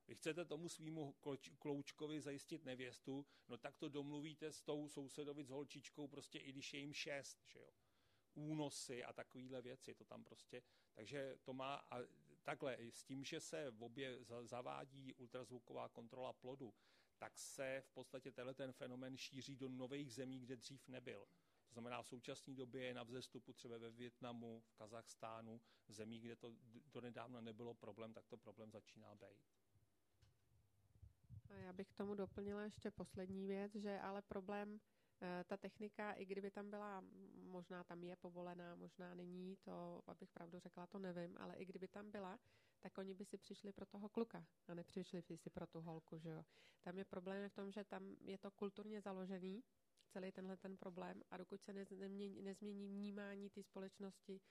Vy 0.07 0.15
chcete 0.15 0.45
tomu 0.45 0.69
svýmu 0.69 1.15
kloučkovi 1.59 2.21
zajistit 2.21 2.65
nevěstu, 2.65 3.25
no 3.47 3.57
tak 3.57 3.77
to 3.77 3.89
domluvíte 3.89 4.51
s 4.51 4.61
tou 4.61 4.89
sousedovi 4.89 5.43
s 5.43 5.49
holčičkou 5.49 6.07
prostě 6.07 6.39
i 6.39 6.51
když 6.51 6.73
je 6.73 6.79
jim 6.79 6.93
šest, 6.93 7.43
že 7.47 7.59
jo. 7.59 7.69
Únosy 8.35 9.03
a 9.03 9.13
takovéhle 9.13 9.61
věci, 9.61 9.93
to 9.93 10.05
tam 10.05 10.23
prostě, 10.23 10.63
takže 10.93 11.37
to 11.43 11.53
má, 11.53 11.75
a 11.75 11.99
takhle, 12.43 12.77
s 12.89 13.03
tím, 13.03 13.23
že 13.23 13.39
se 13.39 13.71
v 13.71 13.83
obě 13.83 14.17
zavádí 14.43 15.13
ultrazvuková 15.13 15.89
kontrola 15.89 16.33
plodu, 16.33 16.73
tak 17.23 17.37
se 17.37 17.81
v 17.85 17.89
podstatě 17.91 18.31
tenhle 18.31 18.53
ten 18.53 18.71
fenomen 18.71 19.17
šíří 19.17 19.55
do 19.55 19.69
nových 19.69 20.13
zemí, 20.13 20.39
kde 20.39 20.55
dřív 20.55 20.87
nebyl. 20.87 21.27
To 21.67 21.73
znamená, 21.73 22.01
v 22.01 22.07
současné 22.07 22.53
době 22.53 22.83
je 22.83 22.93
na 22.93 23.03
vzestupu 23.03 23.53
třeba 23.53 23.77
ve 23.77 23.91
Větnamu, 23.91 24.63
v 24.65 24.73
Kazachstánu, 24.73 25.61
v 25.87 25.93
zemích, 25.93 26.23
kde 26.23 26.35
to 26.35 26.55
do 26.93 27.01
nedávna 27.01 27.41
nebylo 27.41 27.73
problém, 27.73 28.13
tak 28.13 28.27
to 28.27 28.37
problém 28.37 28.71
začíná 28.71 29.15
být. 29.15 29.39
A 31.49 31.55
já 31.55 31.73
bych 31.73 31.87
k 31.87 31.93
tomu 31.93 32.15
doplnila 32.15 32.63
ještě 32.63 32.91
poslední 32.91 33.47
věc, 33.47 33.75
že 33.75 33.99
ale 33.99 34.21
problém, 34.21 34.79
eh, 35.21 35.43
ta 35.47 35.57
technika, 35.57 36.13
i 36.13 36.25
kdyby 36.25 36.51
tam 36.51 36.69
byla, 36.69 37.03
možná 37.35 37.83
tam 37.83 38.03
je 38.03 38.15
povolená, 38.15 38.75
možná 38.75 39.15
není, 39.15 39.55
to, 39.55 40.01
abych 40.07 40.31
pravdu 40.31 40.59
řekla, 40.59 40.87
to 40.87 40.99
nevím, 40.99 41.37
ale 41.37 41.55
i 41.55 41.65
kdyby 41.65 41.87
tam 41.87 42.11
byla, 42.11 42.39
tak 42.83 42.97
oni 42.97 43.13
by 43.13 43.25
si 43.25 43.37
přišli 43.37 43.71
pro 43.73 43.85
toho 43.85 44.09
kluka 44.09 44.45
a 44.67 44.73
nepřišli 44.73 45.21
by 45.29 45.37
si 45.37 45.49
pro 45.49 45.67
tu 45.67 45.81
holku, 45.81 46.17
že 46.19 46.29
jo. 46.29 46.45
Tam 46.81 46.97
je 46.97 47.05
problém 47.05 47.49
v 47.49 47.53
tom, 47.53 47.71
že 47.71 47.83
tam 47.83 48.15
je 48.21 48.37
to 48.37 48.51
kulturně 48.51 49.01
založený, 49.01 49.63
celý 50.09 50.31
tenhle 50.31 50.57
ten 50.57 50.77
problém 50.77 51.23
a 51.31 51.37
dokud 51.37 51.61
se 51.61 51.73
nezmění, 51.73 52.41
nezmění 52.41 52.87
vnímání 52.87 53.49
té 53.49 53.63
společnosti, 53.63 54.41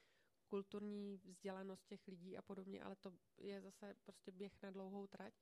kulturní 0.48 1.16
vzdělanost 1.24 1.86
těch 1.86 2.08
lidí 2.08 2.36
a 2.36 2.42
podobně, 2.42 2.82
ale 2.82 2.96
to 2.96 3.12
je 3.38 3.60
zase 3.60 3.94
prostě 4.04 4.32
běh 4.32 4.62
na 4.62 4.70
dlouhou 4.70 5.06
trať, 5.06 5.34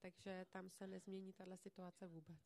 takže 0.00 0.46
tam 0.50 0.70
se 0.70 0.86
nezmění 0.86 1.32
tahle 1.32 1.56
situace 1.56 2.06
vůbec. 2.06 2.40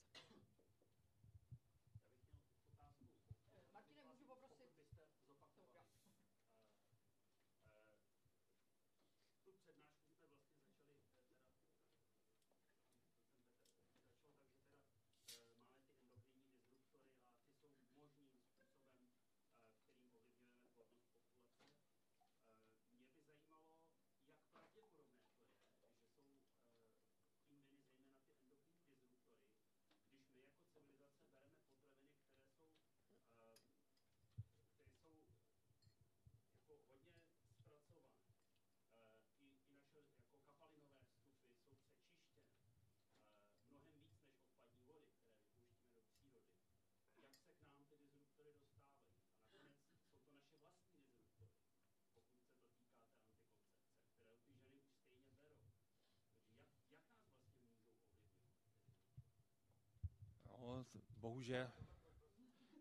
Bohužel. 61.16 61.70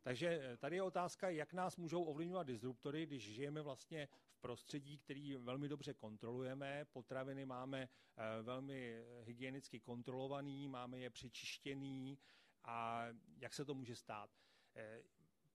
Takže 0.02 0.28
eh, 0.28 0.58
tady 0.58 0.76
je 0.76 0.84
otázka, 0.84 1.30
jak 1.30 1.54
nás 1.54 1.78
můžou 1.78 2.04
ovlivňovat 2.04 2.48
disruptory, 2.48 3.06
když 3.06 3.24
žijeme 3.24 3.62
vlastně 3.62 4.08
v 4.32 4.38
prostředí, 4.42 4.98
který 4.98 5.36
velmi 5.36 5.70
dobře 5.70 5.94
kontrolujeme. 5.94 6.86
Potraviny 6.86 7.46
máme 7.46 7.90
eh, 8.18 8.42
velmi 8.42 9.06
hygienicky 9.22 9.80
kontrolovaný, 9.80 10.68
máme 10.68 11.00
je 11.00 11.10
přečištěný 11.10 12.20
a 12.64 13.06
jak 13.38 13.54
se 13.54 13.66
to 13.66 13.74
může 13.74 13.96
stát? 13.96 14.30
Eh, 14.76 15.04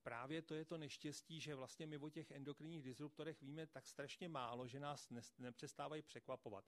právě 0.02 0.42
to 0.42 0.54
je 0.54 0.64
to 0.64 0.78
neštěstí, 0.78 1.40
že 1.40 1.54
vlastně 1.54 1.86
my 1.86 1.98
o 1.98 2.10
těch 2.10 2.30
endokrinních 2.30 2.82
disruptorech 2.82 3.40
víme 3.40 3.66
tak 3.66 3.86
strašně 3.86 4.28
málo, 4.28 4.66
že 4.66 4.80
nás 4.80 5.12
nepřestávají 5.38 6.02
překvapovat. 6.02 6.64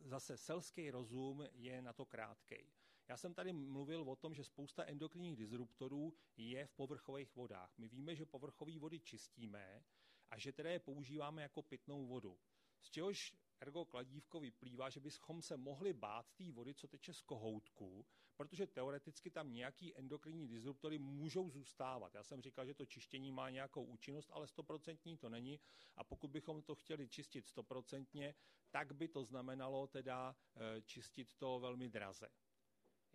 Zase 0.00 0.36
selský 0.36 0.90
rozum 0.90 1.44
je 1.52 1.82
na 1.82 1.92
to 1.92 2.06
krátkej. 2.06 2.66
Já 3.10 3.16
jsem 3.16 3.34
tady 3.34 3.52
mluvil 3.52 4.02
o 4.02 4.16
tom, 4.16 4.34
že 4.34 4.44
spousta 4.44 4.84
endokrinních 4.84 5.36
disruptorů 5.36 6.14
je 6.36 6.66
v 6.66 6.72
povrchových 6.72 7.36
vodách. 7.36 7.78
My 7.78 7.88
víme, 7.88 8.14
že 8.14 8.26
povrchové 8.26 8.78
vody 8.78 9.00
čistíme 9.00 9.84
a 10.30 10.38
že 10.38 10.52
tedy 10.52 10.70
je 10.70 10.78
používáme 10.78 11.42
jako 11.42 11.62
pitnou 11.62 12.06
vodu. 12.06 12.38
Z 12.80 12.90
čehož 12.90 13.34
ergo 13.60 13.84
kladívko 13.84 14.40
vyplývá, 14.40 14.90
že 14.90 15.00
bychom 15.00 15.42
se 15.42 15.56
mohli 15.56 15.92
bát 15.92 16.32
té 16.34 16.52
vody, 16.52 16.74
co 16.74 16.88
teče 16.88 17.14
z 17.14 17.22
kohoutku, 17.22 18.06
protože 18.36 18.66
teoreticky 18.66 19.30
tam 19.30 19.52
nějaký 19.52 19.98
endokrinní 19.98 20.48
disruptory 20.48 20.98
můžou 20.98 21.50
zůstávat. 21.50 22.14
Já 22.14 22.22
jsem 22.22 22.42
říkal, 22.42 22.66
že 22.66 22.74
to 22.74 22.86
čištění 22.86 23.32
má 23.32 23.50
nějakou 23.50 23.84
účinnost, 23.84 24.30
ale 24.32 24.46
stoprocentní 24.46 25.16
to 25.16 25.28
není 25.28 25.60
a 25.96 26.04
pokud 26.04 26.30
bychom 26.30 26.62
to 26.62 26.74
chtěli 26.74 27.08
čistit 27.08 27.46
stoprocentně, 27.46 28.34
tak 28.70 28.92
by 28.92 29.08
to 29.08 29.24
znamenalo 29.24 29.86
teda 29.86 30.36
eh, 30.56 30.82
čistit 30.82 31.34
to 31.34 31.60
velmi 31.60 31.88
draze 31.88 32.28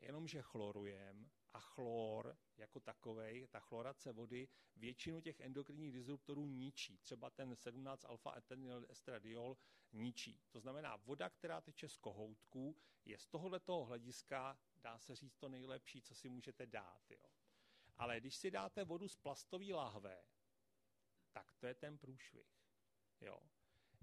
jenomže 0.06 0.42
chlorujeme 0.42 1.30
a 1.54 1.60
chlor 1.60 2.38
jako 2.58 2.80
takovej, 2.80 3.48
ta 3.48 3.60
chlorace 3.60 4.12
vody, 4.12 4.48
většinu 4.76 5.22
těch 5.22 5.40
endokrinních 5.40 5.92
disruptorů 5.92 6.46
ničí. 6.46 6.98
Třeba 6.98 7.30
ten 7.30 7.56
17 7.56 8.06
alfa 8.06 8.38
etenyl 8.38 8.86
estradiol 8.90 9.58
ničí. 9.92 10.42
To 10.50 10.60
znamená, 10.60 10.96
voda, 10.96 11.30
která 11.30 11.62
teče 11.62 11.90
z 11.90 11.98
kohoutků, 11.98 12.78
je 13.06 13.18
z 13.18 13.28
tohoto 13.28 13.86
hlediska, 13.86 14.60
dá 14.76 15.00
se 15.00 15.16
říct, 15.16 15.38
to 15.38 15.50
nejlepší, 15.50 16.02
co 16.02 16.16
si 16.16 16.30
můžete 16.30 16.66
dát. 16.66 17.12
Jo. 17.12 17.26
Ale 17.98 18.20
když 18.20 18.36
si 18.36 18.52
dáte 18.52 18.84
vodu 18.84 19.08
z 19.08 19.16
plastové 19.16 19.74
lahve, 19.74 20.26
tak 21.32 21.54
to 21.54 21.68
je 21.68 21.74
ten 21.74 21.98
průšvih. 21.98 22.48
Jo 23.22 23.55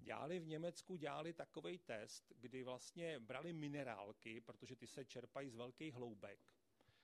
dělali 0.03 0.38
v 0.40 0.46
Německu 0.46 0.96
dělali 0.96 1.32
takový 1.32 1.78
test, 1.78 2.32
kdy 2.36 2.62
vlastně 2.62 3.18
brali 3.18 3.53
minerálky, 3.53 4.40
protože 4.40 4.76
ty 4.76 4.86
se 4.86 5.05
čerpají 5.05 5.50
z 5.50 5.55
velkých 5.55 5.94
hloubek, 5.94 6.40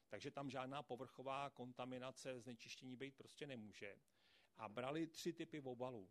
takže 0.09 0.31
tam 0.31 0.51
žádná 0.51 0.83
povrchová 0.83 1.51
kontaminace, 1.51 2.41
znečištění 2.41 2.97
být 2.97 3.17
prostě 3.17 3.47
nemůže. 3.47 3.97
A 4.57 4.69
brali 4.69 5.07
tři 5.07 5.33
typy 5.33 5.61
obalů. 5.61 6.11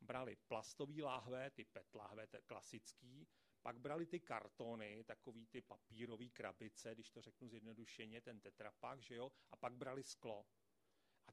Brali 0.00 0.36
plastový 0.36 1.02
láhve, 1.02 1.50
ty 1.50 1.64
PET 1.64 1.94
láhve, 1.94 2.26
klasický, 2.46 3.28
pak 3.62 3.80
brali 3.80 4.06
ty 4.06 4.20
kartony, 4.20 5.04
takový 5.04 5.46
ty 5.46 5.60
papírový 5.60 6.30
krabice, 6.30 6.94
když 6.94 7.10
to 7.10 7.22
řeknu 7.22 7.48
zjednodušeně, 7.48 8.20
ten 8.20 8.40
tetrapak, 8.40 9.02
že 9.02 9.14
jo, 9.14 9.32
a 9.50 9.56
pak 9.56 9.76
brali 9.76 10.02
sklo. 10.02 10.46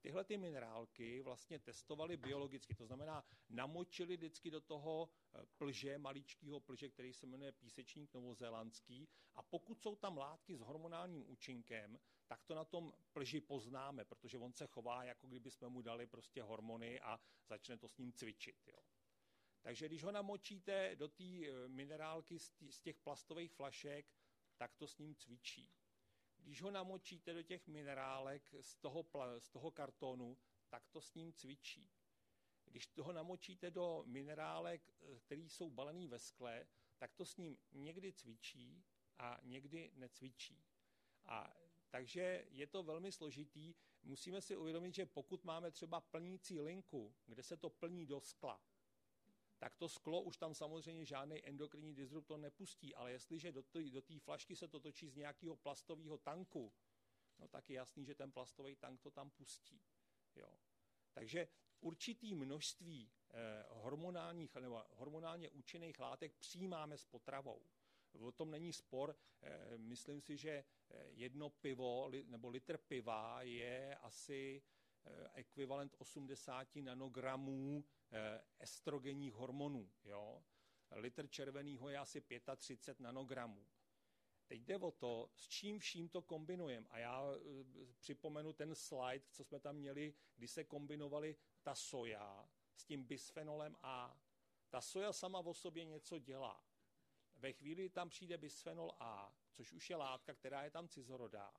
Tyhle 0.06 0.24
ty 0.24 0.38
minerálky 0.38 1.22
vlastně 1.22 1.60
testovali 1.60 2.18
biologicky, 2.18 2.76
to 2.76 2.86
znamená, 2.86 3.26
namočili 3.50 4.18
vždycky 4.18 4.52
do 4.52 4.62
toho 4.62 5.10
eh, 5.10 5.46
plže, 5.58 5.98
maličkého 5.98 6.60
plže, 6.60 6.90
který 6.90 7.14
se 7.14 7.26
jmenuje 7.26 7.52
písečník 7.52 8.14
novozélandský 8.14 9.08
a 9.36 9.44
pokud 9.44 9.82
jsou 9.82 9.96
tam 9.96 10.18
látky 10.18 10.56
s 10.56 10.60
hormonálním 10.60 11.30
účinkem, 11.30 12.00
tak 12.28 12.44
to 12.44 12.56
na 12.56 12.66
tom 12.66 12.94
plži 13.14 13.42
poznáme, 13.42 14.06
protože 14.06 14.38
on 14.38 14.54
se 14.54 14.68
chová, 14.68 15.04
jako 15.04 15.28
kdyby 15.28 15.52
jsme 15.52 15.70
mu 15.70 15.82
dali 15.82 16.08
prostě 16.08 16.44
hormony 16.44 17.00
a 17.00 17.20
začne 17.48 17.78
to 17.78 17.88
s 17.88 17.98
ním 17.98 18.14
cvičit. 18.14 18.68
Jo. 18.68 18.80
Takže 19.62 19.86
když 19.86 20.04
ho 20.04 20.12
namočíte 20.12 20.96
do 20.96 21.08
té 21.08 21.24
eh, 21.24 21.68
minerálky 21.68 22.40
z 22.70 22.80
těch 22.80 23.00
plastových 23.00 23.52
flašek, 23.54 24.06
tak 24.58 24.76
to 24.76 24.88
s 24.88 24.98
ním 24.98 25.16
cvičí. 25.16 25.74
Když 26.46 26.62
ho 26.62 26.72
namočíte 26.72 27.34
do 27.34 27.44
těch 27.44 27.68
minerálek 27.68 28.56
z 28.62 28.76
toho, 28.76 29.06
z 29.40 29.50
toho 29.50 29.72
kartonu, 29.72 30.38
tak 30.70 30.88
to 30.88 31.02
s 31.02 31.14
ním 31.16 31.34
cvičí. 31.34 31.92
Když 32.66 32.88
toho 32.88 33.14
namočíte 33.14 33.72
do 33.72 34.04
minerálek, 34.06 34.94
eh, 35.02 35.20
které 35.20 35.42
jsou 35.42 35.70
balený 35.70 36.08
ve 36.08 36.20
skle, 36.20 36.68
tak 36.98 37.14
to 37.14 37.26
s 37.26 37.38
ním 37.38 37.58
někdy 37.72 38.14
cvičí 38.14 38.86
a 39.18 39.40
někdy 39.44 39.92
necvičí. 39.96 40.64
A 41.26 41.54
takže 41.90 42.46
je 42.50 42.68
to 42.68 42.84
velmi 42.84 43.12
složitý. 43.12 43.76
Musíme 44.04 44.42
si 44.42 44.58
uvědomit, 44.58 44.96
že 44.96 45.06
pokud 45.06 45.44
máme 45.44 45.72
třeba 45.72 46.02
plnící 46.02 46.62
linku, 46.62 47.16
kde 47.26 47.44
se 47.44 47.58
to 47.58 47.70
plní 47.70 48.06
do 48.06 48.22
skla, 48.22 48.62
tak 49.58 49.76
to 49.76 49.90
sklo 49.90 50.22
už 50.22 50.38
tam 50.38 50.56
samozřejmě 50.56 51.06
žádný 51.06 51.48
endokrinní 51.48 51.94
disruptor 51.94 52.40
nepustí, 52.40 52.96
ale 52.96 53.12
jestliže 53.12 53.52
do 53.52 54.02
té 54.02 54.20
flašky 54.20 54.56
se 54.56 54.68
to 54.68 54.80
točí 54.80 55.10
z 55.10 55.16
nějakého 55.16 55.56
plastového 55.56 56.18
tanku, 56.18 56.74
no 57.40 57.48
tak 57.48 57.70
je 57.70 57.76
jasný, 57.76 58.06
že 58.06 58.16
ten 58.16 58.32
plastový 58.32 58.76
tank 58.76 59.02
to 59.02 59.12
tam 59.12 59.30
pustí. 59.30 59.82
Jo. 60.36 60.60
Takže 61.14 61.48
určitý 61.80 62.36
množství 62.36 63.12
eh, 63.30 63.66
hormonálních 63.70 64.56
nebo 64.56 64.84
hormonálně 64.90 65.50
účinných 65.50 66.00
látek 66.00 66.34
přijímáme 66.34 66.98
s 66.98 67.06
potravou. 67.06 67.62
O 68.20 68.32
tom 68.32 68.52
není 68.52 68.74
spor. 68.74 69.16
Eh, 69.42 69.78
myslím 69.78 70.22
si, 70.22 70.38
že 70.38 70.50
eh, 70.50 71.06
jedno 71.10 71.50
pivo 71.50 72.08
li, 72.08 72.24
nebo 72.24 72.50
litr 72.50 72.78
piva 72.78 73.42
je 73.42 73.96
asi 73.96 74.62
eh, 74.64 74.85
ekvivalent 75.34 75.96
80 75.98 76.76
nanogramů 76.76 77.86
eh, 78.12 78.42
estrogenních 78.60 79.34
hormonů. 79.34 79.92
Jo? 80.04 80.44
Litr 80.92 81.28
červeného 81.28 81.90
je 81.90 81.98
asi 81.98 82.22
35 82.56 83.00
nanogramů. 83.04 83.66
Teď 84.48 84.62
jde 84.62 84.78
o 84.78 84.92
to, 84.92 85.32
s 85.36 85.48
čím 85.48 85.80
vším 85.80 86.10
to 86.10 86.22
kombinujeme. 86.22 86.88
A 86.90 86.98
já 86.98 87.22
uh, 87.22 87.38
připomenu 88.00 88.54
ten 88.54 88.76
slide, 88.76 89.26
co 89.32 89.44
jsme 89.44 89.60
tam 89.60 89.76
měli, 89.76 90.14
kdy 90.36 90.48
se 90.48 90.64
kombinovaly 90.64 91.36
ta 91.64 91.76
soja 91.76 92.50
s 92.76 92.86
tím 92.86 93.04
bisfenolem 93.04 93.76
A. 93.84 94.22
Ta 94.70 94.82
soja 94.82 95.14
sama 95.14 95.40
o 95.40 95.54
sobě 95.54 95.86
něco 95.86 96.20
dělá. 96.20 96.66
Ve 97.36 97.54
chvíli 97.54 97.90
tam 97.90 98.10
přijde 98.10 98.38
bisfenol 98.38 98.92
A, 99.00 99.36
což 99.52 99.74
už 99.74 99.90
je 99.90 99.96
látka, 99.96 100.34
která 100.34 100.64
je 100.64 100.72
tam 100.72 100.88
cizorodá, 100.88 101.54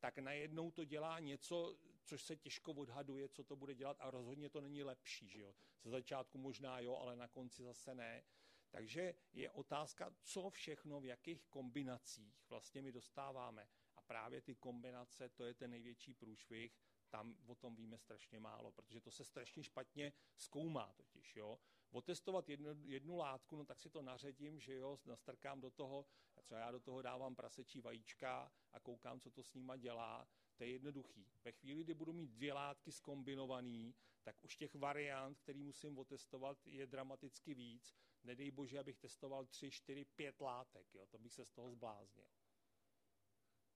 tak 0.00 0.18
najednou 0.18 0.70
to 0.70 0.84
dělá 0.84 1.18
něco, 1.20 1.78
což 2.04 2.22
se 2.22 2.36
těžko 2.36 2.72
odhaduje, 2.72 3.28
co 3.28 3.44
to 3.44 3.56
bude 3.56 3.74
dělat 3.74 3.96
a 4.00 4.10
rozhodně 4.10 4.48
to 4.48 4.60
není 4.60 4.82
lepší. 4.82 5.28
Že 5.28 5.40
jo? 5.40 5.54
Ze 5.82 5.90
začátku 5.90 6.38
možná 6.38 6.80
jo, 6.80 6.96
ale 6.96 7.16
na 7.16 7.28
konci 7.28 7.62
zase 7.62 7.94
ne. 7.94 8.24
Takže 8.70 9.14
je 9.32 9.50
otázka, 9.50 10.14
co 10.22 10.50
všechno, 10.50 11.00
v 11.00 11.04
jakých 11.04 11.44
kombinacích 11.44 12.44
vlastně 12.48 12.82
my 12.82 12.92
dostáváme. 12.92 13.68
A 13.96 14.02
právě 14.02 14.40
ty 14.40 14.54
kombinace, 14.54 15.28
to 15.28 15.44
je 15.44 15.54
ten 15.54 15.70
největší 15.70 16.14
průšvih, 16.14 16.78
tam 17.10 17.36
o 17.46 17.54
tom 17.54 17.76
víme 17.76 17.98
strašně 17.98 18.40
málo, 18.40 18.72
protože 18.72 19.00
to 19.00 19.10
se 19.10 19.24
strašně 19.24 19.64
špatně 19.64 20.12
zkoumá 20.36 20.92
totiž, 20.92 21.36
jo. 21.36 21.58
Otestovat 21.90 22.48
jednu, 22.48 22.68
jednu 22.84 23.16
látku, 23.16 23.56
no 23.56 23.64
tak 23.64 23.80
si 23.80 23.90
to 23.90 24.02
naředím, 24.02 24.60
že 24.60 24.74
jo, 24.74 24.98
nastrkám 25.04 25.60
do 25.60 25.70
toho, 25.70 26.06
třeba 26.42 26.60
já 26.60 26.70
do 26.70 26.80
toho 26.80 27.02
dávám 27.02 27.34
prasečí 27.34 27.80
vajíčka 27.80 28.52
a 28.72 28.80
koukám, 28.80 29.20
co 29.20 29.30
to 29.30 29.42
s 29.42 29.54
nima 29.54 29.76
dělá, 29.76 30.28
to 30.56 30.64
je 30.64 30.70
jednoduchý. 30.70 31.26
Ve 31.44 31.52
chvíli, 31.52 31.84
kdy 31.84 31.94
budu 31.94 32.12
mít 32.12 32.30
dvě 32.30 32.52
látky 32.52 32.92
skombinovaný, 32.92 33.94
tak 34.22 34.44
už 34.44 34.56
těch 34.56 34.74
variant, 34.74 35.38
který 35.38 35.62
musím 35.62 35.98
otestovat, 35.98 36.66
je 36.66 36.86
dramaticky 36.86 37.54
víc. 37.54 37.94
Nedej 38.24 38.50
bože, 38.50 38.78
abych 38.78 38.98
testoval 38.98 39.46
tři, 39.46 39.70
čtyři, 39.70 40.04
pět 40.04 40.40
látek, 40.40 40.94
jo, 40.94 41.06
to 41.06 41.18
bych 41.18 41.32
se 41.32 41.44
z 41.44 41.50
toho 41.50 41.70
zbláznil. 41.70 42.26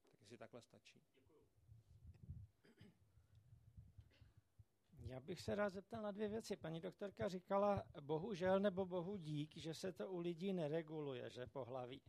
Tak 0.07 0.25
si 0.25 0.39
takhle 0.39 0.63
stačí. 0.63 1.03
Já 5.09 5.21
bych 5.21 5.41
se 5.41 5.55
rád 5.55 5.73
zeptal 5.73 6.03
na 6.03 6.11
dvě 6.11 6.29
věci. 6.29 6.57
Paní 6.57 6.81
doktorka 6.81 7.29
říkala, 7.29 7.85
bohužel 8.01 8.61
nebo 8.61 8.87
bohu 8.87 9.17
dík, 9.17 9.57
že 9.57 9.75
se 9.75 9.93
to 9.93 10.11
u 10.11 10.19
lidí 10.19 10.53
nereguluje, 10.53 11.31
že 11.31 11.47
pohlaví. 11.47 12.03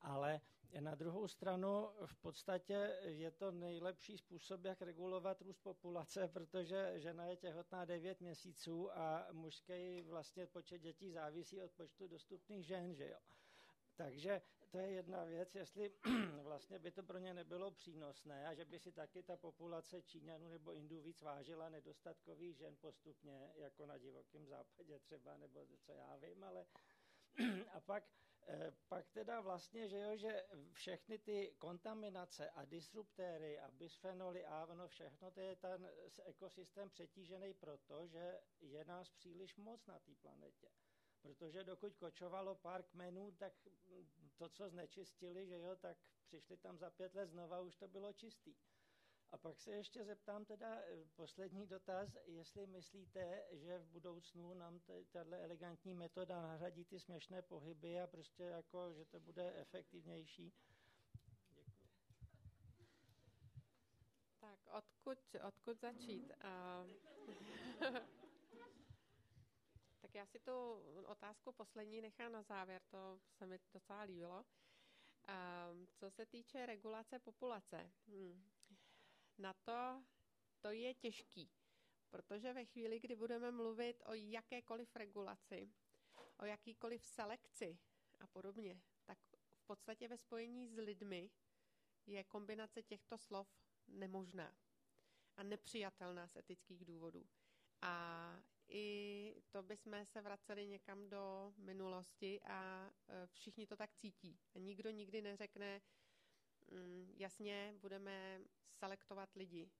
Ale 0.00 0.40
na 0.80 0.94
druhou 0.94 1.28
stranu 1.28 1.90
v 2.06 2.16
podstatě 2.16 2.98
je 3.02 3.30
to 3.30 3.50
nejlepší 3.50 4.18
způsob, 4.18 4.64
jak 4.64 4.82
regulovat 4.82 5.40
růst 5.42 5.58
populace, 5.58 6.28
protože 6.28 6.92
žena 7.00 7.26
je 7.26 7.36
těhotná 7.36 7.84
9 7.84 8.20
měsíců 8.20 8.98
a 8.98 9.28
mužský 9.32 10.02
vlastně 10.02 10.46
počet 10.46 10.78
dětí 10.78 11.10
závisí 11.10 11.62
od 11.62 11.72
počtu 11.72 12.08
dostupných 12.08 12.66
žen, 12.66 12.94
že 12.94 13.08
jo. 13.08 13.18
Takže 13.96 14.42
to 14.70 14.78
je 14.78 14.90
jedna 14.90 15.24
věc, 15.24 15.54
jestli 15.54 15.92
vlastně 16.42 16.78
by 16.78 16.90
to 16.90 17.02
pro 17.02 17.18
ně 17.18 17.34
nebylo 17.34 17.70
přínosné 17.70 18.46
a 18.46 18.54
že 18.54 18.64
by 18.64 18.78
si 18.78 18.92
taky 18.92 19.22
ta 19.22 19.36
populace 19.36 20.02
Číňanů 20.02 20.48
nebo 20.48 20.74
Indů 20.74 21.00
víc 21.00 21.22
vážila 21.22 21.68
nedostatkových 21.68 22.56
žen 22.56 22.76
postupně, 22.80 23.52
jako 23.54 23.86
na 23.86 23.98
divokém 23.98 24.46
západě 24.46 24.98
třeba, 24.98 25.36
nebo 25.36 25.66
co 25.80 25.92
já 25.92 26.16
vím, 26.16 26.44
ale 26.44 26.66
a 27.72 27.80
pak, 27.80 28.04
pak 28.88 29.08
teda 29.10 29.40
vlastně, 29.40 29.88
že 29.88 29.98
jo, 29.98 30.16
že 30.16 30.46
všechny 30.72 31.18
ty 31.18 31.54
kontaminace 31.58 32.50
a 32.50 32.64
disruptéry 32.64 33.58
a 33.58 33.70
bisfenoly 33.70 34.44
A, 34.46 34.66
ono 34.66 34.88
všechno, 34.88 35.30
to 35.30 35.40
je 35.40 35.56
ten 35.56 35.90
ekosystém 36.24 36.90
přetížený 36.90 37.54
proto, 37.54 38.06
že 38.06 38.40
je 38.60 38.84
nás 38.84 39.10
příliš 39.10 39.56
moc 39.56 39.86
na 39.86 39.98
té 39.98 40.14
planetě 40.14 40.68
protože 41.26 41.64
dokud 41.64 41.96
kočovalo 41.96 42.54
pár 42.54 42.82
kmenů, 42.82 43.32
tak 43.32 43.52
to, 44.36 44.48
co 44.48 44.68
znečistili, 44.68 45.46
že 45.46 45.58
jo, 45.58 45.76
tak 45.76 45.96
přišli 46.26 46.56
tam 46.56 46.78
za 46.78 46.90
pět 46.90 47.14
let 47.14 47.26
znova, 47.26 47.60
už 47.60 47.76
to 47.76 47.88
bylo 47.88 48.12
čistý. 48.12 48.54
A 49.36 49.38
pak 49.38 49.60
se 49.60 49.72
ještě 49.72 50.04
zeptám 50.04 50.44
teda 50.44 50.80
eh, 50.80 51.04
poslední 51.16 51.66
dotaz, 51.66 52.16
jestli 52.26 52.66
myslíte, 52.66 53.44
že 53.52 53.78
v 53.78 53.86
budoucnu 53.86 54.54
nám 54.54 54.80
tato 54.80 55.34
elegantní 55.36 55.94
metoda 55.94 56.42
nahradí 56.42 56.84
ty 56.84 57.00
směšné 57.00 57.42
pohyby 57.42 58.00
a 58.00 58.06
prostě 58.06 58.42
jako, 58.42 58.92
že 58.92 59.04
to 59.04 59.20
bude 59.20 59.52
efektivnější. 59.54 60.52
Děkuji. 61.54 61.64
Tak 64.40 64.58
odkud, 64.66 65.18
odkud 65.46 65.80
začít? 65.80 66.32
Uh... 66.44 67.96
Tak 70.00 70.14
já 70.14 70.26
si 70.26 70.38
tu 70.38 70.52
otázku 71.06 71.52
poslední 71.52 72.00
nechám 72.00 72.32
na 72.32 72.42
závěr, 72.42 72.82
to 72.88 73.18
se 73.38 73.46
mi 73.46 73.58
docela 73.74 74.02
líbilo. 74.02 74.44
A 75.28 75.68
co 75.94 76.10
se 76.10 76.26
týče 76.26 76.66
regulace 76.66 77.18
populace, 77.18 77.90
hmm. 78.06 78.55
Na 79.38 79.54
to, 79.54 80.04
to 80.60 80.70
je 80.70 80.94
těžký, 80.94 81.50
protože 82.10 82.52
ve 82.52 82.64
chvíli, 82.64 83.00
kdy 83.00 83.16
budeme 83.16 83.50
mluvit 83.50 84.02
o 84.06 84.14
jakékoliv 84.14 84.96
regulaci, 84.96 85.70
o 86.38 86.44
jakýkoliv 86.44 87.04
selekci 87.04 87.78
a 88.20 88.26
podobně, 88.26 88.82
tak 89.04 89.18
v 89.56 89.66
podstatě 89.66 90.08
ve 90.08 90.18
spojení 90.18 90.68
s 90.68 90.76
lidmi 90.76 91.30
je 92.06 92.24
kombinace 92.24 92.82
těchto 92.82 93.18
slov 93.18 93.48
nemožná 93.88 94.56
a 95.36 95.42
nepřijatelná 95.42 96.28
z 96.28 96.36
etických 96.36 96.84
důvodů. 96.84 97.26
A 97.82 98.42
i 98.68 99.42
to 99.50 99.62
bychom 99.62 100.04
se 100.04 100.20
vraceli 100.20 100.66
někam 100.66 101.08
do 101.08 101.54
minulosti 101.56 102.40
a 102.42 102.90
e, 103.08 103.26
všichni 103.26 103.66
to 103.66 103.76
tak 103.76 103.94
cítí. 103.94 104.38
A 104.54 104.58
nikdo 104.58 104.90
nikdy 104.90 105.22
neřekne, 105.22 105.80
jasně, 107.16 107.74
budeme 107.80 108.40
selektovat 108.70 109.34
lidi, 109.34 109.70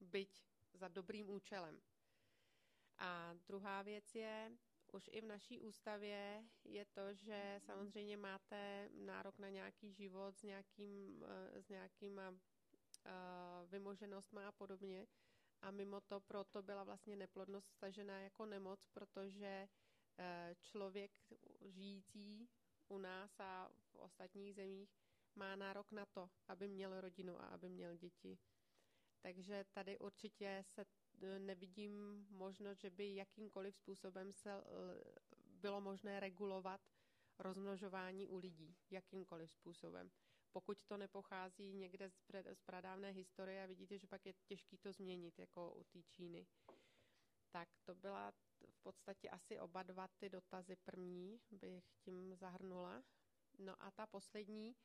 byť 0.00 0.44
za 0.74 0.88
dobrým 0.88 1.30
účelem. 1.30 1.80
A 2.98 3.34
druhá 3.48 3.82
věc 3.82 4.14
je, 4.14 4.52
už 4.92 5.10
i 5.12 5.20
v 5.20 5.24
naší 5.24 5.60
ústavě 5.60 6.44
je 6.64 6.84
to, 6.84 7.14
že 7.14 7.56
samozřejmě 7.64 8.16
máte 8.16 8.88
nárok 8.92 9.38
na 9.38 9.48
nějaký 9.48 9.92
život 9.92 10.38
s, 10.38 10.42
nějakým, 10.42 11.24
e, 11.24 11.62
s 11.62 11.68
nějakýma 11.68 12.30
uh, 12.30 12.36
vymoženostmi 13.70 14.44
a 14.44 14.52
podobně 14.52 15.06
a 15.64 15.70
mimo 15.70 16.00
to 16.00 16.20
proto 16.20 16.62
byla 16.62 16.84
vlastně 16.84 17.16
neplodnost 17.16 17.70
stažená 17.70 18.20
jako 18.20 18.46
nemoc, 18.46 18.86
protože 18.92 19.68
eh, 20.18 20.54
člověk 20.60 21.12
žijící 21.60 22.48
u 22.88 22.98
nás 22.98 23.40
a 23.40 23.70
v 23.92 23.96
ostatních 23.96 24.54
zemích 24.54 25.03
má 25.36 25.56
nárok 25.56 25.92
na 25.92 26.06
to, 26.06 26.30
aby 26.48 26.68
měl 26.68 27.00
rodinu 27.00 27.42
a 27.42 27.46
aby 27.46 27.68
měl 27.68 27.96
děti. 27.96 28.38
Takže 29.20 29.64
tady 29.72 29.98
určitě 29.98 30.62
se 30.66 30.84
eh, 31.22 31.38
nevidím 31.38 32.26
možnost, 32.30 32.80
že 32.80 32.90
by 32.90 33.14
jakýmkoliv 33.14 33.76
způsobem 33.76 34.32
se 34.32 34.50
bylo 35.38 35.80
možné 35.80 36.20
regulovat 36.20 36.80
rozmnožování 37.38 38.26
u 38.26 38.36
lidí, 38.36 38.76
jakýmkoliv 38.90 39.52
způsobem 39.52 40.10
pokud 40.54 40.82
to 40.84 40.96
nepochází 40.96 41.72
někde 41.72 42.10
z, 42.10 42.30
pradávné 42.66 43.10
historie 43.10 43.64
a 43.64 43.66
vidíte, 43.66 43.98
že 43.98 44.06
pak 44.06 44.26
je 44.26 44.32
těžké 44.32 44.76
to 44.78 44.92
změnit, 44.92 45.38
jako 45.38 45.74
u 45.74 45.84
té 45.84 46.02
Číny. 46.02 46.46
Tak 47.50 47.68
to 47.84 47.94
byla 47.94 48.32
v 48.70 48.82
podstatě 48.82 49.30
asi 49.30 49.60
oba 49.60 49.82
dva 49.82 50.08
ty 50.08 50.28
dotazy 50.28 50.76
první, 50.76 51.40
bych 51.50 51.84
tím 52.04 52.36
zahrnula. 52.36 53.02
No 53.58 53.82
a 53.82 53.90
ta 53.90 54.06
poslední, 54.06 54.76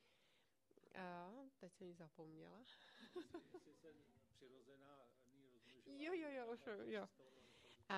uh, 0.96 1.50
teď 1.60 1.74
jsem 1.74 1.88
ji 1.88 1.94
zapomněla. 1.94 2.64
jo, 5.86 6.14
jo, 6.14 6.30
jo, 6.30 6.54
už, 6.54 6.60
jo. 6.86 7.08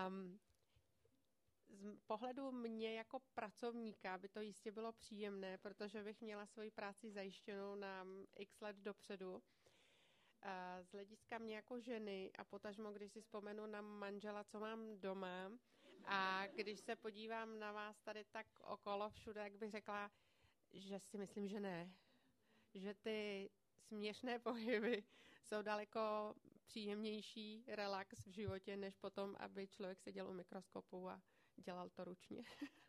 Um, 0.07 0.39
z 1.69 1.99
pohledu 2.07 2.51
mě 2.51 2.97
jako 2.97 3.19
pracovníka 3.19 4.17
by 4.17 4.29
to 4.29 4.41
jistě 4.41 4.71
bylo 4.71 4.91
příjemné, 4.91 5.57
protože 5.57 6.03
bych 6.03 6.21
měla 6.21 6.45
svoji 6.45 6.71
práci 6.71 7.11
zajištěnou 7.11 7.75
na 7.75 8.05
x 8.35 8.61
let 8.61 8.75
dopředu. 8.75 9.43
Z 10.81 10.91
hlediska 10.91 11.37
mě 11.37 11.55
jako 11.55 11.79
ženy 11.79 12.31
a 12.37 12.43
potažmo, 12.43 12.91
když 12.91 13.11
si 13.11 13.21
vzpomenu 13.21 13.65
na 13.65 13.81
manžela, 13.81 14.43
co 14.43 14.59
mám 14.59 14.99
doma 14.99 15.51
a 16.05 16.47
když 16.47 16.79
se 16.79 16.95
podívám 16.95 17.59
na 17.59 17.71
vás 17.71 17.99
tady 17.99 18.23
tak 18.23 18.47
okolo 18.59 19.09
všude, 19.09 19.41
jak 19.41 19.57
bych 19.57 19.71
řekla, 19.71 20.11
že 20.73 20.99
si 20.99 21.17
myslím, 21.17 21.47
že 21.47 21.59
ne. 21.59 21.93
Že 22.73 22.93
ty 22.93 23.49
směšné 23.87 24.39
pohyby 24.49 25.03
jsou 25.43 25.61
daleko 25.61 26.35
příjemnější 26.65 27.65
relax 27.67 28.25
v 28.25 28.31
životě, 28.31 28.77
než 28.77 28.95
potom, 28.95 29.35
aby 29.39 29.67
člověk 29.67 29.99
seděl 29.99 30.29
u 30.29 30.33
mikroskopu 30.33 31.09
a 31.09 31.21
dělal 31.57 31.89
to 31.89 32.03
ručně. 32.03 32.43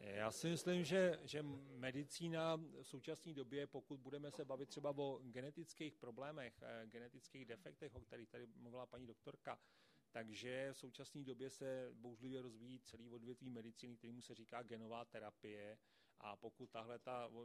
Já 0.00 0.30
si 0.30 0.48
myslím, 0.48 0.84
že, 0.84 1.20
že 1.24 1.42
medicína 1.76 2.56
v 2.56 2.82
současné 2.82 3.34
době, 3.34 3.66
pokud 3.66 4.00
budeme 4.00 4.30
se 4.30 4.44
bavit 4.44 4.68
třeba 4.68 4.90
o 4.98 5.20
genetických 5.22 5.96
problémech, 5.96 6.62
eh, 6.62 6.86
genetických 6.86 7.44
defektech, 7.44 7.94
o 7.94 8.00
kterých 8.00 8.28
tady 8.28 8.46
mluvila 8.46 8.86
paní 8.86 9.06
doktorka, 9.06 9.58
takže 10.10 10.72
v 10.72 10.78
současné 10.78 11.24
době 11.24 11.50
se 11.50 11.90
bouřlivě 11.92 12.42
rozvíjí 12.42 12.80
celý 12.80 13.10
odvětví 13.10 13.50
medicíny, 13.50 13.96
kterému 13.96 14.22
se 14.22 14.34
říká 14.34 14.62
genová 14.62 15.04
terapie. 15.04 15.78
A 16.20 16.36
pokud 16.36 16.70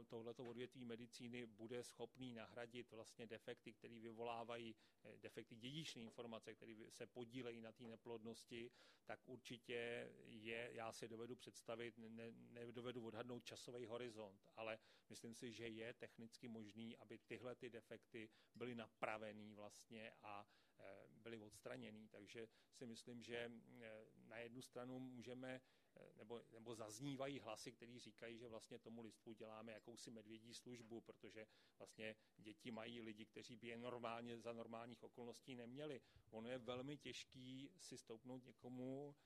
tohleto 0.06 0.44
odvětví 0.44 0.84
medicíny 0.84 1.46
bude 1.46 1.84
schopný 1.84 2.34
nahradit 2.34 2.92
vlastně 2.92 3.26
defekty, 3.26 3.72
které 3.72 3.98
vyvolávají 4.00 4.76
eh, 5.04 5.18
defekty 5.18 5.56
dědičné 5.56 6.02
informace, 6.02 6.54
které 6.54 6.74
se 6.90 7.06
podílejí 7.06 7.60
na 7.60 7.72
té 7.72 7.84
neplodnosti, 7.84 8.70
tak 9.04 9.20
určitě 9.28 10.10
je, 10.26 10.70
já 10.72 10.92
si 10.92 11.08
dovedu 11.08 11.36
představit, 11.36 11.94
ne, 11.98 12.32
nedovedu 12.32 13.06
odhadnout 13.06 13.44
časový 13.44 13.86
horizont, 13.86 14.48
ale 14.56 14.78
myslím 15.08 15.34
si, 15.34 15.52
že 15.52 15.68
je 15.68 15.94
technicky 15.94 16.48
možný, 16.48 16.96
aby 16.96 17.18
tyhle 17.18 17.54
ty 17.54 17.70
defekty 17.70 18.28
byly 18.54 18.74
napravený 18.74 19.54
vlastně 19.54 20.12
a 20.22 20.46
Eh, 20.78 21.06
byly 21.22 21.38
odstraněný. 21.40 22.08
Takže 22.08 22.48
si 22.72 22.86
myslím, 22.86 23.22
že 23.22 23.36
eh, 23.80 24.06
na 24.28 24.36
jednu 24.36 24.62
stranu 24.62 24.98
můžeme 25.00 25.60
nebo, 26.16 26.42
nebo 26.52 26.74
zaznívají 26.74 27.40
hlasy, 27.40 27.72
které 27.72 27.98
říkají, 27.98 28.38
že 28.38 28.48
vlastně 28.48 28.78
tomu 28.78 29.00
listvu 29.00 29.32
děláme 29.32 29.72
jakousi 29.72 30.10
medvědí 30.10 30.54
službu, 30.54 31.00
protože 31.00 31.46
vlastně 31.78 32.16
děti 32.36 32.70
mají 32.70 33.00
lidi, 33.00 33.26
kteří 33.26 33.56
by 33.56 33.66
je 33.68 33.78
normálně 33.78 34.38
za 34.38 34.52
normálních 34.52 35.02
okolností 35.02 35.54
neměli. 35.54 36.00
Ono 36.30 36.48
je 36.48 36.58
velmi 36.58 36.96
těžký 36.96 37.70
si 37.80 37.98
stoupnout 37.98 38.44
někomu 38.44 39.16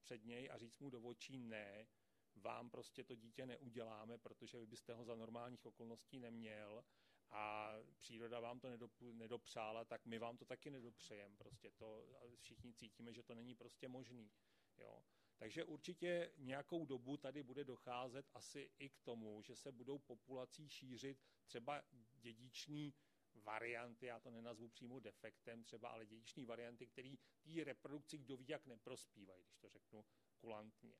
před 0.00 0.24
něj 0.24 0.50
a 0.50 0.58
říct 0.58 0.78
mu 0.78 0.90
do 0.90 1.00
očí 1.02 1.38
ne, 1.38 1.86
vám 2.34 2.70
prostě 2.70 3.04
to 3.04 3.14
dítě 3.14 3.46
neuděláme, 3.46 4.18
protože 4.18 4.58
vy 4.58 4.66
byste 4.66 4.94
ho 4.94 5.04
za 5.04 5.14
normálních 5.14 5.66
okolností 5.66 6.18
neměl 6.18 6.84
a 7.30 7.72
příroda 7.98 8.40
vám 8.40 8.60
to 8.60 8.68
nedopřála, 9.12 9.84
tak 9.84 10.06
my 10.06 10.18
vám 10.18 10.36
to 10.36 10.44
taky 10.44 10.70
nedopřejeme. 10.70 11.36
Prostě 11.36 11.70
to 11.70 12.06
všichni 12.40 12.74
cítíme, 12.74 13.12
že 13.12 13.22
to 13.22 13.34
není 13.34 13.54
prostě 13.54 13.88
možný. 13.88 14.30
Jo? 14.76 15.02
Takže 15.38 15.64
určitě 15.64 16.32
nějakou 16.36 16.86
dobu 16.86 17.16
tady 17.16 17.42
bude 17.42 17.64
docházet 17.64 18.26
asi 18.34 18.70
i 18.78 18.88
k 18.88 19.00
tomu, 19.00 19.42
že 19.42 19.56
se 19.56 19.72
budou 19.72 19.98
populací 19.98 20.68
šířit 20.68 21.18
třeba 21.46 21.82
dědiční 22.20 22.94
varianty, 23.34 24.06
já 24.06 24.20
to 24.20 24.30
nenazvu 24.30 24.68
přímo 24.68 25.00
defektem 25.00 25.64
třeba, 25.64 25.88
ale 25.88 26.06
dědiční 26.06 26.44
varianty, 26.44 26.86
které 26.86 27.14
té 27.42 27.64
reprodukci 27.64 28.18
kdo 28.18 28.36
ví 28.36 28.48
jak 28.48 28.66
neprospívají, 28.66 29.44
když 29.44 29.56
to 29.56 29.68
řeknu 29.68 30.04
kulantně 30.38 30.96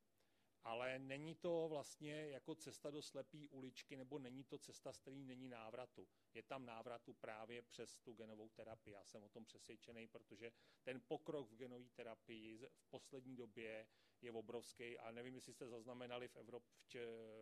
ale 0.67 0.99
není 0.99 1.35
to 1.35 1.67
vlastně 1.69 2.13
jako 2.13 2.55
cesta 2.55 2.91
do 2.91 3.01
slepý 3.01 3.49
uličky, 3.49 3.95
nebo 3.95 4.19
není 4.19 4.43
to 4.43 4.57
cesta, 4.57 4.93
z 4.93 4.99
který 4.99 5.23
není 5.23 5.49
návratu. 5.49 6.07
Je 6.33 6.43
tam 6.43 6.65
návratu 6.65 7.13
právě 7.13 7.61
přes 7.61 7.99
tu 7.99 8.13
genovou 8.13 8.49
terapii. 8.49 8.93
Já 8.93 9.03
jsem 9.03 9.23
o 9.23 9.29
tom 9.29 9.45
přesvědčený, 9.45 10.07
protože 10.07 10.51
ten 10.83 11.01
pokrok 11.07 11.51
v 11.51 11.55
genové 11.55 11.89
terapii 11.89 12.57
v 12.57 12.85
poslední 12.89 13.35
době 13.35 13.87
je 14.21 14.31
obrovský 14.31 14.97
a 14.97 15.11
nevím, 15.11 15.35
jestli 15.35 15.53
jste 15.53 15.67
zaznamenali 15.67 16.27
v, 16.27 16.35
Evrop, 16.35 16.63
v, 16.93 16.95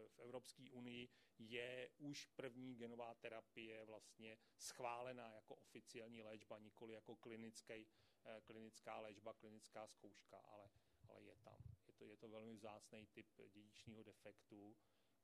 v 0.09 0.19
Evropské 0.19 0.71
unii, 0.71 1.09
je 1.39 1.89
už 1.97 2.25
první 2.25 2.75
genová 2.75 3.13
terapie 3.15 3.85
vlastně 3.85 4.37
schválená 4.57 5.33
jako 5.33 5.55
oficiální 5.55 6.23
léčba, 6.23 6.59
nikoli 6.59 6.93
jako 6.93 7.15
klinický, 7.15 7.87
eh, 8.25 8.41
klinická 8.45 8.99
léčba, 8.99 9.33
klinická 9.33 9.87
zkouška, 9.87 10.37
ale, 10.37 10.69
ale 11.07 11.23
je 11.23 11.35
tam 11.35 11.75
to, 11.97 12.05
je 12.05 12.17
to 12.17 12.29
velmi 12.29 12.53
vzácný 12.53 13.07
typ 13.07 13.27
dědičního 13.49 14.03
defektu, 14.03 14.77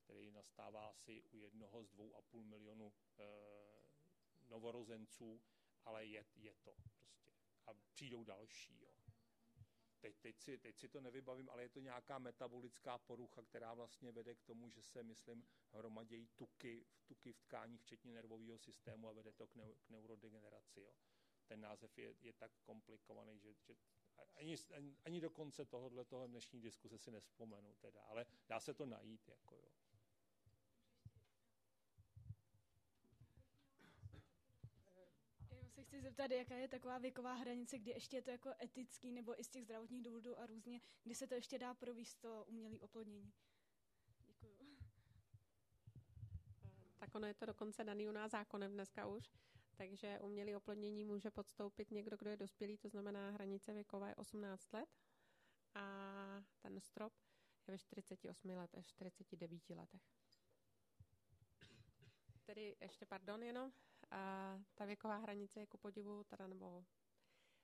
který 0.03 0.31
nastává 0.31 0.87
asi 0.87 1.23
u 1.23 1.37
jednoho 1.37 1.83
z 1.83 1.89
dvou 1.89 2.15
a 2.15 2.21
půl 2.21 2.43
milionu 2.45 2.93
e, 3.19 3.23
novorozenců, 4.49 5.41
ale 5.85 6.05
je, 6.05 6.25
je 6.35 6.53
to 6.53 6.73
prostě. 6.73 7.05
A 7.65 7.73
přijdou 7.73 8.23
další. 8.23 8.81
Jo. 8.81 8.90
Teď, 10.01 10.15
teď, 10.19 10.39
si, 10.39 10.57
teď 10.57 10.79
si 10.79 10.89
to 10.89 11.01
nevybavím, 11.01 11.49
ale 11.49 11.63
je 11.63 11.69
to 11.69 11.79
nějaká 11.79 12.19
metabolická 12.19 12.97
porucha, 12.97 13.43
která 13.43 13.73
vlastně 13.73 14.11
vede 14.11 14.35
k 14.35 14.43
tomu, 14.43 14.69
že 14.69 14.81
se, 14.81 15.03
myslím, 15.03 15.45
hromadějí 15.71 16.27
tuky, 16.35 16.85
tuky 17.05 17.33
v 17.33 17.39
tkáních, 17.39 17.81
včetně 17.81 18.13
nervového 18.13 18.57
systému 18.57 19.09
a 19.09 19.11
vede 19.11 19.31
to 19.31 19.47
k, 19.47 19.55
neu, 19.55 19.73
k 19.75 19.89
neurodegeneraci. 19.89 20.81
Jo. 20.81 20.93
Ten 21.47 21.61
název 21.61 21.97
je, 21.97 22.15
je 22.21 22.33
tak 22.33 22.51
komplikovaný, 22.63 23.39
že, 23.39 23.53
že 23.53 23.75
ani, 24.35 24.55
ani, 24.75 24.97
ani 25.05 25.21
do 25.21 25.29
konce 25.29 25.65
tohohle 25.65 26.05
toho 26.05 26.27
dnešní 26.27 26.61
diskuse 26.61 26.97
si 26.97 27.11
nespomenu 27.11 27.75
teda, 27.75 28.01
ale 28.01 28.25
dá 28.47 28.59
se 28.59 28.73
to 28.73 28.85
najít. 28.85 29.27
Jako 29.27 29.55
jo. 29.55 29.69
Se 35.71 35.83
chci 35.83 36.01
zeptat, 36.01 36.31
jaká 36.31 36.55
je 36.55 36.67
taková 36.67 36.97
věková 36.97 37.33
hranice, 37.33 37.79
kdy 37.79 37.91
ještě 37.91 38.17
je 38.17 38.21
to 38.21 38.31
jako 38.31 38.49
etický 38.61 39.11
nebo 39.11 39.39
i 39.39 39.43
z 39.43 39.49
těch 39.49 39.63
zdravotních 39.63 40.03
důvodů 40.03 40.39
a 40.39 40.45
různě, 40.45 40.81
kdy 41.03 41.15
se 41.15 41.27
to 41.27 41.35
ještě 41.35 41.59
dá 41.59 41.73
províst 41.73 42.21
to 42.21 42.45
umělé 42.47 42.79
oplodnění. 42.79 43.33
Děkuju. 44.27 44.77
Tak 46.99 47.15
ono 47.15 47.27
je 47.27 47.33
to 47.33 47.45
dokonce 47.45 47.83
daný 47.83 48.07
u 48.09 48.11
nás 48.11 48.31
zákonem 48.31 48.73
dneska 48.73 49.07
už. 49.07 49.31
Takže 49.75 50.19
umělé 50.19 50.57
oplodnění 50.57 51.05
může 51.05 51.31
podstoupit 51.31 51.91
někdo, 51.91 52.17
kdo 52.17 52.29
je 52.29 52.37
dospělý, 52.37 52.77
to 52.77 52.89
znamená 52.89 53.29
hranice 53.29 53.73
věková 53.73 54.07
je 54.07 54.15
18 54.15 54.73
let 54.73 54.89
a 55.73 55.83
ten 56.61 56.79
strop 56.79 57.13
je 57.67 57.71
ve 57.71 57.77
48 57.77 58.49
letech, 58.49 58.87
49 58.87 59.69
letech. 59.69 60.01
Tedy 62.45 62.75
ještě, 62.81 63.05
pardon, 63.05 63.43
jenom, 63.43 63.71
a 64.11 64.57
ta 64.75 64.85
věková 64.85 65.15
hranice 65.17 65.59
je 65.59 65.65
ku 65.67 65.77
podivu, 65.77 66.23
teda 66.23 66.47
nebo 66.47 66.85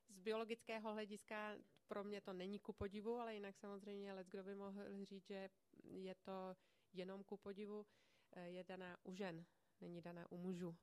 z 0.10 0.20
biologického 0.20 0.94
hlediska 0.94 1.56
pro 1.88 2.04
mě 2.04 2.22
to 2.22 2.34
není 2.34 2.60
ku 2.60 2.74
podivu, 2.74 3.20
ale 3.20 3.34
jinak 3.34 3.56
samozřejmě 3.58 4.14
let, 4.14 4.28
kdo 4.28 4.44
by 4.44 4.56
mohl 4.56 5.06
říct, 5.06 5.26
že 5.28 5.50
je 5.84 6.16
to 6.16 6.56
jenom 6.94 7.24
ku 7.24 7.38
podivu, 7.38 7.86
eh, 8.32 8.50
je 8.50 8.64
daná 8.64 8.98
u 9.04 9.16
žen, 9.16 9.46
není 9.82 10.02
daná 10.02 10.32
u 10.32 10.38
mužů 10.38 10.78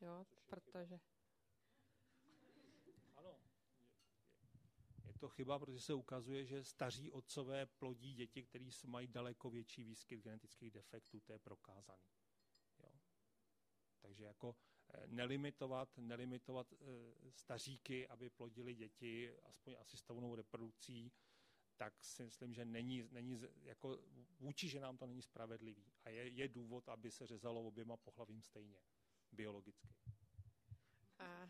jo, 0.00 0.26
protože... 0.46 1.00
Ano, 3.16 3.38
je 5.04 5.14
to 5.18 5.28
chyba, 5.28 5.58
protože 5.58 5.80
se 5.80 5.94
ukazuje, 5.94 6.44
že 6.44 6.64
staří 6.64 7.10
otcové 7.10 7.66
plodí 7.66 8.14
děti, 8.14 8.42
které 8.42 8.64
mají 8.86 9.08
daleko 9.08 9.50
větší 9.50 9.84
výskyt 9.84 10.20
genetických 10.20 10.70
defektů, 10.70 11.20
to 11.20 11.32
je 11.32 11.38
prokázaný. 11.38 12.10
Jo. 12.78 12.90
Takže 14.00 14.24
jako 14.24 14.56
nelimitovat, 15.06 15.88
nelimitovat 15.98 16.72
e, 16.72 16.76
staříky, 17.30 18.08
aby 18.08 18.30
plodili 18.30 18.74
děti 18.74 19.32
aspoň 19.44 19.76
asistovanou 19.80 20.34
reprodukcí, 20.34 21.12
tak 21.76 22.04
si 22.04 22.24
myslím, 22.24 22.54
že 22.54 22.64
není, 22.64 23.08
není 23.10 23.40
jako 23.62 23.98
vůči 24.40 24.68
ženám 24.68 24.96
to 24.96 25.06
není 25.06 25.22
spravedlivý. 25.22 25.92
A 26.04 26.08
je, 26.10 26.28
je 26.28 26.48
důvod, 26.48 26.88
aby 26.88 27.10
se 27.10 27.26
řezalo 27.26 27.62
oběma 27.62 27.96
pohlavím 27.96 28.42
stejně 28.42 28.76
biologicky. 29.32 29.88
A 31.18 31.48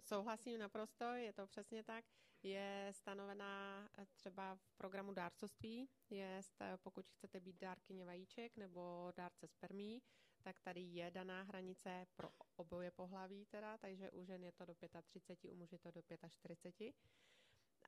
souhlasím 0.00 0.58
naprosto, 0.60 1.04
je 1.04 1.32
to 1.32 1.46
přesně 1.46 1.84
tak. 1.84 2.04
Je 2.42 2.88
stanovená 2.94 3.88
třeba 4.12 4.56
v 4.56 4.72
programu 4.76 5.12
dárcovství, 5.14 5.88
je, 6.10 6.40
pokud 6.76 7.06
chcete 7.10 7.40
být 7.40 7.56
dárkyně 7.60 8.04
vajíček 8.04 8.56
nebo 8.56 9.12
dárce 9.16 9.46
spermí, 9.46 10.02
tak 10.48 10.60
tady 10.60 10.80
je 10.80 11.10
daná 11.10 11.42
hranice 11.42 12.06
pro 12.16 12.28
oboje 12.56 12.90
pohlaví 12.90 13.46
teda, 13.46 13.78
takže 13.78 14.10
u 14.10 14.24
žen 14.24 14.44
je 14.44 14.52
to 14.52 14.64
do 14.64 14.74
35, 15.02 15.50
u 15.50 15.54
muži 15.54 15.74
je 15.74 15.78
to 15.78 15.90
do 15.90 16.02
45. 16.28 16.94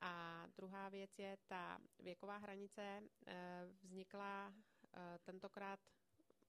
A 0.01 0.45
druhá 0.55 0.89
věc 0.89 1.19
je, 1.19 1.37
ta 1.47 1.79
věková 1.99 2.37
hranice 2.37 3.01
eh, 3.27 3.65
vznikla 3.81 4.53
eh, 4.93 5.19
tentokrát 5.23 5.79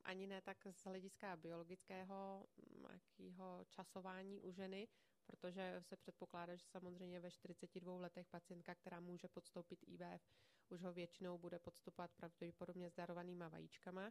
ani 0.04 0.26
ne 0.26 0.42
tak 0.42 0.66
z 0.70 0.84
hlediska 0.84 1.36
biologického 1.36 2.46
jakýho 2.92 3.64
časování 3.68 4.40
u 4.40 4.52
ženy, 4.52 4.88
protože 5.26 5.76
se 5.80 5.96
předpokládá, 5.96 6.56
že 6.56 6.66
samozřejmě 6.66 7.20
ve 7.20 7.30
42 7.30 8.00
letech 8.00 8.26
pacientka, 8.28 8.74
která 8.74 9.00
může 9.00 9.28
podstoupit 9.28 9.78
IVF, 9.86 10.22
už 10.68 10.82
ho 10.82 10.92
většinou 10.92 11.38
bude 11.38 11.58
podstupovat 11.58 12.10
pravděpodobně 12.16 12.90
s 12.90 12.94
darovanýma 12.94 13.48
vajíčkama, 13.48 14.10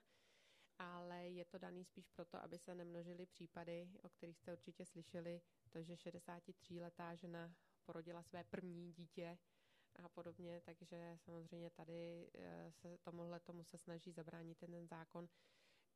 ale 0.81 1.29
je 1.29 1.45
to 1.45 1.57
daný 1.57 1.85
spíš 1.85 2.09
proto, 2.09 2.43
aby 2.43 2.57
se 2.57 2.75
nemnožily 2.75 3.25
případy, 3.25 3.89
o 4.03 4.09
kterých 4.09 4.37
jste 4.37 4.53
určitě 4.53 4.85
slyšeli, 4.85 5.41
to, 5.69 5.83
že 5.83 5.93
63-letá 5.93 7.13
žena 7.15 7.53
porodila 7.85 8.23
své 8.23 8.43
první 8.43 8.93
dítě 8.93 9.37
a 10.03 10.09
podobně, 10.09 10.61
takže 10.65 11.17
samozřejmě 11.17 11.69
tady 11.69 12.29
eh, 12.35 12.71
se 12.71 12.97
tomuhle 12.97 13.39
tomu 13.39 13.63
se 13.63 13.77
snaží 13.77 14.11
zabránit 14.11 14.57
ten, 14.57 14.71
ten 14.71 14.87
zákon, 14.87 15.29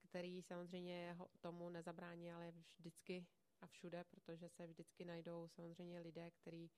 který 0.10 0.42
samozřejmě 0.42 1.18
tomu 1.42 1.70
nezabrání, 1.70 2.32
ale 2.34 2.54
vždycky 2.78 3.28
a 3.62 3.68
všude, 3.68 4.04
protože 4.04 4.50
se 4.50 4.68
vždycky 4.68 5.06
najdou 5.06 5.48
samozřejmě 5.48 6.00
lidé, 6.00 6.32
kteří 6.32 6.72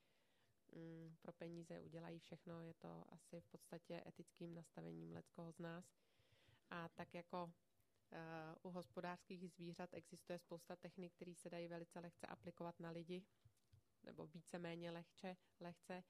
mm, 0.76 1.16
pro 1.22 1.34
peníze 1.34 1.82
udělají 1.82 2.20
všechno. 2.20 2.62
Je 2.62 2.74
to 2.74 3.04
asi 3.10 3.42
v 3.42 3.46
podstatě 3.46 4.04
etickým 4.08 4.54
nastavením 4.56 5.12
leckoho 5.12 5.52
z 5.52 5.60
nás. 5.60 5.86
A 6.70 6.90
tak 6.90 7.14
jako 7.14 7.54
u 8.64 8.70
hospodářských 8.70 9.50
zvířat 9.50 9.94
existuje 9.94 10.40
spousta 10.40 10.76
technik, 10.76 11.14
které 11.14 11.36
se 11.36 11.50
dají 11.50 11.68
velice 11.68 12.00
lehce 12.00 12.28
aplikovat 12.28 12.80
na 12.80 12.90
lidi, 12.90 13.24
nebo 14.04 14.28
víceméně 14.28 14.92
lehče, 14.92 15.38
lehce, 15.60 16.04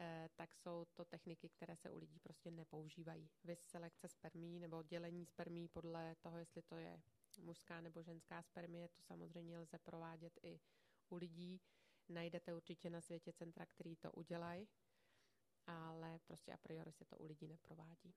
eh, 0.00 0.28
tak 0.34 0.54
jsou 0.54 0.84
to 0.84 1.04
techniky, 1.04 1.48
které 1.48 1.76
se 1.76 1.90
u 1.90 1.98
lidí 1.98 2.18
prostě 2.18 2.50
nepoužívají. 2.50 3.30
Vys 3.44 3.60
selekce 3.60 4.08
spermí 4.08 4.60
nebo 4.60 4.82
dělení 4.82 5.26
spermí 5.26 5.68
podle 5.68 6.14
toho, 6.14 6.38
jestli 6.38 6.62
to 6.62 6.76
je 6.76 7.02
mužská 7.38 7.80
nebo 7.80 8.02
ženská 8.02 8.42
spermie, 8.42 8.88
to 8.88 9.02
samozřejmě 9.02 9.58
lze 9.58 9.78
provádět 9.78 10.38
i 10.42 10.60
u 11.08 11.16
lidí. 11.16 11.60
Najdete 12.08 12.54
určitě 12.54 12.90
na 12.90 13.00
světě 13.00 13.32
centra, 13.32 13.66
který 13.66 13.96
to 13.96 14.12
udělají, 14.12 14.68
ale 15.66 16.18
prostě 16.18 16.52
a 16.52 16.56
priori 16.56 16.92
se 16.92 17.04
to 17.04 17.18
u 17.18 17.26
lidí 17.26 17.48
neprovádí. 17.48 18.14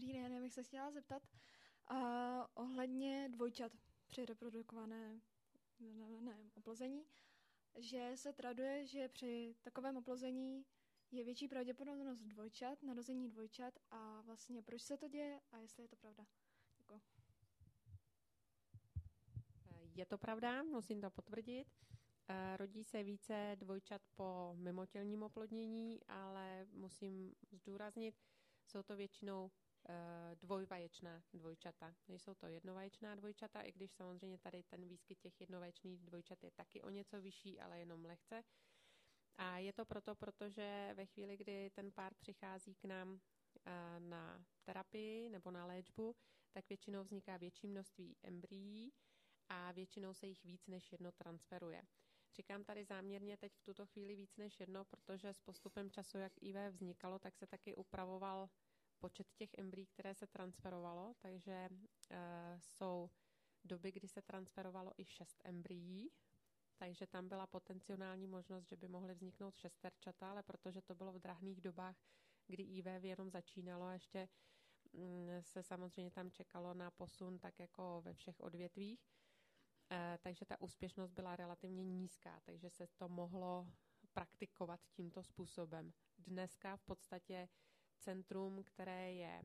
Dobrý 0.00 0.12
den, 0.12 0.32
já 0.32 0.40
bych 0.40 0.52
se 0.52 0.62
chtěla 0.62 0.90
zeptat 0.90 1.22
uh, 1.90 1.98
ohledně 2.54 3.28
dvojčat 3.28 3.72
při 4.06 4.26
reprodukované 4.26 5.20
ne, 6.20 6.50
oplození, 6.54 7.04
že 7.78 8.12
se 8.14 8.32
traduje, 8.32 8.86
že 8.86 9.08
při 9.08 9.54
takovém 9.62 9.96
oplození 9.96 10.64
je 11.10 11.24
větší 11.24 11.48
pravděpodobnost 11.48 12.22
dvojčat, 12.22 12.82
narození 12.82 13.28
dvojčat 13.28 13.74
a 13.90 14.20
vlastně 14.20 14.62
proč 14.62 14.82
se 14.82 14.96
to 14.96 15.08
děje 15.08 15.40
a 15.52 15.58
jestli 15.58 15.82
je 15.82 15.88
to 15.88 15.96
pravda. 15.96 16.26
Děkuji. 16.78 17.00
Je 19.94 20.06
to 20.06 20.18
pravda, 20.18 20.62
musím 20.62 21.00
to 21.00 21.10
potvrdit. 21.10 21.68
Eh, 22.28 22.56
rodí 22.56 22.84
se 22.84 23.02
více 23.02 23.56
dvojčat 23.58 24.02
po 24.14 24.54
mimotělním 24.56 25.22
oplodnění, 25.22 26.00
ale 26.08 26.66
musím 26.72 27.34
zdůraznit, 27.52 28.14
jsou 28.66 28.82
to 28.82 28.96
většinou 28.96 29.50
dvojvaječná 30.34 31.22
dvojčata. 31.32 31.94
Nejsou 32.08 32.34
to 32.34 32.46
jednovaječná 32.46 33.14
dvojčata, 33.14 33.62
i 33.62 33.72
když 33.72 33.92
samozřejmě 33.92 34.38
tady 34.38 34.62
ten 34.62 34.88
výskyt 34.88 35.20
těch 35.20 35.40
jednovaječných 35.40 36.04
dvojčat 36.04 36.44
je 36.44 36.50
taky 36.50 36.82
o 36.82 36.90
něco 36.90 37.20
vyšší, 37.20 37.60
ale 37.60 37.78
jenom 37.78 38.04
lehce. 38.04 38.42
A 39.36 39.58
je 39.58 39.72
to 39.72 39.84
proto, 39.84 40.14
protože 40.14 40.92
ve 40.94 41.06
chvíli, 41.06 41.36
kdy 41.36 41.70
ten 41.70 41.92
pár 41.92 42.14
přichází 42.14 42.74
k 42.74 42.84
nám 42.84 43.20
eh, 43.66 44.00
na 44.00 44.44
terapii 44.64 45.28
nebo 45.28 45.50
na 45.50 45.66
léčbu, 45.66 46.16
tak 46.52 46.68
většinou 46.68 47.04
vzniká 47.04 47.36
větší 47.36 47.66
množství 47.66 48.16
embryí 48.22 48.92
a 49.48 49.72
většinou 49.72 50.14
se 50.14 50.26
jich 50.26 50.44
víc 50.44 50.66
než 50.66 50.92
jedno 50.92 51.12
transferuje. 51.12 51.82
Říkám 52.36 52.64
tady 52.64 52.84
záměrně 52.84 53.36
teď 53.36 53.56
v 53.56 53.62
tuto 53.62 53.86
chvíli 53.86 54.16
víc 54.16 54.36
než 54.36 54.60
jedno, 54.60 54.84
protože 54.84 55.34
s 55.34 55.40
postupem 55.40 55.90
času, 55.90 56.18
jak 56.18 56.32
IV 56.42 56.56
vznikalo, 56.70 57.18
tak 57.18 57.36
se 57.36 57.46
taky 57.46 57.74
upravoval 57.74 58.48
počet 59.00 59.26
těch 59.34 59.50
embryí, 59.58 59.86
které 59.86 60.14
se 60.14 60.26
transferovalo, 60.26 61.14
takže 61.18 61.68
uh, 61.70 62.16
jsou 62.58 63.10
doby, 63.64 63.92
kdy 63.92 64.08
se 64.08 64.22
transferovalo 64.22 64.92
i 64.98 65.04
šest 65.04 65.42
embryí 65.44 66.10
takže 66.80 67.06
tam 67.06 67.28
byla 67.28 67.46
potenciální 67.46 68.26
možnost, 68.26 68.64
že 68.68 68.76
by 68.76 68.88
mohly 68.88 69.14
vzniknout 69.14 69.56
šesterčata, 69.56 70.30
ale 70.30 70.42
protože 70.42 70.82
to 70.82 70.94
bylo 70.94 71.12
v 71.12 71.18
drahných 71.18 71.60
dobách, 71.60 71.96
kdy 72.46 72.62
IVF 72.62 73.04
jenom 73.04 73.30
začínalo 73.30 73.84
a 73.84 73.92
ještě 73.92 74.28
mm, 74.92 75.28
se 75.40 75.62
samozřejmě 75.62 76.10
tam 76.10 76.30
čekalo 76.30 76.74
na 76.74 76.90
posun, 76.90 77.38
tak 77.38 77.58
jako 77.58 78.02
ve 78.04 78.14
všech 78.14 78.40
odvětvích, 78.40 79.00
eh, 79.90 80.18
takže 80.22 80.44
ta 80.44 80.60
úspěšnost 80.60 81.12
byla 81.12 81.36
relativně 81.36 81.84
nízká, 81.84 82.40
takže 82.44 82.70
se 82.70 82.86
to 82.86 83.08
mohlo 83.08 83.66
praktikovat 84.12 84.80
tímto 84.92 85.22
způsobem. 85.22 85.92
Dneska 86.18 86.76
v 86.76 86.82
podstatě 86.82 87.48
centrum, 88.00 88.62
které 88.64 89.12
je 89.12 89.42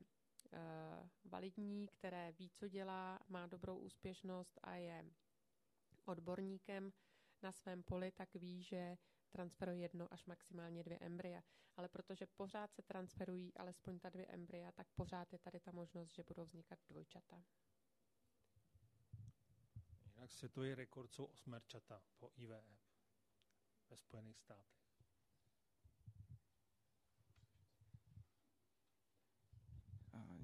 eh, 0.52 0.58
validní, 1.24 1.86
které 1.88 2.32
ví, 2.32 2.50
co 2.50 2.68
dělá, 2.68 3.18
má 3.28 3.46
dobrou 3.46 3.78
úspěšnost 3.78 4.58
a 4.62 4.74
je 4.74 5.04
odborníkem, 6.04 6.92
na 7.42 7.52
svém 7.52 7.82
poli, 7.82 8.12
tak 8.12 8.34
ví, 8.34 8.62
že 8.62 8.96
transferuje 9.30 9.78
jedno 9.78 10.12
až 10.12 10.24
maximálně 10.24 10.84
dvě 10.84 10.98
embrya. 10.98 11.42
Ale 11.76 11.88
protože 11.88 12.26
pořád 12.26 12.74
se 12.74 12.82
transferují 12.82 13.54
alespoň 13.54 13.98
ta 13.98 14.08
dvě 14.10 14.26
embrya, 14.26 14.72
tak 14.72 14.86
pořád 14.94 15.32
je 15.32 15.38
tady 15.38 15.60
ta 15.60 15.72
možnost, 15.72 16.14
že 16.14 16.22
budou 16.22 16.44
vznikat 16.44 16.78
dvojčata. 16.88 17.42
Jinak 20.14 20.30
světový 20.32 20.74
rekord 20.74 21.12
jsou 21.12 21.24
osmerčata 21.24 22.02
po 22.18 22.30
IVF 22.36 22.64
ve 23.90 23.96
Spojených 23.96 24.38
státech. 24.38 24.85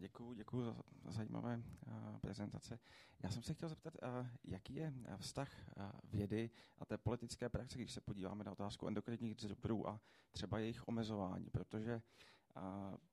Děkuji, 0.03 0.35
děkuji 0.35 0.65
za, 0.65 0.77
za 1.05 1.11
zajímavé 1.11 1.57
uh, 1.57 2.19
prezentace. 2.19 2.79
Já 3.23 3.31
jsem 3.31 3.43
se 3.43 3.55
chtěl 3.55 3.69
zeptat, 3.69 3.95
uh, 3.95 4.27
jaký 4.45 4.75
je 4.75 4.95
vztah 5.17 5.49
uh, 5.77 5.83
vědy 6.05 6.51
a 6.79 6.85
té 6.85 6.99
politické 6.99 7.49
praxe, 7.49 7.79
když 7.79 7.93
se 7.93 8.01
podíváme 8.01 8.45
na 8.45 8.53
otázku 8.53 8.89
endokrinních 8.89 9.35
disruptorů 9.35 9.89
a 9.89 10.01
třeba 10.33 10.59
jejich 10.59 10.89
omezování, 10.89 11.51
protože 11.51 12.03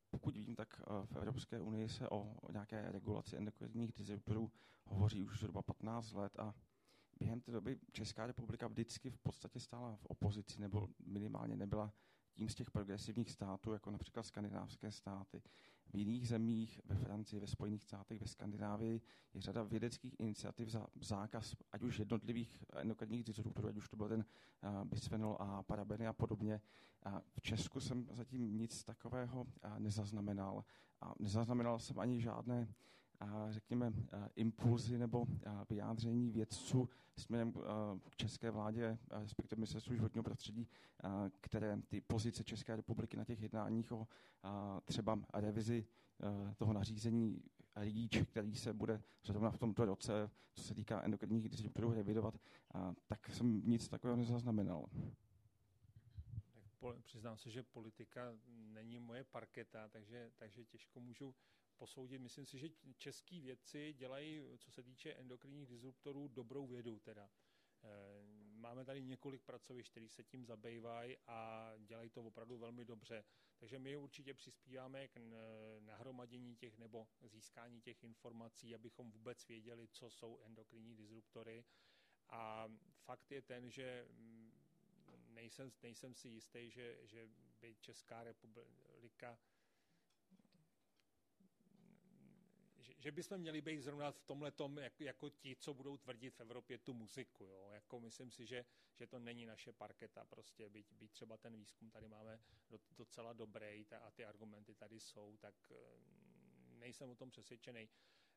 pokud 0.10 0.38
vím, 0.38 0.56
tak 0.56 0.82
v 1.06 1.16
Evropské 1.16 1.62
unii 1.62 1.90
se 1.90 2.10
o, 2.10 2.36
o 2.42 2.52
nějaké 2.52 2.92
regulaci 2.92 3.38
endokrinních 3.38 3.92
disruptorů 3.92 4.52
hovoří 4.86 5.24
už 5.24 5.40
zhruba 5.40 5.62
15 5.62 6.14
let 6.14 6.40
a 6.40 6.56
během 7.20 7.42
té 7.42 7.52
doby 7.52 7.80
Česká 7.92 8.28
republika 8.28 8.68
vždycky 8.68 9.10
v 9.10 9.18
podstatě 9.18 9.60
stála 9.60 9.96
v 9.96 10.06
opozici 10.06 10.62
nebo 10.62 10.90
minimálně 11.06 11.56
nebyla 11.56 11.94
tím 12.34 12.50
z 12.50 12.56
těch 12.56 12.72
progresivních 12.72 13.32
států, 13.32 13.74
jako 13.74 13.92
například 13.92 14.24
skandinávské 14.24 14.92
státy. 14.92 15.42
V 15.94 15.96
jiných 15.96 16.28
zemích, 16.28 16.82
ve 16.86 16.96
Francii, 16.96 17.40
ve 17.40 17.48
Spojených 17.48 17.84
státech, 17.84 18.22
ve 18.22 18.28
Skandinávii, 18.28 19.02
je 19.34 19.42
řada 19.42 19.64
vědeckých 19.64 20.20
iniciativ 20.20 20.70
za 20.70 20.88
zákaz 21.02 21.56
ať 21.72 21.84
už 21.84 22.00
jednotlivých 22.00 22.64
endokrinních 22.76 23.24
disruptorů, 23.24 23.68
ať 23.68 23.78
už 23.78 23.90
to 23.90 23.98
byl 23.98 24.10
ten 24.10 24.26
uh, 24.64 24.84
bisphenol 24.84 25.38
a 25.40 25.64
parabeny 25.64 26.08
a 26.08 26.14
podobně. 26.14 26.62
A 27.04 27.22
v 27.34 27.42
Česku 27.42 27.80
jsem 27.80 28.08
zatím 28.12 28.58
nic 28.58 28.84
takového 28.84 29.42
uh, 29.42 29.80
nezaznamenal. 29.80 30.64
A 31.02 31.14
nezaznamenal 31.20 31.80
jsem 31.80 32.00
ani 32.00 32.22
žádné 32.22 32.74
řekněme, 33.50 33.94
impulzy 34.36 34.98
nebo 34.98 35.26
vyjádření 35.70 36.32
vědců 36.32 36.90
směrem 37.18 37.54
k 38.10 38.16
české 38.16 38.52
vládě, 38.52 38.98
respektive 39.12 39.60
ministerstvu 39.60 39.96
životního 39.96 40.24
prostředí, 40.24 40.68
které 41.42 41.82
ty 41.88 42.02
pozice 42.02 42.44
České 42.44 42.76
republiky 42.76 43.18
na 43.18 43.26
těch 43.26 43.42
jednáních 43.42 43.92
o 43.92 44.08
třeba 44.86 45.20
revizi 45.34 45.86
toho 46.58 46.74
nařízení 46.74 47.44
REACH, 47.76 48.28
který 48.28 48.56
se 48.56 48.74
bude 48.74 49.02
zrovna 49.24 49.52
v 49.52 49.58
tomto 49.58 49.86
roce, 49.86 50.30
co 50.54 50.64
se 50.64 50.76
týká 50.76 51.02
endokrinních 51.04 51.50
disruptorů, 51.50 51.94
revidovat, 51.94 52.40
tak 53.08 53.30
jsem 53.30 53.62
nic 53.70 53.90
takového 53.90 54.18
nezaznamenal. 54.18 54.90
přiznám 57.02 57.38
se, 57.38 57.50
že 57.50 57.64
politika 57.64 58.34
není 58.48 59.00
moje 59.00 59.24
parketa, 59.24 59.88
takže, 59.88 60.32
takže 60.36 60.66
těžko 60.66 61.00
můžu 61.00 61.36
posoudit. 61.80 62.20
Myslím 62.22 62.46
si, 62.46 62.58
že 62.60 62.70
český 62.98 63.40
vědci 63.42 63.94
dělají, 63.94 64.42
co 64.58 64.72
se 64.72 64.84
týče 64.84 65.14
endokrinních 65.14 65.68
disruptorů, 65.68 66.28
dobrou 66.28 66.68
vědu 66.68 67.00
teda. 67.00 67.30
Eh, 67.84 67.88
máme 68.60 68.86
tady 68.86 69.04
několik 69.04 69.42
pracovišť, 69.44 69.92
které 69.92 70.10
se 70.10 70.24
tím 70.24 70.46
zabývají 70.46 71.18
a 71.28 71.72
dělají 71.78 72.10
to 72.10 72.24
opravdu 72.24 72.58
velmi 72.58 72.86
dobře. 72.86 73.24
Takže 73.60 73.80
my 73.80 73.98
určitě 73.98 74.34
přispíváme 74.34 75.08
k 75.08 75.18
nahromadění 75.80 76.56
těch 76.56 76.78
nebo 76.78 77.08
získání 77.24 77.82
těch 77.82 78.04
informací, 78.04 78.76
abychom 78.76 79.12
vůbec 79.12 79.48
věděli, 79.48 79.88
co 79.88 80.10
jsou 80.10 80.40
endokrinní 80.40 80.96
disruptory. 80.96 81.66
A 82.30 82.68
fakt 83.06 83.32
je 83.32 83.42
ten, 83.42 83.70
že 83.72 84.06
mm, 84.10 84.52
nejsem, 85.30 85.72
nejsem 85.84 86.14
si 86.16 86.28
jistý, 86.30 86.72
že, 86.72 86.98
že 87.04 87.30
by 87.62 87.76
Česká 87.80 88.24
republika 88.24 89.40
že, 93.00 93.12
bychom 93.12 93.38
měli 93.38 93.62
být 93.62 93.82
zrovna 93.82 94.12
v 94.12 94.20
tomhle 94.22 94.52
tom 94.52 94.78
jako, 94.78 95.04
jako 95.04 95.30
ti, 95.30 95.56
co 95.56 95.74
budou 95.74 95.98
tvrdit 95.98 96.36
v 96.36 96.40
Evropě 96.40 96.78
tu 96.78 96.94
muziku. 96.94 97.44
Jo? 97.44 97.70
Jako 97.74 98.00
myslím 98.00 98.32
si, 98.32 98.46
že, 98.46 98.66
že 98.96 99.08
to 99.08 99.20
není 99.20 99.46
naše 99.46 99.74
parketa. 99.74 100.26
Prostě 100.26 100.70
byť, 100.70 100.94
byť 100.94 101.12
třeba 101.12 101.38
ten 101.38 101.56
výzkum 101.56 101.90
tady 101.92 102.08
máme 102.08 102.40
docela 102.98 103.34
dobrý 103.34 103.86
a 104.02 104.12
ty 104.12 104.26
argumenty 104.26 104.76
tady 104.76 105.00
jsou, 105.00 105.38
tak 105.38 105.56
eh, 105.72 105.76
nejsem 106.80 107.10
o 107.10 107.16
tom 107.16 107.30
přesvědčený. 107.30 107.90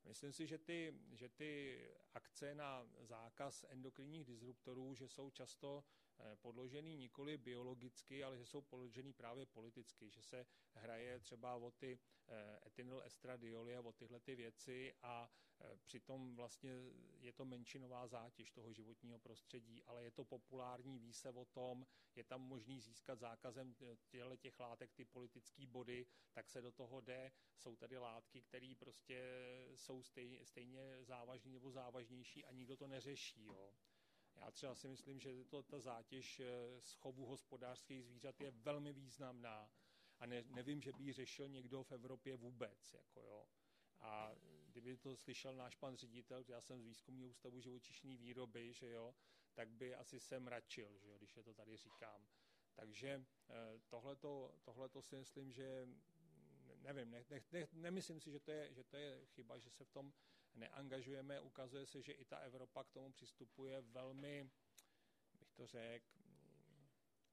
Myslím 0.05 0.33
si, 0.33 0.47
že 0.47 0.59
ty, 0.59 0.95
že 1.13 1.29
ty 1.29 1.81
akce 2.15 2.55
na 2.55 2.87
zákaz 3.01 3.65
endokrinních 3.69 4.25
disruptorů, 4.25 4.95
že 4.95 5.09
jsou 5.09 5.31
často 5.31 5.85
podložený 6.37 6.97
nikoli 6.97 7.39
biologicky, 7.39 8.25
ale 8.25 8.39
že 8.39 8.47
jsou 8.47 8.61
podložený 8.61 9.13
právě 9.13 9.47
politicky, 9.47 10.11
že 10.11 10.23
se 10.23 10.47
hraje 10.75 11.21
třeba 11.21 11.55
o 11.55 11.71
ty 11.71 11.99
eh, 12.29 12.61
etynyl 12.67 13.03
estradioly 13.03 13.77
a 13.77 13.81
o 13.81 13.93
tyhle 13.93 14.21
ty 14.21 14.35
věci 14.35 14.95
a 15.03 15.31
eh, 15.61 15.77
přitom 15.85 16.37
vlastně 16.37 16.71
je 17.21 17.33
to 17.33 17.45
menšinová 17.45 18.07
zátěž 18.07 18.51
toho 18.51 18.73
životního 18.73 19.19
prostředí, 19.19 19.83
ale 19.85 20.05
je 20.05 20.11
to 20.11 20.25
populární, 20.25 20.99
ví 20.99 21.13
se 21.13 21.31
o 21.31 21.45
tom, 21.45 21.87
je 22.15 22.25
tam 22.25 22.43
možný 22.43 22.81
získat 22.81 23.19
zákazem 23.19 23.75
těchto 23.75 24.37
těch 24.37 24.61
látek 24.61 24.93
ty 24.93 25.05
politické 25.05 25.67
body, 25.67 26.07
tak 26.33 26.51
se 26.51 26.61
do 26.63 26.73
toho 26.73 27.01
jde. 27.01 27.33
Jsou 27.57 27.77
tady 27.77 27.99
látky, 27.99 28.43
které 28.43 28.75
prostě 28.79 29.23
jsou 29.75 30.03
stejně, 30.03 30.45
stejně 30.47 31.05
závažné 31.05 31.53
nebo 31.53 31.71
závažnější 31.71 32.45
a 32.45 32.53
nikdo 32.53 32.77
to 32.77 32.87
neřeší. 32.87 33.47
Jo. 33.47 33.75
Já 34.43 34.51
třeba 34.51 34.75
si 34.75 34.89
myslím, 34.89 35.21
že 35.21 35.45
to, 35.45 35.63
ta 35.63 35.81
zátěž 35.81 36.41
eh, 36.41 36.47
z 36.81 36.93
chovu 36.95 37.27
hospodářských 37.27 38.05
zvířat 38.05 38.41
je 38.41 38.51
velmi 38.51 38.93
významná 38.93 39.71
a 40.19 40.27
ne, 40.27 40.45
nevím, 40.47 40.83
že 40.83 40.93
by 40.93 41.05
ji 41.05 41.13
řešil 41.13 41.49
někdo 41.49 41.83
v 41.83 41.93
Evropě 41.93 42.37
vůbec. 42.37 42.95
Jako 42.95 43.23
jo. 43.23 43.47
A 44.01 44.33
kdyby 44.67 44.97
to 44.97 45.17
slyšel 45.17 45.55
náš 45.57 45.77
pan 45.77 45.97
ředitel, 45.97 46.45
já 46.49 46.61
jsem 46.61 46.81
z 46.81 46.85
výzkumního 46.85 47.29
ústavu 47.29 47.61
živočišní 47.61 48.17
výroby, 48.17 48.73
že 48.73 48.91
jo, 48.91 49.15
tak 49.55 49.69
by 49.71 49.95
asi 49.95 50.21
se 50.21 50.41
mračil, 50.41 50.99
že 50.99 51.09
jo, 51.09 51.19
když 51.19 51.37
je 51.37 51.43
to 51.43 51.55
tady 51.55 51.77
říkám. 51.77 52.27
Takže 52.75 53.25
eh, 53.49 53.81
tohleto 54.65 55.03
si 55.03 55.17
myslím, 55.17 55.53
že 55.53 55.89
nevím, 56.83 57.11
ne, 57.11 57.25
ne, 57.31 57.41
ne, 57.53 57.69
nemyslím 57.73 58.21
si, 58.21 58.31
že 58.31 58.41
to, 58.41 58.51
je, 58.51 58.75
že 58.75 58.85
to 58.85 58.97
je 58.97 59.27
chyba, 59.27 59.59
že 59.59 59.71
se 59.71 59.85
v 59.85 59.91
tom 59.91 60.13
neangažujeme. 60.55 61.41
Ukazuje 61.41 61.87
se, 61.87 62.03
že 62.03 62.13
i 62.13 62.25
ta 62.25 62.37
Evropa 62.37 62.85
k 62.85 62.91
tomu 62.91 63.13
přistupuje 63.13 63.81
velmi, 63.81 64.51
bych 65.39 65.53
to 65.53 65.67
řekl, 65.67 66.07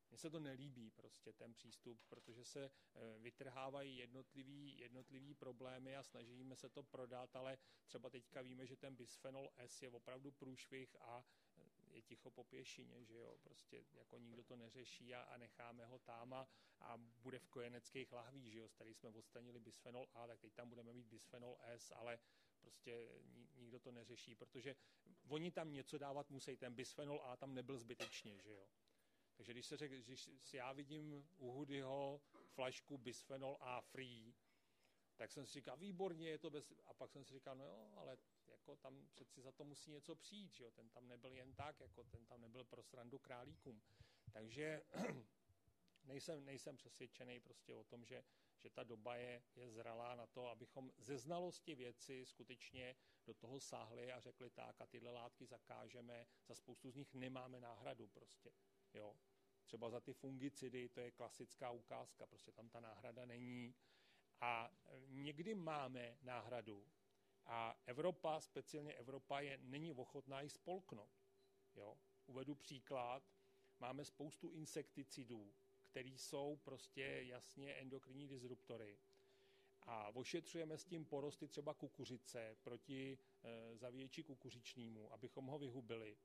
mně 0.10 0.18
se 0.18 0.30
to 0.30 0.40
nelíbí 0.40 0.92
prostě 0.92 1.34
ten 1.34 1.54
přístup, 1.54 2.02
protože 2.08 2.46
se 2.46 2.66
eh, 2.66 3.20
vytrhávají 3.20 3.98
jednotlivý, 3.98 4.80
jednotlivý 4.80 5.34
problémy 5.34 5.96
a 5.96 6.04
snažíme 6.04 6.56
se 6.56 6.70
to 6.70 6.84
prodat, 6.84 7.36
ale 7.36 7.58
třeba 7.86 8.10
teďka 8.10 8.42
víme, 8.42 8.66
že 8.66 8.76
ten 8.76 8.96
bisphenol 8.96 9.50
S 9.58 9.82
je 9.82 9.90
opravdu 9.90 10.32
průšvih 10.32 10.96
a 11.02 11.26
eh, 11.58 11.62
je 11.90 12.02
ticho 12.02 12.32
po 12.32 12.44
pěšině, 12.44 13.06
že 13.06 13.16
jo, 13.16 13.38
prostě 13.44 13.86
jako 13.94 14.18
nikdo 14.18 14.44
to 14.44 14.56
neřeší 14.56 15.16
a, 15.16 15.22
a 15.22 15.38
necháme 15.38 15.86
ho 15.86 16.00
tam 16.00 16.34
a, 16.34 16.48
a 16.82 16.98
bude 16.98 17.40
v 17.40 17.48
kojeneckých 17.48 18.12
lahvích, 18.12 18.52
že 18.52 18.60
jo, 18.60 18.68
tady 18.68 18.94
jsme 18.94 19.10
odstranili 19.10 19.60
bisphenol 19.60 20.08
A, 20.14 20.28
tak 20.28 20.40
teď 20.40 20.54
tam 20.54 20.70
budeme 20.70 20.94
mít 20.94 21.08
bisphenol 21.08 21.58
S, 21.62 21.92
ale 21.96 22.20
prostě 22.60 23.10
nikdo 23.56 23.80
to 23.80 23.92
neřeší, 23.92 24.36
protože 24.36 24.76
oni 25.28 25.52
tam 25.52 25.74
něco 25.74 25.98
dávat 25.98 26.30
musí, 26.30 26.58
ten 26.58 26.74
bisphenol 26.74 27.22
A 27.24 27.38
tam 27.38 27.54
nebyl 27.54 27.78
zbytečně, 27.78 28.40
že 28.40 28.52
jo. 28.52 28.68
Takže 29.36 29.52
když 29.52 29.66
se 29.66 29.78
řek, 29.78 29.92
když 29.92 30.30
si 30.44 30.58
já 30.58 30.74
vidím 30.74 31.30
u 31.38 31.52
Hudyho 31.52 32.22
flašku 32.48 32.98
bisphenol 32.98 33.58
A 33.60 33.82
free, 33.82 34.34
tak 35.16 35.32
jsem 35.32 35.46
si 35.46 35.54
říkal, 35.54 35.78
výborně 35.78 36.30
je 36.30 36.38
to 36.38 36.50
bez... 36.50 36.74
A 36.86 36.94
pak 36.94 37.12
jsem 37.12 37.26
si 37.26 37.34
říkal, 37.34 37.56
no 37.56 37.66
jo, 37.66 37.92
ale 37.96 38.18
jako 38.48 38.76
tam 38.76 39.08
přeci 39.12 39.42
za 39.42 39.52
to 39.52 39.64
musí 39.64 39.92
něco 39.92 40.16
přijít, 40.16 40.54
že 40.54 40.64
jo? 40.64 40.72
ten 40.72 40.90
tam 40.90 41.08
nebyl 41.08 41.34
jen 41.34 41.54
tak, 41.54 41.80
jako 41.80 42.04
ten 42.04 42.26
tam 42.26 42.42
nebyl 42.42 42.64
pro 42.64 42.84
srandu 42.84 43.20
králíkům. 43.20 43.82
Takže 44.32 44.84
nejsem, 46.04 46.46
nejsem 46.46 46.78
přesvědčený 46.78 47.40
prostě 47.40 47.76
o 47.76 47.84
tom, 47.84 48.06
že, 48.06 48.24
že 48.60 48.70
ta 48.70 48.84
doba 48.84 49.16
je, 49.16 49.42
je 49.56 49.70
zralá 49.72 50.16
na 50.16 50.28
to, 50.28 50.48
abychom 50.48 50.92
ze 50.98 51.18
znalosti 51.18 51.76
věci 51.76 52.26
skutečně 52.26 52.96
do 53.26 53.34
toho 53.34 53.60
sáhli 53.60 54.12
a 54.12 54.20
řekli 54.20 54.50
tak 54.50 54.82
a 54.82 54.88
tyhle 54.88 55.12
látky 55.12 55.46
zakážeme, 55.46 56.28
za 56.48 56.56
spoustu 56.56 56.92
z 56.92 56.96
nich 56.96 57.14
nemáme 57.14 57.60
náhradu 57.60 58.08
prostě. 58.08 58.52
Jo? 58.94 59.16
Třeba 59.64 59.90
za 59.90 60.00
ty 60.00 60.14
fungicidy, 60.14 60.90
to 60.90 61.00
je 61.00 61.12
klasická 61.12 61.72
ukázka, 61.72 62.26
prostě 62.28 62.52
tam 62.52 62.70
ta 62.70 62.80
náhrada 62.80 63.26
není. 63.26 63.76
A 64.42 64.72
někdy 65.08 65.56
máme 65.56 66.18
náhradu 66.22 66.88
a 67.46 67.76
Evropa, 67.86 68.42
speciálně 68.42 68.94
Evropa, 68.94 69.40
je, 69.40 69.58
není 69.62 69.92
ochotná 69.92 70.42
ji 70.42 70.50
spolknout. 70.50 71.12
Jo? 71.76 71.98
Uvedu 72.26 72.56
příklad. 72.56 73.24
Máme 73.80 74.06
spoustu 74.06 74.50
insekticidů, 74.50 75.54
které 75.90 76.10
jsou 76.10 76.58
prostě 76.64 77.02
jasně 77.22 77.74
endokrinní 77.74 78.28
disruptory. 78.28 79.00
A 79.82 80.16
ošetřujeme 80.16 80.78
s 80.78 80.86
tím 80.86 81.06
porosty 81.06 81.48
třeba 81.48 81.74
kukuřice 81.74 82.58
proti 82.64 83.18
e, 83.44 83.78
zavěči 83.78 84.24
kukuřičnímu, 84.24 85.14
abychom 85.14 85.46
ho 85.46 85.60
vyhubili. 85.60 86.18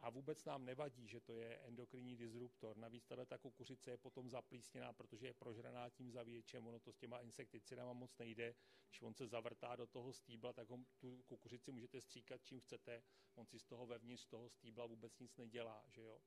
A 0.00 0.10
vůbec 0.10 0.44
nám 0.44 0.64
nevadí, 0.64 1.08
že 1.08 1.20
to 1.20 1.36
je 1.36 1.56
endokrinní 1.56 2.16
disruptor. 2.16 2.76
Navíc 2.76 3.06
tato 3.06 3.26
ta 3.26 3.38
kukuřice 3.38 3.90
je 3.90 3.96
potom 3.96 4.30
zaplísněná, 4.30 4.92
protože 4.92 5.26
je 5.26 5.34
prožraná 5.34 5.88
tím 5.90 6.10
zavěčem. 6.10 6.66
Ono 6.66 6.78
to 6.78 6.92
s 6.92 6.96
těma 6.96 7.20
insekticidama 7.20 7.92
moc 7.92 8.18
nejde. 8.18 8.54
Když 8.88 9.02
on 9.02 9.14
se 9.14 9.26
zavrtá 9.26 9.76
do 9.76 9.86
toho 9.86 10.12
stýbla, 10.12 10.52
tak 10.52 10.68
ho, 10.68 10.78
tu 10.98 11.22
kukuřici 11.26 11.72
můžete 11.72 12.00
stříkat 12.00 12.44
čím 12.44 12.60
chcete. 12.60 13.02
On 13.34 13.46
si 13.46 13.58
z 13.58 13.64
toho 13.64 13.86
vevnitř 13.86 14.26
toho 14.26 14.48
stýbla 14.48 14.86
vůbec 14.86 15.18
nic 15.18 15.36
nedělá. 15.36 15.84
Že 15.88 16.02
jo? 16.02 16.20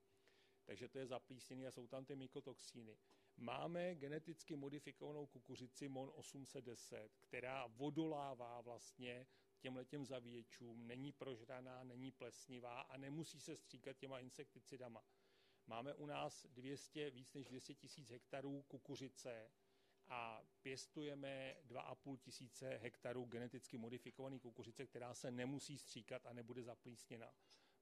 Takže 0.65 0.87
to 0.87 0.99
je 0.99 1.07
zaplísněný 1.07 1.67
a 1.67 1.71
jsou 1.71 1.87
tam 1.87 2.05
ty 2.05 2.15
mykotoxíny. 2.15 2.97
Máme 3.37 3.95
geneticky 3.95 4.55
modifikovanou 4.55 5.25
kukuřici 5.25 5.87
MON 5.87 6.11
810, 6.15 7.17
která 7.19 7.67
vodolává 7.67 8.61
vlastně 8.61 9.27
těmhletěm 9.59 10.05
zavěčům, 10.05 10.87
není 10.87 11.11
prožraná, 11.11 11.83
není 11.83 12.11
plesnivá 12.11 12.81
a 12.81 12.97
nemusí 12.97 13.41
se 13.41 13.57
stříkat 13.57 13.97
těma 13.97 14.19
insekticidama. 14.19 15.03
Máme 15.67 15.93
u 15.93 16.05
nás 16.05 16.45
200, 16.49 17.09
víc 17.09 17.33
než 17.33 17.47
200 17.47 17.75
tisíc 17.75 18.09
hektarů 18.09 18.61
kukuřice 18.61 19.51
a 20.07 20.43
pěstujeme 20.61 21.55
2,5 21.67 22.17
tisíce 22.17 22.77
hektarů 22.77 23.25
geneticky 23.25 23.77
modifikované 23.77 24.39
kukuřice, 24.39 24.87
která 24.87 25.13
se 25.13 25.31
nemusí 25.31 25.77
stříkat 25.77 26.25
a 26.25 26.33
nebude 26.33 26.63
zaplísněna. 26.63 27.33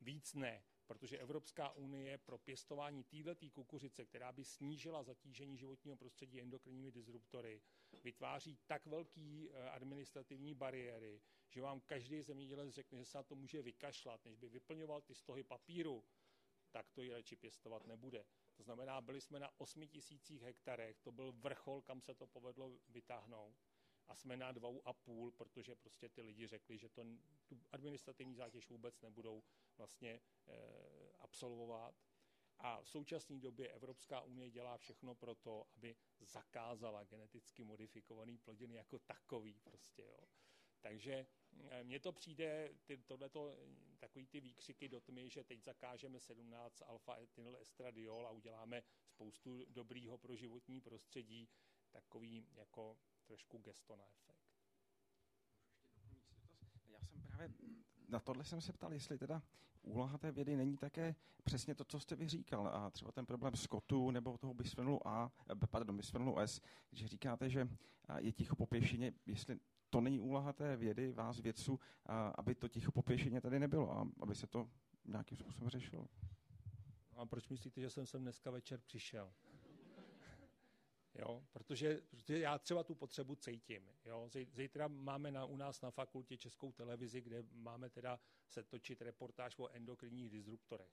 Víc 0.02 0.34
ne, 0.34 0.64
protože 0.88 1.18
Evropská 1.18 1.70
unie 1.70 2.18
pro 2.18 2.38
pěstování 2.38 3.04
této 3.04 3.50
kukuřice, 3.50 4.06
která 4.06 4.32
by 4.32 4.44
snížila 4.44 5.04
zatížení 5.04 5.58
životního 5.58 5.98
prostředí 5.98 6.42
endokrinními 6.42 6.92
disruptory, 6.92 7.62
vytváří 8.04 8.58
tak 8.68 8.86
velký 8.86 9.50
eh, 9.52 9.70
administrativní 9.70 10.54
bariéry, 10.54 11.22
že 11.50 11.62
vám 11.62 11.80
každý 11.80 12.22
zemědělec 12.22 12.70
řekne, 12.70 12.98
že 12.98 13.06
se 13.06 13.18
na 13.18 13.24
to 13.24 13.36
může 13.36 13.62
vykašlat, 13.62 14.26
než 14.26 14.36
by 14.36 14.50
vyplňoval 14.50 15.02
ty 15.02 15.16
stohy 15.16 15.44
papíru, 15.44 16.06
tak 16.72 16.92
to 16.92 17.02
ji 17.02 17.14
radši 17.14 17.36
pěstovat 17.36 17.86
nebude. 17.86 18.26
To 18.56 18.64
znamená, 18.64 19.02
byli 19.02 19.22
jsme 19.22 19.40
na 19.40 19.60
8 19.60 19.88
tisících 19.88 20.42
hektarech, 20.42 21.00
to 21.00 21.12
byl 21.12 21.32
vrchol, 21.32 21.82
kam 21.82 22.02
se 22.02 22.16
to 22.16 22.28
povedlo 22.28 22.72
vytáhnout 22.88 23.56
a 24.10 24.16
jsme 24.16 24.38
na 24.38 24.52
dvou 24.52 24.88
a 24.88 24.94
půl, 24.94 25.32
protože 25.32 25.76
prostě 25.76 26.10
ty 26.10 26.22
lidi 26.22 26.48
řekli, 26.48 26.78
že 26.78 26.90
to, 26.90 27.06
tu 27.48 27.60
administrativní 27.72 28.36
zátěž 28.36 28.70
vůbec 28.70 29.02
nebudou 29.02 29.44
vlastně 29.78 30.12
e, 30.12 30.22
absolvovat. 31.20 31.96
A 32.60 32.82
v 32.82 32.90
současné 32.90 33.40
době 33.40 33.68
Evropská 33.68 34.22
unie 34.22 34.50
dělá 34.52 34.78
všechno 34.78 35.16
pro 35.16 35.36
to, 35.36 35.66
aby 35.76 35.96
zakázala 36.20 37.04
geneticky 37.04 37.64
modifikovaný 37.64 38.38
plodiny 38.38 38.76
jako 38.76 39.00
takový 39.00 39.60
prostě, 39.60 40.04
jo. 40.04 40.20
Takže 40.82 41.28
eh, 41.70 41.84
mně 41.84 42.00
to 42.00 42.12
přijde, 42.12 42.74
ty, 42.86 42.98
tohleto, 42.98 43.58
takový 44.00 44.28
ty 44.28 44.40
výkřiky 44.40 44.90
do 44.90 45.02
tmy, 45.02 45.30
že 45.30 45.44
teď 45.44 45.64
zakážeme 45.64 46.20
17 46.20 46.82
alfa 46.86 47.18
etynyl 47.20 47.58
estradiol 47.58 48.28
a 48.28 48.32
uděláme 48.32 48.84
spoustu 49.06 49.66
dobrýho 49.70 50.18
pro 50.18 50.36
životní 50.36 50.82
prostředí, 50.82 51.50
takový 51.92 52.48
jako 52.56 52.98
trošku 53.30 53.58
gesto 53.58 53.96
na 53.96 54.04
efekt. 54.10 54.44
Já 56.88 57.00
jsem 57.02 57.22
právě 57.22 57.50
na 58.08 58.20
tohle 58.20 58.44
jsem 58.44 58.62
se 58.62 58.74
ptal, 58.74 58.94
jestli 58.94 59.18
teda 59.18 59.44
úloha 59.82 60.18
té 60.18 60.32
vědy 60.32 60.56
není 60.56 60.78
také 60.78 61.16
přesně 61.44 61.76
to, 61.76 61.84
co 61.84 62.00
jste 62.00 62.16
vy 62.16 62.28
říkal, 62.28 62.68
a 62.68 62.90
třeba 62.90 63.12
ten 63.12 63.26
problém 63.26 63.56
skotu 63.56 64.12
nebo 64.12 64.38
toho 64.38 64.54
bisfenolu 64.54 65.08
A, 65.08 65.32
eh, 65.52 65.68
pardon, 65.68 65.98
bisfenolu 65.98 66.40
S, 66.40 66.62
když 66.90 67.06
říkáte, 67.06 67.50
že 67.50 67.68
je 68.18 68.32
ticho 68.32 68.56
po 68.56 68.66
pěšině, 68.66 69.14
jestli 69.26 69.60
to 69.90 70.02
není 70.02 70.20
úloha 70.20 70.54
té 70.54 70.78
vědy, 70.78 71.12
vás 71.12 71.40
vědců, 71.40 71.80
aby 72.36 72.56
to 72.56 72.68
ticho 72.68 72.92
po 72.92 73.02
pěšině 73.02 73.42
tady 73.42 73.60
nebylo 73.60 73.92
a 73.92 74.08
aby 74.20 74.36
se 74.36 74.48
to 74.48 74.70
nějakým 75.06 75.38
způsobem 75.38 75.70
řešilo. 75.70 76.08
A 77.16 77.26
proč 77.26 77.50
myslíte, 77.50 77.82
že 77.82 77.90
jsem 77.90 78.06
sem 78.06 78.22
dneska 78.22 78.52
večer 78.52 78.80
přišel? 78.82 79.34
Jo, 81.20 81.44
protože, 81.52 82.02
protože 82.10 82.40
já 82.40 82.58
třeba 82.58 82.84
tu 82.84 82.96
potřebu 82.96 83.36
cítím. 83.36 83.92
Jo. 84.06 84.30
Zítra 84.52 84.88
máme 84.88 85.32
na, 85.32 85.46
u 85.46 85.58
nás 85.58 85.82
na 85.82 85.92
fakultě 85.92 86.38
českou 86.38 86.72
televizi, 86.72 87.22
kde 87.22 87.44
máme 87.52 87.90
teda 87.90 88.20
se 88.48 88.64
točit 88.64 89.02
reportáž 89.02 89.60
o 89.60 89.68
endokrinních 89.68 90.30
disruptorech. 90.30 90.92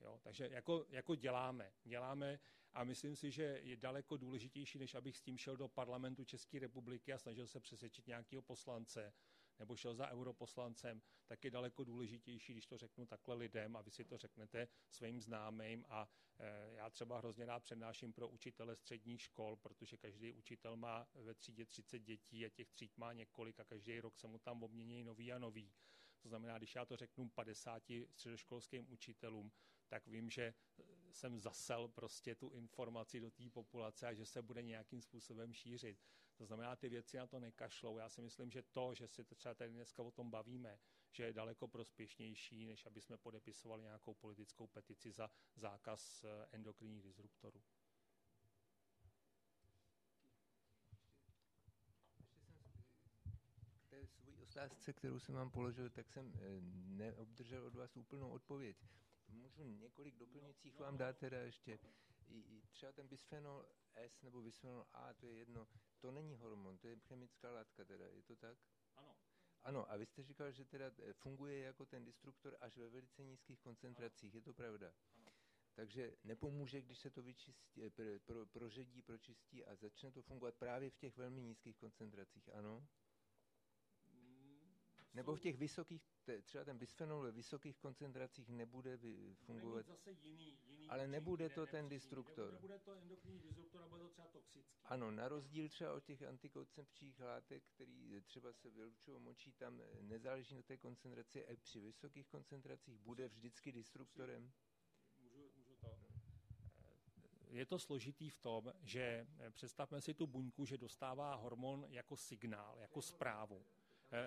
Jo, 0.00 0.20
takže 0.22 0.48
jako, 0.52 0.86
jako 0.88 1.14
děláme, 1.14 1.72
děláme 1.84 2.40
a 2.72 2.84
myslím 2.84 3.16
si, 3.16 3.30
že 3.30 3.60
je 3.62 3.76
daleko 3.76 4.16
důležitější, 4.16 4.78
než 4.78 4.94
abych 4.94 5.16
s 5.16 5.22
tím 5.22 5.38
šel 5.38 5.56
do 5.56 5.68
parlamentu 5.68 6.24
České 6.24 6.58
republiky 6.58 7.12
a 7.12 7.18
snažil 7.18 7.46
se 7.46 7.60
přesvědčit 7.60 8.06
nějakého 8.06 8.42
poslance, 8.42 9.12
nebo 9.58 9.76
šel 9.76 9.94
za 9.94 10.08
europoslancem, 10.10 11.02
tak 11.26 11.44
je 11.44 11.50
daleko 11.50 11.84
důležitější, 11.84 12.52
když 12.52 12.66
to 12.66 12.78
řeknu 12.78 13.06
takhle 13.06 13.34
lidem 13.34 13.76
a 13.76 13.82
vy 13.82 13.90
si 13.90 14.04
to 14.04 14.18
řeknete 14.18 14.68
svým 14.90 15.20
známým 15.20 15.84
a 15.88 16.08
e, 16.38 16.74
já 16.74 16.90
třeba 16.90 17.18
hrozně 17.18 17.46
rád 17.46 17.62
přednáším 17.62 18.12
pro 18.12 18.28
učitele 18.28 18.76
středních 18.76 19.22
škol, 19.22 19.56
protože 19.56 19.96
každý 19.96 20.32
učitel 20.32 20.76
má 20.76 21.08
ve 21.14 21.34
třídě 21.34 21.66
30 21.66 21.98
dětí 21.98 22.46
a 22.46 22.48
těch 22.48 22.70
tříd 22.70 22.96
má 22.98 23.12
několik 23.12 23.60
a 23.60 23.64
každý 23.64 24.00
rok 24.00 24.18
se 24.18 24.26
mu 24.26 24.38
tam 24.38 24.62
obmění 24.62 25.04
nový 25.04 25.32
a 25.32 25.38
nový. 25.38 25.72
To 26.20 26.28
znamená, 26.28 26.58
když 26.58 26.74
já 26.74 26.84
to 26.84 26.96
řeknu 26.96 27.28
50 27.28 27.82
středoškolským 28.10 28.92
učitelům, 28.92 29.52
tak 29.88 30.06
vím, 30.06 30.30
že 30.30 30.54
jsem 31.10 31.40
zasel 31.40 31.88
prostě 31.88 32.34
tu 32.34 32.48
informaci 32.48 33.20
do 33.20 33.30
té 33.30 33.50
populace 33.50 34.06
a 34.06 34.14
že 34.14 34.26
se 34.26 34.42
bude 34.42 34.62
nějakým 34.62 35.02
způsobem 35.02 35.52
šířit. 35.52 35.98
To 36.38 36.46
znamená, 36.46 36.76
ty 36.76 36.88
věci 36.88 37.16
na 37.16 37.26
to 37.26 37.40
nekašlou. 37.40 37.98
Já 37.98 38.08
si 38.08 38.22
myslím, 38.22 38.50
že 38.50 38.62
to, 38.62 38.94
že 38.94 39.08
si 39.08 39.24
třeba 39.24 39.54
tady 39.54 39.70
dneska 39.72 40.02
o 40.02 40.10
tom 40.10 40.30
bavíme, 40.30 40.78
že 41.10 41.24
je 41.24 41.32
daleko 41.32 41.68
prospěšnější, 41.68 42.66
než 42.66 42.86
aby 42.86 43.00
jsme 43.00 43.16
podepisovali 43.16 43.82
nějakou 43.82 44.14
politickou 44.14 44.66
petici 44.66 45.12
za 45.12 45.30
zákaz 45.56 46.24
eh, 46.24 46.46
endokrinních 46.52 47.02
disruptorů. 47.02 47.62
Své 53.88 53.98
otázce, 54.42 54.92
kterou 54.92 55.18
jsem 55.18 55.34
vám 55.34 55.50
položil, 55.50 55.90
tak 55.90 56.08
jsem 56.08 56.32
eh, 56.36 56.40
neobdržel 56.86 57.66
od 57.66 57.74
vás 57.74 57.96
úplnou 57.96 58.30
odpověď. 58.30 58.76
Můžu 59.28 59.64
několik 59.64 60.16
doplňujících 60.16 60.78
vám 60.78 60.96
dát 60.96 61.18
teda 61.18 61.38
ještě. 61.38 61.78
I, 62.28 62.38
i 62.38 62.62
třeba 62.72 62.92
ten 62.92 63.08
bisfenol 63.08 63.66
S 63.94 64.22
nebo 64.22 64.42
bisfenol 64.42 64.86
A, 64.92 65.12
to 65.14 65.26
je 65.26 65.32
jedno, 65.34 65.68
to 66.04 66.10
není 66.10 66.36
hormon, 66.36 66.78
to 66.78 66.88
je 66.88 66.96
chemická 67.00 67.50
látka 67.50 67.84
teda, 67.84 68.06
je 68.06 68.22
to 68.22 68.36
tak? 68.36 68.58
Ano. 68.96 69.16
Ano, 69.62 69.90
a 69.90 69.96
vy 69.96 70.06
jste 70.06 70.22
říkal, 70.22 70.52
že 70.52 70.64
teda 70.64 70.90
eh, 71.02 71.12
funguje 71.12 71.58
jako 71.58 71.86
ten 71.86 72.04
destruktor 72.04 72.56
až 72.60 72.76
ve 72.76 72.88
velice 72.88 73.24
nízkých 73.24 73.60
koncentracích, 73.60 74.34
je 74.34 74.40
to 74.40 74.54
pravda? 74.54 74.92
Ano. 75.16 75.32
Takže 75.74 76.16
nepomůže, 76.24 76.82
když 76.82 76.98
se 76.98 77.10
to 77.10 77.22
vyčistí, 77.22 77.84
eh, 77.84 77.90
pro, 77.90 78.04
pro, 78.24 78.46
proředí, 78.46 79.02
pročistí 79.02 79.64
a 79.64 79.74
začne 79.74 80.10
to 80.12 80.22
fungovat 80.22 80.54
právě 80.54 80.90
v 80.90 80.96
těch 80.96 81.16
velmi 81.16 81.42
nízkých 81.42 81.76
koncentracích, 81.76 82.48
ano? 82.48 82.88
Nebo 85.14 85.36
v 85.36 85.40
těch 85.40 85.56
vysokých, 85.56 86.02
třeba 86.42 86.64
ten 86.64 86.78
bisfenol 86.78 87.22
ve 87.22 87.32
vysokých 87.32 87.78
koncentracích 87.78 88.50
nebude 88.50 88.98
fungovat. 89.34 89.86
jiný, 90.22 90.58
jiný 90.66 90.88
ale 90.88 91.06
nebude 91.06 91.48
to 91.48 91.66
ten 91.66 91.88
destruktor. 91.88 92.52
Nebude 92.52 92.78
to 92.78 92.92
endokrinní 92.92 93.40
disruptor, 93.40 93.80
ale 93.80 93.90
bude 93.90 94.02
to 94.02 94.08
třeba 94.08 94.28
toxický. 94.28 94.80
Ano, 94.84 95.10
na 95.10 95.28
rozdíl 95.28 95.68
třeba 95.68 95.92
od 95.92 96.04
těch 96.04 96.22
antikoncepčních 96.22 97.20
látek, 97.20 97.64
který 97.74 98.20
třeba 98.20 98.52
se 98.52 98.70
vylučují 98.70 99.20
močí, 99.20 99.52
tam 99.52 99.82
nezáleží 100.00 100.54
na 100.54 100.62
té 100.62 100.76
koncentraci, 100.76 101.46
a 101.46 101.56
při 101.56 101.80
vysokých 101.80 102.26
koncentracích 102.26 102.98
bude 102.98 103.28
vždycky 103.28 103.72
destruktorem. 103.72 104.52
Můžu, 105.20 105.50
můžu 105.56 105.76
to? 105.76 105.98
Je 107.48 107.66
to 107.66 107.78
složitý 107.78 108.30
v 108.30 108.38
tom, 108.38 108.72
že 108.82 109.26
představme 109.50 110.00
si 110.00 110.14
tu 110.14 110.26
buňku, 110.26 110.64
že 110.64 110.78
dostává 110.78 111.34
hormon 111.34 111.86
jako 111.88 112.16
signál, 112.16 112.78
jako 112.78 113.02
zprávu 113.02 113.66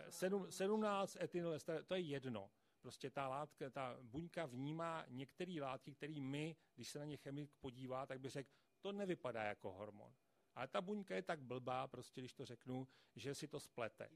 17 0.09 1.15
eh, 1.15 1.23
etynylester, 1.23 1.83
to 1.83 1.95
je 1.95 2.01
jedno. 2.01 2.51
Prostě 2.81 3.09
ta 3.09 3.27
látka, 3.27 3.69
ta 3.69 3.97
buňka 4.01 4.45
vnímá 4.45 5.05
některé 5.07 5.61
látky, 5.61 5.93
které 5.93 6.21
my, 6.21 6.55
když 6.75 6.89
se 6.89 6.99
na 6.99 7.05
ně 7.05 7.17
chemik 7.17 7.51
podívá, 7.59 8.05
tak 8.05 8.19
by 8.19 8.29
řekl, 8.29 8.49
to 8.81 8.91
nevypadá 8.91 9.43
jako 9.43 9.71
hormon. 9.71 10.13
Ale 10.55 10.67
ta 10.67 10.81
buňka 10.81 11.15
je 11.15 11.21
tak 11.21 11.41
blbá, 11.41 11.87
prostě 11.87 12.21
když 12.21 12.33
to 12.33 12.45
řeknu, 12.45 12.87
že 13.15 13.35
si 13.35 13.47
to 13.47 13.59
splete. 13.59 14.09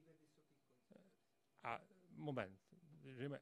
A 1.64 1.81
moment. 2.10 2.60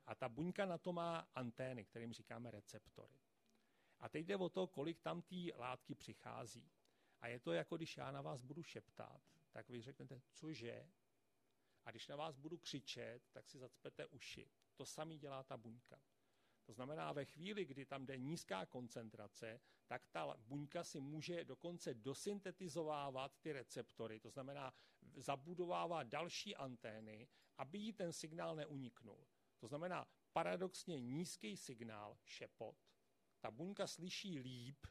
A 0.06 0.16
ta 0.16 0.30
buňka 0.30 0.66
na 0.66 0.78
to 0.78 0.94
má 0.94 1.20
antény, 1.36 1.86
kterým 1.86 2.14
říkáme 2.14 2.52
receptory. 2.52 3.20
A 4.00 4.10
teď 4.10 4.26
jde 4.26 4.36
o 4.36 4.50
to, 4.50 4.68
kolik 4.68 5.00
tam 5.00 5.22
té 5.22 5.36
látky 5.56 5.96
přichází. 5.96 6.72
A 7.22 7.28
je 7.28 7.40
to 7.40 7.52
jako 7.54 7.78
když 7.78 7.98
já 7.98 8.12
na 8.12 8.22
vás 8.22 8.42
budu 8.42 8.64
šeptat, 8.64 9.22
tak 9.52 9.70
vy 9.70 9.82
řeknete, 9.82 10.22
cože? 10.32 10.88
A 11.86 11.92
když 11.92 12.08
na 12.08 12.16
vás 12.16 12.38
budu 12.38 12.58
křičet, 12.58 13.30
tak 13.32 13.50
si 13.50 13.60
zacpete 13.60 14.06
uši. 14.06 14.50
To 14.76 14.86
samý 14.86 15.18
dělá 15.18 15.44
ta 15.44 15.58
buňka. 15.58 16.02
To 16.66 16.74
znamená, 16.74 17.12
ve 17.12 17.26
chvíli, 17.26 17.66
kdy 17.66 17.86
tam 17.86 18.06
jde 18.06 18.18
nízká 18.18 18.66
koncentrace, 18.66 19.60
tak 19.88 20.08
ta 20.08 20.36
buňka 20.38 20.84
si 20.84 21.00
může 21.00 21.46
dokonce 21.46 21.94
dosyntetizovávat 21.94 23.40
ty 23.40 23.54
receptory, 23.54 24.20
to 24.20 24.30
znamená 24.30 24.74
zabudovává 25.16 26.04
další 26.04 26.56
antény, 26.56 27.28
aby 27.58 27.78
jí 27.78 27.94
ten 27.94 28.14
signál 28.14 28.56
neuniknul. 28.56 29.28
To 29.60 29.68
znamená 29.68 30.08
paradoxně 30.34 31.00
nízký 31.00 31.58
signál, 31.58 32.18
šepot, 32.24 32.76
ta 33.40 33.52
buňka 33.52 33.88
slyší 33.88 34.40
líp 34.40 34.88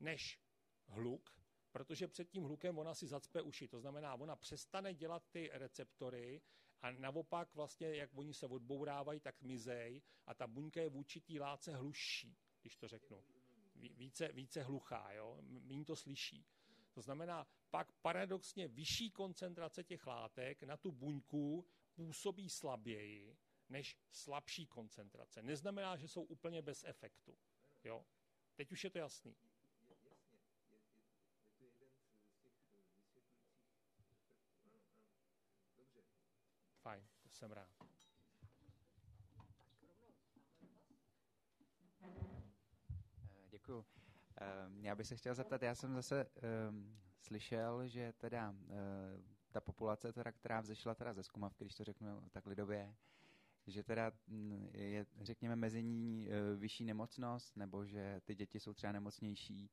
než 0.00 0.40
hluk, 0.86 1.36
protože 1.76 2.08
před 2.08 2.28
tím 2.28 2.42
hlukem 2.42 2.78
ona 2.78 2.94
si 2.94 3.06
zacpe 3.06 3.42
uši. 3.42 3.68
To 3.68 3.80
znamená, 3.80 4.14
ona 4.14 4.36
přestane 4.36 4.94
dělat 4.94 5.22
ty 5.30 5.50
receptory 5.52 6.42
a 6.80 6.90
naopak 6.90 7.54
vlastně, 7.54 7.96
jak 7.96 8.10
oni 8.14 8.34
se 8.34 8.46
odbourávají, 8.46 9.20
tak 9.20 9.42
mizej 9.42 10.02
a 10.26 10.34
ta 10.34 10.46
buňka 10.46 10.80
je 10.80 10.88
vůči 10.88 11.20
té 11.20 11.40
látce 11.40 11.76
hlušší, 11.76 12.36
když 12.60 12.76
to 12.76 12.88
řeknu. 12.88 13.24
Více, 13.74 14.32
více 14.32 14.62
hluchá, 14.62 15.12
jo? 15.12 15.38
méně 15.42 15.84
to 15.84 15.96
slyší. 15.96 16.46
To 16.92 17.02
znamená, 17.02 17.46
pak 17.70 17.92
paradoxně 17.92 18.68
vyšší 18.68 19.10
koncentrace 19.10 19.84
těch 19.84 20.06
látek 20.06 20.62
na 20.62 20.76
tu 20.76 20.92
buňku 20.92 21.66
působí 21.94 22.50
slaběji 22.50 23.36
než 23.68 23.98
slabší 24.10 24.66
koncentrace. 24.66 25.42
Neznamená, 25.42 25.96
že 25.96 26.08
jsou 26.08 26.22
úplně 26.22 26.62
bez 26.62 26.84
efektu. 26.84 27.38
Jo? 27.84 28.06
Teď 28.54 28.72
už 28.72 28.84
je 28.84 28.90
to 28.90 28.98
jasný. 28.98 29.36
Fajn, 36.86 37.06
to 37.22 37.25
jsem 37.36 37.52
rád. 37.52 37.68
Eh, 42.02 42.48
děkuju. 43.48 43.86
Ehm, 44.36 44.84
já 44.84 44.94
bych 44.94 45.06
se 45.06 45.16
chtěl 45.16 45.34
zeptat, 45.34 45.62
já 45.62 45.74
jsem 45.74 45.94
zase 45.94 46.26
um, 46.68 46.98
slyšel, 47.20 47.88
že 47.88 48.12
teda 48.12 48.50
uh, 48.50 48.56
ta 49.52 49.60
populace, 49.60 50.12
teda, 50.12 50.32
která 50.32 50.60
vzešla 50.60 50.94
teda 50.94 51.12
ze 51.12 51.22
zkumavky, 51.22 51.64
když 51.64 51.74
to 51.74 51.84
řeknu 51.84 52.28
tak 52.30 52.46
lidově, 52.46 52.94
že 53.66 53.82
teda 53.82 54.12
mm, 54.26 54.70
je, 54.72 55.06
řekněme, 55.20 55.56
mezi 55.56 55.82
ní 55.82 56.28
vyšší 56.56 56.84
nemocnost, 56.84 57.56
nebo 57.56 57.84
že 57.84 58.20
ty 58.24 58.34
děti 58.34 58.60
jsou 58.60 58.74
třeba 58.74 58.92
nemocnější, 58.92 59.70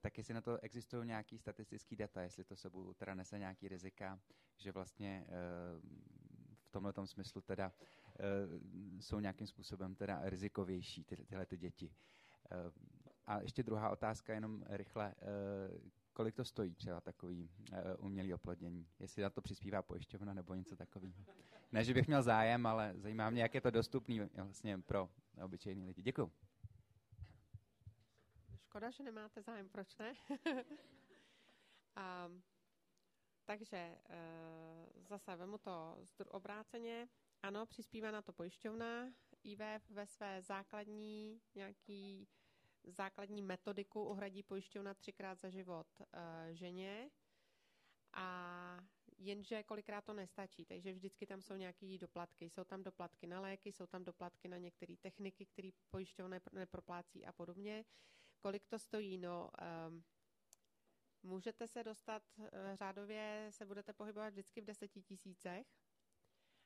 tak 0.00 0.18
jestli 0.18 0.34
na 0.34 0.40
to 0.40 0.58
existují 0.58 1.06
nějaký 1.06 1.38
statistický 1.38 1.96
data, 1.96 2.22
jestli 2.22 2.44
to 2.44 2.56
sebou 2.56 2.94
teda 2.94 3.14
nese 3.14 3.38
nějaký 3.38 3.68
rizika, 3.68 4.20
že 4.56 4.72
vlastně 4.72 5.26
tomhle 6.70 6.92
smyslu 7.04 7.40
teda 7.40 7.72
uh, 7.72 9.00
jsou 9.00 9.20
nějakým 9.20 9.46
způsobem 9.46 9.94
teda 9.94 10.20
rizikovější 10.22 11.04
ty, 11.04 11.16
tyhle 11.16 11.46
ty 11.46 11.56
děti. 11.56 11.86
Uh, 11.86 12.72
a 13.26 13.40
ještě 13.40 13.62
druhá 13.62 13.90
otázka, 13.90 14.34
jenom 14.34 14.62
rychle. 14.66 15.14
Uh, 15.72 15.90
kolik 16.12 16.34
to 16.34 16.44
stojí 16.44 16.74
třeba 16.74 17.00
takový 17.00 17.50
umělý 17.98 18.34
oplodnění? 18.34 18.86
Jestli 18.98 19.22
na 19.22 19.30
to 19.30 19.42
přispívá 19.42 19.82
pojišťovna 19.82 20.34
nebo 20.34 20.54
něco 20.54 20.76
takového? 20.76 21.24
Ne, 21.72 21.84
že 21.84 21.94
bych 21.94 22.06
měl 22.06 22.22
zájem, 22.22 22.66
ale 22.66 22.92
zajímá 22.96 23.30
mě, 23.30 23.42
jak 23.42 23.54
je 23.54 23.60
to 23.60 23.70
dostupný 23.70 24.20
vlastně 24.20 24.78
pro 24.78 25.10
obyčejný 25.44 25.86
lidi. 25.86 26.02
Děkuji. 26.02 26.32
Škoda, 28.70 28.90
že 28.90 29.02
nemáte 29.02 29.42
zájem, 29.42 29.68
proč 29.68 29.96
ne? 29.96 30.12
um, 32.26 32.42
takže 33.50 33.76
eh, 33.76 33.98
zase 35.08 35.36
vemu 35.36 35.58
to 35.58 35.96
obráceně. 36.30 37.08
Ano, 37.42 37.66
přispívá 37.66 38.10
na 38.10 38.22
to 38.22 38.32
pojišťovna. 38.32 39.12
IVF 39.44 39.90
ve 39.90 40.06
své 40.06 40.42
základní 40.42 41.40
nějaký 41.54 42.28
základní 42.84 43.42
metodiku 43.42 44.04
uhradí 44.04 44.42
pojišťovna 44.42 44.94
třikrát 44.94 45.40
za 45.40 45.50
život 45.50 45.86
uh, 46.00 46.06
ženě. 46.50 47.10
A 48.12 48.78
jenže 49.18 49.62
kolikrát 49.62 50.04
to 50.04 50.14
nestačí, 50.14 50.64
takže 50.64 50.92
vždycky 50.92 51.26
tam 51.26 51.42
jsou 51.42 51.54
nějaké 51.54 51.98
doplatky. 51.98 52.50
Jsou 52.50 52.64
tam 52.64 52.82
doplatky 52.82 53.26
na 53.26 53.40
léky, 53.40 53.72
jsou 53.72 53.86
tam 53.86 54.04
doplatky 54.04 54.48
na 54.48 54.58
některé 54.58 54.96
techniky, 54.96 55.46
které 55.46 55.70
pojišťovna 55.90 56.38
neproplácí 56.52 57.26
a 57.26 57.32
podobně. 57.32 57.84
Kolik 58.40 58.66
to 58.66 58.78
stojí? 58.78 59.18
No, 59.18 59.50
um, 59.88 60.04
můžete 61.22 61.68
se 61.68 61.84
dostat, 61.84 62.22
eh, 62.38 62.76
řádově 62.76 63.46
se 63.50 63.66
budete 63.66 63.92
pohybovat 63.92 64.28
vždycky 64.28 64.60
v 64.60 64.64
desetitisícech 64.64 65.66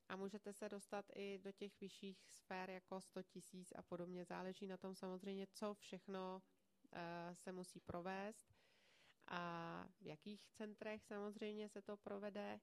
a 0.09 0.16
můžete 0.16 0.52
se 0.52 0.68
dostat 0.68 1.06
i 1.14 1.39
do 1.39 1.52
těch 1.52 1.81
vyšších 1.81 2.31
sfér 2.31 2.70
jako 2.70 3.01
100 3.01 3.22
tisíc 3.22 3.72
a 3.76 3.82
podobně. 3.82 4.24
Záleží 4.24 4.66
na 4.66 4.76
tom 4.76 4.94
samozřejmě, 4.94 5.47
co 5.52 5.74
všechno 5.74 6.43
uh, 6.43 6.98
se 7.35 7.52
musí 7.52 7.81
provést 7.81 8.55
a 9.26 9.85
v 10.01 10.06
jakých 10.06 10.47
centrech 10.48 11.05
samozřejmě 11.05 11.68
se 11.68 11.82
to 11.82 11.97
provede. 11.97 12.60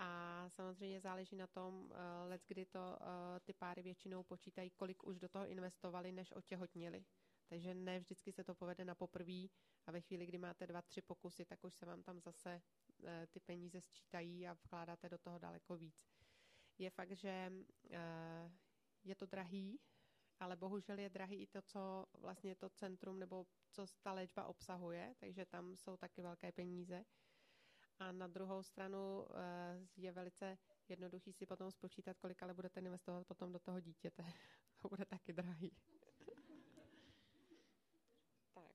A 0.00 0.44
samozřejmě 0.48 1.00
záleží 1.00 1.36
na 1.36 1.46
tom, 1.46 1.74
uh, 1.84 1.90
let, 2.28 2.42
kdy 2.46 2.66
to 2.66 2.98
ty 3.44 3.52
páry 3.52 3.82
většinou 3.82 4.22
počítají, 4.22 4.70
kolik 4.70 5.04
už 5.04 5.18
do 5.18 5.28
toho 5.28 5.46
investovali, 5.46 6.12
než 6.12 6.32
otěhotnili. 6.32 7.04
Takže 7.48 7.74
ne 7.74 8.00
vždycky 8.00 8.32
se 8.32 8.44
to 8.44 8.54
povede 8.54 8.84
na 8.84 8.94
poprví 8.94 9.50
a 9.86 9.90
ve 9.90 10.00
chvíli, 10.00 10.26
kdy 10.26 10.38
máte 10.38 10.66
dva, 10.66 10.82
tři 10.82 11.02
pokusy, 11.02 11.44
tak 11.44 11.64
už 11.64 11.74
se 11.74 11.86
vám 11.86 12.02
tam 12.02 12.20
zase 12.20 12.60
uh, 12.98 13.08
ty 13.30 13.40
peníze 13.40 13.80
sčítají 13.80 14.48
a 14.48 14.52
vkládáte 14.52 15.08
do 15.08 15.18
toho 15.18 15.38
daleko 15.38 15.76
víc. 15.76 16.08
Je 16.78 16.90
fakt, 16.90 17.12
že 17.12 17.52
uh, 17.52 18.52
je 19.04 19.14
to 19.14 19.26
drahý, 19.26 19.80
ale 20.40 20.56
bohužel 20.56 20.98
je 20.98 21.10
drahý 21.10 21.42
i 21.42 21.46
to, 21.46 21.62
co 21.62 22.06
vlastně 22.12 22.54
to 22.54 22.68
centrum 22.68 23.18
nebo 23.18 23.46
co 23.70 23.86
ta 24.02 24.12
léčba 24.12 24.44
obsahuje, 24.44 25.14
takže 25.18 25.46
tam 25.46 25.76
jsou 25.76 25.96
taky 25.96 26.22
velké 26.22 26.52
peníze. 26.52 27.04
A 27.98 28.12
na 28.12 28.26
druhou 28.26 28.62
stranu 28.62 29.26
eh, 29.30 29.86
je 29.96 30.12
velice 30.12 30.58
jednoduchý 30.88 31.32
si 31.32 31.46
potom 31.46 31.70
spočítat, 31.70 32.18
kolik 32.18 32.42
ale 32.42 32.54
budete 32.54 32.80
investovat 32.80 33.26
potom 33.26 33.52
do 33.52 33.58
toho 33.58 33.80
dítěte. 33.80 34.24
to 34.82 34.88
bude 34.88 35.04
taky 35.04 35.32
drahý. 35.32 35.72
tak. 38.54 38.72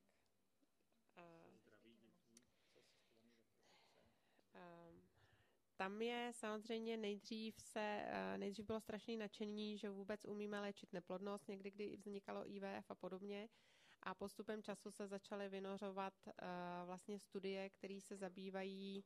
Um, 4.56 5.02
tam 5.84 6.02
je 6.02 6.32
samozřejmě 6.34 6.98
nejdřív 6.98 7.56
se, 7.60 8.06
uh, 8.08 8.38
nejdřív 8.38 8.66
bylo 8.66 8.80
strašně 8.80 9.18
nadšení, 9.18 9.78
že 9.78 9.90
vůbec 9.90 10.26
umíme 10.26 10.60
léčit 10.60 10.94
neplodnost, 10.94 11.48
někdy, 11.48 11.72
kdy 11.72 11.98
vznikalo 11.98 12.50
IVF 12.50 12.92
a 12.92 12.96
podobně. 12.96 13.50
A 14.04 14.14
postupem 14.14 14.64
času 14.64 14.92
se 14.92 15.08
začaly 15.08 15.50
vynořovat 15.50 16.14
uh, 16.28 16.34
vlastně 16.86 17.20
studie, 17.20 17.70
které 17.70 18.02
se 18.02 18.16
zabývají 18.16 19.04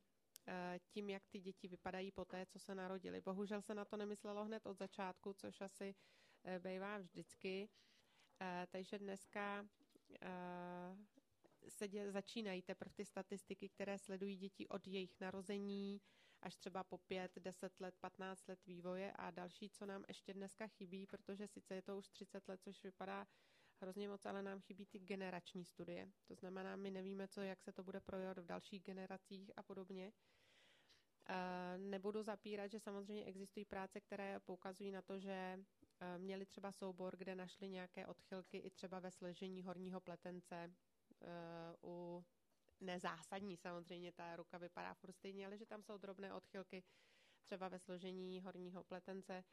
uh, 0.47 0.53
tím, 0.89 1.09
jak 1.09 1.23
ty 1.27 1.39
děti 1.39 1.67
vypadají 1.67 2.11
po 2.11 2.25
té, 2.25 2.45
co 2.45 2.59
se 2.59 2.75
narodily. 2.75 3.21
Bohužel 3.21 3.61
se 3.61 3.73
na 3.73 3.85
to 3.85 3.97
nemyslelo 3.97 4.45
hned 4.45 4.65
od 4.65 4.77
začátku, 4.77 5.33
což 5.33 5.61
asi 5.61 5.95
bývá 6.59 6.97
vždycky. 6.97 7.69
Takže 8.69 8.99
dneska 8.99 9.65
se 11.69 11.87
dě, 11.87 12.11
začínají 12.11 12.61
teprve 12.61 12.93
ty 12.93 13.05
statistiky, 13.05 13.69
které 13.69 13.97
sledují 13.97 14.37
děti 14.37 14.67
od 14.67 14.87
jejich 14.87 15.19
narození 15.19 16.01
až 16.41 16.55
třeba 16.55 16.83
po 16.83 16.97
5, 16.97 17.31
10 17.39 17.79
let, 17.79 17.95
15 17.99 18.47
let 18.47 18.59
vývoje 18.65 19.11
a 19.11 19.31
další, 19.31 19.69
co 19.69 19.85
nám 19.85 20.05
ještě 20.07 20.33
dneska 20.33 20.67
chybí, 20.67 21.07
protože 21.07 21.47
sice 21.47 21.75
je 21.75 21.81
to 21.81 21.97
už 21.97 22.09
30 22.09 22.47
let, 22.47 22.61
což 22.63 22.83
vypadá 22.83 23.27
hrozně 23.81 24.09
moc, 24.09 24.25
ale 24.25 24.43
nám 24.43 24.59
chybí 24.59 24.85
ty 24.85 24.99
generační 24.99 25.65
studie. 25.65 26.11
To 26.27 26.35
znamená, 26.35 26.75
my 26.75 26.91
nevíme, 26.91 27.27
co, 27.27 27.41
jak 27.41 27.61
se 27.61 27.73
to 27.73 27.83
bude 27.83 27.99
projevovat 27.99 28.37
v 28.37 28.45
dalších 28.45 28.83
generacích 28.83 29.51
a 29.57 29.63
podobně. 29.63 30.13
Nebudu 31.77 32.23
zapírat, 32.23 32.71
že 32.71 32.79
samozřejmě 32.79 33.25
existují 33.25 33.65
práce, 33.65 34.01
které 34.01 34.39
poukazují 34.39 34.91
na 34.91 35.01
to, 35.01 35.19
že 35.19 35.59
měli 36.17 36.45
třeba 36.45 36.71
soubor, 36.71 37.17
kde 37.17 37.35
našli 37.35 37.69
nějaké 37.69 38.07
odchylky 38.07 38.57
i 38.57 38.69
třeba 38.69 38.99
ve 38.99 39.11
sležení 39.11 39.63
horního 39.63 39.99
pletence 39.99 40.73
u 41.83 42.25
nezásadní 42.81 43.57
samozřejmě, 43.57 44.11
ta 44.11 44.35
ruka 44.35 44.57
vypadá 44.57 44.93
furt 44.93 45.13
stejně, 45.13 45.45
ale 45.45 45.57
že 45.57 45.65
tam 45.65 45.83
jsou 45.83 45.97
drobné 45.97 46.33
odchylky 46.33 46.83
třeba 47.41 47.67
ve 47.67 47.79
složení 47.79 48.41
horního 48.41 48.83
pletence, 48.83 49.43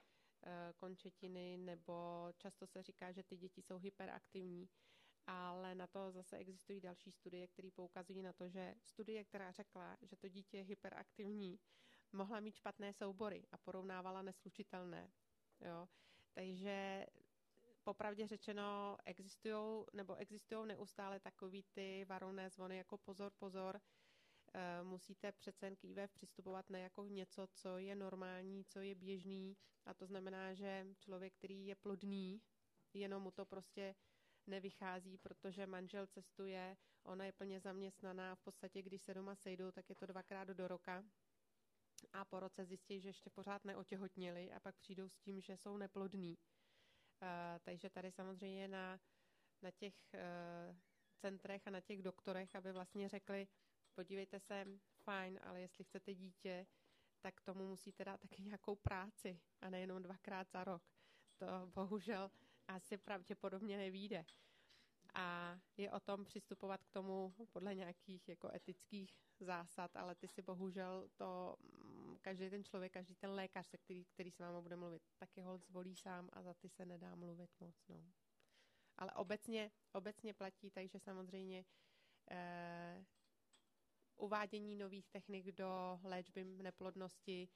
Eh, 0.46 0.72
končetiny, 0.76 1.56
nebo 1.56 2.28
často 2.36 2.66
se 2.66 2.82
říká, 2.82 3.12
že 3.12 3.22
ty 3.22 3.36
děti 3.36 3.62
jsou 3.62 3.78
hyperaktivní. 3.78 4.68
Ale 5.26 5.74
na 5.74 5.86
to 5.86 6.12
zase 6.12 6.36
existují 6.36 6.80
další 6.80 7.12
studie, 7.12 7.48
které 7.48 7.70
poukazují 7.70 8.22
na 8.22 8.32
to, 8.32 8.48
že 8.48 8.74
studie, 8.82 9.24
která 9.24 9.52
řekla, 9.52 9.96
že 10.02 10.16
to 10.16 10.28
dítě 10.28 10.56
je 10.56 10.64
hyperaktivní, 10.64 11.59
mohla 12.12 12.40
mít 12.40 12.55
špatné 12.55 12.92
soubory 12.92 13.46
a 13.52 13.59
porovnávala 13.59 14.22
neslučitelné. 14.22 15.10
Jo? 15.60 15.88
Takže 16.32 17.06
popravdě 17.85 18.27
řečeno 18.27 18.97
existují 19.05 19.85
nebo 19.93 20.15
existují 20.15 20.66
neustále 20.69 21.20
takový 21.20 21.65
ty 21.73 22.05
varovné 22.09 22.51
zvony 22.51 22.77
jako 22.77 22.98
pozor, 22.98 23.32
pozor, 23.39 23.81
Eh, 24.56 24.82
musíte 24.82 25.32
přece 25.32 25.66
jen 25.66 25.77
k 25.77 25.85
IVF 25.85 26.12
přistupovat 26.12 26.70
ne 26.70 26.81
jako 26.81 27.05
něco, 27.05 27.47
co 27.55 27.78
je 27.78 27.94
normální, 27.97 28.65
co 28.65 28.81
je 28.81 28.94
běžný. 28.94 29.56
A 29.86 29.94
to 29.94 30.06
znamená, 30.06 30.55
že 30.55 30.86
člověk, 30.98 31.35
který 31.35 31.66
je 31.66 31.74
plodný, 31.74 32.43
jenom 32.93 33.23
mu 33.23 33.31
to 33.31 33.44
prostě 33.44 33.94
nevychází, 34.47 35.19
protože 35.19 35.66
manžel 35.66 36.06
cestuje, 36.06 36.77
ona 37.02 37.24
je 37.24 37.32
plně 37.32 37.61
zaměstnaná, 37.61 38.35
v 38.35 38.40
podstatě 38.40 38.82
když 38.82 39.02
se 39.02 39.15
doma 39.15 39.35
sejdou, 39.35 39.70
tak 39.70 39.89
je 39.89 39.94
to 39.94 40.06
dvakrát 40.06 40.48
do 40.48 40.69
roka. 40.69 41.05
A 42.12 42.24
po 42.24 42.40
roce 42.40 42.65
zjistí, 42.65 43.01
že 43.01 43.09
ještě 43.09 43.31
pořád 43.31 43.65
neotěhotněli 43.65 44.52
a 44.52 44.61
pak 44.61 44.77
přijdou 44.77 45.09
s 45.09 45.19
tím, 45.19 45.40
že 45.40 45.56
jsou 45.56 45.77
neplodní. 45.77 46.39
Takže 47.62 47.90
tady 47.90 48.12
samozřejmě 48.12 48.68
na, 48.68 49.01
na 49.62 49.70
těch 49.70 49.94
uh, 50.14 50.76
centrech 51.16 51.66
a 51.66 51.70
na 51.70 51.80
těch 51.80 52.02
doktorech, 52.02 52.55
aby 52.55 52.72
vlastně 52.72 53.09
řekli, 53.09 53.48
podívejte 53.94 54.40
se, 54.40 54.64
fajn, 55.02 55.40
ale 55.42 55.60
jestli 55.60 55.84
chcete 55.84 56.14
dítě, 56.14 56.66
tak 57.20 57.40
tomu 57.40 57.68
musíte 57.68 58.05
dát 58.05 58.20
taky 58.20 58.42
nějakou 58.42 58.76
práci 58.76 59.40
a 59.60 59.70
nejenom 59.70 60.02
dvakrát 60.02 60.51
za 60.51 60.64
rok. 60.64 60.82
To 61.36 61.46
bohužel 61.74 62.30
asi 62.68 62.98
pravděpodobně 62.98 63.76
nevíde. 63.76 64.24
A 65.14 65.59
je 65.76 65.90
o 65.92 66.01
tom 66.01 66.24
přistupovat 66.24 66.84
k 66.84 66.90
tomu 66.90 67.34
podle 67.52 67.74
nějakých 67.74 68.28
jako 68.28 68.51
etických 68.55 69.18
zásad, 69.40 69.96
ale 69.96 70.14
ty 70.14 70.28
si 70.28 70.42
bohužel 70.42 71.09
to, 71.16 71.56
každý 72.24 72.51
ten 72.51 72.64
člověk, 72.64 72.92
každý 72.92 73.14
ten 73.14 73.30
lékař, 73.30 73.66
se 73.66 73.78
který, 73.78 74.05
který 74.05 74.30
s 74.30 74.38
váma 74.38 74.60
bude 74.60 74.76
mluvit, 74.76 75.02
taky 75.18 75.40
hold 75.40 75.64
zvolí 75.64 75.96
sám 75.96 76.28
a 76.32 76.42
za 76.42 76.55
ty 76.55 76.68
se 76.68 76.86
nedá 76.86 77.14
mluvit 77.14 77.51
moc. 77.60 77.88
No. 77.88 78.05
Ale 78.96 79.12
obecně, 79.12 79.70
obecně 79.92 80.34
platí, 80.34 80.70
takže 80.70 80.98
samozřejmě 80.98 81.64
eh, 82.30 83.05
uvádění 84.16 84.76
nových 84.76 85.09
technik 85.09 85.52
do 85.52 86.01
léčby 86.02 86.44
neplodnosti, 86.44 87.48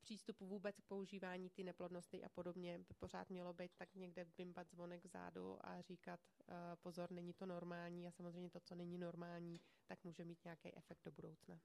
přístup 0.00 0.40
vůbec 0.40 0.80
k 0.80 0.84
používání 0.84 1.50
ty 1.50 1.64
neplodnosti 1.64 2.24
a 2.24 2.28
podobně 2.28 2.78
by 2.78 2.94
pořád 2.94 3.30
mělo 3.30 3.52
být 3.52 3.72
tak 3.76 3.94
někde 3.94 4.24
bimbat 4.24 4.70
zvonek 4.70 5.04
vzadu 5.04 5.66
a 5.66 5.80
říkat 5.80 6.20
uh, 6.48 6.54
pozor, 6.80 7.10
není 7.10 7.32
to 7.32 7.46
normální 7.46 8.08
a 8.08 8.10
samozřejmě 8.10 8.50
to, 8.50 8.60
co 8.60 8.74
není 8.74 8.98
normální, 8.98 9.60
tak 9.86 10.04
může 10.04 10.24
mít 10.24 10.44
nějaký 10.44 10.76
efekt 10.76 11.00
do 11.04 11.10
budoucna. 11.12 11.60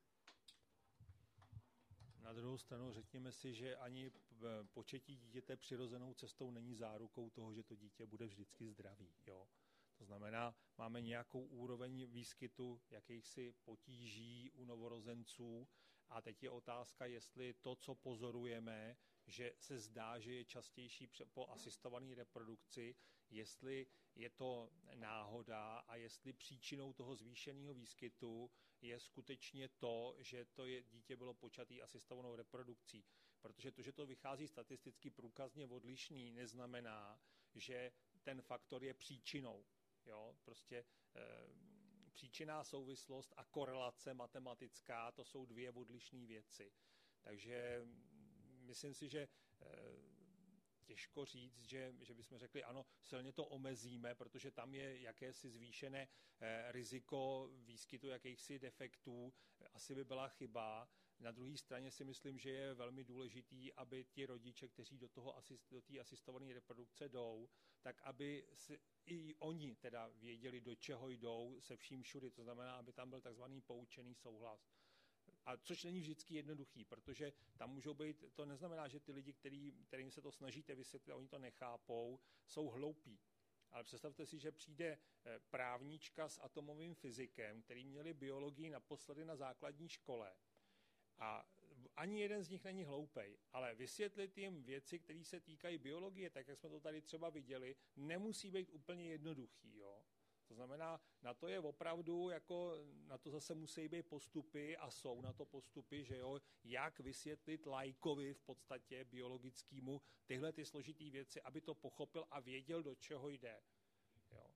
Na 2.28 2.34
druhou 2.34 2.58
stranu 2.58 2.92
řekněme 2.94 3.32
si, 3.32 3.54
že 3.54 3.76
ani 3.76 4.12
početí 4.74 5.16
dítěte 5.16 5.58
přirozenou 5.58 6.14
cestou 6.14 6.52
není 6.52 6.76
zárukou 6.76 7.30
toho, 7.30 7.54
že 7.54 7.64
to 7.64 7.76
dítě 7.76 8.06
bude 8.06 8.28
vždycky 8.28 8.68
zdravý. 8.68 9.16
Jo? 9.28 9.48
To 9.98 10.06
znamená, 10.06 10.56
máme 10.78 11.02
nějakou 11.02 11.42
úroveň 11.46 12.06
výskytu 12.06 12.82
jakýchsi 12.90 13.54
potíží 13.64 14.52
u 14.52 14.66
novorozenců 14.66 15.68
a 16.10 16.22
teď 16.22 16.44
je 16.44 16.50
otázka, 16.50 17.06
jestli 17.06 17.54
to, 17.54 17.76
co 17.76 17.96
pozorujeme, 17.96 18.98
že 19.28 19.54
se 19.60 19.80
zdá, 19.80 20.20
že 20.20 20.34
je 20.34 20.46
častější 20.46 21.10
po 21.34 21.50
asistované 21.50 22.16
reprodukci, 22.16 22.96
jestli 23.30 23.88
je 24.16 24.30
to 24.30 24.72
náhoda 24.96 25.78
a 25.80 25.96
jestli 25.96 26.34
příčinou 26.34 26.94
toho 26.94 27.16
zvýšeného 27.16 27.74
výskytu 27.74 28.52
je 28.82 29.00
skutečně 29.00 29.70
to, 29.70 30.16
že 30.20 30.46
to 30.46 30.66
je, 30.66 30.84
dítě 30.84 31.16
bylo 31.18 31.34
počatý 31.34 31.82
asistovanou 31.82 32.36
reprodukcí. 32.36 33.06
Protože 33.42 33.72
to, 33.72 33.82
že 33.82 33.92
to 33.92 34.06
vychází 34.06 34.48
statisticky 34.48 35.10
průkazně 35.10 35.68
odlišný, 35.68 36.32
neznamená, 36.32 37.20
že 37.56 37.92
ten 38.24 38.42
faktor 38.42 38.84
je 38.84 38.94
příčinou. 38.94 39.66
Jo? 40.06 40.36
Prostě 40.44 40.78
e, 40.78 40.86
příčinná 42.12 42.64
souvislost 42.64 43.34
a 43.38 43.46
korelace 43.46 44.14
matematická, 44.14 45.12
to 45.12 45.26
jsou 45.26 45.46
dvě 45.46 45.72
odlišné 45.72 46.26
věci. 46.28 46.72
Takže 47.22 47.82
myslím 48.68 48.94
si, 48.94 49.10
že 49.10 49.20
e, 49.20 49.28
těžko 50.88 51.26
říct, 51.26 51.62
že, 51.62 51.94
že 52.02 52.14
bychom 52.14 52.38
řekli, 52.38 52.64
ano, 52.64 52.86
silně 53.04 53.32
to 53.34 53.46
omezíme, 53.46 54.16
protože 54.16 54.52
tam 54.52 54.74
je 54.74 55.02
jakési 55.02 55.50
zvýšené 55.50 56.08
e, 56.40 56.72
riziko 56.72 57.50
výskytu 57.54 58.08
jakýchsi 58.08 58.60
defektů. 58.60 59.34
Asi 59.74 59.96
by 59.96 60.06
byla 60.06 60.28
chyba. 60.28 60.90
Na 61.20 61.32
druhé 61.32 61.58
straně 61.58 61.92
si 61.92 62.06
myslím, 62.06 62.40
že 62.40 62.50
je 62.50 62.74
velmi 62.74 63.04
důležitý, 63.04 63.74
aby 63.74 64.06
ti 64.06 64.26
rodiče, 64.26 64.68
kteří 64.68 64.98
do 64.98 65.10
toho 65.10 65.36
do 65.72 65.82
té 65.82 66.00
asistované 66.00 66.54
reprodukce 66.54 67.10
jdou, 67.10 67.50
tak 67.82 68.02
aby 68.04 68.46
si 68.54 68.80
i 69.06 69.36
oni 69.36 69.76
teda 69.76 70.08
věděli, 70.08 70.62
do 70.62 70.76
čeho 70.76 71.10
jdou 71.10 71.58
se 71.62 71.78
vším 71.78 72.04
všudy. 72.04 72.32
To 72.32 72.44
znamená, 72.44 72.76
aby 72.76 72.94
tam 72.94 73.10
byl 73.10 73.22
takzvaný 73.22 73.62
poučený 73.62 74.16
souhlas. 74.16 74.70
A 75.48 75.58
což 75.58 75.84
není 75.84 76.00
vždycky 76.00 76.36
jednoduchý, 76.36 76.86
protože 76.86 77.34
tam 77.58 77.70
můžou 77.70 77.94
být, 77.94 78.24
to 78.34 78.46
neznamená, 78.46 78.88
že 78.88 79.00
ty 79.00 79.12
lidi, 79.12 79.34
který, 79.34 79.72
kterým 79.72 80.12
se 80.12 80.22
to 80.22 80.32
snažíte 80.32 80.76
vysvětlit 80.76 81.14
oni 81.14 81.28
to 81.28 81.40
nechápou, 81.40 82.20
jsou 82.46 82.68
hloupí. 82.68 83.20
Ale 83.72 83.84
představte 83.84 84.26
si, 84.26 84.40
že 84.40 84.52
přijde 84.52 84.86
eh, 85.26 85.40
právnička 85.50 86.30
s 86.30 86.42
atomovým 86.44 86.96
fyzikem, 86.96 87.62
který 87.62 87.86
měli 87.86 88.14
biologii 88.14 88.70
naposledy 88.70 89.26
na 89.26 89.36
základní 89.36 89.90
škole. 89.90 90.36
A 91.18 91.50
ani 91.96 92.22
jeden 92.22 92.44
z 92.44 92.50
nich 92.50 92.64
není 92.64 92.84
hloupej, 92.84 93.38
ale 93.52 93.76
vysvětlit 93.76 94.38
jim 94.38 94.64
věci, 94.64 95.00
které 95.00 95.24
se 95.24 95.40
týkají 95.40 95.78
biologie, 95.78 96.30
tak 96.30 96.48
jak 96.48 96.58
jsme 96.58 96.70
to 96.70 96.80
tady 96.80 97.02
třeba 97.02 97.30
viděli, 97.30 97.76
nemusí 97.96 98.52
být 98.52 98.70
úplně 98.70 99.06
jednoduchý. 99.06 99.78
Jo? 99.78 100.04
To 100.48 100.56
znamená, 100.56 101.02
na 101.22 101.34
to 101.34 101.48
je 101.48 101.60
opravdu, 101.60 102.30
jako, 102.30 102.74
na 103.08 103.18
to 103.18 103.32
zase 103.32 103.56
musí 103.56 103.88
být 103.88 104.08
postupy 104.08 104.78
a 104.78 104.92
jsou 104.92 105.22
na 105.22 105.34
to 105.34 105.46
postupy, 105.46 106.04
že 106.04 106.18
jo, 106.18 106.40
jak 106.64 107.00
vysvětlit 107.00 107.66
lajkovi 107.66 108.34
v 108.34 108.42
podstatě 108.42 109.06
biologickému 109.06 110.02
tyhle 110.26 110.54
ty 110.54 110.66
složitý 110.66 111.12
věci, 111.12 111.42
aby 111.42 111.62
to 111.62 111.76
pochopil 111.76 112.26
a 112.32 112.40
věděl, 112.40 112.84
do 112.84 112.96
čeho 112.96 113.30
jde. 113.30 113.62
Jo. 114.32 114.52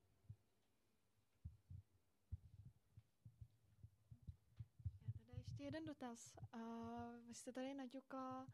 Já 4.96 5.12
teda 5.12 5.32
ještě 5.36 5.64
jeden 5.64 5.84
dotaz. 5.84 6.36
A 6.52 6.58
vy 7.26 7.34
jste 7.34 7.52
tady 7.52 7.74
naťukla 7.74 8.46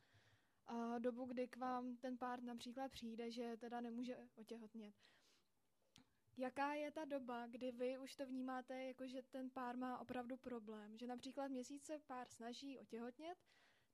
dobu, 0.99 1.25
kdy 1.25 1.49
k 1.49 1.57
vám 1.57 1.97
ten 1.97 2.19
pár 2.19 2.43
například 2.43 2.93
přijde, 2.93 3.31
že 3.31 3.57
teda 3.57 3.81
nemůže 3.81 4.17
otěhotnět. 4.35 4.95
Jaká 6.39 6.73
je 6.75 6.91
ta 6.91 7.05
doba, 7.05 7.47
kdy 7.47 7.73
vy 7.73 7.99
už 7.99 8.17
to 8.17 8.27
vnímáte, 8.27 8.85
jako 8.85 9.07
že 9.07 9.23
ten 9.23 9.51
pár 9.51 9.77
má 9.77 9.99
opravdu 9.99 10.37
problém? 10.37 10.99
Že 10.99 11.07
například 11.07 11.49
měsíce 11.49 11.99
pár 12.07 12.29
snaží 12.29 12.79
otěhotnět, 12.79 13.39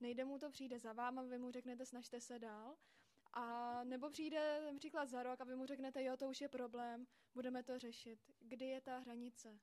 nejde 0.01 0.25
mu 0.25 0.39
to, 0.39 0.51
přijde 0.51 0.79
za 0.79 0.93
váma, 0.93 1.23
vy 1.23 1.39
mu 1.39 1.51
řeknete, 1.51 1.87
snažte 1.87 2.21
se 2.21 2.39
dál, 2.39 2.77
a 3.33 3.85
nebo 3.85 4.11
přijde 4.11 4.63
například 4.73 5.09
za 5.09 5.23
rok 5.23 5.41
a 5.41 5.45
vy 5.45 5.57
mu 5.57 5.67
řeknete, 5.67 6.05
jo, 6.05 6.17
to 6.17 6.29
už 6.29 6.41
je 6.41 6.49
problém, 6.49 7.07
budeme 7.35 7.63
to 7.63 7.79
řešit. 7.79 8.19
Kdy 8.41 8.65
je 8.67 8.81
ta 8.81 8.99
hranice? 8.99 9.59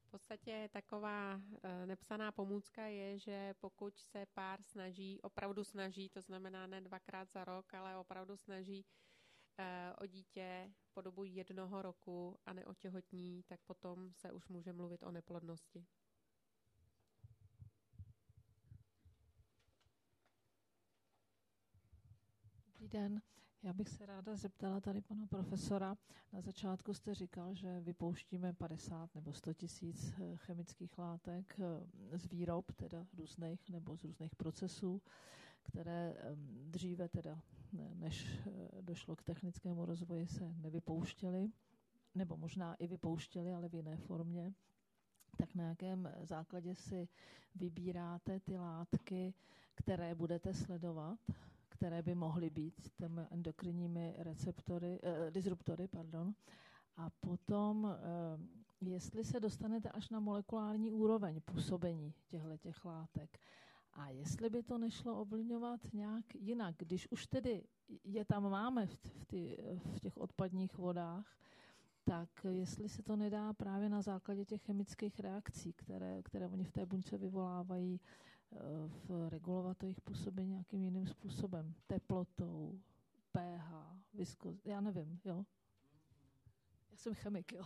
V 0.00 0.10
podstatě 0.10 0.68
taková 0.72 1.40
e, 1.62 1.86
nepsaná 1.86 2.32
pomůcka 2.32 2.86
je, 2.86 3.18
že 3.18 3.54
pokud 3.60 3.98
se 3.98 4.26
pár 4.26 4.62
snaží, 4.62 5.20
opravdu 5.22 5.64
snaží, 5.64 6.08
to 6.08 6.20
znamená 6.20 6.66
ne 6.66 6.80
dvakrát 6.80 7.30
za 7.30 7.44
rok, 7.44 7.74
ale 7.74 7.96
opravdu 7.96 8.36
snaží 8.36 8.86
Eh, 8.86 9.15
o 9.98 10.06
dítě 10.06 10.72
po 10.94 11.00
dobu 11.00 11.24
jednoho 11.24 11.82
roku 11.82 12.38
a 12.46 12.52
neotěhotní, 12.52 13.42
tak 13.42 13.60
potom 13.66 14.12
se 14.12 14.32
už 14.32 14.48
může 14.48 14.72
mluvit 14.72 15.02
o 15.02 15.10
neplodnosti. 15.10 15.86
Dobrý 22.66 22.88
den. 22.88 23.22
Já 23.62 23.72
bych 23.72 23.88
se 23.88 24.06
ráda 24.06 24.36
zeptala 24.36 24.80
tady 24.80 25.00
pana 25.00 25.26
profesora. 25.26 25.96
Na 26.32 26.40
začátku 26.40 26.94
jste 26.94 27.14
říkal, 27.14 27.54
že 27.54 27.80
vypouštíme 27.80 28.52
50 28.52 29.14
nebo 29.14 29.32
100 29.32 29.54
tisíc 29.54 30.12
eh, 30.18 30.36
chemických 30.36 30.98
látek 30.98 31.56
eh, 31.60 32.18
z 32.18 32.26
výrob, 32.26 32.72
teda 32.72 33.06
různých 33.18 33.70
nebo 33.70 33.96
z 33.96 34.04
různých 34.04 34.34
procesů, 34.36 35.02
které 35.62 36.14
dříve 36.70 37.08
teda 37.08 37.40
než 37.72 38.26
eh, 38.46 38.82
došlo 38.82 39.16
k 39.16 39.22
technickému 39.22 39.84
rozvoji, 39.84 40.26
se 40.26 40.52
nevypouštěly, 40.56 41.50
nebo 42.14 42.36
možná 42.36 42.74
i 42.74 42.86
vypouštěly, 42.86 43.52
ale 43.54 43.68
v 43.68 43.74
jiné 43.74 43.96
formě, 43.96 44.52
tak 45.36 45.54
na 45.54 45.64
jakém 45.68 46.12
základě 46.22 46.74
si 46.74 47.08
vybíráte 47.54 48.40
ty 48.40 48.56
látky, 48.56 49.34
které 49.74 50.14
budete 50.14 50.54
sledovat, 50.54 51.18
které 51.68 52.02
by 52.02 52.14
mohly 52.14 52.50
být 52.50 52.90
těmi 52.94 53.20
endokrinními 53.30 54.14
receptory, 54.18 54.98
eh, 55.02 55.30
disruptory, 55.30 55.88
pardon, 55.88 56.34
a 56.96 57.10
potom, 57.10 57.86
eh, 57.86 58.86
jestli 58.88 59.24
se 59.24 59.40
dostanete 59.40 59.88
až 59.90 60.08
na 60.10 60.20
molekulární 60.20 60.92
úroveň 60.92 61.40
působení 61.40 62.14
těchto 62.28 62.56
těch 62.56 62.84
látek, 62.84 63.38
a 63.96 64.08
jestli 64.08 64.50
by 64.50 64.62
to 64.62 64.78
nešlo 64.78 65.20
ovlivňovat 65.20 65.80
nějak 65.92 66.34
jinak, 66.34 66.74
když 66.78 67.08
už 67.10 67.26
tedy 67.26 67.64
je 68.04 68.24
tam 68.24 68.50
máme 68.50 68.86
v, 68.86 68.96
v, 69.04 69.24
ty, 69.24 69.58
v 69.96 70.00
těch 70.00 70.16
odpadních 70.16 70.78
vodách, 70.78 71.36
tak 72.04 72.28
jestli 72.48 72.88
se 72.88 73.02
to 73.02 73.16
nedá 73.16 73.52
právě 73.52 73.88
na 73.88 74.02
základě 74.02 74.44
těch 74.44 74.62
chemických 74.62 75.20
reakcí, 75.20 75.72
které, 75.72 76.22
které 76.22 76.48
oni 76.48 76.64
v 76.64 76.72
té 76.72 76.86
buňce 76.86 77.18
vyvolávají, 77.18 78.00
eh, 78.00 78.56
v 78.88 79.28
regulovat 79.28 79.78
to 79.78 79.86
jejich 79.86 80.00
působení 80.00 80.50
nějakým 80.50 80.82
jiným 80.82 81.06
způsobem, 81.06 81.74
teplotou, 81.86 82.80
pH, 83.32 83.72
viskoz, 84.14 84.64
já 84.64 84.80
nevím, 84.80 85.20
jo. 85.24 85.44
Já 86.90 86.96
jsem 86.96 87.14
chemik, 87.14 87.52
jo. 87.52 87.64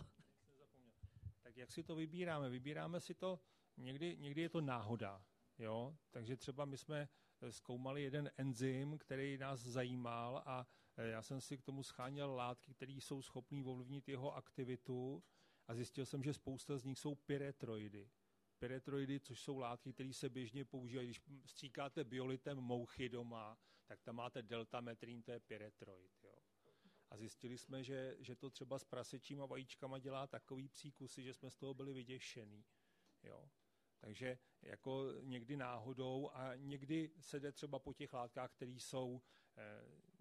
Tak 1.43 1.57
jak 1.57 1.71
si 1.71 1.83
to 1.83 1.95
vybíráme? 1.95 2.49
Vybíráme 2.49 2.99
si 2.99 3.13
to, 3.13 3.39
někdy, 3.77 4.17
někdy 4.19 4.41
je 4.41 4.49
to 4.49 4.61
náhoda, 4.61 5.21
Jo? 5.61 5.97
Takže 6.11 6.37
třeba 6.37 6.65
my 6.65 6.77
jsme 6.77 7.09
eh, 7.41 7.51
zkoumali 7.51 8.03
jeden 8.03 8.31
enzym, 8.37 8.97
který 8.97 9.37
nás 9.37 9.59
zajímal 9.59 10.43
a 10.45 10.67
eh, 10.97 11.07
já 11.07 11.21
jsem 11.21 11.41
si 11.41 11.57
k 11.57 11.61
tomu 11.61 11.83
scháněl 11.83 12.35
látky, 12.35 12.73
které 12.73 12.91
jsou 12.91 13.21
schopné 13.21 13.63
ovlivnit 13.65 14.09
jeho 14.09 14.35
aktivitu 14.35 15.23
a 15.67 15.75
zjistil 15.75 16.05
jsem, 16.05 16.23
že 16.23 16.33
spousta 16.33 16.77
z 16.77 16.83
nich 16.83 16.99
jsou 16.99 17.15
pyretroidy. 17.15 18.09
Pyretroidy, 18.59 19.19
což 19.19 19.41
jsou 19.41 19.57
látky, 19.57 19.93
které 19.93 20.13
se 20.13 20.29
běžně 20.29 20.65
používají. 20.65 21.07
Když 21.07 21.21
stříkáte 21.45 22.03
biolitem 22.03 22.57
mouchy 22.57 23.09
doma, 23.09 23.57
tak 23.85 24.01
tam 24.01 24.15
máte 24.15 24.41
deltametrin, 24.41 25.23
to 25.23 25.31
je 25.31 25.39
pyretroid. 25.39 26.11
Jo. 26.23 26.35
A 27.09 27.17
zjistili 27.17 27.57
jsme, 27.57 27.83
že, 27.83 28.15
že 28.19 28.35
to 28.35 28.49
třeba 28.49 28.79
s 28.79 28.83
prasečíma 28.83 29.45
vajíčkama 29.45 29.99
dělá 29.99 30.27
takový 30.27 30.67
příkusy, 30.67 31.23
že 31.23 31.33
jsme 31.33 31.49
z 31.49 31.55
toho 31.55 31.73
byli 31.73 31.93
vyděšený. 31.93 32.65
Jo. 33.23 33.49
Takže 34.01 34.37
jako 34.61 35.13
někdy 35.21 35.57
náhodou 35.57 36.29
a 36.33 36.55
někdy 36.55 37.11
se 37.19 37.39
jde 37.39 37.51
třeba 37.51 37.79
po 37.79 37.93
těch 37.93 38.13
látkách, 38.13 38.51
které 38.51 38.71
jsou 38.71 39.21
eh, 39.57 40.11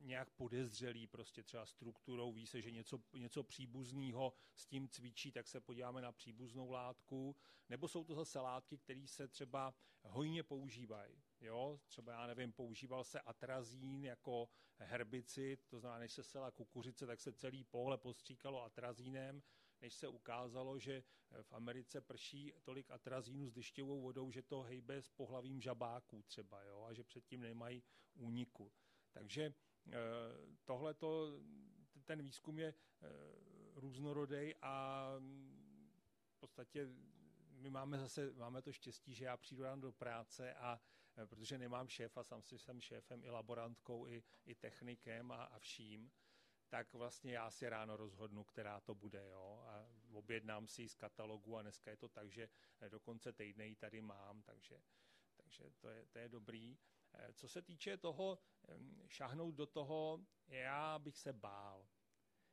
nějak 0.00 0.30
podezřelý, 0.30 1.06
prostě 1.06 1.42
třeba 1.42 1.66
strukturou, 1.66 2.32
ví 2.32 2.46
se, 2.46 2.60
že 2.62 2.70
něco, 2.70 3.00
něco 3.12 3.42
příbuzného 3.42 4.32
s 4.54 4.66
tím 4.66 4.88
cvičí, 4.88 5.32
tak 5.32 5.48
se 5.48 5.60
podíváme 5.60 6.02
na 6.02 6.12
příbuznou 6.12 6.70
látku, 6.70 7.36
nebo 7.68 7.88
jsou 7.88 8.04
to 8.04 8.14
zase 8.14 8.40
látky, 8.40 8.78
které 8.78 9.06
se 9.06 9.28
třeba 9.28 9.74
hojně 10.02 10.42
používají. 10.42 11.22
Jo? 11.40 11.80
Třeba, 11.86 12.12
já 12.12 12.26
nevím, 12.26 12.52
používal 12.52 13.04
se 13.04 13.20
atrazín 13.20 14.04
jako 14.04 14.48
herbicid, 14.78 15.66
to 15.66 15.80
znamená, 15.80 15.98
než 15.98 16.12
se 16.12 16.22
sela 16.22 16.50
kukuřice, 16.50 17.06
tak 17.06 17.20
se 17.20 17.32
celý 17.32 17.64
pole 17.64 17.98
postříkalo 17.98 18.64
atrazínem, 18.64 19.42
než 19.84 19.94
se 19.94 20.08
ukázalo, 20.08 20.78
že 20.78 20.94
eh, 20.94 21.42
v 21.42 21.52
Americe 21.52 22.00
prší 22.00 22.52
tolik 22.62 22.90
atrazínu 22.90 23.48
s 23.48 23.52
dešťovou 23.52 24.00
vodou, 24.00 24.30
že 24.30 24.42
to 24.42 24.62
hejbe 24.62 25.02
s 25.02 25.10
pohlavím 25.10 25.60
žabáků 25.60 26.22
třeba, 26.22 26.62
jo, 26.62 26.84
a 26.88 26.92
že 26.92 27.04
předtím 27.04 27.40
nemají 27.40 27.82
úniku. 28.14 28.72
Takže 29.12 29.44
eh, 29.44 29.92
tohle 30.64 30.94
ten 32.04 32.22
výzkum 32.22 32.58
je 32.58 32.68
eh, 32.68 33.08
různorodý 33.74 34.54
a 34.62 35.06
mm, 35.18 35.90
v 36.36 36.40
podstatě 36.40 36.88
my 37.50 37.70
máme 37.70 37.98
zase, 37.98 38.32
máme 38.32 38.62
to 38.62 38.72
štěstí, 38.72 39.14
že 39.14 39.24
já 39.24 39.36
přijdu 39.36 39.62
ráno 39.62 39.82
do 39.82 39.92
práce 39.92 40.54
a 40.54 40.80
protože 41.26 41.58
nemám 41.58 41.88
šéfa, 41.88 42.22
sám 42.22 42.42
si 42.42 42.58
jsem 42.58 42.80
šéfem 42.80 43.24
i 43.24 43.30
laborantkou, 43.30 44.06
i, 44.08 44.22
i 44.46 44.54
technikem 44.54 45.32
a, 45.32 45.44
a 45.44 45.58
vším, 45.58 46.10
tak 46.68 46.94
vlastně 46.94 47.32
já 47.32 47.50
si 47.50 47.68
ráno 47.68 47.96
rozhodnu, 47.96 48.44
která 48.44 48.80
to 48.80 48.94
bude, 48.94 49.28
jo, 49.28 49.64
a 49.66 49.86
objednám 50.12 50.66
si 50.66 50.82
ji 50.82 50.88
z 50.88 50.94
katalogu 50.94 51.56
a 51.56 51.62
dneska 51.62 51.90
je 51.90 51.96
to 51.96 52.08
tak, 52.08 52.32
že 52.32 52.48
do 52.88 53.00
konce 53.00 53.32
týdne 53.32 53.66
ji 53.66 53.76
tady 53.76 54.00
mám, 54.00 54.42
takže, 54.42 54.82
takže 55.36 55.70
to, 55.78 55.88
je, 55.88 56.06
to 56.06 56.18
je 56.18 56.28
dobrý. 56.28 56.78
Eh, 57.12 57.32
co 57.32 57.48
se 57.48 57.62
týče 57.62 57.96
toho 57.96 58.38
šáhnout 59.08 59.54
do 59.54 59.66
toho, 59.66 60.24
já 60.46 60.98
bych 60.98 61.18
se 61.18 61.32
bál. 61.32 61.86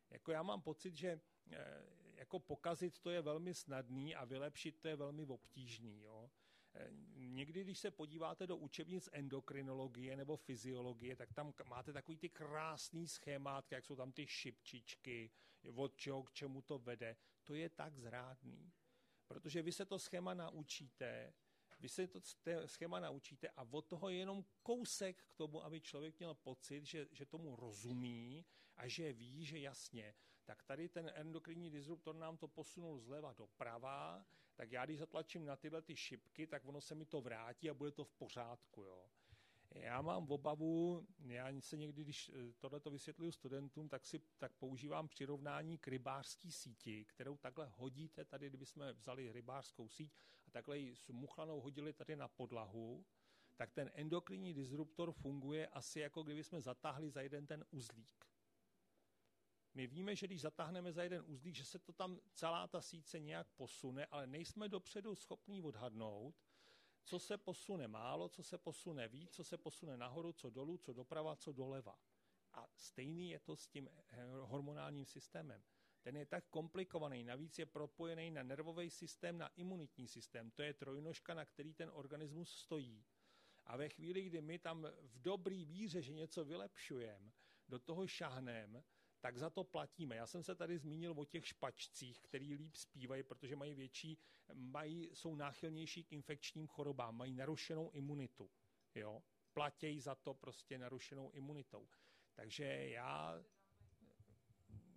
Jako 0.09 0.31
já 0.31 0.43
mám 0.43 0.61
pocit, 0.61 0.95
že 0.95 1.21
eh, 1.51 1.83
jako 2.15 2.39
pokazit 2.39 2.99
to 2.99 3.09
je 3.09 3.21
velmi 3.21 3.53
snadný 3.53 4.15
a 4.15 4.25
vylepšit 4.25 4.79
to 4.79 4.87
je 4.87 4.95
velmi 4.95 5.25
obtížný. 5.25 6.01
Jo? 6.01 6.31
Někdy, 7.15 7.63
když 7.63 7.79
se 7.79 7.91
podíváte 7.91 8.47
do 8.47 8.57
učebnic 8.57 9.09
endokrinologie 9.11 10.17
nebo 10.17 10.37
fyziologie, 10.37 11.15
tak 11.15 11.33
tam 11.33 11.53
máte 11.65 11.93
takový 11.93 12.17
ty 12.17 12.29
krásný 12.29 13.07
schémátky, 13.07 13.75
jak 13.75 13.85
jsou 13.85 13.95
tam 13.95 14.11
ty 14.11 14.27
šipčičky, 14.27 15.31
od 15.75 15.95
čeho 15.95 16.23
k 16.23 16.31
čemu 16.31 16.61
to 16.61 16.79
vede. 16.79 17.15
To 17.43 17.53
je 17.53 17.69
tak 17.69 17.97
zrádný. 17.97 18.73
Protože 19.27 19.61
vy 19.61 19.71
se 19.71 19.85
to 19.85 19.99
schéma 19.99 20.33
naučíte, 20.33 21.33
vy 21.79 21.89
se 21.89 22.07
to 22.07 22.19
schéma 22.65 22.99
naučíte 22.99 23.49
a 23.49 23.67
od 23.71 23.85
toho 23.85 24.09
je 24.09 24.17
jenom 24.17 24.45
kousek 24.63 25.23
k 25.23 25.35
tomu, 25.35 25.63
aby 25.63 25.81
člověk 25.81 26.19
měl 26.19 26.33
pocit, 26.33 26.85
že, 26.85 27.07
že 27.11 27.25
tomu 27.25 27.55
rozumí 27.55 28.45
a 28.77 28.87
že 28.87 29.13
ví, 29.13 29.45
že 29.45 29.59
jasně, 29.59 30.15
tak 30.45 30.63
tady 30.63 30.89
ten 30.89 31.11
endokrinní 31.15 31.69
disruptor 31.69 32.15
nám 32.15 32.37
to 32.37 32.47
posunul 32.47 32.99
zleva 32.99 33.33
doprava, 33.33 34.25
tak 34.61 34.71
já 34.71 34.85
když 34.85 34.97
zatlačím 34.97 35.45
na 35.45 35.55
tyhle 35.55 35.81
ty 35.81 35.95
šipky, 35.95 36.47
tak 36.47 36.65
ono 36.65 36.81
se 36.81 36.95
mi 36.95 37.05
to 37.05 37.21
vrátí 37.21 37.69
a 37.69 37.73
bude 37.73 37.91
to 37.91 38.03
v 38.03 38.11
pořádku. 38.13 38.81
Jo. 38.81 39.09
Já 39.71 40.01
mám 40.01 40.31
obavu, 40.31 41.07
já 41.27 41.61
se 41.61 41.77
někdy, 41.77 42.03
když 42.03 42.29
eh, 42.29 42.53
tohle 42.59 42.81
vysvětluju 42.91 43.31
studentům, 43.31 43.89
tak, 43.89 44.05
si, 44.05 44.19
tak 44.37 44.51
používám 44.53 45.07
přirovnání 45.07 45.77
k 45.77 45.87
rybářské 45.87 46.51
síti, 46.51 47.05
kterou 47.05 47.37
takhle 47.37 47.71
hodíte 47.75 48.25
tady, 48.25 48.49
kdybychom 48.49 48.83
vzali 48.93 49.31
rybářskou 49.31 49.89
síť 49.89 50.13
a 50.47 50.51
takhle 50.51 50.77
ji 50.77 50.95
s 50.95 51.09
muchlanou 51.09 51.61
hodili 51.61 51.93
tady 51.93 52.15
na 52.15 52.27
podlahu, 52.27 53.05
tak 53.55 53.71
ten 53.71 53.91
endokrinní 53.93 54.53
disruptor 54.53 55.11
funguje 55.11 55.67
asi 55.67 55.99
jako 55.99 56.23
kdyby 56.23 56.43
jsme 56.43 56.61
zatáhli 56.61 57.09
za 57.09 57.21
jeden 57.21 57.47
ten 57.47 57.65
uzlík. 57.71 58.30
My 59.73 59.87
víme, 59.87 60.15
že 60.15 60.27
když 60.27 60.41
zatáhneme 60.41 60.93
za 60.93 61.03
jeden 61.03 61.23
uzlík, 61.27 61.55
že 61.55 61.65
se 61.65 61.79
to 61.79 61.93
tam 61.93 62.19
celá 62.33 62.67
ta 62.67 62.81
síť 62.81 63.13
nějak 63.19 63.47
posune, 63.47 64.05
ale 64.05 64.27
nejsme 64.27 64.69
dopředu 64.69 65.15
schopní 65.15 65.61
odhadnout, 65.61 66.35
co 67.03 67.19
se 67.19 67.37
posune 67.37 67.87
málo, 67.87 68.29
co 68.29 68.43
se 68.43 68.57
posune 68.57 69.07
víc, 69.07 69.31
co 69.31 69.43
se 69.43 69.57
posune 69.57 69.97
nahoru, 69.97 70.33
co 70.33 70.49
dolů, 70.49 70.77
co 70.77 70.93
doprava, 70.93 71.35
co 71.35 71.51
doleva. 71.51 71.99
A 72.53 72.67
stejný 72.75 73.29
je 73.29 73.39
to 73.39 73.55
s 73.55 73.67
tím 73.67 73.89
hormonálním 74.41 75.05
systémem. 75.05 75.63
Ten 76.01 76.17
je 76.17 76.25
tak 76.25 76.45
komplikovaný, 76.49 77.23
navíc 77.23 77.59
je 77.59 77.65
propojený 77.65 78.31
na 78.31 78.43
nervový 78.43 78.89
systém, 78.89 79.37
na 79.37 79.47
imunitní 79.47 80.07
systém. 80.07 80.51
To 80.51 80.61
je 80.61 80.73
trojnožka, 80.73 81.33
na 81.33 81.45
který 81.45 81.73
ten 81.73 81.91
organismus 81.93 82.55
stojí. 82.55 83.05
A 83.65 83.77
ve 83.77 83.89
chvíli, 83.89 84.21
kdy 84.21 84.41
my 84.41 84.59
tam 84.59 84.87
v 85.01 85.21
dobrý 85.21 85.65
víře, 85.65 86.01
že 86.01 86.13
něco 86.13 86.45
vylepšujeme, 86.45 87.31
do 87.67 87.79
toho 87.79 88.07
šahneme, 88.07 88.83
tak 89.21 89.37
za 89.37 89.49
to 89.49 89.63
platíme. 89.63 90.15
Já 90.15 90.27
jsem 90.27 90.43
se 90.43 90.55
tady 90.55 90.77
zmínil 90.77 91.13
o 91.17 91.25
těch 91.25 91.47
špačcích, 91.47 92.19
který 92.19 92.55
líp 92.55 92.75
zpívají, 92.75 93.23
protože 93.23 93.55
mají 93.55 93.73
větší, 93.73 94.17
mají, 94.53 95.09
jsou 95.13 95.35
náchylnější 95.35 96.03
k 96.03 96.13
infekčním 96.13 96.67
chorobám, 96.67 97.17
mají 97.17 97.33
narušenou 97.33 97.91
imunitu. 97.91 98.49
Jo? 98.95 99.23
Platějí 99.53 99.99
za 99.99 100.15
to 100.15 100.33
prostě 100.33 100.77
narušenou 100.77 101.31
imunitou. 101.31 101.87
Takže 102.33 102.65
já, 102.89 103.43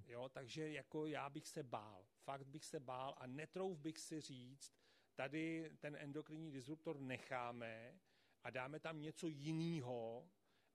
jo, 0.06 0.28
takže 0.28 0.70
jako 0.70 1.06
já 1.06 1.30
bych 1.30 1.48
se 1.48 1.62
bál. 1.62 2.06
Fakt 2.24 2.46
bych 2.46 2.64
se 2.64 2.80
bál 2.80 3.14
a 3.18 3.26
netrouf 3.26 3.78
bych 3.78 3.98
si 3.98 4.20
říct, 4.20 4.72
tady 5.14 5.70
ten 5.80 5.96
endokrinní 5.96 6.50
disruptor 6.50 7.00
necháme 7.00 8.00
a 8.42 8.50
dáme 8.50 8.80
tam 8.80 9.00
něco 9.00 9.28
jiného 9.28 10.28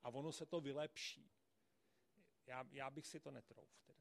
a 0.03 0.09
ono 0.09 0.31
se 0.31 0.45
to 0.45 0.61
vylepší. 0.61 1.38
Já, 2.49 2.65
já 2.71 2.89
bych 2.89 3.07
si 3.07 3.19
to 3.19 3.31
netrouf 3.31 3.81
teda. 3.85 3.99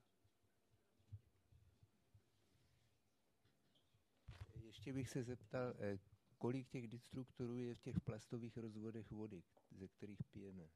Ještě 4.54 4.92
bych 4.92 5.08
se 5.08 5.22
zeptal, 5.22 5.74
eh, 5.78 5.98
kolik 6.38 6.68
těch 6.68 6.86
destruktorů 6.88 7.58
je 7.58 7.74
v 7.74 7.80
těch 7.80 8.00
plastových 8.00 8.56
rozvodech 8.56 9.10
vody, 9.10 9.42
ze 9.70 9.88
kterých 9.88 10.24
pijeme? 10.24 10.68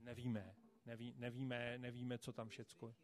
Nevíme. 0.00 0.54
Neví, 0.86 1.14
nevíme, 1.16 1.78
nevíme, 1.78 2.18
co 2.18 2.32
tam 2.32 2.48
všecko 2.48 2.94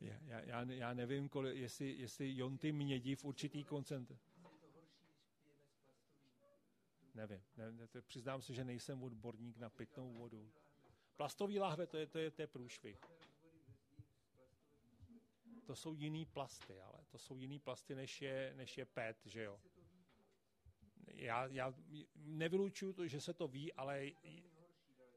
já, 0.00 0.40
já, 0.40 0.62
já 0.62 0.94
nevím, 0.94 1.28
kolik, 1.28 1.56
jestli, 1.56 1.92
jestli 1.92 2.36
jonty 2.36 2.72
mědí 2.72 3.14
v 3.14 3.24
určitý 3.24 3.64
koncentraci. 3.64 4.35
Nevím, 7.16 7.42
ne, 7.56 7.86
to, 7.88 8.02
přiznám 8.02 8.42
se, 8.42 8.54
že 8.54 8.64
nejsem 8.64 9.02
odborník 9.02 9.58
na 9.58 9.70
pitnou 9.70 10.12
vodu. 10.12 10.52
Plastový 11.16 11.58
láhve, 11.58 11.86
to 11.86 11.96
je, 11.96 12.06
to 12.06 12.18
je, 12.18 12.30
to 12.30 12.42
je 12.42 12.46
průšvih. 12.46 13.00
To 15.66 15.76
jsou 15.76 15.94
jiný 15.94 16.26
plasty, 16.26 16.80
ale 16.80 17.04
to 17.08 17.18
jsou 17.18 17.38
jiný 17.38 17.58
plasty, 17.58 17.94
než 17.94 18.22
je, 18.22 18.52
než 18.56 18.78
je 18.78 18.84
PET, 18.84 19.26
že 19.26 19.42
jo. 19.42 19.60
Já, 21.06 21.46
já 21.46 21.74
nevylučuju 22.14 22.92
to, 22.92 23.08
že 23.08 23.20
se 23.20 23.34
to 23.34 23.48
ví, 23.48 23.72
ale, 23.72 24.10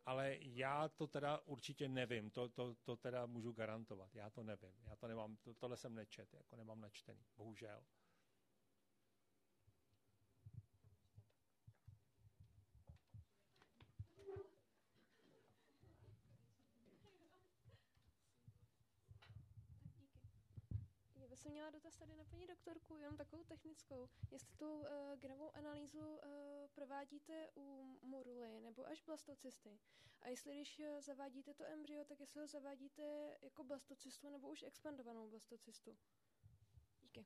ale 0.06 0.38
já 0.40 0.88
to 0.88 1.08
teda 1.08 1.40
určitě 1.40 1.90
nevím. 1.90 2.30
To, 2.30 2.50
to, 2.50 2.76
to 2.76 2.96
teda 2.96 3.26
můžu 3.26 3.52
garantovat. 3.52 4.16
Já 4.16 4.30
to 4.30 4.44
nevím. 4.44 4.74
Já 4.84 4.96
to 4.96 5.08
nemám, 5.08 5.38
to, 5.38 5.54
tohle 5.54 5.78
jsem 5.78 5.96
nečet, 5.96 6.34
jako 6.34 6.56
nemám 6.56 6.82
načtený, 6.82 7.26
bohužel. 7.38 7.84
Měla 21.70 21.80
dotaz 21.80 21.96
tady 21.96 22.16
na 22.16 22.24
paní 22.24 22.48
doktorku, 22.48 22.98
jenom 22.98 23.18
takovou 23.18 23.44
technickou. 23.44 24.10
Jestli 24.32 24.56
tu 24.58 24.80
uh, 24.80 24.86
genovou 25.20 25.56
analýzu 25.56 26.00
uh, 26.00 26.22
provádíte 26.74 27.50
u 27.56 27.98
moruly 28.02 28.62
nebo 28.62 28.88
až 28.88 29.02
blastocysty. 29.02 29.80
A 30.22 30.28
jestli 30.28 30.56
když 30.56 30.80
uh, 30.80 31.02
zavádíte 31.02 31.54
to 31.54 31.66
embryo, 31.66 32.06
tak 32.06 32.20
jestli 32.20 32.42
ho 32.42 32.48
zavádíte 32.48 33.38
jako 33.42 33.64
blastocystu 33.64 34.30
nebo 34.30 34.50
už 34.50 34.64
expandovanou 34.64 35.30
blastocystu. 35.30 35.98
Díky. 37.02 37.26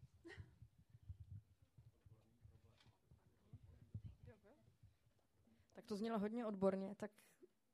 Tak 5.74 5.86
to 5.86 5.96
znělo 5.96 6.20
hodně 6.20 6.46
odborně, 6.46 6.96
tak 6.96 7.12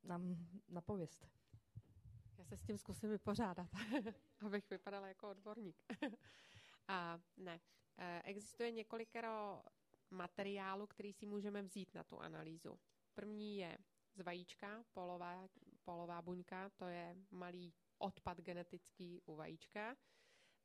nám 0.02 0.36
napověste. 0.68 1.30
Já 2.38 2.44
se 2.44 2.56
s 2.56 2.62
tím 2.62 2.78
zkusím 2.78 3.10
vypořádat, 3.10 3.68
abych 4.46 4.70
vypadala 4.70 5.08
jako 5.08 5.30
odborník. 5.30 5.76
A 6.90 7.20
ne, 7.36 7.60
e, 7.98 8.22
existuje 8.22 8.70
několikero 8.70 9.62
materiálu, 10.10 10.86
který 10.86 11.12
si 11.12 11.26
můžeme 11.26 11.62
vzít 11.62 11.94
na 11.94 12.04
tu 12.04 12.18
analýzu. 12.18 12.78
První 13.14 13.56
je 13.56 13.78
z 14.14 14.20
vajíčka, 14.20 14.84
polová, 14.92 15.48
polová 15.84 16.22
buňka, 16.22 16.70
to 16.70 16.84
je 16.84 17.16
malý 17.30 17.74
odpad 17.98 18.40
genetický 18.40 19.20
u 19.24 19.36
vajíčka, 19.36 19.96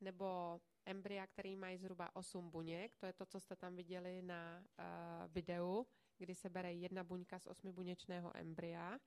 nebo 0.00 0.60
embrya, 0.84 1.26
který 1.26 1.56
mají 1.56 1.78
zhruba 1.78 2.16
8 2.16 2.50
buněk, 2.50 2.96
to 2.96 3.06
je 3.06 3.12
to, 3.12 3.26
co 3.26 3.40
jste 3.40 3.56
tam 3.56 3.76
viděli 3.76 4.22
na 4.22 4.64
uh, 4.78 4.84
videu, 5.32 5.86
kdy 6.18 6.34
se 6.34 6.50
bere 6.50 6.72
jedna 6.72 7.04
buňka 7.04 7.38
z 7.38 7.46
osmibuněčného 7.46 8.36
embrya, 8.36 8.98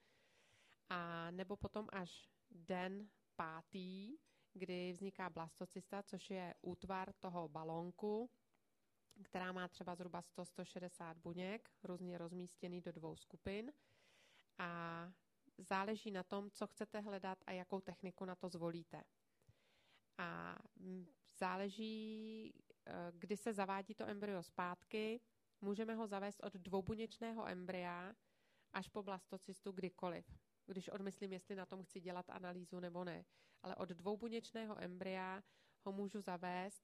a 0.90 1.32
nebo 1.32 1.58
potom 1.58 1.88
až 1.92 2.30
den 2.52 3.10
pátý, 3.36 4.18
kdy 4.60 4.92
vzniká 4.92 5.30
blastocysta, 5.30 6.04
což 6.04 6.30
je 6.30 6.54
útvar 6.62 7.14
toho 7.14 7.48
balónku, 7.48 8.30
která 9.24 9.52
má 9.52 9.68
třeba 9.68 9.96
zhruba 9.96 10.22
100-160 10.22 11.16
buněk, 11.16 11.70
různě 11.84 12.18
rozmístěný 12.18 12.82
do 12.82 12.92
dvou 12.92 13.16
skupin. 13.16 13.74
A 14.58 15.12
záleží 15.58 16.12
na 16.12 16.24
tom, 16.24 16.52
co 16.52 16.68
chcete 16.68 17.00
hledat 17.00 17.38
a 17.46 17.52
jakou 17.52 17.82
techniku 17.82 18.26
na 18.26 18.36
to 18.36 18.50
zvolíte. 18.50 19.04
A 20.18 20.58
záleží, 21.38 22.54
eh, 22.86 23.12
kdy 23.12 23.38
se 23.38 23.54
zavádí 23.54 23.96
to 23.96 24.06
embryo 24.06 24.44
zpátky. 24.44 25.22
Můžeme 25.62 25.96
ho 25.96 26.08
zavést 26.08 26.40
od 26.44 26.54
dvoubuněčného 26.54 27.48
embrya 27.48 28.14
až 28.74 28.88
po 28.88 29.04
blastocystu 29.04 29.72
kdykoliv 29.72 30.49
když 30.72 30.90
odmyslím, 30.90 31.34
jestli 31.34 31.56
na 31.56 31.66
tom 31.66 31.84
chci 31.84 32.00
dělat 32.00 32.30
analýzu 32.30 32.80
nebo 32.80 33.04
ne. 33.04 33.26
Ale 33.64 33.76
od 33.76 33.90
dvoubuněčného 33.90 34.84
embrya 34.84 35.44
ho 35.86 35.92
můžu 35.92 36.22
zavést, 36.22 36.84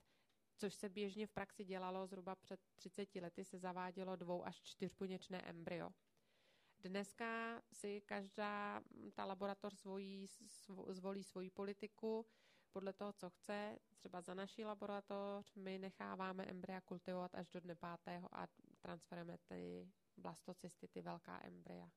což 0.57 0.73
se 0.73 0.89
běžně 0.89 1.27
v 1.27 1.31
praxi 1.31 1.63
dělalo 1.63 2.07
zhruba 2.07 2.35
před 2.35 2.59
30 2.75 3.15
lety, 3.15 3.45
se 3.45 3.59
zavádělo 3.59 4.15
dvou 4.15 4.45
až 4.45 4.61
čtyřbuněčné 4.61 5.41
embryo. 5.41 5.89
Dneska 6.79 7.61
si 7.73 8.01
každá 8.01 8.81
ta 9.13 9.25
laboratoř 9.25 9.73
zvolí, 9.73 10.27
zvolí 10.87 11.23
svoji 11.23 11.49
politiku 11.49 12.25
podle 12.71 12.93
toho, 12.93 13.13
co 13.13 13.29
chce. 13.29 13.79
Třeba 13.95 14.21
za 14.21 14.33
naší 14.33 14.65
laboratoř 14.65 15.55
my 15.55 15.79
necháváme 15.79 16.45
embrya 16.45 16.81
kultivovat 16.81 17.35
až 17.35 17.49
do 17.49 17.59
dne 17.59 17.75
pátého 17.75 18.35
a 18.35 18.47
transferujeme 18.79 19.37
ty 19.37 19.91
blastocysty, 20.17 20.87
ty 20.87 21.01
velká 21.01 21.39
embrya. 21.43 21.89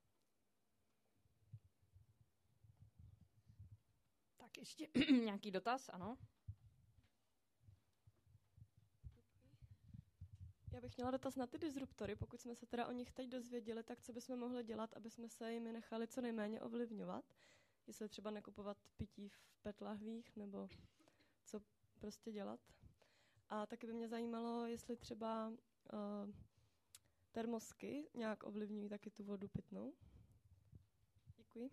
Ještě 4.58 4.88
nějaký 5.24 5.50
dotaz, 5.50 5.88
ano? 5.88 6.18
Já 10.72 10.80
bych 10.80 10.96
měla 10.96 11.10
dotaz 11.10 11.36
na 11.36 11.46
ty 11.46 11.58
disruptory. 11.58 12.16
Pokud 12.16 12.40
jsme 12.40 12.54
se 12.54 12.66
teda 12.66 12.86
o 12.86 12.92
nich 12.92 13.12
teď 13.12 13.28
dozvěděli, 13.28 13.82
tak 13.82 14.00
co 14.02 14.12
bychom 14.12 14.38
mohli 14.38 14.64
dělat, 14.64 14.94
aby 14.96 15.10
jsme 15.10 15.28
se 15.28 15.52
jimi 15.52 15.72
nechali 15.72 16.08
co 16.08 16.20
nejméně 16.20 16.60
ovlivňovat? 16.60 17.24
jestli 17.88 18.08
třeba 18.08 18.30
nekupovat 18.30 18.76
pití 18.96 19.28
v 19.28 19.38
petlahvích, 19.62 20.36
nebo 20.36 20.68
co 21.44 21.60
prostě 21.98 22.32
dělat. 22.32 22.60
A 23.48 23.66
taky 23.66 23.86
by 23.86 23.92
mě 23.92 24.08
zajímalo, 24.08 24.66
jestli 24.66 24.96
třeba 24.96 25.48
uh, 25.48 25.56
termosky 27.32 28.08
nějak 28.14 28.42
ovlivňují 28.42 28.88
taky 28.88 29.10
tu 29.10 29.24
vodu 29.24 29.48
pitnou. 29.48 29.94
Děkuji. 31.36 31.70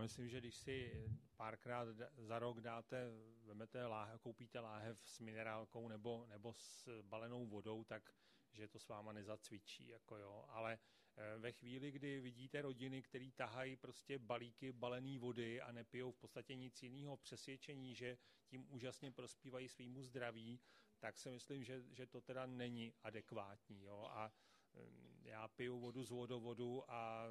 Myslím, 0.00 0.28
že 0.28 0.40
když 0.40 0.56
si 0.56 1.04
párkrát 1.36 1.88
za 2.16 2.38
rok 2.38 2.60
dáte, 2.60 3.10
vemete 3.44 3.86
láhe, 3.86 4.18
koupíte 4.18 4.60
láhev 4.60 4.98
s 5.04 5.20
minerálkou 5.20 5.88
nebo, 5.88 6.26
nebo 6.28 6.52
s 6.52 7.02
balenou 7.02 7.46
vodou, 7.46 7.84
tak 7.84 8.12
že 8.52 8.68
to 8.68 8.78
s 8.78 8.88
váma 8.88 9.12
nezacvičí, 9.12 9.88
jako 9.88 10.16
jo. 10.16 10.44
Ale 10.48 10.78
eh, 11.16 11.38
ve 11.38 11.52
chvíli, 11.52 11.90
kdy 11.90 12.20
vidíte 12.20 12.62
rodiny, 12.62 13.02
které 13.02 13.30
tahají 13.36 13.76
prostě 13.76 14.18
balíky 14.18 14.72
balené 14.72 15.18
vody 15.18 15.60
a 15.60 15.72
nepijou 15.72 16.12
v 16.12 16.16
podstatě 16.16 16.54
nic 16.54 16.82
jiného 16.82 17.16
přesvědčení, 17.16 17.94
že 17.94 18.18
tím 18.46 18.66
úžasně 18.72 19.10
prospívají 19.10 19.68
svýmu 19.68 20.02
zdraví, 20.02 20.60
tak 20.98 21.18
si 21.18 21.30
myslím, 21.30 21.64
že, 21.64 21.82
že 21.90 22.06
to 22.06 22.20
teda 22.20 22.46
není 22.46 22.94
adekvátní. 23.02 23.84
Jo? 23.84 24.08
A 24.10 24.32
mm, 24.74 25.20
já 25.24 25.48
piju 25.48 25.78
vodu 25.80 26.04
z 26.04 26.10
vodovodu 26.10 26.90
a 26.90 27.24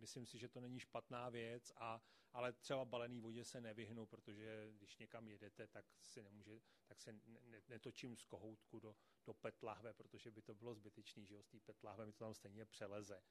myslím 0.00 0.26
si, 0.26 0.38
že 0.38 0.48
to 0.48 0.60
není 0.60 0.80
špatná 0.80 1.28
věc, 1.28 1.72
a, 1.76 2.02
ale 2.32 2.52
třeba 2.52 2.84
balený 2.84 3.20
vodě 3.20 3.44
se 3.44 3.60
nevyhnu, 3.60 4.06
protože 4.06 4.72
když 4.72 4.98
někam 4.98 5.28
jedete, 5.28 5.66
tak 5.66 5.84
si 6.02 6.22
nemůže, 6.22 6.60
tak 6.86 7.00
se 7.00 7.12
ne, 7.12 7.62
netočím 7.68 8.16
z 8.16 8.22
kohoutku 8.22 8.80
do, 8.80 8.96
do 9.26 9.34
petlahve, 9.34 9.92
protože 9.92 10.30
by 10.30 10.42
to 10.42 10.54
bylo 10.54 10.74
zbytečný, 10.74 11.26
že 11.26 11.34
jo, 11.34 11.42
z 11.42 11.48
té 11.48 11.60
petlahve 11.60 12.06
mi 12.06 12.12
to 12.12 12.24
tam 12.24 12.34
stejně 12.34 12.64
přeleze. 12.64 13.22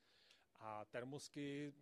A 0.56 0.86
termosky, 0.86 1.74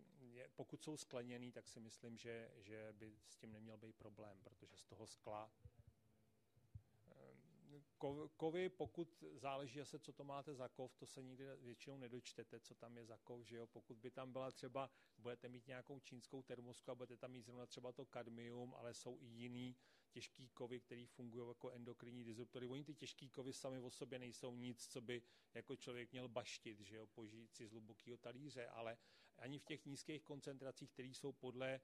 pokud 0.54 0.82
jsou 0.82 0.96
skleněný, 0.96 1.52
tak 1.52 1.68
si 1.68 1.80
myslím, 1.80 2.16
že, 2.16 2.50
že 2.56 2.92
by 2.92 3.18
s 3.26 3.36
tím 3.36 3.52
neměl 3.52 3.76
být 3.76 3.96
problém, 3.96 4.40
protože 4.42 4.76
z 4.76 4.84
toho 4.84 5.06
skla 5.06 5.50
kovy, 8.36 8.68
pokud 8.68 9.24
záleží 9.34 9.80
asi, 9.80 9.98
co 9.98 10.12
to 10.12 10.24
máte 10.24 10.54
za 10.54 10.68
kov, 10.68 10.96
to 10.96 11.06
se 11.06 11.22
nikdy 11.22 11.44
většinou 11.60 11.96
nedočtete, 11.96 12.60
co 12.60 12.74
tam 12.74 12.96
je 12.96 13.04
za 13.04 13.18
kov, 13.18 13.46
že 13.46 13.56
jo? 13.56 13.66
Pokud 13.66 13.98
by 13.98 14.10
tam 14.10 14.32
byla 14.32 14.50
třeba, 14.50 14.90
budete 15.18 15.48
mít 15.48 15.66
nějakou 15.66 16.00
čínskou 16.00 16.42
termosku 16.42 16.90
a 16.90 16.94
budete 16.94 17.16
tam 17.16 17.30
mít 17.30 17.42
zrovna 17.42 17.66
třeba 17.66 17.92
to 17.92 18.06
kadmium, 18.06 18.74
ale 18.74 18.94
jsou 18.94 19.18
i 19.20 19.26
jiný 19.26 19.76
těžký 20.10 20.48
kovy, 20.48 20.80
které 20.80 21.06
fungují 21.06 21.48
jako 21.48 21.70
endokrinní 21.70 22.24
disruptory. 22.24 22.66
Oni 22.66 22.84
ty 22.84 22.94
těžký 22.94 23.30
kovy 23.30 23.52
sami 23.52 23.80
o 23.80 23.90
sobě 23.90 24.18
nejsou 24.18 24.56
nic, 24.56 24.86
co 24.86 25.00
by 25.00 25.22
jako 25.54 25.76
člověk 25.76 26.12
měl 26.12 26.28
baštit, 26.28 26.80
že 26.80 26.96
jo, 26.96 27.06
požít 27.06 27.54
si 27.54 27.66
z 27.66 27.70
hlubokého 27.70 28.18
talíře, 28.18 28.66
ale 28.66 28.98
ani 29.38 29.58
v 29.58 29.64
těch 29.64 29.86
nízkých 29.86 30.22
koncentracích, 30.22 30.90
které 30.90 31.08
jsou 31.08 31.32
podle 31.32 31.74
eh, 31.74 31.80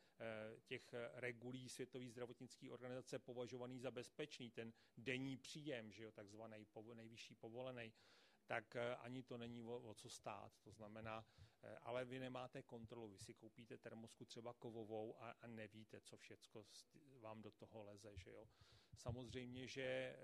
těch 0.65 0.95
regulí 1.15 1.69
Světové 1.69 2.09
zdravotnické 2.09 2.71
organizace 2.71 3.19
považovaný 3.19 3.79
za 3.79 3.91
bezpečný, 3.91 4.51
ten 4.51 4.73
denní 4.97 5.37
příjem, 5.37 5.93
že 5.93 6.03
jo, 6.03 6.13
takzvaný 6.13 6.67
nejvyšší 6.95 7.35
povolený, 7.35 7.93
tak 8.47 8.77
eh, 8.77 8.97
ani 8.97 9.23
to 9.23 9.39
není 9.39 9.63
o, 9.63 9.81
o 9.81 9.95
co 9.95 10.09
stát. 10.09 10.53
To 10.63 10.73
znamená, 10.73 11.27
eh, 11.63 11.77
ale 11.83 12.05
vy 12.05 12.19
nemáte 12.19 12.63
kontrolu. 12.63 13.09
Vy 13.09 13.19
si 13.19 13.35
koupíte 13.35 13.79
termosku 13.79 14.25
třeba 14.25 14.53
kovovou 14.53 15.23
a, 15.23 15.31
a 15.31 15.47
nevíte, 15.47 16.01
co 16.01 16.17
všecko 16.17 16.67
vám 17.21 17.43
do 17.43 17.51
toho 17.51 17.83
leze. 17.83 18.17
Že 18.17 18.31
jo? 18.31 18.47
Samozřejmě, 18.95 19.67
že 19.67 19.83
e, 19.83 20.17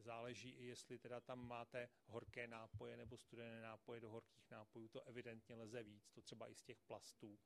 záleží 0.00 0.50
i 0.50 0.66
jestli 0.66 0.98
teda 0.98 1.20
tam 1.20 1.48
máte 1.48 1.88
horké 2.06 2.46
nápoje 2.46 2.96
nebo 2.96 3.18
studené 3.18 3.60
nápoje 3.60 4.00
do 4.00 4.10
horkých 4.10 4.50
nápojů, 4.50 4.88
to 4.88 5.02
evidentně 5.02 5.54
leze 5.54 5.82
víc, 5.82 6.10
to 6.10 6.22
třeba 6.22 6.48
i 6.48 6.54
z 6.54 6.62
těch 6.62 6.80
plastů. 6.80 7.38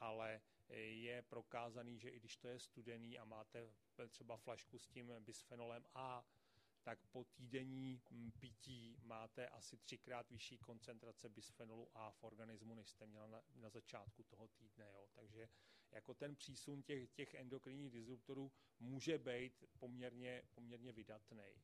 Ale 0.00 0.40
je 0.78 1.22
prokázaný, 1.22 1.98
že 1.98 2.08
i 2.08 2.18
když 2.18 2.36
to 2.36 2.48
je 2.48 2.58
studený 2.58 3.18
a 3.18 3.24
máte 3.24 3.70
třeba 4.08 4.36
flašku 4.36 4.78
s 4.78 4.88
tím 4.88 5.12
bisfenolem 5.20 5.84
A, 5.94 6.24
tak 6.82 7.06
po 7.06 7.24
týdenní 7.24 8.00
mm, 8.10 8.32
pití 8.40 8.96
máte 9.02 9.48
asi 9.48 9.76
třikrát 9.76 10.30
vyšší 10.30 10.58
koncentrace 10.58 11.28
bisfenolu 11.28 11.88
A 11.94 12.10
v 12.10 12.24
organismu, 12.24 12.74
než 12.74 12.88
jste 12.90 13.06
měla 13.06 13.26
na, 13.26 13.42
na 13.54 13.68
začátku 13.70 14.22
toho 14.22 14.48
týdne. 14.48 14.90
Jo. 14.92 15.06
Takže 15.14 15.48
jako 15.98 16.14
ten 16.14 16.36
přísun 16.36 16.82
těch, 16.82 17.10
těch 17.10 17.34
endokrinních 17.34 17.90
disruptorů 17.90 18.52
může 18.80 19.18
být 19.18 19.64
poměrně, 19.78 20.42
poměrně 20.54 20.92
vydatný. 20.92 21.62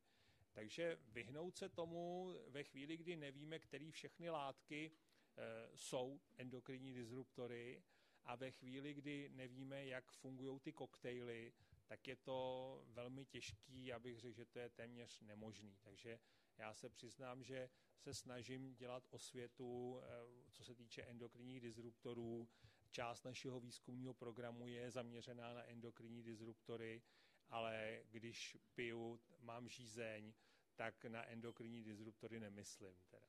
Takže 0.52 0.98
vyhnout 1.08 1.56
se 1.56 1.68
tomu 1.68 2.34
ve 2.48 2.64
chvíli, 2.64 2.96
kdy 2.96 3.16
nevíme, 3.16 3.58
které 3.58 3.90
všechny 3.90 4.30
látky 4.30 4.90
e, 4.90 5.76
jsou 5.76 6.20
endokrinní 6.36 6.92
disruptory 6.94 7.82
a 8.24 8.34
ve 8.34 8.50
chvíli, 8.50 8.94
kdy 8.94 9.28
nevíme, 9.28 9.86
jak 9.86 10.12
fungují 10.12 10.60
ty 10.60 10.72
koktejly, 10.72 11.52
tak 11.86 12.08
je 12.08 12.16
to 12.16 12.82
velmi 12.86 13.24
těžký, 13.24 13.92
abych 13.92 14.20
řekl, 14.20 14.36
že 14.36 14.44
to 14.44 14.58
je 14.58 14.68
téměř 14.68 15.20
nemožný. 15.20 15.76
Takže 15.82 16.18
já 16.58 16.74
se 16.74 16.88
přiznám, 16.88 17.44
že 17.44 17.70
se 17.98 18.14
snažím 18.14 18.74
dělat 18.74 19.08
osvětu, 19.10 20.00
eh, 20.02 20.06
co 20.52 20.64
se 20.64 20.74
týče 20.74 21.02
endokrinních 21.02 21.60
disruptorů. 21.60 22.48
Část 22.94 23.24
našeho 23.24 23.60
výzkumného 23.60 24.14
programu 24.14 24.66
je 24.66 24.90
zaměřená 24.90 25.54
na 25.54 25.62
endokrinní 25.64 26.22
disruptory, 26.22 27.02
ale 27.48 28.00
když 28.10 28.56
piju, 28.74 29.20
mám 29.40 29.68
žízeň, 29.68 30.32
tak 30.76 31.04
na 31.04 31.24
endokrinní 31.28 31.82
disruptory 31.84 32.40
nemyslím. 32.40 32.94
Teda. 33.10 33.26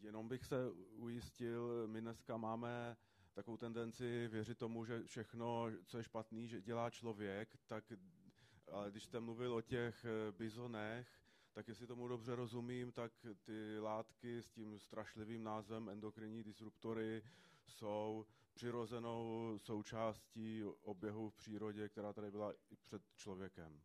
Jenom 0.00 0.28
bych 0.28 0.44
se 0.44 0.70
ujistil, 0.96 1.86
my 1.88 2.00
dneska 2.00 2.36
máme 2.36 2.96
takovou 3.34 3.56
tendenci 3.56 4.28
věřit 4.28 4.58
tomu, 4.58 4.84
že 4.84 5.04
všechno, 5.06 5.66
co 5.86 5.98
je 5.98 6.04
špatný, 6.04 6.48
že 6.48 6.62
dělá 6.62 6.90
člověk, 6.90 7.56
tak 7.66 7.92
ale 8.72 8.90
když 8.90 9.04
jste 9.04 9.20
mluvil 9.20 9.54
o 9.54 9.60
těch 9.60 10.04
eh, 10.04 10.32
bizonech, 10.32 11.08
tak 11.52 11.68
jestli 11.68 11.86
tomu 11.86 12.08
dobře 12.08 12.34
rozumím, 12.34 12.92
tak 12.92 13.12
ty 13.44 13.78
látky 13.78 14.42
s 14.42 14.50
tím 14.50 14.78
strašlivým 14.78 15.44
názvem 15.44 15.88
endokrinní 15.88 16.42
disruptory 16.42 17.22
jsou 17.66 18.26
přirozenou 18.54 19.54
součástí 19.58 20.64
oběhu 20.64 21.30
v 21.30 21.34
přírodě, 21.34 21.88
která 21.88 22.12
tady 22.12 22.30
byla 22.30 22.52
i 22.52 22.76
před 22.76 23.02
člověkem. 23.16 23.80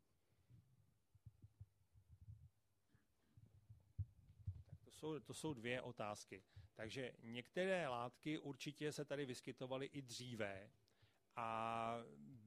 jsou, 5.01 5.19
to 5.19 5.33
jsou 5.33 5.53
dvě 5.53 5.81
otázky. 5.81 6.43
Takže 6.75 7.13
některé 7.23 7.87
látky 7.87 8.39
určitě 8.39 8.91
se 8.91 9.05
tady 9.05 9.25
vyskytovaly 9.25 9.85
i 9.85 10.01
dříve 10.01 10.71
a 11.35 11.97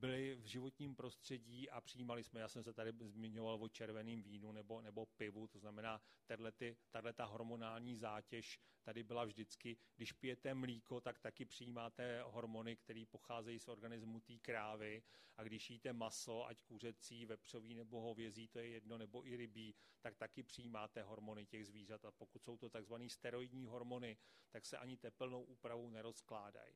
byly 0.05 0.35
v 0.35 0.47
životním 0.47 0.95
prostředí 0.95 1.71
a 1.71 1.81
přijímali 1.81 2.25
jsme, 2.25 2.41
já 2.41 2.49
jsem 2.49 2.65
se 2.65 2.73
tady 2.73 2.93
zmiňoval 3.01 3.63
o 3.63 3.69
červeném 3.69 4.23
vínu 4.23 4.53
nebo, 4.53 4.81
nebo 4.81 5.07
pivu, 5.07 5.47
to 5.47 5.59
znamená, 5.59 6.01
tahle 6.91 7.13
ta 7.13 7.25
hormonální 7.25 7.97
zátěž 7.97 8.61
tady 8.83 9.03
byla 9.03 9.25
vždycky. 9.25 9.77
Když 9.97 10.13
pijete 10.13 10.55
mlíko, 10.55 11.01
tak 11.01 11.19
taky 11.19 11.45
přijímáte 11.45 12.23
hormony, 12.23 12.77
které 12.77 13.05
pocházejí 13.11 13.59
z 13.59 13.69
organismu 13.69 14.21
té 14.21 14.39
krávy 14.39 15.03
a 15.37 15.43
když 15.43 15.71
jíte 15.71 15.93
maso, 15.93 16.47
ať 16.47 16.63
kuřecí, 16.63 17.27
vepřový 17.27 17.75
nebo 17.75 18.01
hovězí, 18.01 18.49
to 18.49 18.59
je 18.59 18.69
jedno, 18.69 18.99
nebo 18.99 19.27
i 19.27 19.37
rybí, 19.37 19.75
tak 20.01 20.17
taky 20.17 20.43
přijímáte 20.43 21.03
hormony 21.03 21.47
těch 21.47 21.67
zvířat 21.67 22.05
a 22.05 22.11
pokud 22.11 22.45
jsou 22.45 22.57
to 22.57 22.71
takzvané 22.71 23.09
steroidní 23.09 23.67
hormony, 23.67 24.17
tak 24.51 24.67
se 24.67 24.79
ani 24.79 24.97
teplnou 24.97 25.43
úpravou 25.43 25.91
nerozkládají. 25.91 26.75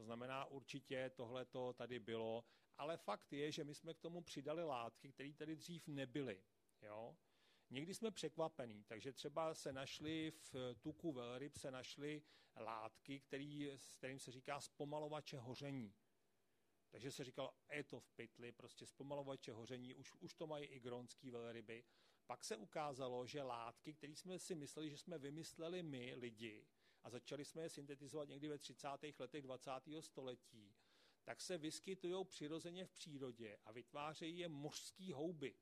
To 0.00 0.04
znamená, 0.04 0.44
určitě 0.44 1.10
tohle 1.14 1.44
to 1.44 1.72
tady 1.72 1.98
bylo, 1.98 2.44
ale 2.78 2.96
fakt 2.96 3.32
je, 3.32 3.52
že 3.52 3.64
my 3.64 3.74
jsme 3.74 3.94
k 3.94 3.98
tomu 3.98 4.22
přidali 4.22 4.64
látky, 4.64 5.12
které 5.12 5.32
tady 5.32 5.56
dřív 5.56 5.88
nebyly. 5.88 6.42
Jo? 6.82 7.16
Někdy 7.70 7.94
jsme 7.94 8.10
překvapení, 8.10 8.84
takže 8.84 9.12
třeba 9.12 9.54
se 9.54 9.72
našly 9.72 10.30
v 10.30 10.74
tuku 10.80 11.12
velryb 11.12 11.56
se 11.56 11.70
našly 11.70 12.22
látky, 12.56 13.20
který, 13.20 13.70
s 13.70 13.96
kterým 13.96 14.18
se 14.18 14.32
říká 14.32 14.60
zpomalovače 14.60 15.38
hoření. 15.38 15.94
Takže 16.90 17.10
se 17.10 17.24
říkalo, 17.24 17.54
je 17.72 17.84
to 17.84 18.00
v 18.00 18.10
pytli, 18.10 18.52
prostě 18.52 18.86
zpomalovače 18.86 19.52
hoření, 19.52 19.94
už, 19.94 20.14
už 20.20 20.34
to 20.34 20.46
mají 20.46 20.66
i 20.66 20.80
gronský 20.80 21.30
velryby. 21.30 21.84
Pak 22.26 22.44
se 22.44 22.56
ukázalo, 22.56 23.26
že 23.26 23.42
látky, 23.42 23.94
které 23.94 24.16
jsme 24.16 24.38
si 24.38 24.54
mysleli, 24.54 24.90
že 24.90 24.98
jsme 24.98 25.18
vymysleli 25.18 25.82
my, 25.82 26.14
lidi, 26.14 26.66
a 27.02 27.10
začali 27.10 27.44
jsme 27.44 27.62
je 27.62 27.68
syntetizovat 27.68 28.28
někdy 28.28 28.48
ve 28.48 28.58
30. 28.58 28.88
letech 29.18 29.42
20. 29.42 29.70
století, 30.00 30.74
tak 31.24 31.40
se 31.40 31.58
vyskytují 31.58 32.24
přirozeně 32.24 32.84
v 32.84 32.90
přírodě 32.90 33.58
a 33.64 33.72
vytvářejí 33.72 34.38
je 34.38 34.48
mořský 34.48 35.12
houby. 35.12 35.54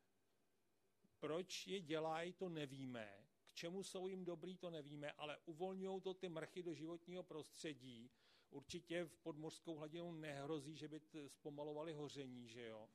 Proč 1.19 1.67
je 1.67 1.81
dělají, 1.81 2.33
to 2.33 2.49
nevíme. 2.49 3.29
K 3.47 3.53
čemu 3.53 3.83
jsou 3.83 4.09
jim 4.09 4.25
dobrý, 4.25 4.57
to 4.57 4.71
nevíme, 4.71 5.13
ale 5.13 5.39
uvolňují 5.45 6.01
to 6.01 6.15
ty 6.15 6.29
mrchy 6.29 6.63
do 6.63 6.75
životního 6.75 7.23
prostředí. 7.23 8.11
Určitě 8.51 9.05
v 9.05 9.19
podmořskou 9.19 9.77
hladinou 9.77 10.13
nehrozí, 10.13 10.77
že 10.77 10.89
by 10.89 11.01
zpomalovali 11.27 11.93
hoření, 11.93 12.49
že 12.49 12.67
jo. 12.67 12.89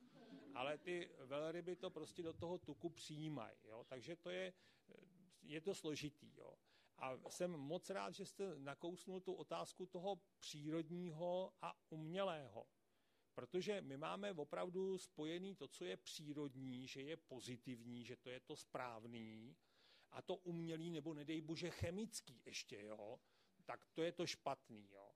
ale 0.56 0.78
ty 0.78 1.10
velryby 1.20 1.76
to 1.76 1.90
prostě 1.90 2.24
do 2.24 2.34
toho 2.34 2.58
tuku 2.58 2.90
přijímají. 2.90 3.58
Jo? 3.64 3.84
Takže 3.84 4.16
to 4.16 4.30
je, 4.30 4.54
je 5.42 5.62
to 5.62 5.76
složitý. 5.76 6.36
Jo? 6.38 6.58
A 6.98 7.30
jsem 7.30 7.52
moc 7.52 7.90
rád, 7.90 8.14
že 8.14 8.26
jste 8.26 8.60
nakousnul 8.60 9.22
tu 9.22 9.34
otázku 9.34 9.86
toho 9.86 10.22
přírodního 10.40 11.54
a 11.62 11.74
umělého. 11.90 12.68
Protože 13.36 13.82
my 13.82 13.98
máme 13.98 14.34
opravdu 14.34 14.98
spojený 14.98 15.56
to, 15.56 15.68
co 15.68 15.86
je 15.86 15.98
přírodní, 15.98 16.88
že 16.88 17.02
je 17.02 17.18
pozitivní, 17.18 18.06
že 18.06 18.16
to 18.16 18.30
je 18.30 18.40
to 18.40 18.56
správný, 18.56 19.56
a 20.14 20.22
to 20.22 20.36
umělý, 20.36 20.92
nebo 20.92 21.14
nedej 21.14 21.42
bože 21.42 21.70
chemický 21.70 22.42
ještě, 22.46 22.84
jo, 22.84 23.20
tak 23.66 23.86
to 23.94 24.02
je 24.02 24.12
to 24.12 24.26
špatný. 24.26 24.90
Jo. 24.92 25.12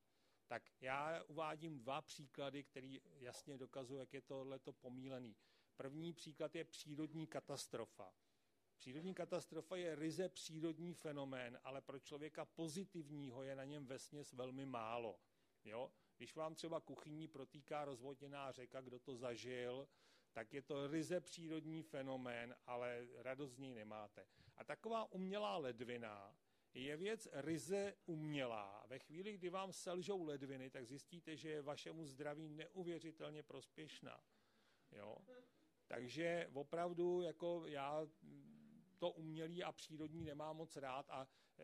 Tak 0.48 0.64
já 0.82 1.24
uvádím 1.24 1.80
dva 1.80 2.02
příklady, 2.02 2.64
které 2.64 2.98
jasně 3.20 3.58
dokazují, 3.58 4.00
jak 4.00 4.14
je 4.14 4.22
tohleto 4.22 4.74
pomílený. 4.74 5.36
První 5.76 6.14
příklad 6.14 6.56
je 6.56 6.66
přírodní 6.66 7.28
katastrofa. 7.28 8.14
Přírodní 8.78 9.14
katastrofa 9.14 9.76
je 9.76 9.96
ryze 9.96 10.30
přírodní 10.30 10.94
fenomén, 10.94 11.60
ale 11.64 11.82
pro 11.82 12.00
člověka 12.00 12.46
pozitivního 12.46 13.44
je 13.44 13.56
na 13.56 13.64
něm 13.64 13.86
vesměs 13.86 14.34
velmi 14.34 14.66
málo. 14.66 15.20
Jo? 15.66 15.92
Když 16.18 16.36
vám 16.36 16.56
třeba 16.56 16.80
kuchyní 16.80 17.28
protýká 17.28 17.86
rozvodněná 17.86 18.52
řeka, 18.52 18.82
kdo 18.82 19.00
to 19.00 19.16
zažil, 19.16 19.88
tak 20.34 20.54
je 20.54 20.62
to 20.62 20.88
ryze 20.88 21.22
přírodní 21.22 21.84
fenomén, 21.84 22.56
ale 22.66 23.08
radost 23.16 23.52
z 23.52 23.58
něj 23.58 23.74
nemáte. 23.74 24.26
A 24.56 24.64
taková 24.64 25.12
umělá 25.12 25.58
ledvina 25.58 26.38
je 26.74 26.98
věc 26.98 27.28
ryze 27.34 27.96
umělá. 28.06 28.86
Ve 28.88 29.00
chvíli, 29.00 29.34
kdy 29.34 29.50
vám 29.50 29.74
selžou 29.74 30.24
ledviny, 30.24 30.70
tak 30.70 30.86
zjistíte, 30.86 31.36
že 31.36 31.50
je 31.50 31.62
vašemu 31.62 32.06
zdraví 32.06 32.50
neuvěřitelně 32.50 33.44
prospěšná. 33.44 34.24
Jo? 34.92 35.18
Takže 35.88 36.50
opravdu 36.54 37.22
jako 37.22 37.64
já 37.68 38.08
to 38.98 39.12
umělý 39.12 39.64
a 39.64 39.72
přírodní 39.72 40.26
nemám 40.26 40.58
moc 40.58 40.76
rád 40.76 41.10
a 41.10 41.28
e, 41.60 41.64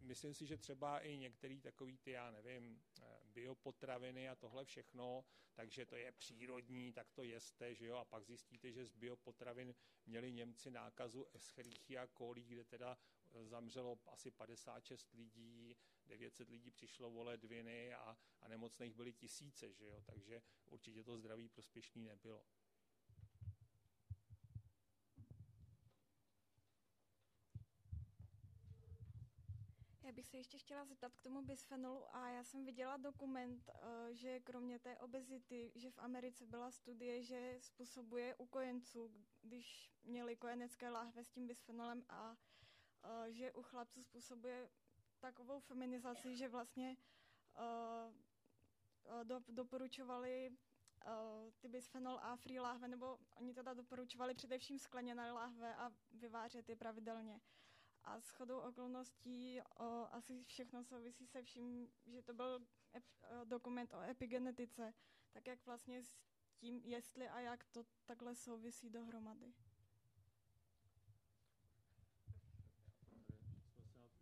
myslím 0.00 0.34
si, 0.34 0.46
že 0.46 0.56
třeba 0.56 1.00
i 1.00 1.16
některý 1.16 1.60
takový 1.60 1.98
ty, 1.98 2.10
já 2.10 2.30
nevím, 2.30 2.82
e, 3.00 3.02
biopotraviny 3.24 4.28
a 4.28 4.34
tohle 4.34 4.64
všechno, 4.64 5.24
takže 5.54 5.86
to 5.86 5.96
je 5.96 6.12
přírodní, 6.12 6.92
tak 6.92 7.10
to 7.10 7.22
jeste, 7.22 7.74
že 7.74 7.86
jo, 7.86 7.96
a 7.96 8.04
pak 8.04 8.24
zjistíte, 8.24 8.72
že 8.72 8.86
z 8.86 8.92
biopotravin 8.92 9.74
měli 10.06 10.32
Němci 10.32 10.70
nákazu 10.70 11.26
Escherichia 11.32 12.06
coli, 12.18 12.42
kde 12.42 12.64
teda 12.64 12.98
e, 13.30 13.46
zamřelo 13.46 13.98
asi 14.06 14.30
56 14.30 15.12
lidí, 15.12 15.76
900 16.06 16.48
lidí 16.48 16.70
přišlo 16.70 17.10
o 17.10 17.22
ledviny 17.22 17.94
a, 17.94 18.16
a 18.40 18.48
nemocných 18.48 18.94
byly 18.94 19.12
tisíce, 19.12 19.72
že 19.72 19.84
jo, 19.84 20.02
takže 20.06 20.42
určitě 20.66 21.04
to 21.04 21.16
zdraví 21.18 21.48
prospěšný 21.48 22.04
nebylo. 22.04 22.44
Bych 30.12 30.26
se 30.26 30.36
ještě 30.36 30.58
chtěla 30.58 30.84
zeptat 30.84 31.14
k 31.14 31.20
tomu 31.20 31.42
bisfenolu 31.42 32.16
A. 32.16 32.28
Já 32.28 32.44
jsem 32.44 32.64
viděla 32.64 32.96
dokument, 32.96 33.70
eh, 33.74 34.14
že 34.14 34.40
kromě 34.40 34.78
té 34.78 34.98
obezity, 34.98 35.72
že 35.74 35.90
v 35.90 35.98
Americe 35.98 36.46
byla 36.46 36.70
studie, 36.70 37.22
že 37.22 37.56
způsobuje 37.60 38.34
u 38.34 38.46
kojenců, 38.46 39.10
když 39.42 39.90
měli 40.04 40.36
kojenecké 40.36 40.90
láhve 40.90 41.24
s 41.24 41.30
tím 41.30 41.46
bisfenolem 41.46 42.04
A, 42.08 42.36
eh, 43.04 43.32
že 43.32 43.52
u 43.52 43.62
chlapců 43.62 44.02
způsobuje 44.02 44.70
takovou 45.20 45.60
feminizaci, 45.60 46.36
že 46.36 46.48
vlastně 46.48 46.96
eh, 47.56 49.24
do, 49.24 49.40
doporučovali 49.48 50.56
ty 51.60 51.68
bisfenol 51.68 52.18
A 52.22 52.36
free 52.36 52.60
láhve, 52.60 52.88
nebo 52.88 53.18
oni 53.34 53.54
teda 53.54 53.74
doporučovali 53.74 54.34
především 54.34 54.78
skleněné 54.78 55.32
láhve 55.32 55.74
a 55.76 55.92
vyvářet 56.12 56.68
je 56.68 56.76
pravidelně. 56.76 57.40
A 58.04 58.20
s 58.20 58.30
chodou 58.30 58.58
okolností 58.58 59.60
o, 59.62 60.06
asi 60.10 60.44
všechno 60.44 60.84
souvisí 60.84 61.26
se 61.26 61.42
vším, 61.42 61.88
že 62.06 62.22
to 62.22 62.34
byl 62.34 62.66
ep, 62.94 63.04
dokument 63.44 63.94
o 63.94 64.00
epigenetice, 64.00 64.94
tak 65.32 65.46
jak 65.46 65.66
vlastně 65.66 66.02
s 66.02 66.16
tím, 66.56 66.80
jestli 66.84 67.28
a 67.28 67.40
jak 67.40 67.64
to 67.64 67.84
takhle 68.04 68.34
souvisí 68.34 68.90
dohromady. 68.90 69.52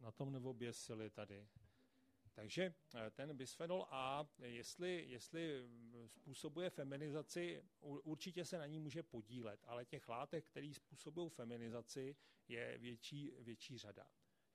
Na 0.00 0.10
tom 0.10 0.32
neoběsili 0.32 1.10
tady. 1.10 1.48
Takže 2.40 2.74
eh, 2.94 3.10
ten 3.10 3.36
bisfenol 3.36 3.86
A, 3.90 4.28
jestli, 4.38 5.04
jestli 5.08 5.68
způsobuje 6.06 6.70
feminizaci, 6.70 7.62
určitě 7.80 8.44
se 8.44 8.58
na 8.58 8.66
ní 8.66 8.78
může 8.78 9.02
podílet, 9.02 9.60
ale 9.64 9.84
těch 9.84 10.08
látek, 10.08 10.46
které 10.46 10.74
způsobují 10.74 11.30
feminizaci, 11.30 12.16
je 12.48 12.78
větší, 12.78 13.32
větší 13.38 13.78
řada. 13.78 14.06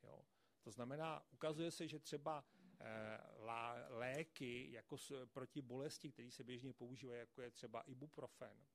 Jo. 0.04 0.26
To 0.62 0.72
znamená, 0.72 1.26
ukazuje 1.32 1.72
se, 1.72 1.88
že 1.88 2.00
třeba 2.00 2.46
eh, 2.80 3.20
léky 3.90 4.72
jako 4.72 4.98
proti 5.26 5.62
bolesti, 5.62 6.12
které 6.12 6.32
se 6.32 6.44
běžně 6.44 6.74
používají, 6.74 7.20
jako 7.20 7.42
je 7.42 7.52
třeba 7.52 7.82
ibuprofen, 7.82 8.66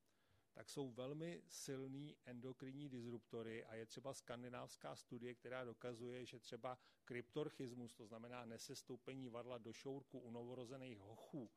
tak 0.52 0.70
jsou 0.70 0.90
velmi 0.90 1.42
silný 1.48 2.16
endokrinní 2.24 2.88
disruptory 2.88 3.64
a 3.64 3.74
je 3.74 3.86
třeba 3.86 4.14
skandinávská 4.14 4.96
studie, 4.96 5.34
která 5.34 5.64
dokazuje, 5.64 6.26
že 6.26 6.38
třeba 6.38 6.78
kryptorchismus, 7.04 7.94
to 7.94 8.06
znamená 8.06 8.44
nesestoupení 8.44 9.28
varla 9.28 9.58
do 9.58 9.72
šourku 9.72 10.18
u 10.18 10.30
novorozených 10.30 10.98
hochů, 10.98 11.50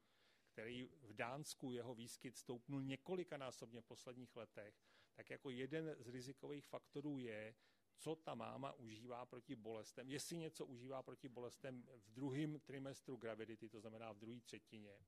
který 0.54 0.90
v 1.02 1.14
Dánsku 1.14 1.72
jeho 1.72 1.96
výskyt 1.96 2.38
stoupnul 2.38 2.82
několikanásobně 2.82 3.82
v 3.82 3.86
posledních 3.86 4.36
letech, 4.36 4.76
tak 5.14 5.30
jako 5.30 5.50
jeden 5.50 5.96
z 6.00 6.08
rizikových 6.08 6.66
faktorů 6.66 7.20
je, 7.20 7.56
co 7.98 8.16
ta 8.16 8.36
máma 8.36 8.74
užívá 8.74 9.26
proti 9.26 9.56
bolestem, 9.56 10.10
jestli 10.10 10.38
něco 10.38 10.66
užívá 10.66 11.04
proti 11.04 11.30
bolestem 11.30 11.84
v 11.98 12.10
druhém 12.14 12.60
trimestru 12.60 13.16
gravidity, 13.16 13.70
to 13.70 13.80
znamená 13.80 14.12
v 14.12 14.18
druhé 14.18 14.40
třetině, 14.40 15.06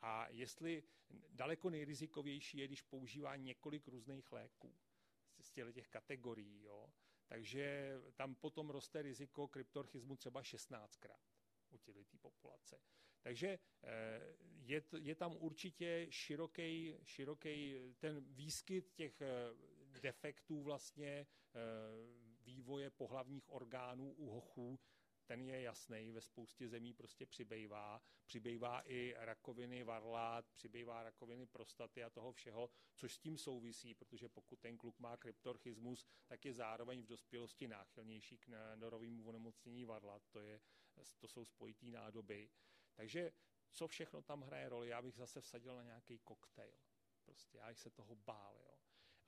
a 0.00 0.28
jestli 0.28 0.82
daleko 1.30 1.70
nejrizikovější 1.70 2.58
je, 2.58 2.66
když 2.66 2.82
používá 2.82 3.36
několik 3.36 3.88
různých 3.88 4.32
léků 4.32 4.74
z 5.40 5.52
těch 5.72 5.88
kategorií. 5.88 6.62
Jo? 6.62 6.92
Takže 7.26 7.94
tam 8.14 8.34
potom 8.34 8.70
roste 8.70 9.02
riziko 9.02 9.48
kryptorchismu 9.48 10.16
třeba 10.16 10.42
16krát 10.42 11.20
u 11.70 11.78
těchto 11.78 12.16
populace. 12.18 12.80
Takže 13.22 13.48
eh, 13.48 14.36
je, 14.42 14.82
je 15.00 15.14
tam 15.14 15.36
určitě 15.38 16.06
široký, 16.10 16.96
široký 17.04 17.76
ten 17.98 18.24
výskyt 18.34 18.92
těch 18.94 19.20
eh, 19.20 19.28
defektů 20.00 20.62
vlastně 20.62 21.08
eh, 21.10 21.26
vývoje 22.44 22.90
pohlavních 22.90 23.48
orgánů 23.50 24.12
u 24.12 24.30
hochů 24.30 24.78
ten 25.30 25.42
je 25.42 25.62
jasný, 25.62 26.12
ve 26.12 26.20
spoustě 26.20 26.68
zemí 26.68 26.94
prostě 26.94 27.26
přibývá. 27.26 28.02
Přibývá 28.26 28.80
i 28.80 29.14
rakoviny 29.16 29.82
varlát, 29.84 30.50
přibývá 30.50 31.02
rakoviny 31.02 31.46
prostaty 31.46 32.04
a 32.04 32.10
toho 32.10 32.32
všeho, 32.32 32.70
což 32.94 33.14
s 33.14 33.18
tím 33.18 33.38
souvisí, 33.38 33.94
protože 33.94 34.28
pokud 34.28 34.60
ten 34.60 34.78
kluk 34.78 34.98
má 34.98 35.16
kryptorchismus, 35.16 36.06
tak 36.26 36.44
je 36.44 36.54
zároveň 36.54 37.02
v 37.02 37.06
dospělosti 37.06 37.68
náchylnější 37.68 38.38
k 38.38 38.48
norovému 38.74 39.28
onemocnění 39.28 39.84
varlat. 39.84 40.22
To, 40.30 40.40
je, 40.40 40.60
to 41.18 41.28
jsou 41.28 41.44
spojitý 41.44 41.90
nádoby. 41.90 42.50
Takže 42.94 43.32
co 43.70 43.88
všechno 43.88 44.22
tam 44.22 44.42
hraje 44.42 44.68
roli, 44.68 44.88
já 44.88 45.02
bych 45.02 45.14
zase 45.14 45.40
vsadil 45.40 45.74
na 45.74 45.82
nějaký 45.82 46.18
koktejl. 46.18 46.78
Prostě 47.22 47.58
já 47.58 47.68
bych 47.68 47.78
se 47.78 47.90
toho 47.90 48.16
bál. 48.16 48.58
Jo. 48.64 48.79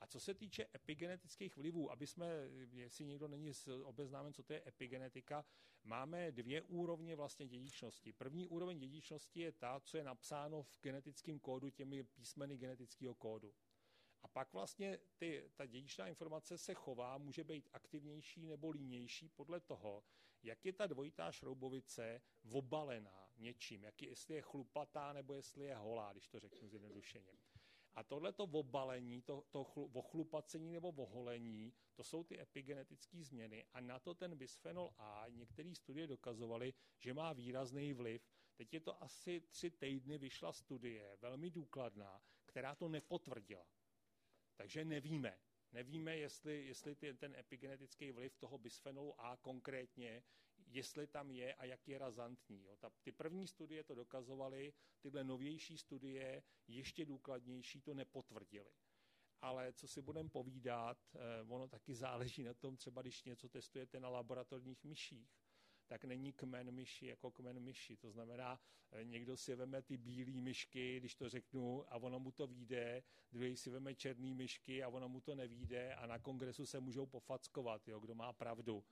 A 0.03 0.07
co 0.07 0.19
se 0.19 0.33
týče 0.33 0.67
epigenetických 0.75 1.57
vlivů, 1.57 1.91
aby 1.91 2.07
jsme, 2.07 2.27
jestli 2.73 3.05
někdo 3.05 3.27
není 3.27 3.51
obeznámen, 3.83 4.33
co 4.33 4.43
to 4.43 4.53
je 4.53 4.63
epigenetika, 4.67 5.45
máme 5.83 6.31
dvě 6.31 6.61
úrovně 6.61 7.15
vlastně 7.15 7.47
dědičnosti. 7.47 8.13
První 8.13 8.47
úroveň 8.47 8.79
dědičnosti 8.79 9.39
je 9.39 9.51
ta, 9.51 9.79
co 9.79 9.97
je 9.97 10.03
napsáno 10.03 10.63
v 10.63 10.79
genetickém 10.81 11.39
kódu 11.39 11.69
těmi 11.69 12.03
písmeny 12.03 12.57
genetického 12.57 13.15
kódu. 13.15 13.53
A 14.21 14.27
pak 14.27 14.53
vlastně 14.53 14.99
ty, 15.17 15.51
ta 15.55 15.65
dědičná 15.65 16.07
informace 16.07 16.57
se 16.57 16.73
chová, 16.73 17.17
může 17.17 17.43
být 17.43 17.69
aktivnější 17.73 18.47
nebo 18.47 18.69
línější 18.69 19.29
podle 19.29 19.59
toho, 19.59 20.03
jak 20.43 20.65
je 20.65 20.73
ta 20.73 20.87
dvojitá 20.87 21.31
šroubovice 21.31 22.21
obalená 22.51 23.29
něčím, 23.37 23.83
jak 23.83 24.01
je, 24.01 24.09
jestli 24.09 24.35
je 24.35 24.41
chlupatá 24.41 25.13
nebo 25.13 25.33
jestli 25.33 25.65
je 25.65 25.75
holá, 25.75 26.11
když 26.11 26.27
to 26.27 26.39
řeknu 26.39 26.67
zjednodušeně. 26.67 27.31
A 27.95 28.03
tohleto 28.03 28.43
obalení, 28.43 29.21
to, 29.21 29.43
to 29.51 29.61
ochlupacení 29.93 30.71
nebo 30.73 30.89
oholení, 30.91 31.73
to 31.95 32.03
jsou 32.03 32.23
ty 32.23 32.39
epigenetické 32.41 33.23
změny 33.23 33.65
a 33.73 33.81
na 33.81 33.99
to 33.99 34.13
ten 34.13 34.35
bisfenol 34.37 34.93
A, 34.97 35.25
některé 35.29 35.75
studie 35.75 36.07
dokazovaly, 36.07 36.73
že 36.99 37.13
má 37.13 37.33
výrazný 37.33 37.93
vliv. 37.93 38.21
Teď 38.55 38.73
je 38.73 38.79
to 38.79 39.03
asi 39.03 39.41
tři 39.41 39.71
týdny 39.71 40.17
vyšla 40.17 40.53
studie, 40.53 41.17
velmi 41.21 41.49
důkladná, 41.51 42.21
která 42.45 42.75
to 42.75 42.89
nepotvrdila. 42.89 43.65
Takže 44.55 44.85
nevíme. 44.85 45.39
Nevíme, 45.71 46.17
jestli, 46.17 46.65
jestli 46.65 46.95
ty, 46.95 47.13
ten 47.13 47.35
epigenetický 47.35 48.11
vliv 48.11 48.35
toho 48.37 48.57
bisfenolu 48.57 49.21
A 49.21 49.37
konkrétně 49.37 50.23
jestli 50.75 51.07
tam 51.07 51.31
je 51.31 51.53
a 51.53 51.65
jak 51.65 51.87
je 51.87 51.97
razantní. 51.97 52.63
Jo. 52.65 52.75
Ta, 52.77 52.89
ty 53.01 53.11
první 53.11 53.47
studie 53.47 53.83
to 53.83 53.95
dokazovaly, 53.95 54.73
tyhle 54.99 55.23
novější 55.23 55.77
studie, 55.77 56.43
ještě 56.67 57.05
důkladnější, 57.05 57.81
to 57.81 57.93
nepotvrdily. 57.93 58.73
Ale 59.41 59.73
co 59.73 59.87
si 59.87 60.01
budeme 60.01 60.29
povídat, 60.29 60.97
eh, 61.15 61.19
ono 61.47 61.67
taky 61.67 61.95
záleží 61.95 62.43
na 62.43 62.53
tom, 62.53 62.77
třeba 62.77 63.01
když 63.01 63.23
něco 63.23 63.49
testujete 63.49 63.99
na 63.99 64.09
laboratorních 64.09 64.83
myších, 64.83 65.43
tak 65.87 66.05
není 66.05 66.33
kmen 66.33 66.71
myši 66.71 67.05
jako 67.05 67.31
kmen 67.31 67.59
myši. 67.59 67.97
To 67.97 68.11
znamená, 68.11 68.59
eh, 68.91 69.03
někdo 69.03 69.37
si 69.37 69.55
veme 69.55 69.81
ty 69.81 69.97
bílé 69.97 70.41
myšky, 70.41 70.99
když 70.99 71.15
to 71.15 71.29
řeknu, 71.29 71.93
a 71.93 71.97
ono 71.97 72.19
mu 72.19 72.31
to 72.31 72.47
vyjde, 72.47 73.03
druhý 73.31 73.57
si 73.57 73.69
veme 73.69 73.95
černý 73.95 74.33
myšky 74.33 74.83
a 74.83 74.89
ono 74.89 75.09
mu 75.09 75.21
to 75.21 75.35
nevíde 75.35 75.95
a 75.95 76.05
na 76.05 76.19
kongresu 76.19 76.65
se 76.65 76.79
můžou 76.79 77.05
pofackovat, 77.05 77.87
jo, 77.87 77.99
kdo 77.99 78.15
má 78.15 78.33
pravdu. 78.33 78.83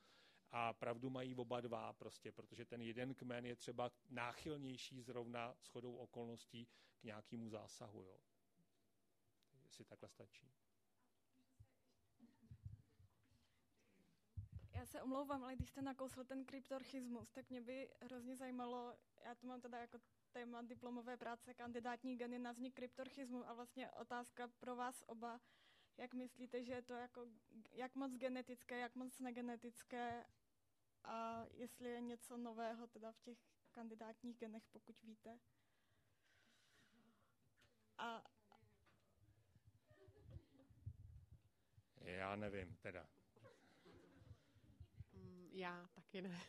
A 0.51 0.73
pravdu 0.73 1.09
mají 1.09 1.35
oba 1.35 1.61
dva 1.61 1.93
prostě, 1.93 2.31
protože 2.31 2.65
ten 2.65 2.81
jeden 2.81 3.13
kmen 3.13 3.45
je 3.45 3.55
třeba 3.55 3.91
náchylnější 4.09 5.01
zrovna 5.01 5.55
shodou 5.63 5.95
okolností 5.95 6.67
k 6.99 7.03
nějakému 7.03 7.49
zásahu. 7.49 8.03
Jo. 8.03 8.19
Jestli 9.63 9.85
takhle 9.85 10.09
stačí. 10.09 10.51
Já 14.81 14.85
se 14.85 15.01
omlouvám, 15.01 15.43
ale 15.43 15.55
když 15.55 15.69
jste 15.69 15.81
nakousl 15.81 16.23
ten 16.23 16.45
kryptorchismus, 16.45 17.31
tak 17.31 17.49
mě 17.49 17.61
by 17.61 17.89
hrozně 18.01 18.35
zajímalo, 18.35 18.97
já 19.25 19.35
to 19.35 19.47
mám 19.47 19.61
teda 19.61 19.77
jako 19.77 19.97
téma 20.31 20.61
diplomové 20.61 21.17
práce, 21.17 21.53
kandidátní 21.53 22.17
geny 22.17 22.39
na 22.39 22.51
vznik 22.51 22.75
kryptorchismu 22.75 23.49
a 23.49 23.53
vlastně 23.53 23.91
otázka 23.91 24.47
pro 24.47 24.75
vás 24.75 25.03
oba, 25.07 25.41
jak 25.97 26.13
myslíte, 26.13 26.63
že 26.63 26.73
je 26.73 26.81
to 26.81 26.93
jako, 26.93 27.25
jak 27.71 27.95
moc 27.95 28.15
genetické, 28.15 28.79
jak 28.79 28.95
moc 28.95 29.19
negenetické 29.19 30.25
a 31.03 31.45
jestli 31.51 31.89
je 31.89 32.01
něco 32.01 32.37
nového 32.37 32.87
teda 32.87 33.11
v 33.11 33.19
těch 33.19 33.37
kandidátních 33.71 34.37
genech, 34.37 34.63
pokud 34.71 35.01
víte. 35.01 35.39
A 37.97 38.23
Já 42.01 42.35
nevím, 42.35 42.75
teda. 42.75 43.07
Mm, 45.13 45.49
já 45.51 45.89
taky 45.93 46.21
ne. 46.21 46.41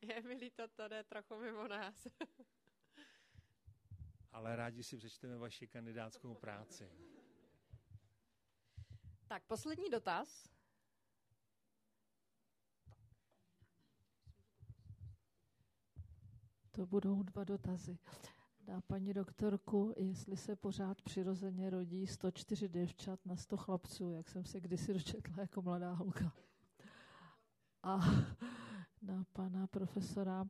je 0.00 0.22
mi 0.22 0.34
líto, 0.34 0.68
to 0.68 0.88
jde 0.88 1.04
trochu 1.04 1.36
mimo 1.36 1.68
nás. 1.68 2.06
Ale 4.32 4.56
rádi 4.56 4.82
si 4.82 4.96
přečteme 4.96 5.38
vaši 5.38 5.68
kandidátskou 5.68 6.34
práci. 6.34 6.90
Tak, 9.28 9.46
poslední 9.46 9.90
dotaz. 9.90 10.57
To 16.78 16.86
budou 16.86 17.22
dva 17.22 17.44
dotazy. 17.44 17.98
Na 18.66 18.80
paní 18.80 19.14
doktorku, 19.14 19.94
jestli 19.96 20.36
se 20.36 20.56
pořád 20.56 21.02
přirozeně 21.02 21.70
rodí 21.70 22.06
104 22.06 22.68
děvčat 22.68 23.20
na 23.26 23.36
100 23.36 23.56
chlapců, 23.56 24.10
jak 24.10 24.28
jsem 24.28 24.44
se 24.44 24.60
kdysi 24.60 24.94
dočetla 24.94 25.34
jako 25.40 25.62
mladá 25.62 25.92
holka. 25.92 26.32
A 27.82 27.98
na 29.02 29.24
pana 29.32 29.66
profesora, 29.66 30.44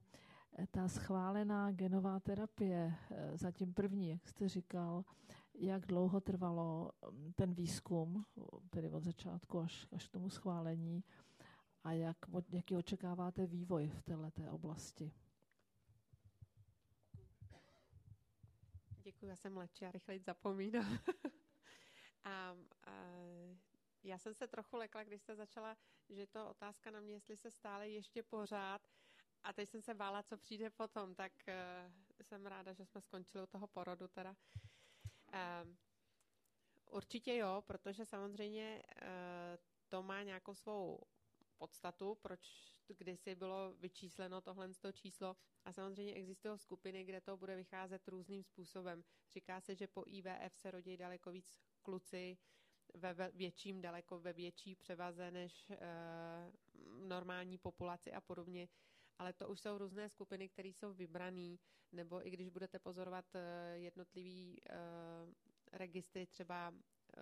ta 0.71 0.89
schválená 0.89 1.73
genová 1.73 2.21
terapie, 2.21 2.95
zatím 3.35 3.75
první, 3.75 4.09
jak 4.09 4.29
jste 4.29 4.49
říkal, 4.49 5.05
jak 5.55 5.87
dlouho 5.87 6.21
trvalo 6.21 6.93
mm, 7.11 7.33
ten 7.37 7.55
výzkum, 7.55 8.25
tedy 8.71 8.91
od 8.91 9.05
začátku 9.05 9.59
až, 9.59 9.87
až 9.93 10.09
k 10.09 10.13
tomu 10.13 10.31
schválení, 10.31 11.05
a 11.85 11.93
jak, 11.93 12.17
jaký 12.53 12.77
očekáváte 12.77 13.47
vývoj 13.47 13.89
v 13.89 14.03
této 14.03 14.53
oblasti? 14.53 15.13
Děkuji, 19.19 19.27
já 19.31 19.37
jsem 19.37 19.55
mladší 19.55 19.85
a 19.85 19.91
rychleji 19.91 20.21
zapomínám. 20.21 20.99
a, 22.25 22.57
a 22.87 22.93
já 24.03 24.19
jsem 24.19 24.35
se 24.35 24.49
trochu 24.49 24.77
lekla, 24.77 25.05
když 25.05 25.23
jste 25.23 25.37
začala, 25.37 25.77
že 26.09 26.27
to 26.27 26.51
otázka 26.51 26.91
na 26.91 27.01
mě, 27.01 27.15
jestli 27.15 27.37
se 27.37 27.51
stále 27.51 27.89
ještě 27.89 28.23
pořád. 28.23 28.89
A 29.43 29.53
teď 29.53 29.69
jsem 29.69 29.83
se 29.83 29.95
bála, 29.95 30.23
co 30.23 30.37
přijde 30.39 30.71
potom, 30.71 31.15
tak 31.15 31.33
uh, 31.49 32.23
jsem 32.23 32.47
ráda, 32.47 32.73
že 32.73 32.87
jsme 32.87 33.01
skončili 33.01 33.45
u 33.45 33.47
toho 33.47 33.67
porodu 33.67 34.09
teda. 34.09 34.37
Uh, 35.35 35.75
určitě 36.91 37.37
jo, 37.37 37.63
protože 37.67 38.07
samozřejmě 38.07 38.83
uh, 39.03 39.09
to 39.89 40.03
má 40.03 40.23
nějakou 40.23 40.55
svou 40.55 41.01
podstatu, 41.57 42.15
proč 42.15 42.75
kdysi 42.99 43.35
bylo 43.35 43.75
vyčísleno 43.79 44.41
tohle 44.41 44.69
číslo. 44.93 45.37
A 45.65 45.73
samozřejmě 45.73 46.15
existují 46.15 46.59
skupiny, 46.59 47.05
kde 47.05 47.21
to 47.21 47.37
bude 47.37 47.57
vycházet 47.57 48.09
různým 48.09 48.43
způsobem. 48.43 49.05
Říká 49.33 49.61
se, 49.61 49.75
že 49.75 49.87
po 49.87 50.05
IVF 50.07 50.57
se 50.57 50.71
rodí 50.71 50.97
daleko 50.97 51.31
víc 51.31 51.55
kluci 51.83 52.39
ve 52.95 53.15
větším, 53.35 53.81
daleko 53.83 54.21
ve 54.21 54.33
větší 54.33 54.75
převaze 54.75 55.31
než 55.31 55.71
e, 55.71 55.77
normální 57.09 57.59
populaci 57.59 58.13
a 58.13 58.21
podobně. 58.21 58.69
Ale 59.19 59.33
to 59.33 59.49
už 59.49 59.61
jsou 59.61 59.79
různé 59.79 60.09
skupiny, 60.09 60.49
které 60.49 60.69
jsou 60.69 60.95
vybrané, 60.95 61.57
nebo 61.93 62.27
i 62.27 62.31
když 62.31 62.49
budete 62.49 62.79
pozorovat 62.79 63.35
e, 63.35 63.41
jednotlivý 63.79 64.57
e, 64.71 64.75
registry 65.73 66.27
třeba 66.27 66.73
e, 66.75 67.21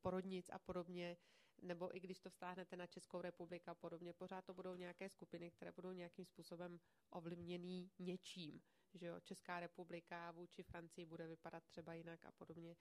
porodnic 0.00 0.50
a 0.52 0.58
podobně, 0.58 1.16
nebo 1.62 1.96
i 1.96 2.00
když 2.00 2.20
to 2.20 2.30
vztáhnete 2.30 2.76
na 2.76 2.86
Českou 2.86 3.20
republiku 3.20 3.70
a 3.70 3.74
podobně, 3.74 4.12
pořád 4.12 4.44
to 4.44 4.54
budou 4.54 4.74
nějaké 4.74 5.08
skupiny, 5.08 5.50
které 5.50 5.72
budou 5.72 5.92
nějakým 5.92 6.24
způsobem 6.24 6.80
ovlivněný 7.10 7.90
něčím, 7.98 8.62
že 8.94 9.06
jo, 9.06 9.20
Česká 9.20 9.60
republika 9.60 10.30
vůči 10.30 10.62
Francii 10.62 11.06
bude 11.06 11.26
vypadat 11.26 11.64
třeba 11.64 11.94
jinak 11.94 12.26
a 12.26 12.32
podobně. 12.32 12.76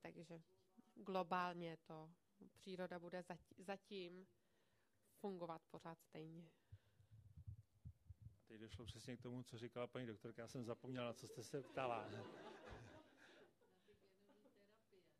Takže 0.00 0.42
globálně 0.94 1.76
to 1.84 2.10
příroda 2.52 2.98
bude 2.98 3.24
zatím 3.58 4.26
fungovat 5.20 5.62
pořád 5.70 6.00
stejně. 6.02 6.50
Teď 8.46 8.60
došlo 8.60 8.84
přesně 8.84 9.16
k 9.16 9.22
tomu, 9.22 9.42
co 9.42 9.58
říkala 9.58 9.86
paní 9.86 10.06
doktorka. 10.06 10.42
Já 10.42 10.48
jsem 10.48 10.64
zapomněla, 10.64 11.14
co 11.14 11.26
jste 11.26 11.42
se 11.42 11.62
ptala. 11.62 12.08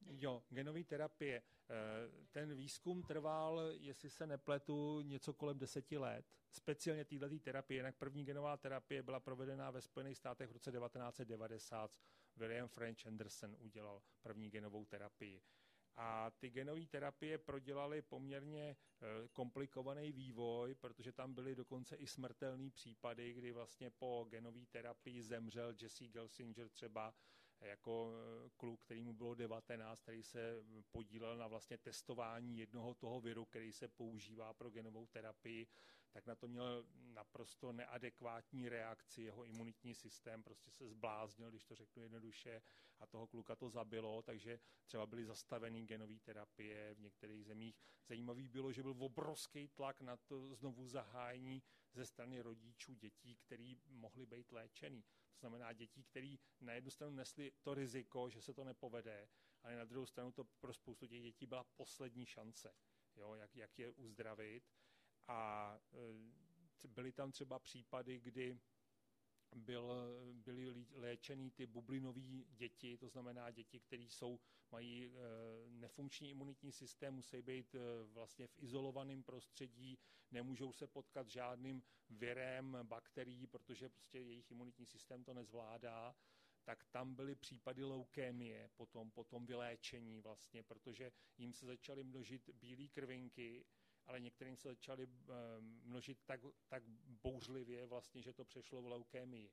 Jo, 0.06 0.42
genové 0.48 0.84
terapie. 0.84 1.42
Eh, 1.70 2.26
ten 2.30 2.54
výzkum 2.54 3.02
trval, 3.02 3.60
jestli 3.72 4.10
se 4.10 4.26
nepletu, 4.26 5.00
něco 5.00 5.34
kolem 5.34 5.58
deseti 5.58 5.98
let. 5.98 6.26
Speciálně 6.50 7.04
této 7.04 7.38
terapie, 7.38 7.78
jinak 7.78 7.96
první 7.96 8.24
genová 8.24 8.56
terapie 8.56 9.02
byla 9.02 9.20
provedena 9.20 9.70
ve 9.70 9.80
Spojených 9.80 10.16
státech 10.16 10.48
v 10.48 10.52
roce 10.52 10.72
1990. 10.72 11.98
William 12.36 12.68
French 12.68 13.06
Anderson 13.06 13.56
udělal 13.60 14.02
první 14.22 14.50
genovou 14.50 14.84
terapii. 14.84 15.42
A 15.96 16.30
ty 16.30 16.50
genové 16.50 16.86
terapie 16.86 17.38
prodělaly 17.38 18.02
poměrně 18.02 18.76
eh, 19.02 19.28
komplikovaný 19.32 20.12
vývoj, 20.12 20.74
protože 20.74 21.12
tam 21.12 21.34
byly 21.34 21.54
dokonce 21.54 21.96
i 21.96 22.06
smrtelné 22.06 22.70
případy, 22.70 23.32
kdy 23.32 23.52
vlastně 23.52 23.90
po 23.90 24.26
genové 24.30 24.66
terapii 24.70 25.22
zemřel 25.22 25.74
Jesse 25.82 26.04
Gelsinger 26.08 26.68
třeba 26.68 27.14
jako 27.66 28.12
eh, 28.12 28.50
kluk, 28.56 28.80
který 28.80 29.02
mu 29.02 29.12
bylo 29.12 29.34
19, 29.34 30.00
který 30.00 30.22
se 30.22 30.64
podílel 30.92 31.36
na 31.36 31.46
vlastně 31.46 31.78
testování 31.78 32.58
jednoho 32.58 32.94
toho 32.94 33.20
viru, 33.20 33.44
který 33.44 33.72
se 33.72 33.88
používá 33.88 34.54
pro 34.54 34.70
genovou 34.70 35.06
terapii, 35.06 35.66
tak 36.12 36.26
na 36.26 36.34
to 36.34 36.48
měl 36.48 36.86
naprosto 36.94 37.72
neadekvátní 37.72 38.68
reakci. 38.68 39.22
Jeho 39.22 39.44
imunitní 39.44 39.94
systém 39.94 40.42
prostě 40.42 40.70
se 40.70 40.88
zbláznil, 40.88 41.50
když 41.50 41.64
to 41.64 41.74
řeknu 41.74 42.02
jednoduše, 42.02 42.62
a 43.00 43.06
toho 43.06 43.26
kluka 43.26 43.56
to 43.56 43.70
zabilo, 43.70 44.22
takže 44.22 44.60
třeba 44.84 45.06
byly 45.06 45.24
zastavený 45.24 45.86
genové 45.86 46.18
terapie 46.18 46.94
v 46.94 47.00
některých 47.00 47.44
zemích. 47.44 47.76
Zajímavý 48.06 48.48
bylo, 48.48 48.72
že 48.72 48.82
byl 48.82 48.94
obrovský 48.98 49.68
tlak 49.68 50.00
na 50.00 50.16
to 50.16 50.54
znovu 50.54 50.88
zahájení 50.88 51.62
ze 51.92 52.06
strany 52.06 52.40
rodičů 52.40 52.94
dětí, 52.94 53.36
který 53.36 53.76
mohly 53.86 54.26
být 54.26 54.52
léčený. 54.52 55.04
To 55.34 55.38
znamená 55.38 55.72
dětí, 55.72 56.04
které 56.04 56.36
na 56.60 56.72
jednu 56.72 56.90
stranu 56.90 57.14
nesli 57.16 57.52
to 57.62 57.74
riziko, 57.74 58.30
že 58.30 58.42
se 58.42 58.54
to 58.54 58.64
nepovede, 58.64 59.28
ale 59.62 59.76
na 59.76 59.84
druhou 59.84 60.06
stranu 60.06 60.32
to 60.32 60.44
pro 60.44 60.74
spoustu 60.74 61.06
těch 61.06 61.22
dětí 61.22 61.46
byla 61.46 61.64
poslední 61.64 62.26
šance, 62.26 62.74
jo, 63.16 63.34
jak, 63.34 63.56
jak 63.56 63.78
je 63.78 63.90
uzdravit. 63.90 64.64
A 65.28 65.70
e, 66.84 66.88
byly 66.88 67.12
tam 67.12 67.32
třeba 67.32 67.58
případy, 67.58 68.18
kdy 68.18 68.60
byl, 69.54 69.92
byly 70.32 70.74
léčený 70.92 71.50
ty 71.50 71.66
bublinové 71.66 72.20
děti, 72.48 72.96
to 72.98 73.08
znamená 73.08 73.50
děti, 73.50 73.80
které 73.80 74.02
jsou, 74.02 74.40
mají 74.70 75.06
e, 75.06 75.10
nefunkční 75.70 76.30
imunitní 76.30 76.72
systém, 76.72 77.14
musí 77.14 77.42
být 77.42 77.74
e, 77.74 77.78
vlastně 78.04 78.46
v 78.46 78.58
izolovaném 78.62 79.22
prostředí, 79.22 79.98
nemůžou 80.30 80.72
se 80.72 80.86
potkat 80.86 81.28
žádným 81.28 81.82
virem, 82.10 82.78
bakterií, 82.82 83.46
protože 83.46 83.88
prostě 83.88 84.18
jejich 84.18 84.50
imunitní 84.50 84.86
systém 84.86 85.24
to 85.24 85.34
nezvládá. 85.34 86.14
Tak 86.64 86.84
tam 86.84 87.14
byly 87.14 87.34
případy 87.34 87.84
leukémie 87.84 88.70
potom, 88.76 89.10
potom 89.10 89.46
vyléčení 89.46 90.20
vlastně, 90.20 90.62
protože 90.62 91.12
jim 91.38 91.52
se 91.52 91.66
začaly 91.66 92.04
množit 92.04 92.50
bílé 92.50 92.88
krvinky 92.88 93.64
ale 94.06 94.20
některým 94.20 94.56
se 94.56 94.68
začaly 94.68 95.08
množit 95.82 96.18
tak, 96.24 96.40
tak 96.68 96.82
bouřlivě 97.06 97.86
vlastně, 97.86 98.22
že 98.22 98.32
to 98.32 98.44
přešlo 98.44 98.82
v 98.82 98.86
leukémii. 98.86 99.50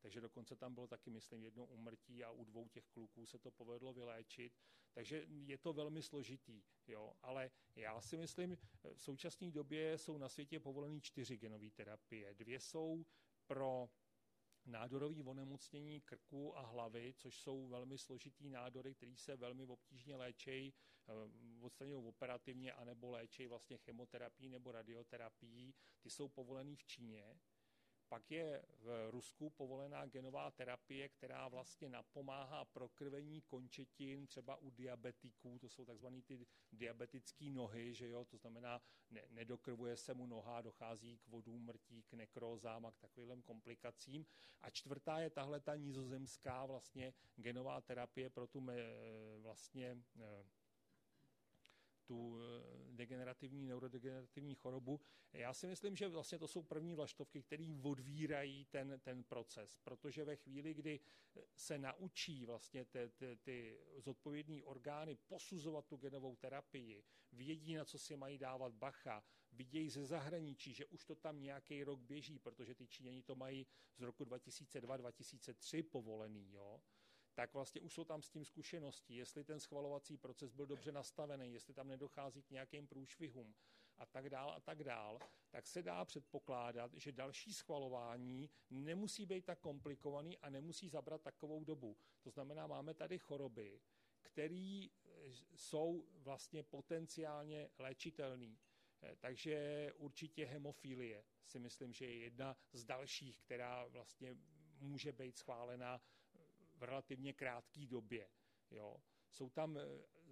Takže 0.00 0.20
dokonce 0.20 0.56
tam 0.56 0.74
bylo 0.74 0.86
taky, 0.86 1.10
myslím, 1.10 1.42
jedno 1.44 1.66
umrtí 1.66 2.24
a 2.24 2.30
u 2.30 2.44
dvou 2.44 2.68
těch 2.68 2.86
kluků 2.86 3.26
se 3.26 3.38
to 3.38 3.50
povedlo 3.50 3.92
vyléčit. 3.92 4.52
Takže 4.92 5.26
je 5.28 5.58
to 5.58 5.72
velmi 5.72 6.02
složitý, 6.02 6.62
jo. 6.86 7.12
Ale 7.22 7.50
já 7.76 8.00
si 8.00 8.16
myslím, 8.16 8.58
v 8.94 9.02
současné 9.02 9.50
době 9.50 9.98
jsou 9.98 10.18
na 10.18 10.28
světě 10.28 10.60
povolené 10.60 11.00
čtyři 11.00 11.36
genové 11.36 11.70
terapie. 11.70 12.34
Dvě 12.34 12.60
jsou 12.60 13.04
pro 13.46 13.90
nádorové 14.66 15.22
onemocnění 15.24 16.00
krku 16.00 16.58
a 16.58 16.60
hlavy, 16.60 17.14
což 17.16 17.40
jsou 17.40 17.68
velmi 17.68 17.98
složitý 17.98 18.50
nádory, 18.50 18.94
které 18.94 19.16
se 19.16 19.36
velmi 19.36 19.66
obtížně 19.66 20.16
léčejí, 20.16 20.74
eh, 21.08 21.12
odstraňují 21.60 22.06
operativně, 22.06 22.72
anebo 22.72 23.10
léčejí 23.10 23.46
vlastně 23.46 23.78
chemoterapií 23.78 24.48
nebo 24.48 24.72
radioterapií. 24.72 25.74
Ty 26.00 26.10
jsou 26.10 26.28
povolený 26.28 26.76
v 26.76 26.84
Číně. 26.84 27.38
Pak 28.12 28.30
je 28.30 28.62
v 28.78 29.10
Rusku 29.10 29.50
povolená 29.50 30.06
genová 30.06 30.50
terapie, 30.50 31.08
která 31.08 31.48
vlastně 31.48 31.88
napomáhá 31.88 32.64
prokrvení 32.64 33.40
končetin 33.40 34.26
třeba 34.26 34.56
u 34.56 34.70
diabetiků, 34.70 35.58
to 35.58 35.68
jsou 35.68 35.84
takzvané 35.84 36.22
ty 36.22 36.46
diabetické 36.72 37.50
nohy, 37.50 37.94
že 37.94 38.08
jo, 38.08 38.24
to 38.24 38.36
znamená, 38.36 38.82
ne, 39.10 39.22
nedokrvuje 39.30 39.96
se 39.96 40.14
mu 40.14 40.26
noha, 40.26 40.60
dochází 40.60 41.18
k 41.18 41.28
vodům 41.28 41.64
mrtí, 41.64 42.02
k 42.02 42.12
nekrózám 42.12 42.86
a 42.86 42.92
k 42.92 42.98
takovým 42.98 43.42
komplikacím. 43.42 44.26
A 44.60 44.70
čtvrtá 44.70 45.18
je 45.18 45.30
tahle 45.30 45.60
ta 45.60 45.76
nizozemská 45.76 46.66
vlastně 46.66 47.14
genová 47.36 47.80
terapie 47.80 48.30
pro 48.30 48.46
tu 48.46 48.66
vlastně 49.38 49.96
tu 52.12 52.38
eh, 52.38 52.92
degenerativní, 52.92 53.66
neurodegenerativní 53.66 54.54
chorobu. 54.54 55.00
Já 55.32 55.54
si 55.54 55.66
myslím, 55.66 55.96
že 55.96 56.08
vlastně 56.08 56.38
to 56.38 56.48
jsou 56.48 56.62
první 56.62 56.94
vlaštovky, 56.94 57.42
které 57.42 57.66
odvírají 57.82 58.64
ten, 58.64 59.00
ten 59.02 59.24
proces, 59.24 59.78
protože 59.78 60.24
ve 60.24 60.36
chvíli, 60.36 60.74
kdy 60.74 61.00
se 61.56 61.78
naučí 61.78 62.46
vlastně 62.46 62.84
ty, 62.84 62.98
ty, 63.16 63.36
ty 63.36 63.78
zodpovědní 63.96 64.62
orgány 64.62 65.16
posuzovat 65.16 65.86
tu 65.86 65.96
genovou 65.96 66.36
terapii, 66.36 67.04
vědí, 67.32 67.74
na 67.74 67.84
co 67.84 67.98
si 67.98 68.16
mají 68.16 68.38
dávat 68.38 68.74
bacha, 68.74 69.24
vidějí 69.52 69.90
ze 69.90 70.04
zahraničí, 70.04 70.74
že 70.74 70.86
už 70.86 71.04
to 71.04 71.14
tam 71.14 71.40
nějaký 71.40 71.84
rok 71.84 72.00
běží, 72.00 72.38
protože 72.38 72.74
ty 72.74 72.86
Číňani 72.86 73.22
to 73.22 73.34
mají 73.34 73.66
z 73.96 74.02
roku 74.02 74.24
2002-2003 74.24 75.82
povolený, 75.82 76.52
jo, 76.52 76.80
tak 77.34 77.54
vlastně 77.54 77.80
už 77.80 77.92
jsou 77.92 78.04
tam 78.04 78.22
s 78.22 78.30
tím 78.30 78.44
zkušenosti, 78.44 79.14
jestli 79.14 79.44
ten 79.44 79.60
schvalovací 79.60 80.16
proces 80.16 80.52
byl 80.52 80.66
dobře 80.66 80.92
nastavený, 80.92 81.52
jestli 81.52 81.74
tam 81.74 81.88
nedochází 81.88 82.42
k 82.42 82.50
nějakým 82.50 82.86
průšvihům 82.86 83.54
a 83.98 84.06
tak 84.06 84.30
dál 84.30 84.50
a 84.50 84.60
tak 84.60 84.84
dál, 84.84 85.18
tak 85.50 85.66
se 85.66 85.82
dá 85.82 86.04
předpokládat, 86.04 86.94
že 86.94 87.12
další 87.12 87.54
schvalování 87.54 88.50
nemusí 88.70 89.26
být 89.26 89.44
tak 89.44 89.58
komplikovaný 89.58 90.38
a 90.38 90.50
nemusí 90.50 90.88
zabrat 90.88 91.22
takovou 91.22 91.64
dobu. 91.64 91.96
To 92.22 92.30
znamená, 92.30 92.66
máme 92.66 92.94
tady 92.94 93.18
choroby, 93.18 93.80
které 94.22 94.86
jsou 95.54 96.06
vlastně 96.12 96.62
potenciálně 96.62 97.70
léčitelné. 97.78 98.56
Takže 99.16 99.92
určitě 99.96 100.44
hemofilie 100.44 101.24
si 101.44 101.58
myslím, 101.58 101.92
že 101.92 102.06
je 102.06 102.18
jedna 102.18 102.56
z 102.72 102.84
dalších, 102.84 103.38
která 103.38 103.86
vlastně 103.86 104.36
může 104.78 105.12
být 105.12 105.38
schválená 105.38 106.00
v 106.82 106.84
relativně 106.84 107.32
krátké 107.32 107.86
době. 107.86 108.28
Jo. 108.70 108.96
Jsou 109.30 109.50
tam, 109.50 109.78
eh, 109.78 109.82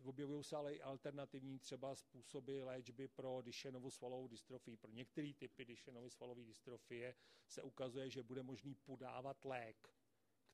objevují 0.03 0.45
se 0.45 0.57
ale 0.57 0.75
i 0.75 0.81
alternativní 0.81 1.59
třeba 1.59 1.95
způsoby 1.95 2.63
léčby 2.63 3.09
pro 3.09 3.43
Duchennovu 3.43 3.91
svalovou 3.91 4.29
dystrofii. 4.29 4.77
Pro 4.77 4.91
některé 4.91 5.33
typy 5.35 5.65
Duchennovy 5.65 6.11
svalové 6.11 6.45
dystrofie 6.45 7.15
se 7.47 7.63
ukazuje, 7.63 8.11
že 8.11 8.23
bude 8.23 8.43
možný 8.43 8.75
podávat 8.75 9.45
lék, 9.45 9.95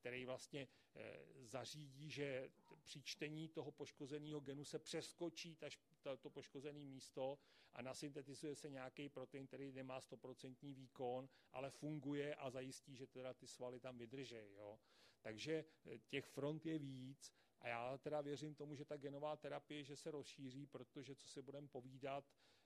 který 0.00 0.24
vlastně 0.24 0.68
e, 0.94 1.16
zařídí, 1.44 2.10
že 2.10 2.50
při 2.84 3.02
čtení 3.02 3.48
toho 3.48 3.70
poškozeného 3.70 4.40
genu 4.40 4.64
se 4.64 4.78
přeskočí 4.78 5.56
ta, 5.56 5.66
ta, 6.02 6.16
to 6.16 6.30
poškozené 6.30 6.84
místo 6.84 7.38
a 7.72 7.82
nasyntetizuje 7.82 8.54
se 8.54 8.70
nějaký 8.70 9.08
protein, 9.08 9.46
který 9.46 9.72
nemá 9.72 10.00
100% 10.00 10.74
výkon, 10.74 11.28
ale 11.52 11.70
funguje 11.70 12.34
a 12.34 12.50
zajistí, 12.50 12.96
že 12.96 13.06
teda 13.06 13.34
ty 13.34 13.46
svaly 13.46 13.80
tam 13.80 13.98
vydrží. 13.98 14.52
Jo. 14.56 14.78
Takže 15.26 15.64
eh, 15.86 15.98
těch 15.98 16.26
front 16.26 16.66
je 16.66 16.78
víc 16.78 17.32
a 17.60 17.68
já 17.68 17.98
teda 17.98 18.20
věřím 18.20 18.54
tomu, 18.54 18.74
že 18.74 18.84
ta 18.84 18.96
genová 18.96 19.36
terapie, 19.36 19.84
že 19.84 19.96
se 19.96 20.10
rozšíří, 20.10 20.66
protože 20.66 21.14
co 21.14 21.28
si 21.28 21.42
budeme 21.42 21.68
povídat, 21.68 22.24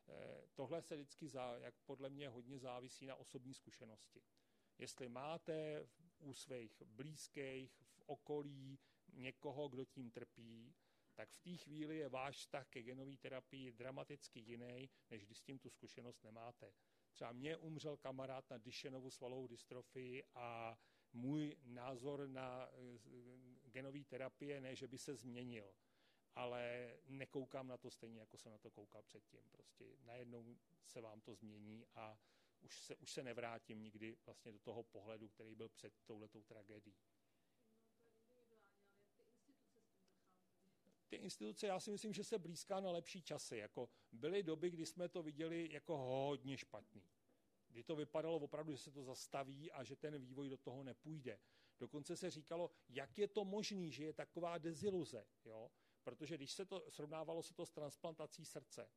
eh, 0.09 0.13
tohle 0.55 0.83
se 0.83 0.97
vždycky, 0.97 1.29
za, 1.29 1.57
jak 1.59 1.75
podle 1.85 2.11
mě, 2.11 2.29
hodně 2.29 2.59
závisí 2.59 3.07
na 3.07 3.17
osobní 3.17 3.55
zkušenosti. 3.55 4.23
Jestli 4.79 5.09
máte 5.09 5.87
u 6.19 6.35
svých 6.35 6.83
blízkých, 6.83 7.83
v 7.93 8.03
okolí 8.07 8.79
někoho, 9.13 9.69
kdo 9.69 9.85
tím 9.85 10.11
trpí, 10.11 10.75
tak 11.15 11.31
v 11.31 11.41
té 11.41 11.57
chvíli 11.57 11.97
je 11.97 12.09
váš 12.09 12.37
vztah 12.37 12.69
ke 12.69 12.83
genové 12.83 13.17
terapii 13.17 13.73
dramaticky 13.73 14.41
jiný, 14.41 14.91
než 15.11 15.27
když 15.27 15.39
s 15.39 15.43
tím 15.43 15.59
tu 15.59 15.71
zkušenost 15.71 16.25
nemáte. 16.25 16.73
Třeba 17.13 17.33
mě 17.33 17.57
umřel 17.57 17.97
kamarád 17.97 18.51
na 18.51 18.59
Duchennovu 18.59 19.11
svalovou 19.11 19.47
dystrofii 19.47 20.25
a 20.35 20.79
můj 21.13 21.57
názor 21.65 22.29
na 22.29 22.69
eh, 22.73 22.99
genové 23.71 24.05
terapie 24.05 24.61
ne, 24.61 24.77
že 24.77 24.89
by 24.89 24.99
se 24.99 25.15
změnil, 25.15 25.75
ale 26.35 26.95
nekoukám 27.07 27.69
na 27.69 27.77
to 27.77 27.91
stejně, 27.91 28.21
jako 28.21 28.39
jsem 28.39 28.53
na 28.53 28.59
to 28.59 28.71
koukal 28.71 29.03
předtím. 29.03 29.41
Prostě 29.51 29.85
najednou 30.05 30.57
se 30.87 31.01
vám 31.01 31.21
to 31.21 31.35
změní 31.35 31.87
a 31.95 32.19
už 32.61 32.83
se, 32.83 32.97
už 32.97 33.13
se 33.13 33.23
nevrátím 33.23 33.83
nikdy 33.83 34.17
vlastně 34.27 34.53
do 34.53 34.59
toho 34.59 34.83
pohledu, 34.83 35.29
který 35.29 35.55
byl 35.55 35.69
před 35.69 35.93
touhletou 36.05 36.43
tragédií. 36.43 36.97
Ty 41.09 41.17
instituce, 41.17 41.67
já 41.67 41.81
si 41.81 41.91
myslím, 41.91 42.13
že 42.13 42.25
se 42.25 42.39
blízká 42.39 42.81
na 42.81 42.91
lepší 42.91 43.23
časy. 43.23 43.57
Jako 43.57 43.89
byly 44.13 44.43
doby, 44.43 44.71
kdy 44.71 44.87
jsme 44.87 45.09
to 45.09 45.23
viděli 45.23 45.69
jako 45.73 45.97
hodně 45.97 46.59
špatný 46.59 47.03
kdy 47.71 47.83
to 47.83 47.97
vypadalo 47.97 48.37
opravdu, 48.37 48.73
že 48.73 48.79
se 48.79 48.91
to 48.91 49.03
zastaví 49.03 49.73
a 49.73 49.85
že 49.85 49.97
ten 49.97 50.19
vývoj 50.19 50.49
do 50.49 50.57
toho 50.57 50.83
nepůjde. 50.83 51.41
Dokonce 51.79 52.17
se 52.17 52.31
říkalo, 52.31 52.71
jak 52.89 53.19
je 53.19 53.29
to 53.29 53.45
možné, 53.45 53.91
že 53.91 54.05
je 54.05 54.13
taková 54.13 54.59
deziluze, 54.59 55.27
jo? 55.45 55.71
protože 56.03 56.37
když 56.37 56.53
se 56.53 56.65
to 56.65 56.91
srovnávalo 56.91 57.43
se 57.43 57.55
to 57.55 57.67
s 57.67 57.71
transplantací 57.71 58.45
srdce, 58.45 58.91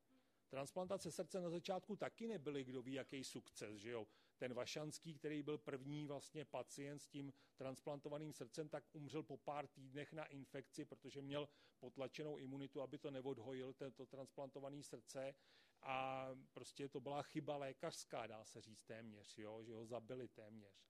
Transplantace 0.54 1.12
srdce 1.12 1.42
na 1.42 1.50
začátku 1.50 1.96
taky 1.96 2.28
nebyly, 2.28 2.64
kdo 2.64 2.82
ví, 2.82 2.94
jaký 2.94 3.24
sukces, 3.24 3.76
že 3.76 3.92
jo. 3.92 4.08
Ten 4.38 4.54
Vašanský, 4.54 5.14
který 5.14 5.44
byl 5.44 5.58
první 5.58 6.08
vlastně 6.08 6.46
pacient 6.46 7.00
s 7.00 7.08
tím 7.08 7.34
transplantovaným 7.56 8.34
srdcem, 8.34 8.70
tak 8.70 8.84
umřel 8.92 9.24
po 9.24 9.38
pár 9.38 9.68
týdnech 9.68 10.14
na 10.14 10.26
infekci, 10.26 10.86
protože 10.86 11.22
měl 11.22 11.50
potlačenou 11.80 12.38
imunitu, 12.38 12.82
aby 12.82 12.98
to 12.98 13.12
neodhojil, 13.12 13.74
tento 13.74 14.06
transplantované 14.06 14.84
srdce 14.84 15.36
a 15.84 16.30
prostě 16.54 16.90
to 16.90 17.00
byla 17.00 17.22
chyba 17.22 17.58
lékařská, 17.58 18.28
dá 18.28 18.46
se 18.46 18.62
říct 18.62 18.84
téměř, 18.84 19.38
jo, 19.38 19.64
že 19.64 19.74
ho 19.74 19.86
zabili 19.86 20.28
téměř. 20.28 20.88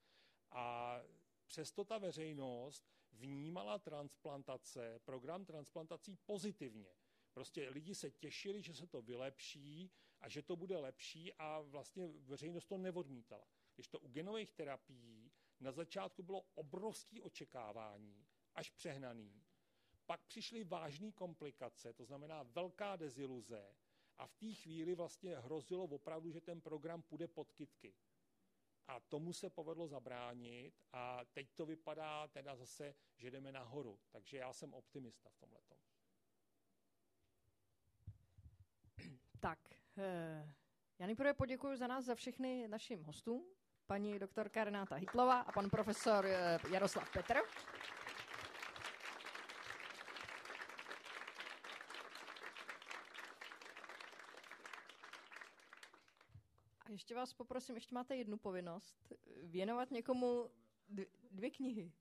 A 0.52 1.00
přesto 1.46 1.86
ta 1.86 1.98
veřejnost 1.98 2.94
vnímala 3.12 3.80
transplantace, 3.80 5.00
program 5.06 5.46
transplantací 5.46 6.18
pozitivně. 6.26 6.96
Prostě 7.34 7.70
lidi 7.70 7.96
se 7.96 8.12
těšili, 8.12 8.62
že 8.62 8.76
se 8.76 8.88
to 8.88 9.02
vylepší 9.02 9.92
a 10.22 10.30
že 10.30 10.42
to 10.42 10.56
bude 10.56 10.78
lepší 10.78 11.34
a 11.34 11.60
vlastně 11.60 12.08
veřejnost 12.08 12.66
to 12.66 12.78
neodmítala. 12.78 13.48
Když 13.76 13.88
to 13.88 14.00
u 14.00 14.08
genových 14.08 14.52
terapií 14.52 15.32
na 15.60 15.72
začátku 15.72 16.24
bylo 16.24 16.42
obrovské 16.42 17.22
očekávání, 17.22 18.26
až 18.56 18.70
přehnaný, 18.70 19.44
pak 20.06 20.26
přišly 20.26 20.64
vážné 20.64 21.12
komplikace, 21.12 21.94
to 21.94 22.06
znamená 22.06 22.44
velká 22.44 22.96
deziluze, 22.96 23.76
a 24.24 24.28
v 24.28 24.36
té 24.36 24.54
chvíli 24.54 24.96
vlastně 24.96 25.38
hrozilo 25.38 25.84
opravdu, 25.84 26.32
že 26.32 26.42
ten 26.42 26.62
program 26.62 27.02
půjde 27.02 27.28
pod 27.28 27.52
kytky. 27.52 27.94
A 28.88 29.00
tomu 29.00 29.34
se 29.34 29.50
povedlo 29.50 29.88
zabránit 29.88 30.74
a 30.94 31.26
teď 31.34 31.48
to 31.56 31.66
vypadá 31.66 32.28
teda 32.28 32.56
zase, 32.56 32.96
že 33.18 33.32
jdeme 33.32 33.52
nahoru. 33.52 34.00
Takže 34.12 34.38
já 34.38 34.54
jsem 34.54 34.74
optimista 34.74 35.30
v 35.30 35.38
tomhle. 35.38 35.60
Tak, 39.40 39.60
eh, 39.98 40.54
já 41.00 41.06
nejprve 41.06 41.34
poděkuji 41.34 41.78
za 41.78 41.88
nás, 41.88 42.06
za 42.06 42.16
všechny 42.16 42.68
našim 42.68 43.04
hostům, 43.04 43.46
paní 43.88 44.20
doktorka 44.20 44.64
Renáta 44.64 44.96
Hitlová 44.96 45.40
a 45.40 45.52
pan 45.52 45.70
profesor 45.70 46.26
eh, 46.26 46.60
Jaroslav 46.72 47.12
Petr. 47.12 47.34
Ještě 57.04 57.16
vás 57.16 57.34
poprosím, 57.34 57.76
ještě 57.76 57.96
máte 57.96 58.16
jednu 58.16 58.38
povinnost, 58.38 59.14
věnovat 59.44 59.92
někomu 59.92 60.50
dvě 61.32 61.52
knihy. 61.52 61.92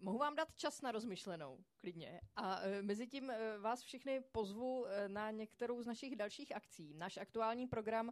Mohu 0.00 0.18
vám 0.18 0.36
dát 0.36 0.48
čas 0.56 0.82
na 0.82 0.92
rozmyšlenou, 0.92 1.58
klidně. 1.80 2.20
A 2.36 2.60
e, 2.60 2.82
mezi 2.82 3.06
tím 3.06 3.30
e, 3.30 3.58
vás 3.58 3.82
všechny 3.82 4.20
pozvu 4.32 4.86
e, 4.86 5.08
na 5.08 5.30
některou 5.30 5.82
z 5.82 5.86
našich 5.86 6.16
dalších 6.16 6.56
akcí. 6.56 6.94
Náš 6.94 7.16
aktuální 7.16 7.66
program 7.66 8.10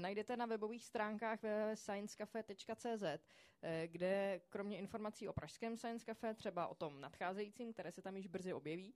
najdete 0.00 0.36
na 0.36 0.46
webových 0.46 0.84
stránkách 0.84 1.42
www.sciencecafe.cz, 1.42 3.04
kde 3.86 4.40
kromě 4.48 4.78
informací 4.78 5.28
o 5.28 5.32
pražském 5.32 5.76
Science 5.76 6.04
Cafe, 6.04 6.34
třeba 6.34 6.66
o 6.66 6.74
tom 6.74 7.00
nadcházejícím, 7.00 7.72
které 7.72 7.92
se 7.92 8.02
tam 8.02 8.16
již 8.16 8.26
brzy 8.26 8.52
objeví, 8.52 8.94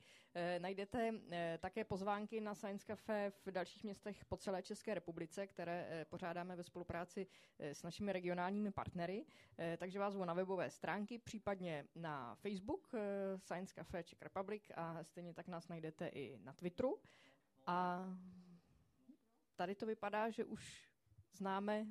najdete 0.59 1.12
také 1.59 1.84
pozvánky 1.84 2.40
na 2.40 2.55
Science 2.55 2.86
Cafe 2.86 3.32
v 3.47 3.51
dalších 3.51 3.84
městech 3.84 4.24
po 4.24 4.36
celé 4.36 4.62
České 4.62 4.94
republice, 4.94 5.47
které 5.47 6.06
pořádáme 6.10 6.56
ve 6.56 6.62
spolupráci 6.62 7.26
s 7.59 7.82
našimi 7.82 8.12
regionálními 8.12 8.72
partnery. 8.72 9.24
Takže 9.76 9.98
vás 9.98 10.14
zvu 10.14 10.24
na 10.24 10.34
webové 10.34 10.70
stránky, 10.70 11.18
případně 11.18 11.84
na 11.94 12.09
Facebook 12.34 12.94
eh, 12.94 13.38
Science 13.38 13.74
Cafe 13.74 14.04
Czech 14.04 14.22
Republic 14.22 14.70
a 14.74 15.04
stejně 15.04 15.34
tak 15.34 15.48
nás 15.48 15.68
najdete 15.68 16.08
i 16.08 16.38
na 16.38 16.52
Twitteru. 16.52 17.00
A 17.66 18.08
tady 19.56 19.74
to 19.74 19.86
vypadá, 19.86 20.30
že 20.30 20.44
už 20.44 20.90
známe 21.32 21.86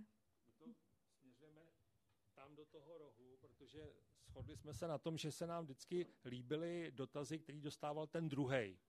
směřujeme 1.19 1.61
tam 2.35 2.55
do 2.55 2.65
toho 2.65 2.97
rohu, 2.97 3.37
protože 3.41 3.93
shodli 4.27 4.57
jsme 4.57 4.73
se 4.73 4.87
na 4.87 4.97
tom, 4.97 5.17
že 5.17 5.31
se 5.31 5.47
nám 5.47 5.63
vždycky 5.63 6.07
líbily 6.25 6.91
dotazy, 6.91 7.39
který 7.39 7.61
dostával 7.61 8.07
ten 8.07 8.29
druhý. 8.29 8.79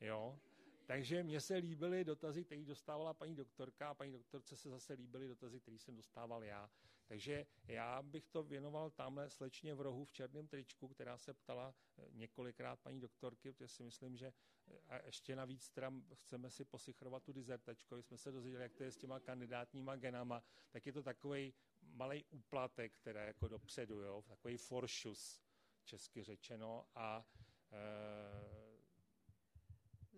Jo? 0.00 0.38
Takže 0.86 1.22
mně 1.22 1.40
se 1.40 1.56
líbily 1.56 2.04
dotazy, 2.04 2.44
které 2.44 2.64
dostávala 2.64 3.14
paní 3.14 3.34
doktorka 3.34 3.90
a 3.90 3.94
paní 3.94 4.12
doktorce 4.12 4.56
se 4.56 4.70
zase 4.70 4.92
líbily 4.92 5.28
dotazy, 5.28 5.60
které 5.60 5.78
jsem 5.78 5.96
dostával 5.96 6.44
já. 6.44 6.70
Takže 7.06 7.46
já 7.68 8.02
bych 8.02 8.28
to 8.28 8.42
věnoval 8.42 8.90
tamhle 8.90 9.30
slečně 9.30 9.74
v 9.74 9.80
rohu 9.80 10.04
v 10.04 10.12
černém 10.12 10.48
tričku, 10.48 10.88
která 10.88 11.18
se 11.18 11.34
ptala 11.34 11.74
eh, 11.98 12.02
několikrát 12.12 12.80
paní 12.80 13.00
doktorky, 13.00 13.52
protože 13.52 13.68
si 13.68 13.82
myslím, 13.82 14.16
že 14.16 14.32
eh, 14.68 14.78
a 14.88 15.06
ještě 15.06 15.36
navíc 15.36 15.70
teda 15.70 15.92
chceme 16.14 16.50
si 16.50 16.64
posichrovat 16.64 17.22
tu 17.22 17.32
dizertačku, 17.32 18.02
jsme 18.02 18.18
se 18.18 18.32
dozvěděli, 18.32 18.62
jak 18.62 18.74
to 18.74 18.84
je 18.84 18.92
s 18.92 18.96
těma 18.96 19.20
kandidátníma 19.20 19.96
genama, 19.96 20.42
tak 20.70 20.86
je 20.86 20.92
to 20.92 21.02
takový 21.02 21.54
malý 21.82 22.24
úplatek, 22.24 22.92
která 22.92 23.24
jako 23.24 23.48
dopředu, 23.48 24.00
jo, 24.00 24.22
takový 24.22 24.56
foršus, 24.56 25.40
česky 25.84 26.22
řečeno. 26.22 26.86
A 26.94 27.26
e, 27.72 28.55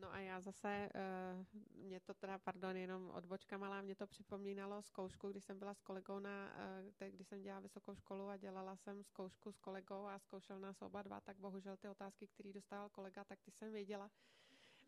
No 0.00 0.12
a 0.12 0.18
já 0.18 0.40
zase, 0.40 0.88
uh, 0.94 1.46
mě 1.82 2.00
to 2.00 2.14
teda, 2.14 2.38
pardon, 2.38 2.76
jenom 2.76 3.10
odbočka 3.10 3.58
malá, 3.58 3.82
mě 3.82 3.94
to 3.94 4.06
připomínalo 4.06 4.82
zkoušku, 4.82 5.28
když 5.28 5.44
jsem 5.44 5.58
byla 5.58 5.74
s 5.74 5.80
kolegou 5.80 6.18
na, 6.18 6.54
uh, 7.00 7.08
když 7.08 7.28
jsem 7.28 7.42
dělala 7.42 7.60
vysokou 7.60 7.94
školu 7.94 8.28
a 8.28 8.36
dělala 8.36 8.76
jsem 8.76 9.04
zkoušku 9.04 9.52
s 9.52 9.58
kolegou 9.58 10.06
a 10.06 10.18
zkoušel 10.18 10.60
nás 10.60 10.82
oba 10.82 11.02
dva, 11.02 11.20
tak 11.20 11.36
bohužel 11.36 11.76
ty 11.76 11.88
otázky, 11.88 12.26
které 12.26 12.52
dostával 12.52 12.88
kolega, 12.88 13.24
tak 13.24 13.38
ty 13.40 13.50
jsem 13.50 13.72
věděla. 13.72 14.10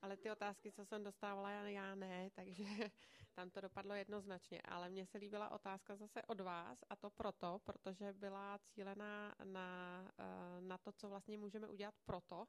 Ale 0.03 0.17
ty 0.17 0.31
otázky, 0.31 0.73
co 0.73 0.85
jsem 0.85 1.05
dostávala, 1.05 1.51
já 1.51 1.95
ne, 1.95 2.31
takže 2.31 2.65
tam 3.35 3.51
to 3.51 3.61
dopadlo 3.61 3.95
jednoznačně. 3.95 4.61
Ale 4.63 4.89
mně 4.89 5.07
se 5.07 5.19
líbila 5.19 5.49
otázka 5.51 5.97
zase 5.97 6.23
od 6.23 6.41
vás 6.41 6.79
a 6.91 6.97
to 6.97 7.11
proto, 7.11 7.61
protože 7.65 8.13
byla 8.13 8.59
cílená 8.59 9.35
na, 9.45 10.01
uh, 10.19 10.67
na 10.67 10.79
to, 10.79 10.93
co 10.93 11.09
vlastně 11.09 11.39
můžeme 11.39 11.69
udělat 11.69 11.95
proto, 12.05 12.47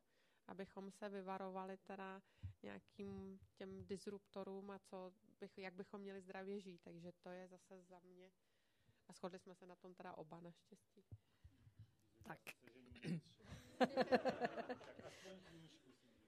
abychom 0.51 0.91
se 0.91 1.09
vyvarovali 1.09 1.77
teda 1.77 2.21
nějakým 2.63 3.39
těm 3.55 3.85
disruptorům 3.85 4.71
a 4.71 4.79
co 4.79 5.13
bych, 5.39 5.57
jak 5.57 5.73
bychom 5.73 6.01
měli 6.01 6.21
zdravě 6.21 6.59
žít. 6.59 6.81
Takže 6.83 7.11
to 7.11 7.29
je 7.29 7.47
zase 7.47 7.83
za 7.83 7.99
mě. 7.99 8.31
A 9.07 9.13
shodli 9.13 9.39
jsme 9.39 9.55
se 9.55 9.65
na 9.65 9.75
tom 9.75 9.93
teda 9.93 10.13
oba 10.17 10.39
naštěstí. 10.39 11.03
Tak. 12.23 12.39
tak 15.01 15.53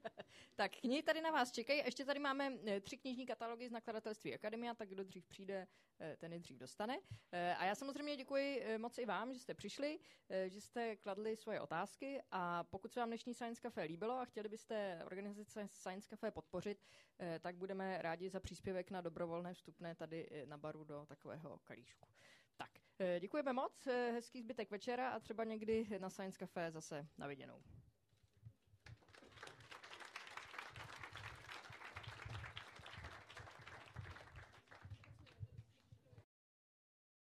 knihy 0.70 1.04
tady 1.04 1.22
na 1.22 1.32
vás 1.32 1.52
čekají. 1.52 1.82
Ještě 1.86 2.06
tady 2.06 2.20
máme 2.20 2.54
eh, 2.68 2.82
tři 2.82 2.98
knižní 2.98 3.26
katalogy 3.26 3.70
z 3.70 3.72
nakladatelství 3.72 4.34
Akademia, 4.34 4.74
tak 4.74 4.90
kdo 4.90 5.04
dřív 5.04 5.28
přijde, 5.28 5.68
eh, 6.00 6.18
ten 6.18 6.34
je 6.34 6.40
dřív 6.40 6.58
dostane. 6.58 7.00
Eh, 7.32 7.56
a 7.56 7.66
já 7.66 7.76
samozřejmě 7.76 8.18
děkuji 8.18 8.66
moc 8.78 8.98
i 8.98 9.06
vám, 9.06 9.34
že 9.34 9.40
jste 9.40 9.54
přišli, 9.54 10.00
že 10.48 10.62
jste 10.62 10.96
kladli 10.96 11.38
svoje 11.38 11.62
otázky 11.62 12.22
a 12.32 12.64
pokud 12.64 12.94
se 12.94 13.00
vám 13.00 13.10
dnešní 13.10 13.34
Science 13.34 13.62
Café 13.62 13.84
líbilo 13.84 14.14
a 14.14 14.26
chtěli 14.26 14.50
byste 14.50 15.02
organizace 15.06 15.68
Science 15.72 16.10
Café 16.10 16.32
podpořit, 16.32 16.86
tak 17.40 17.56
budeme 17.56 18.02
rádi 18.02 18.30
za 18.30 18.40
příspěvek 18.40 18.92
na 18.92 19.02
dobrovolné 19.02 19.54
vstupné 19.54 19.96
tady 19.96 20.30
na 20.46 20.58
baru 20.58 20.84
do 20.84 21.06
takového 21.06 21.60
kalíšku. 21.64 22.08
Tak, 22.58 22.72
děkujeme 23.20 23.54
moc, 23.54 23.86
hezký 23.86 24.42
zbytek 24.42 24.72
večera 24.72 25.10
a 25.10 25.20
třeba 25.20 25.44
někdy 25.44 25.88
na 25.98 26.10
Science 26.10 26.40
Café 26.40 26.72
zase 26.72 27.08
na 27.18 27.28
viděnou. 27.28 27.62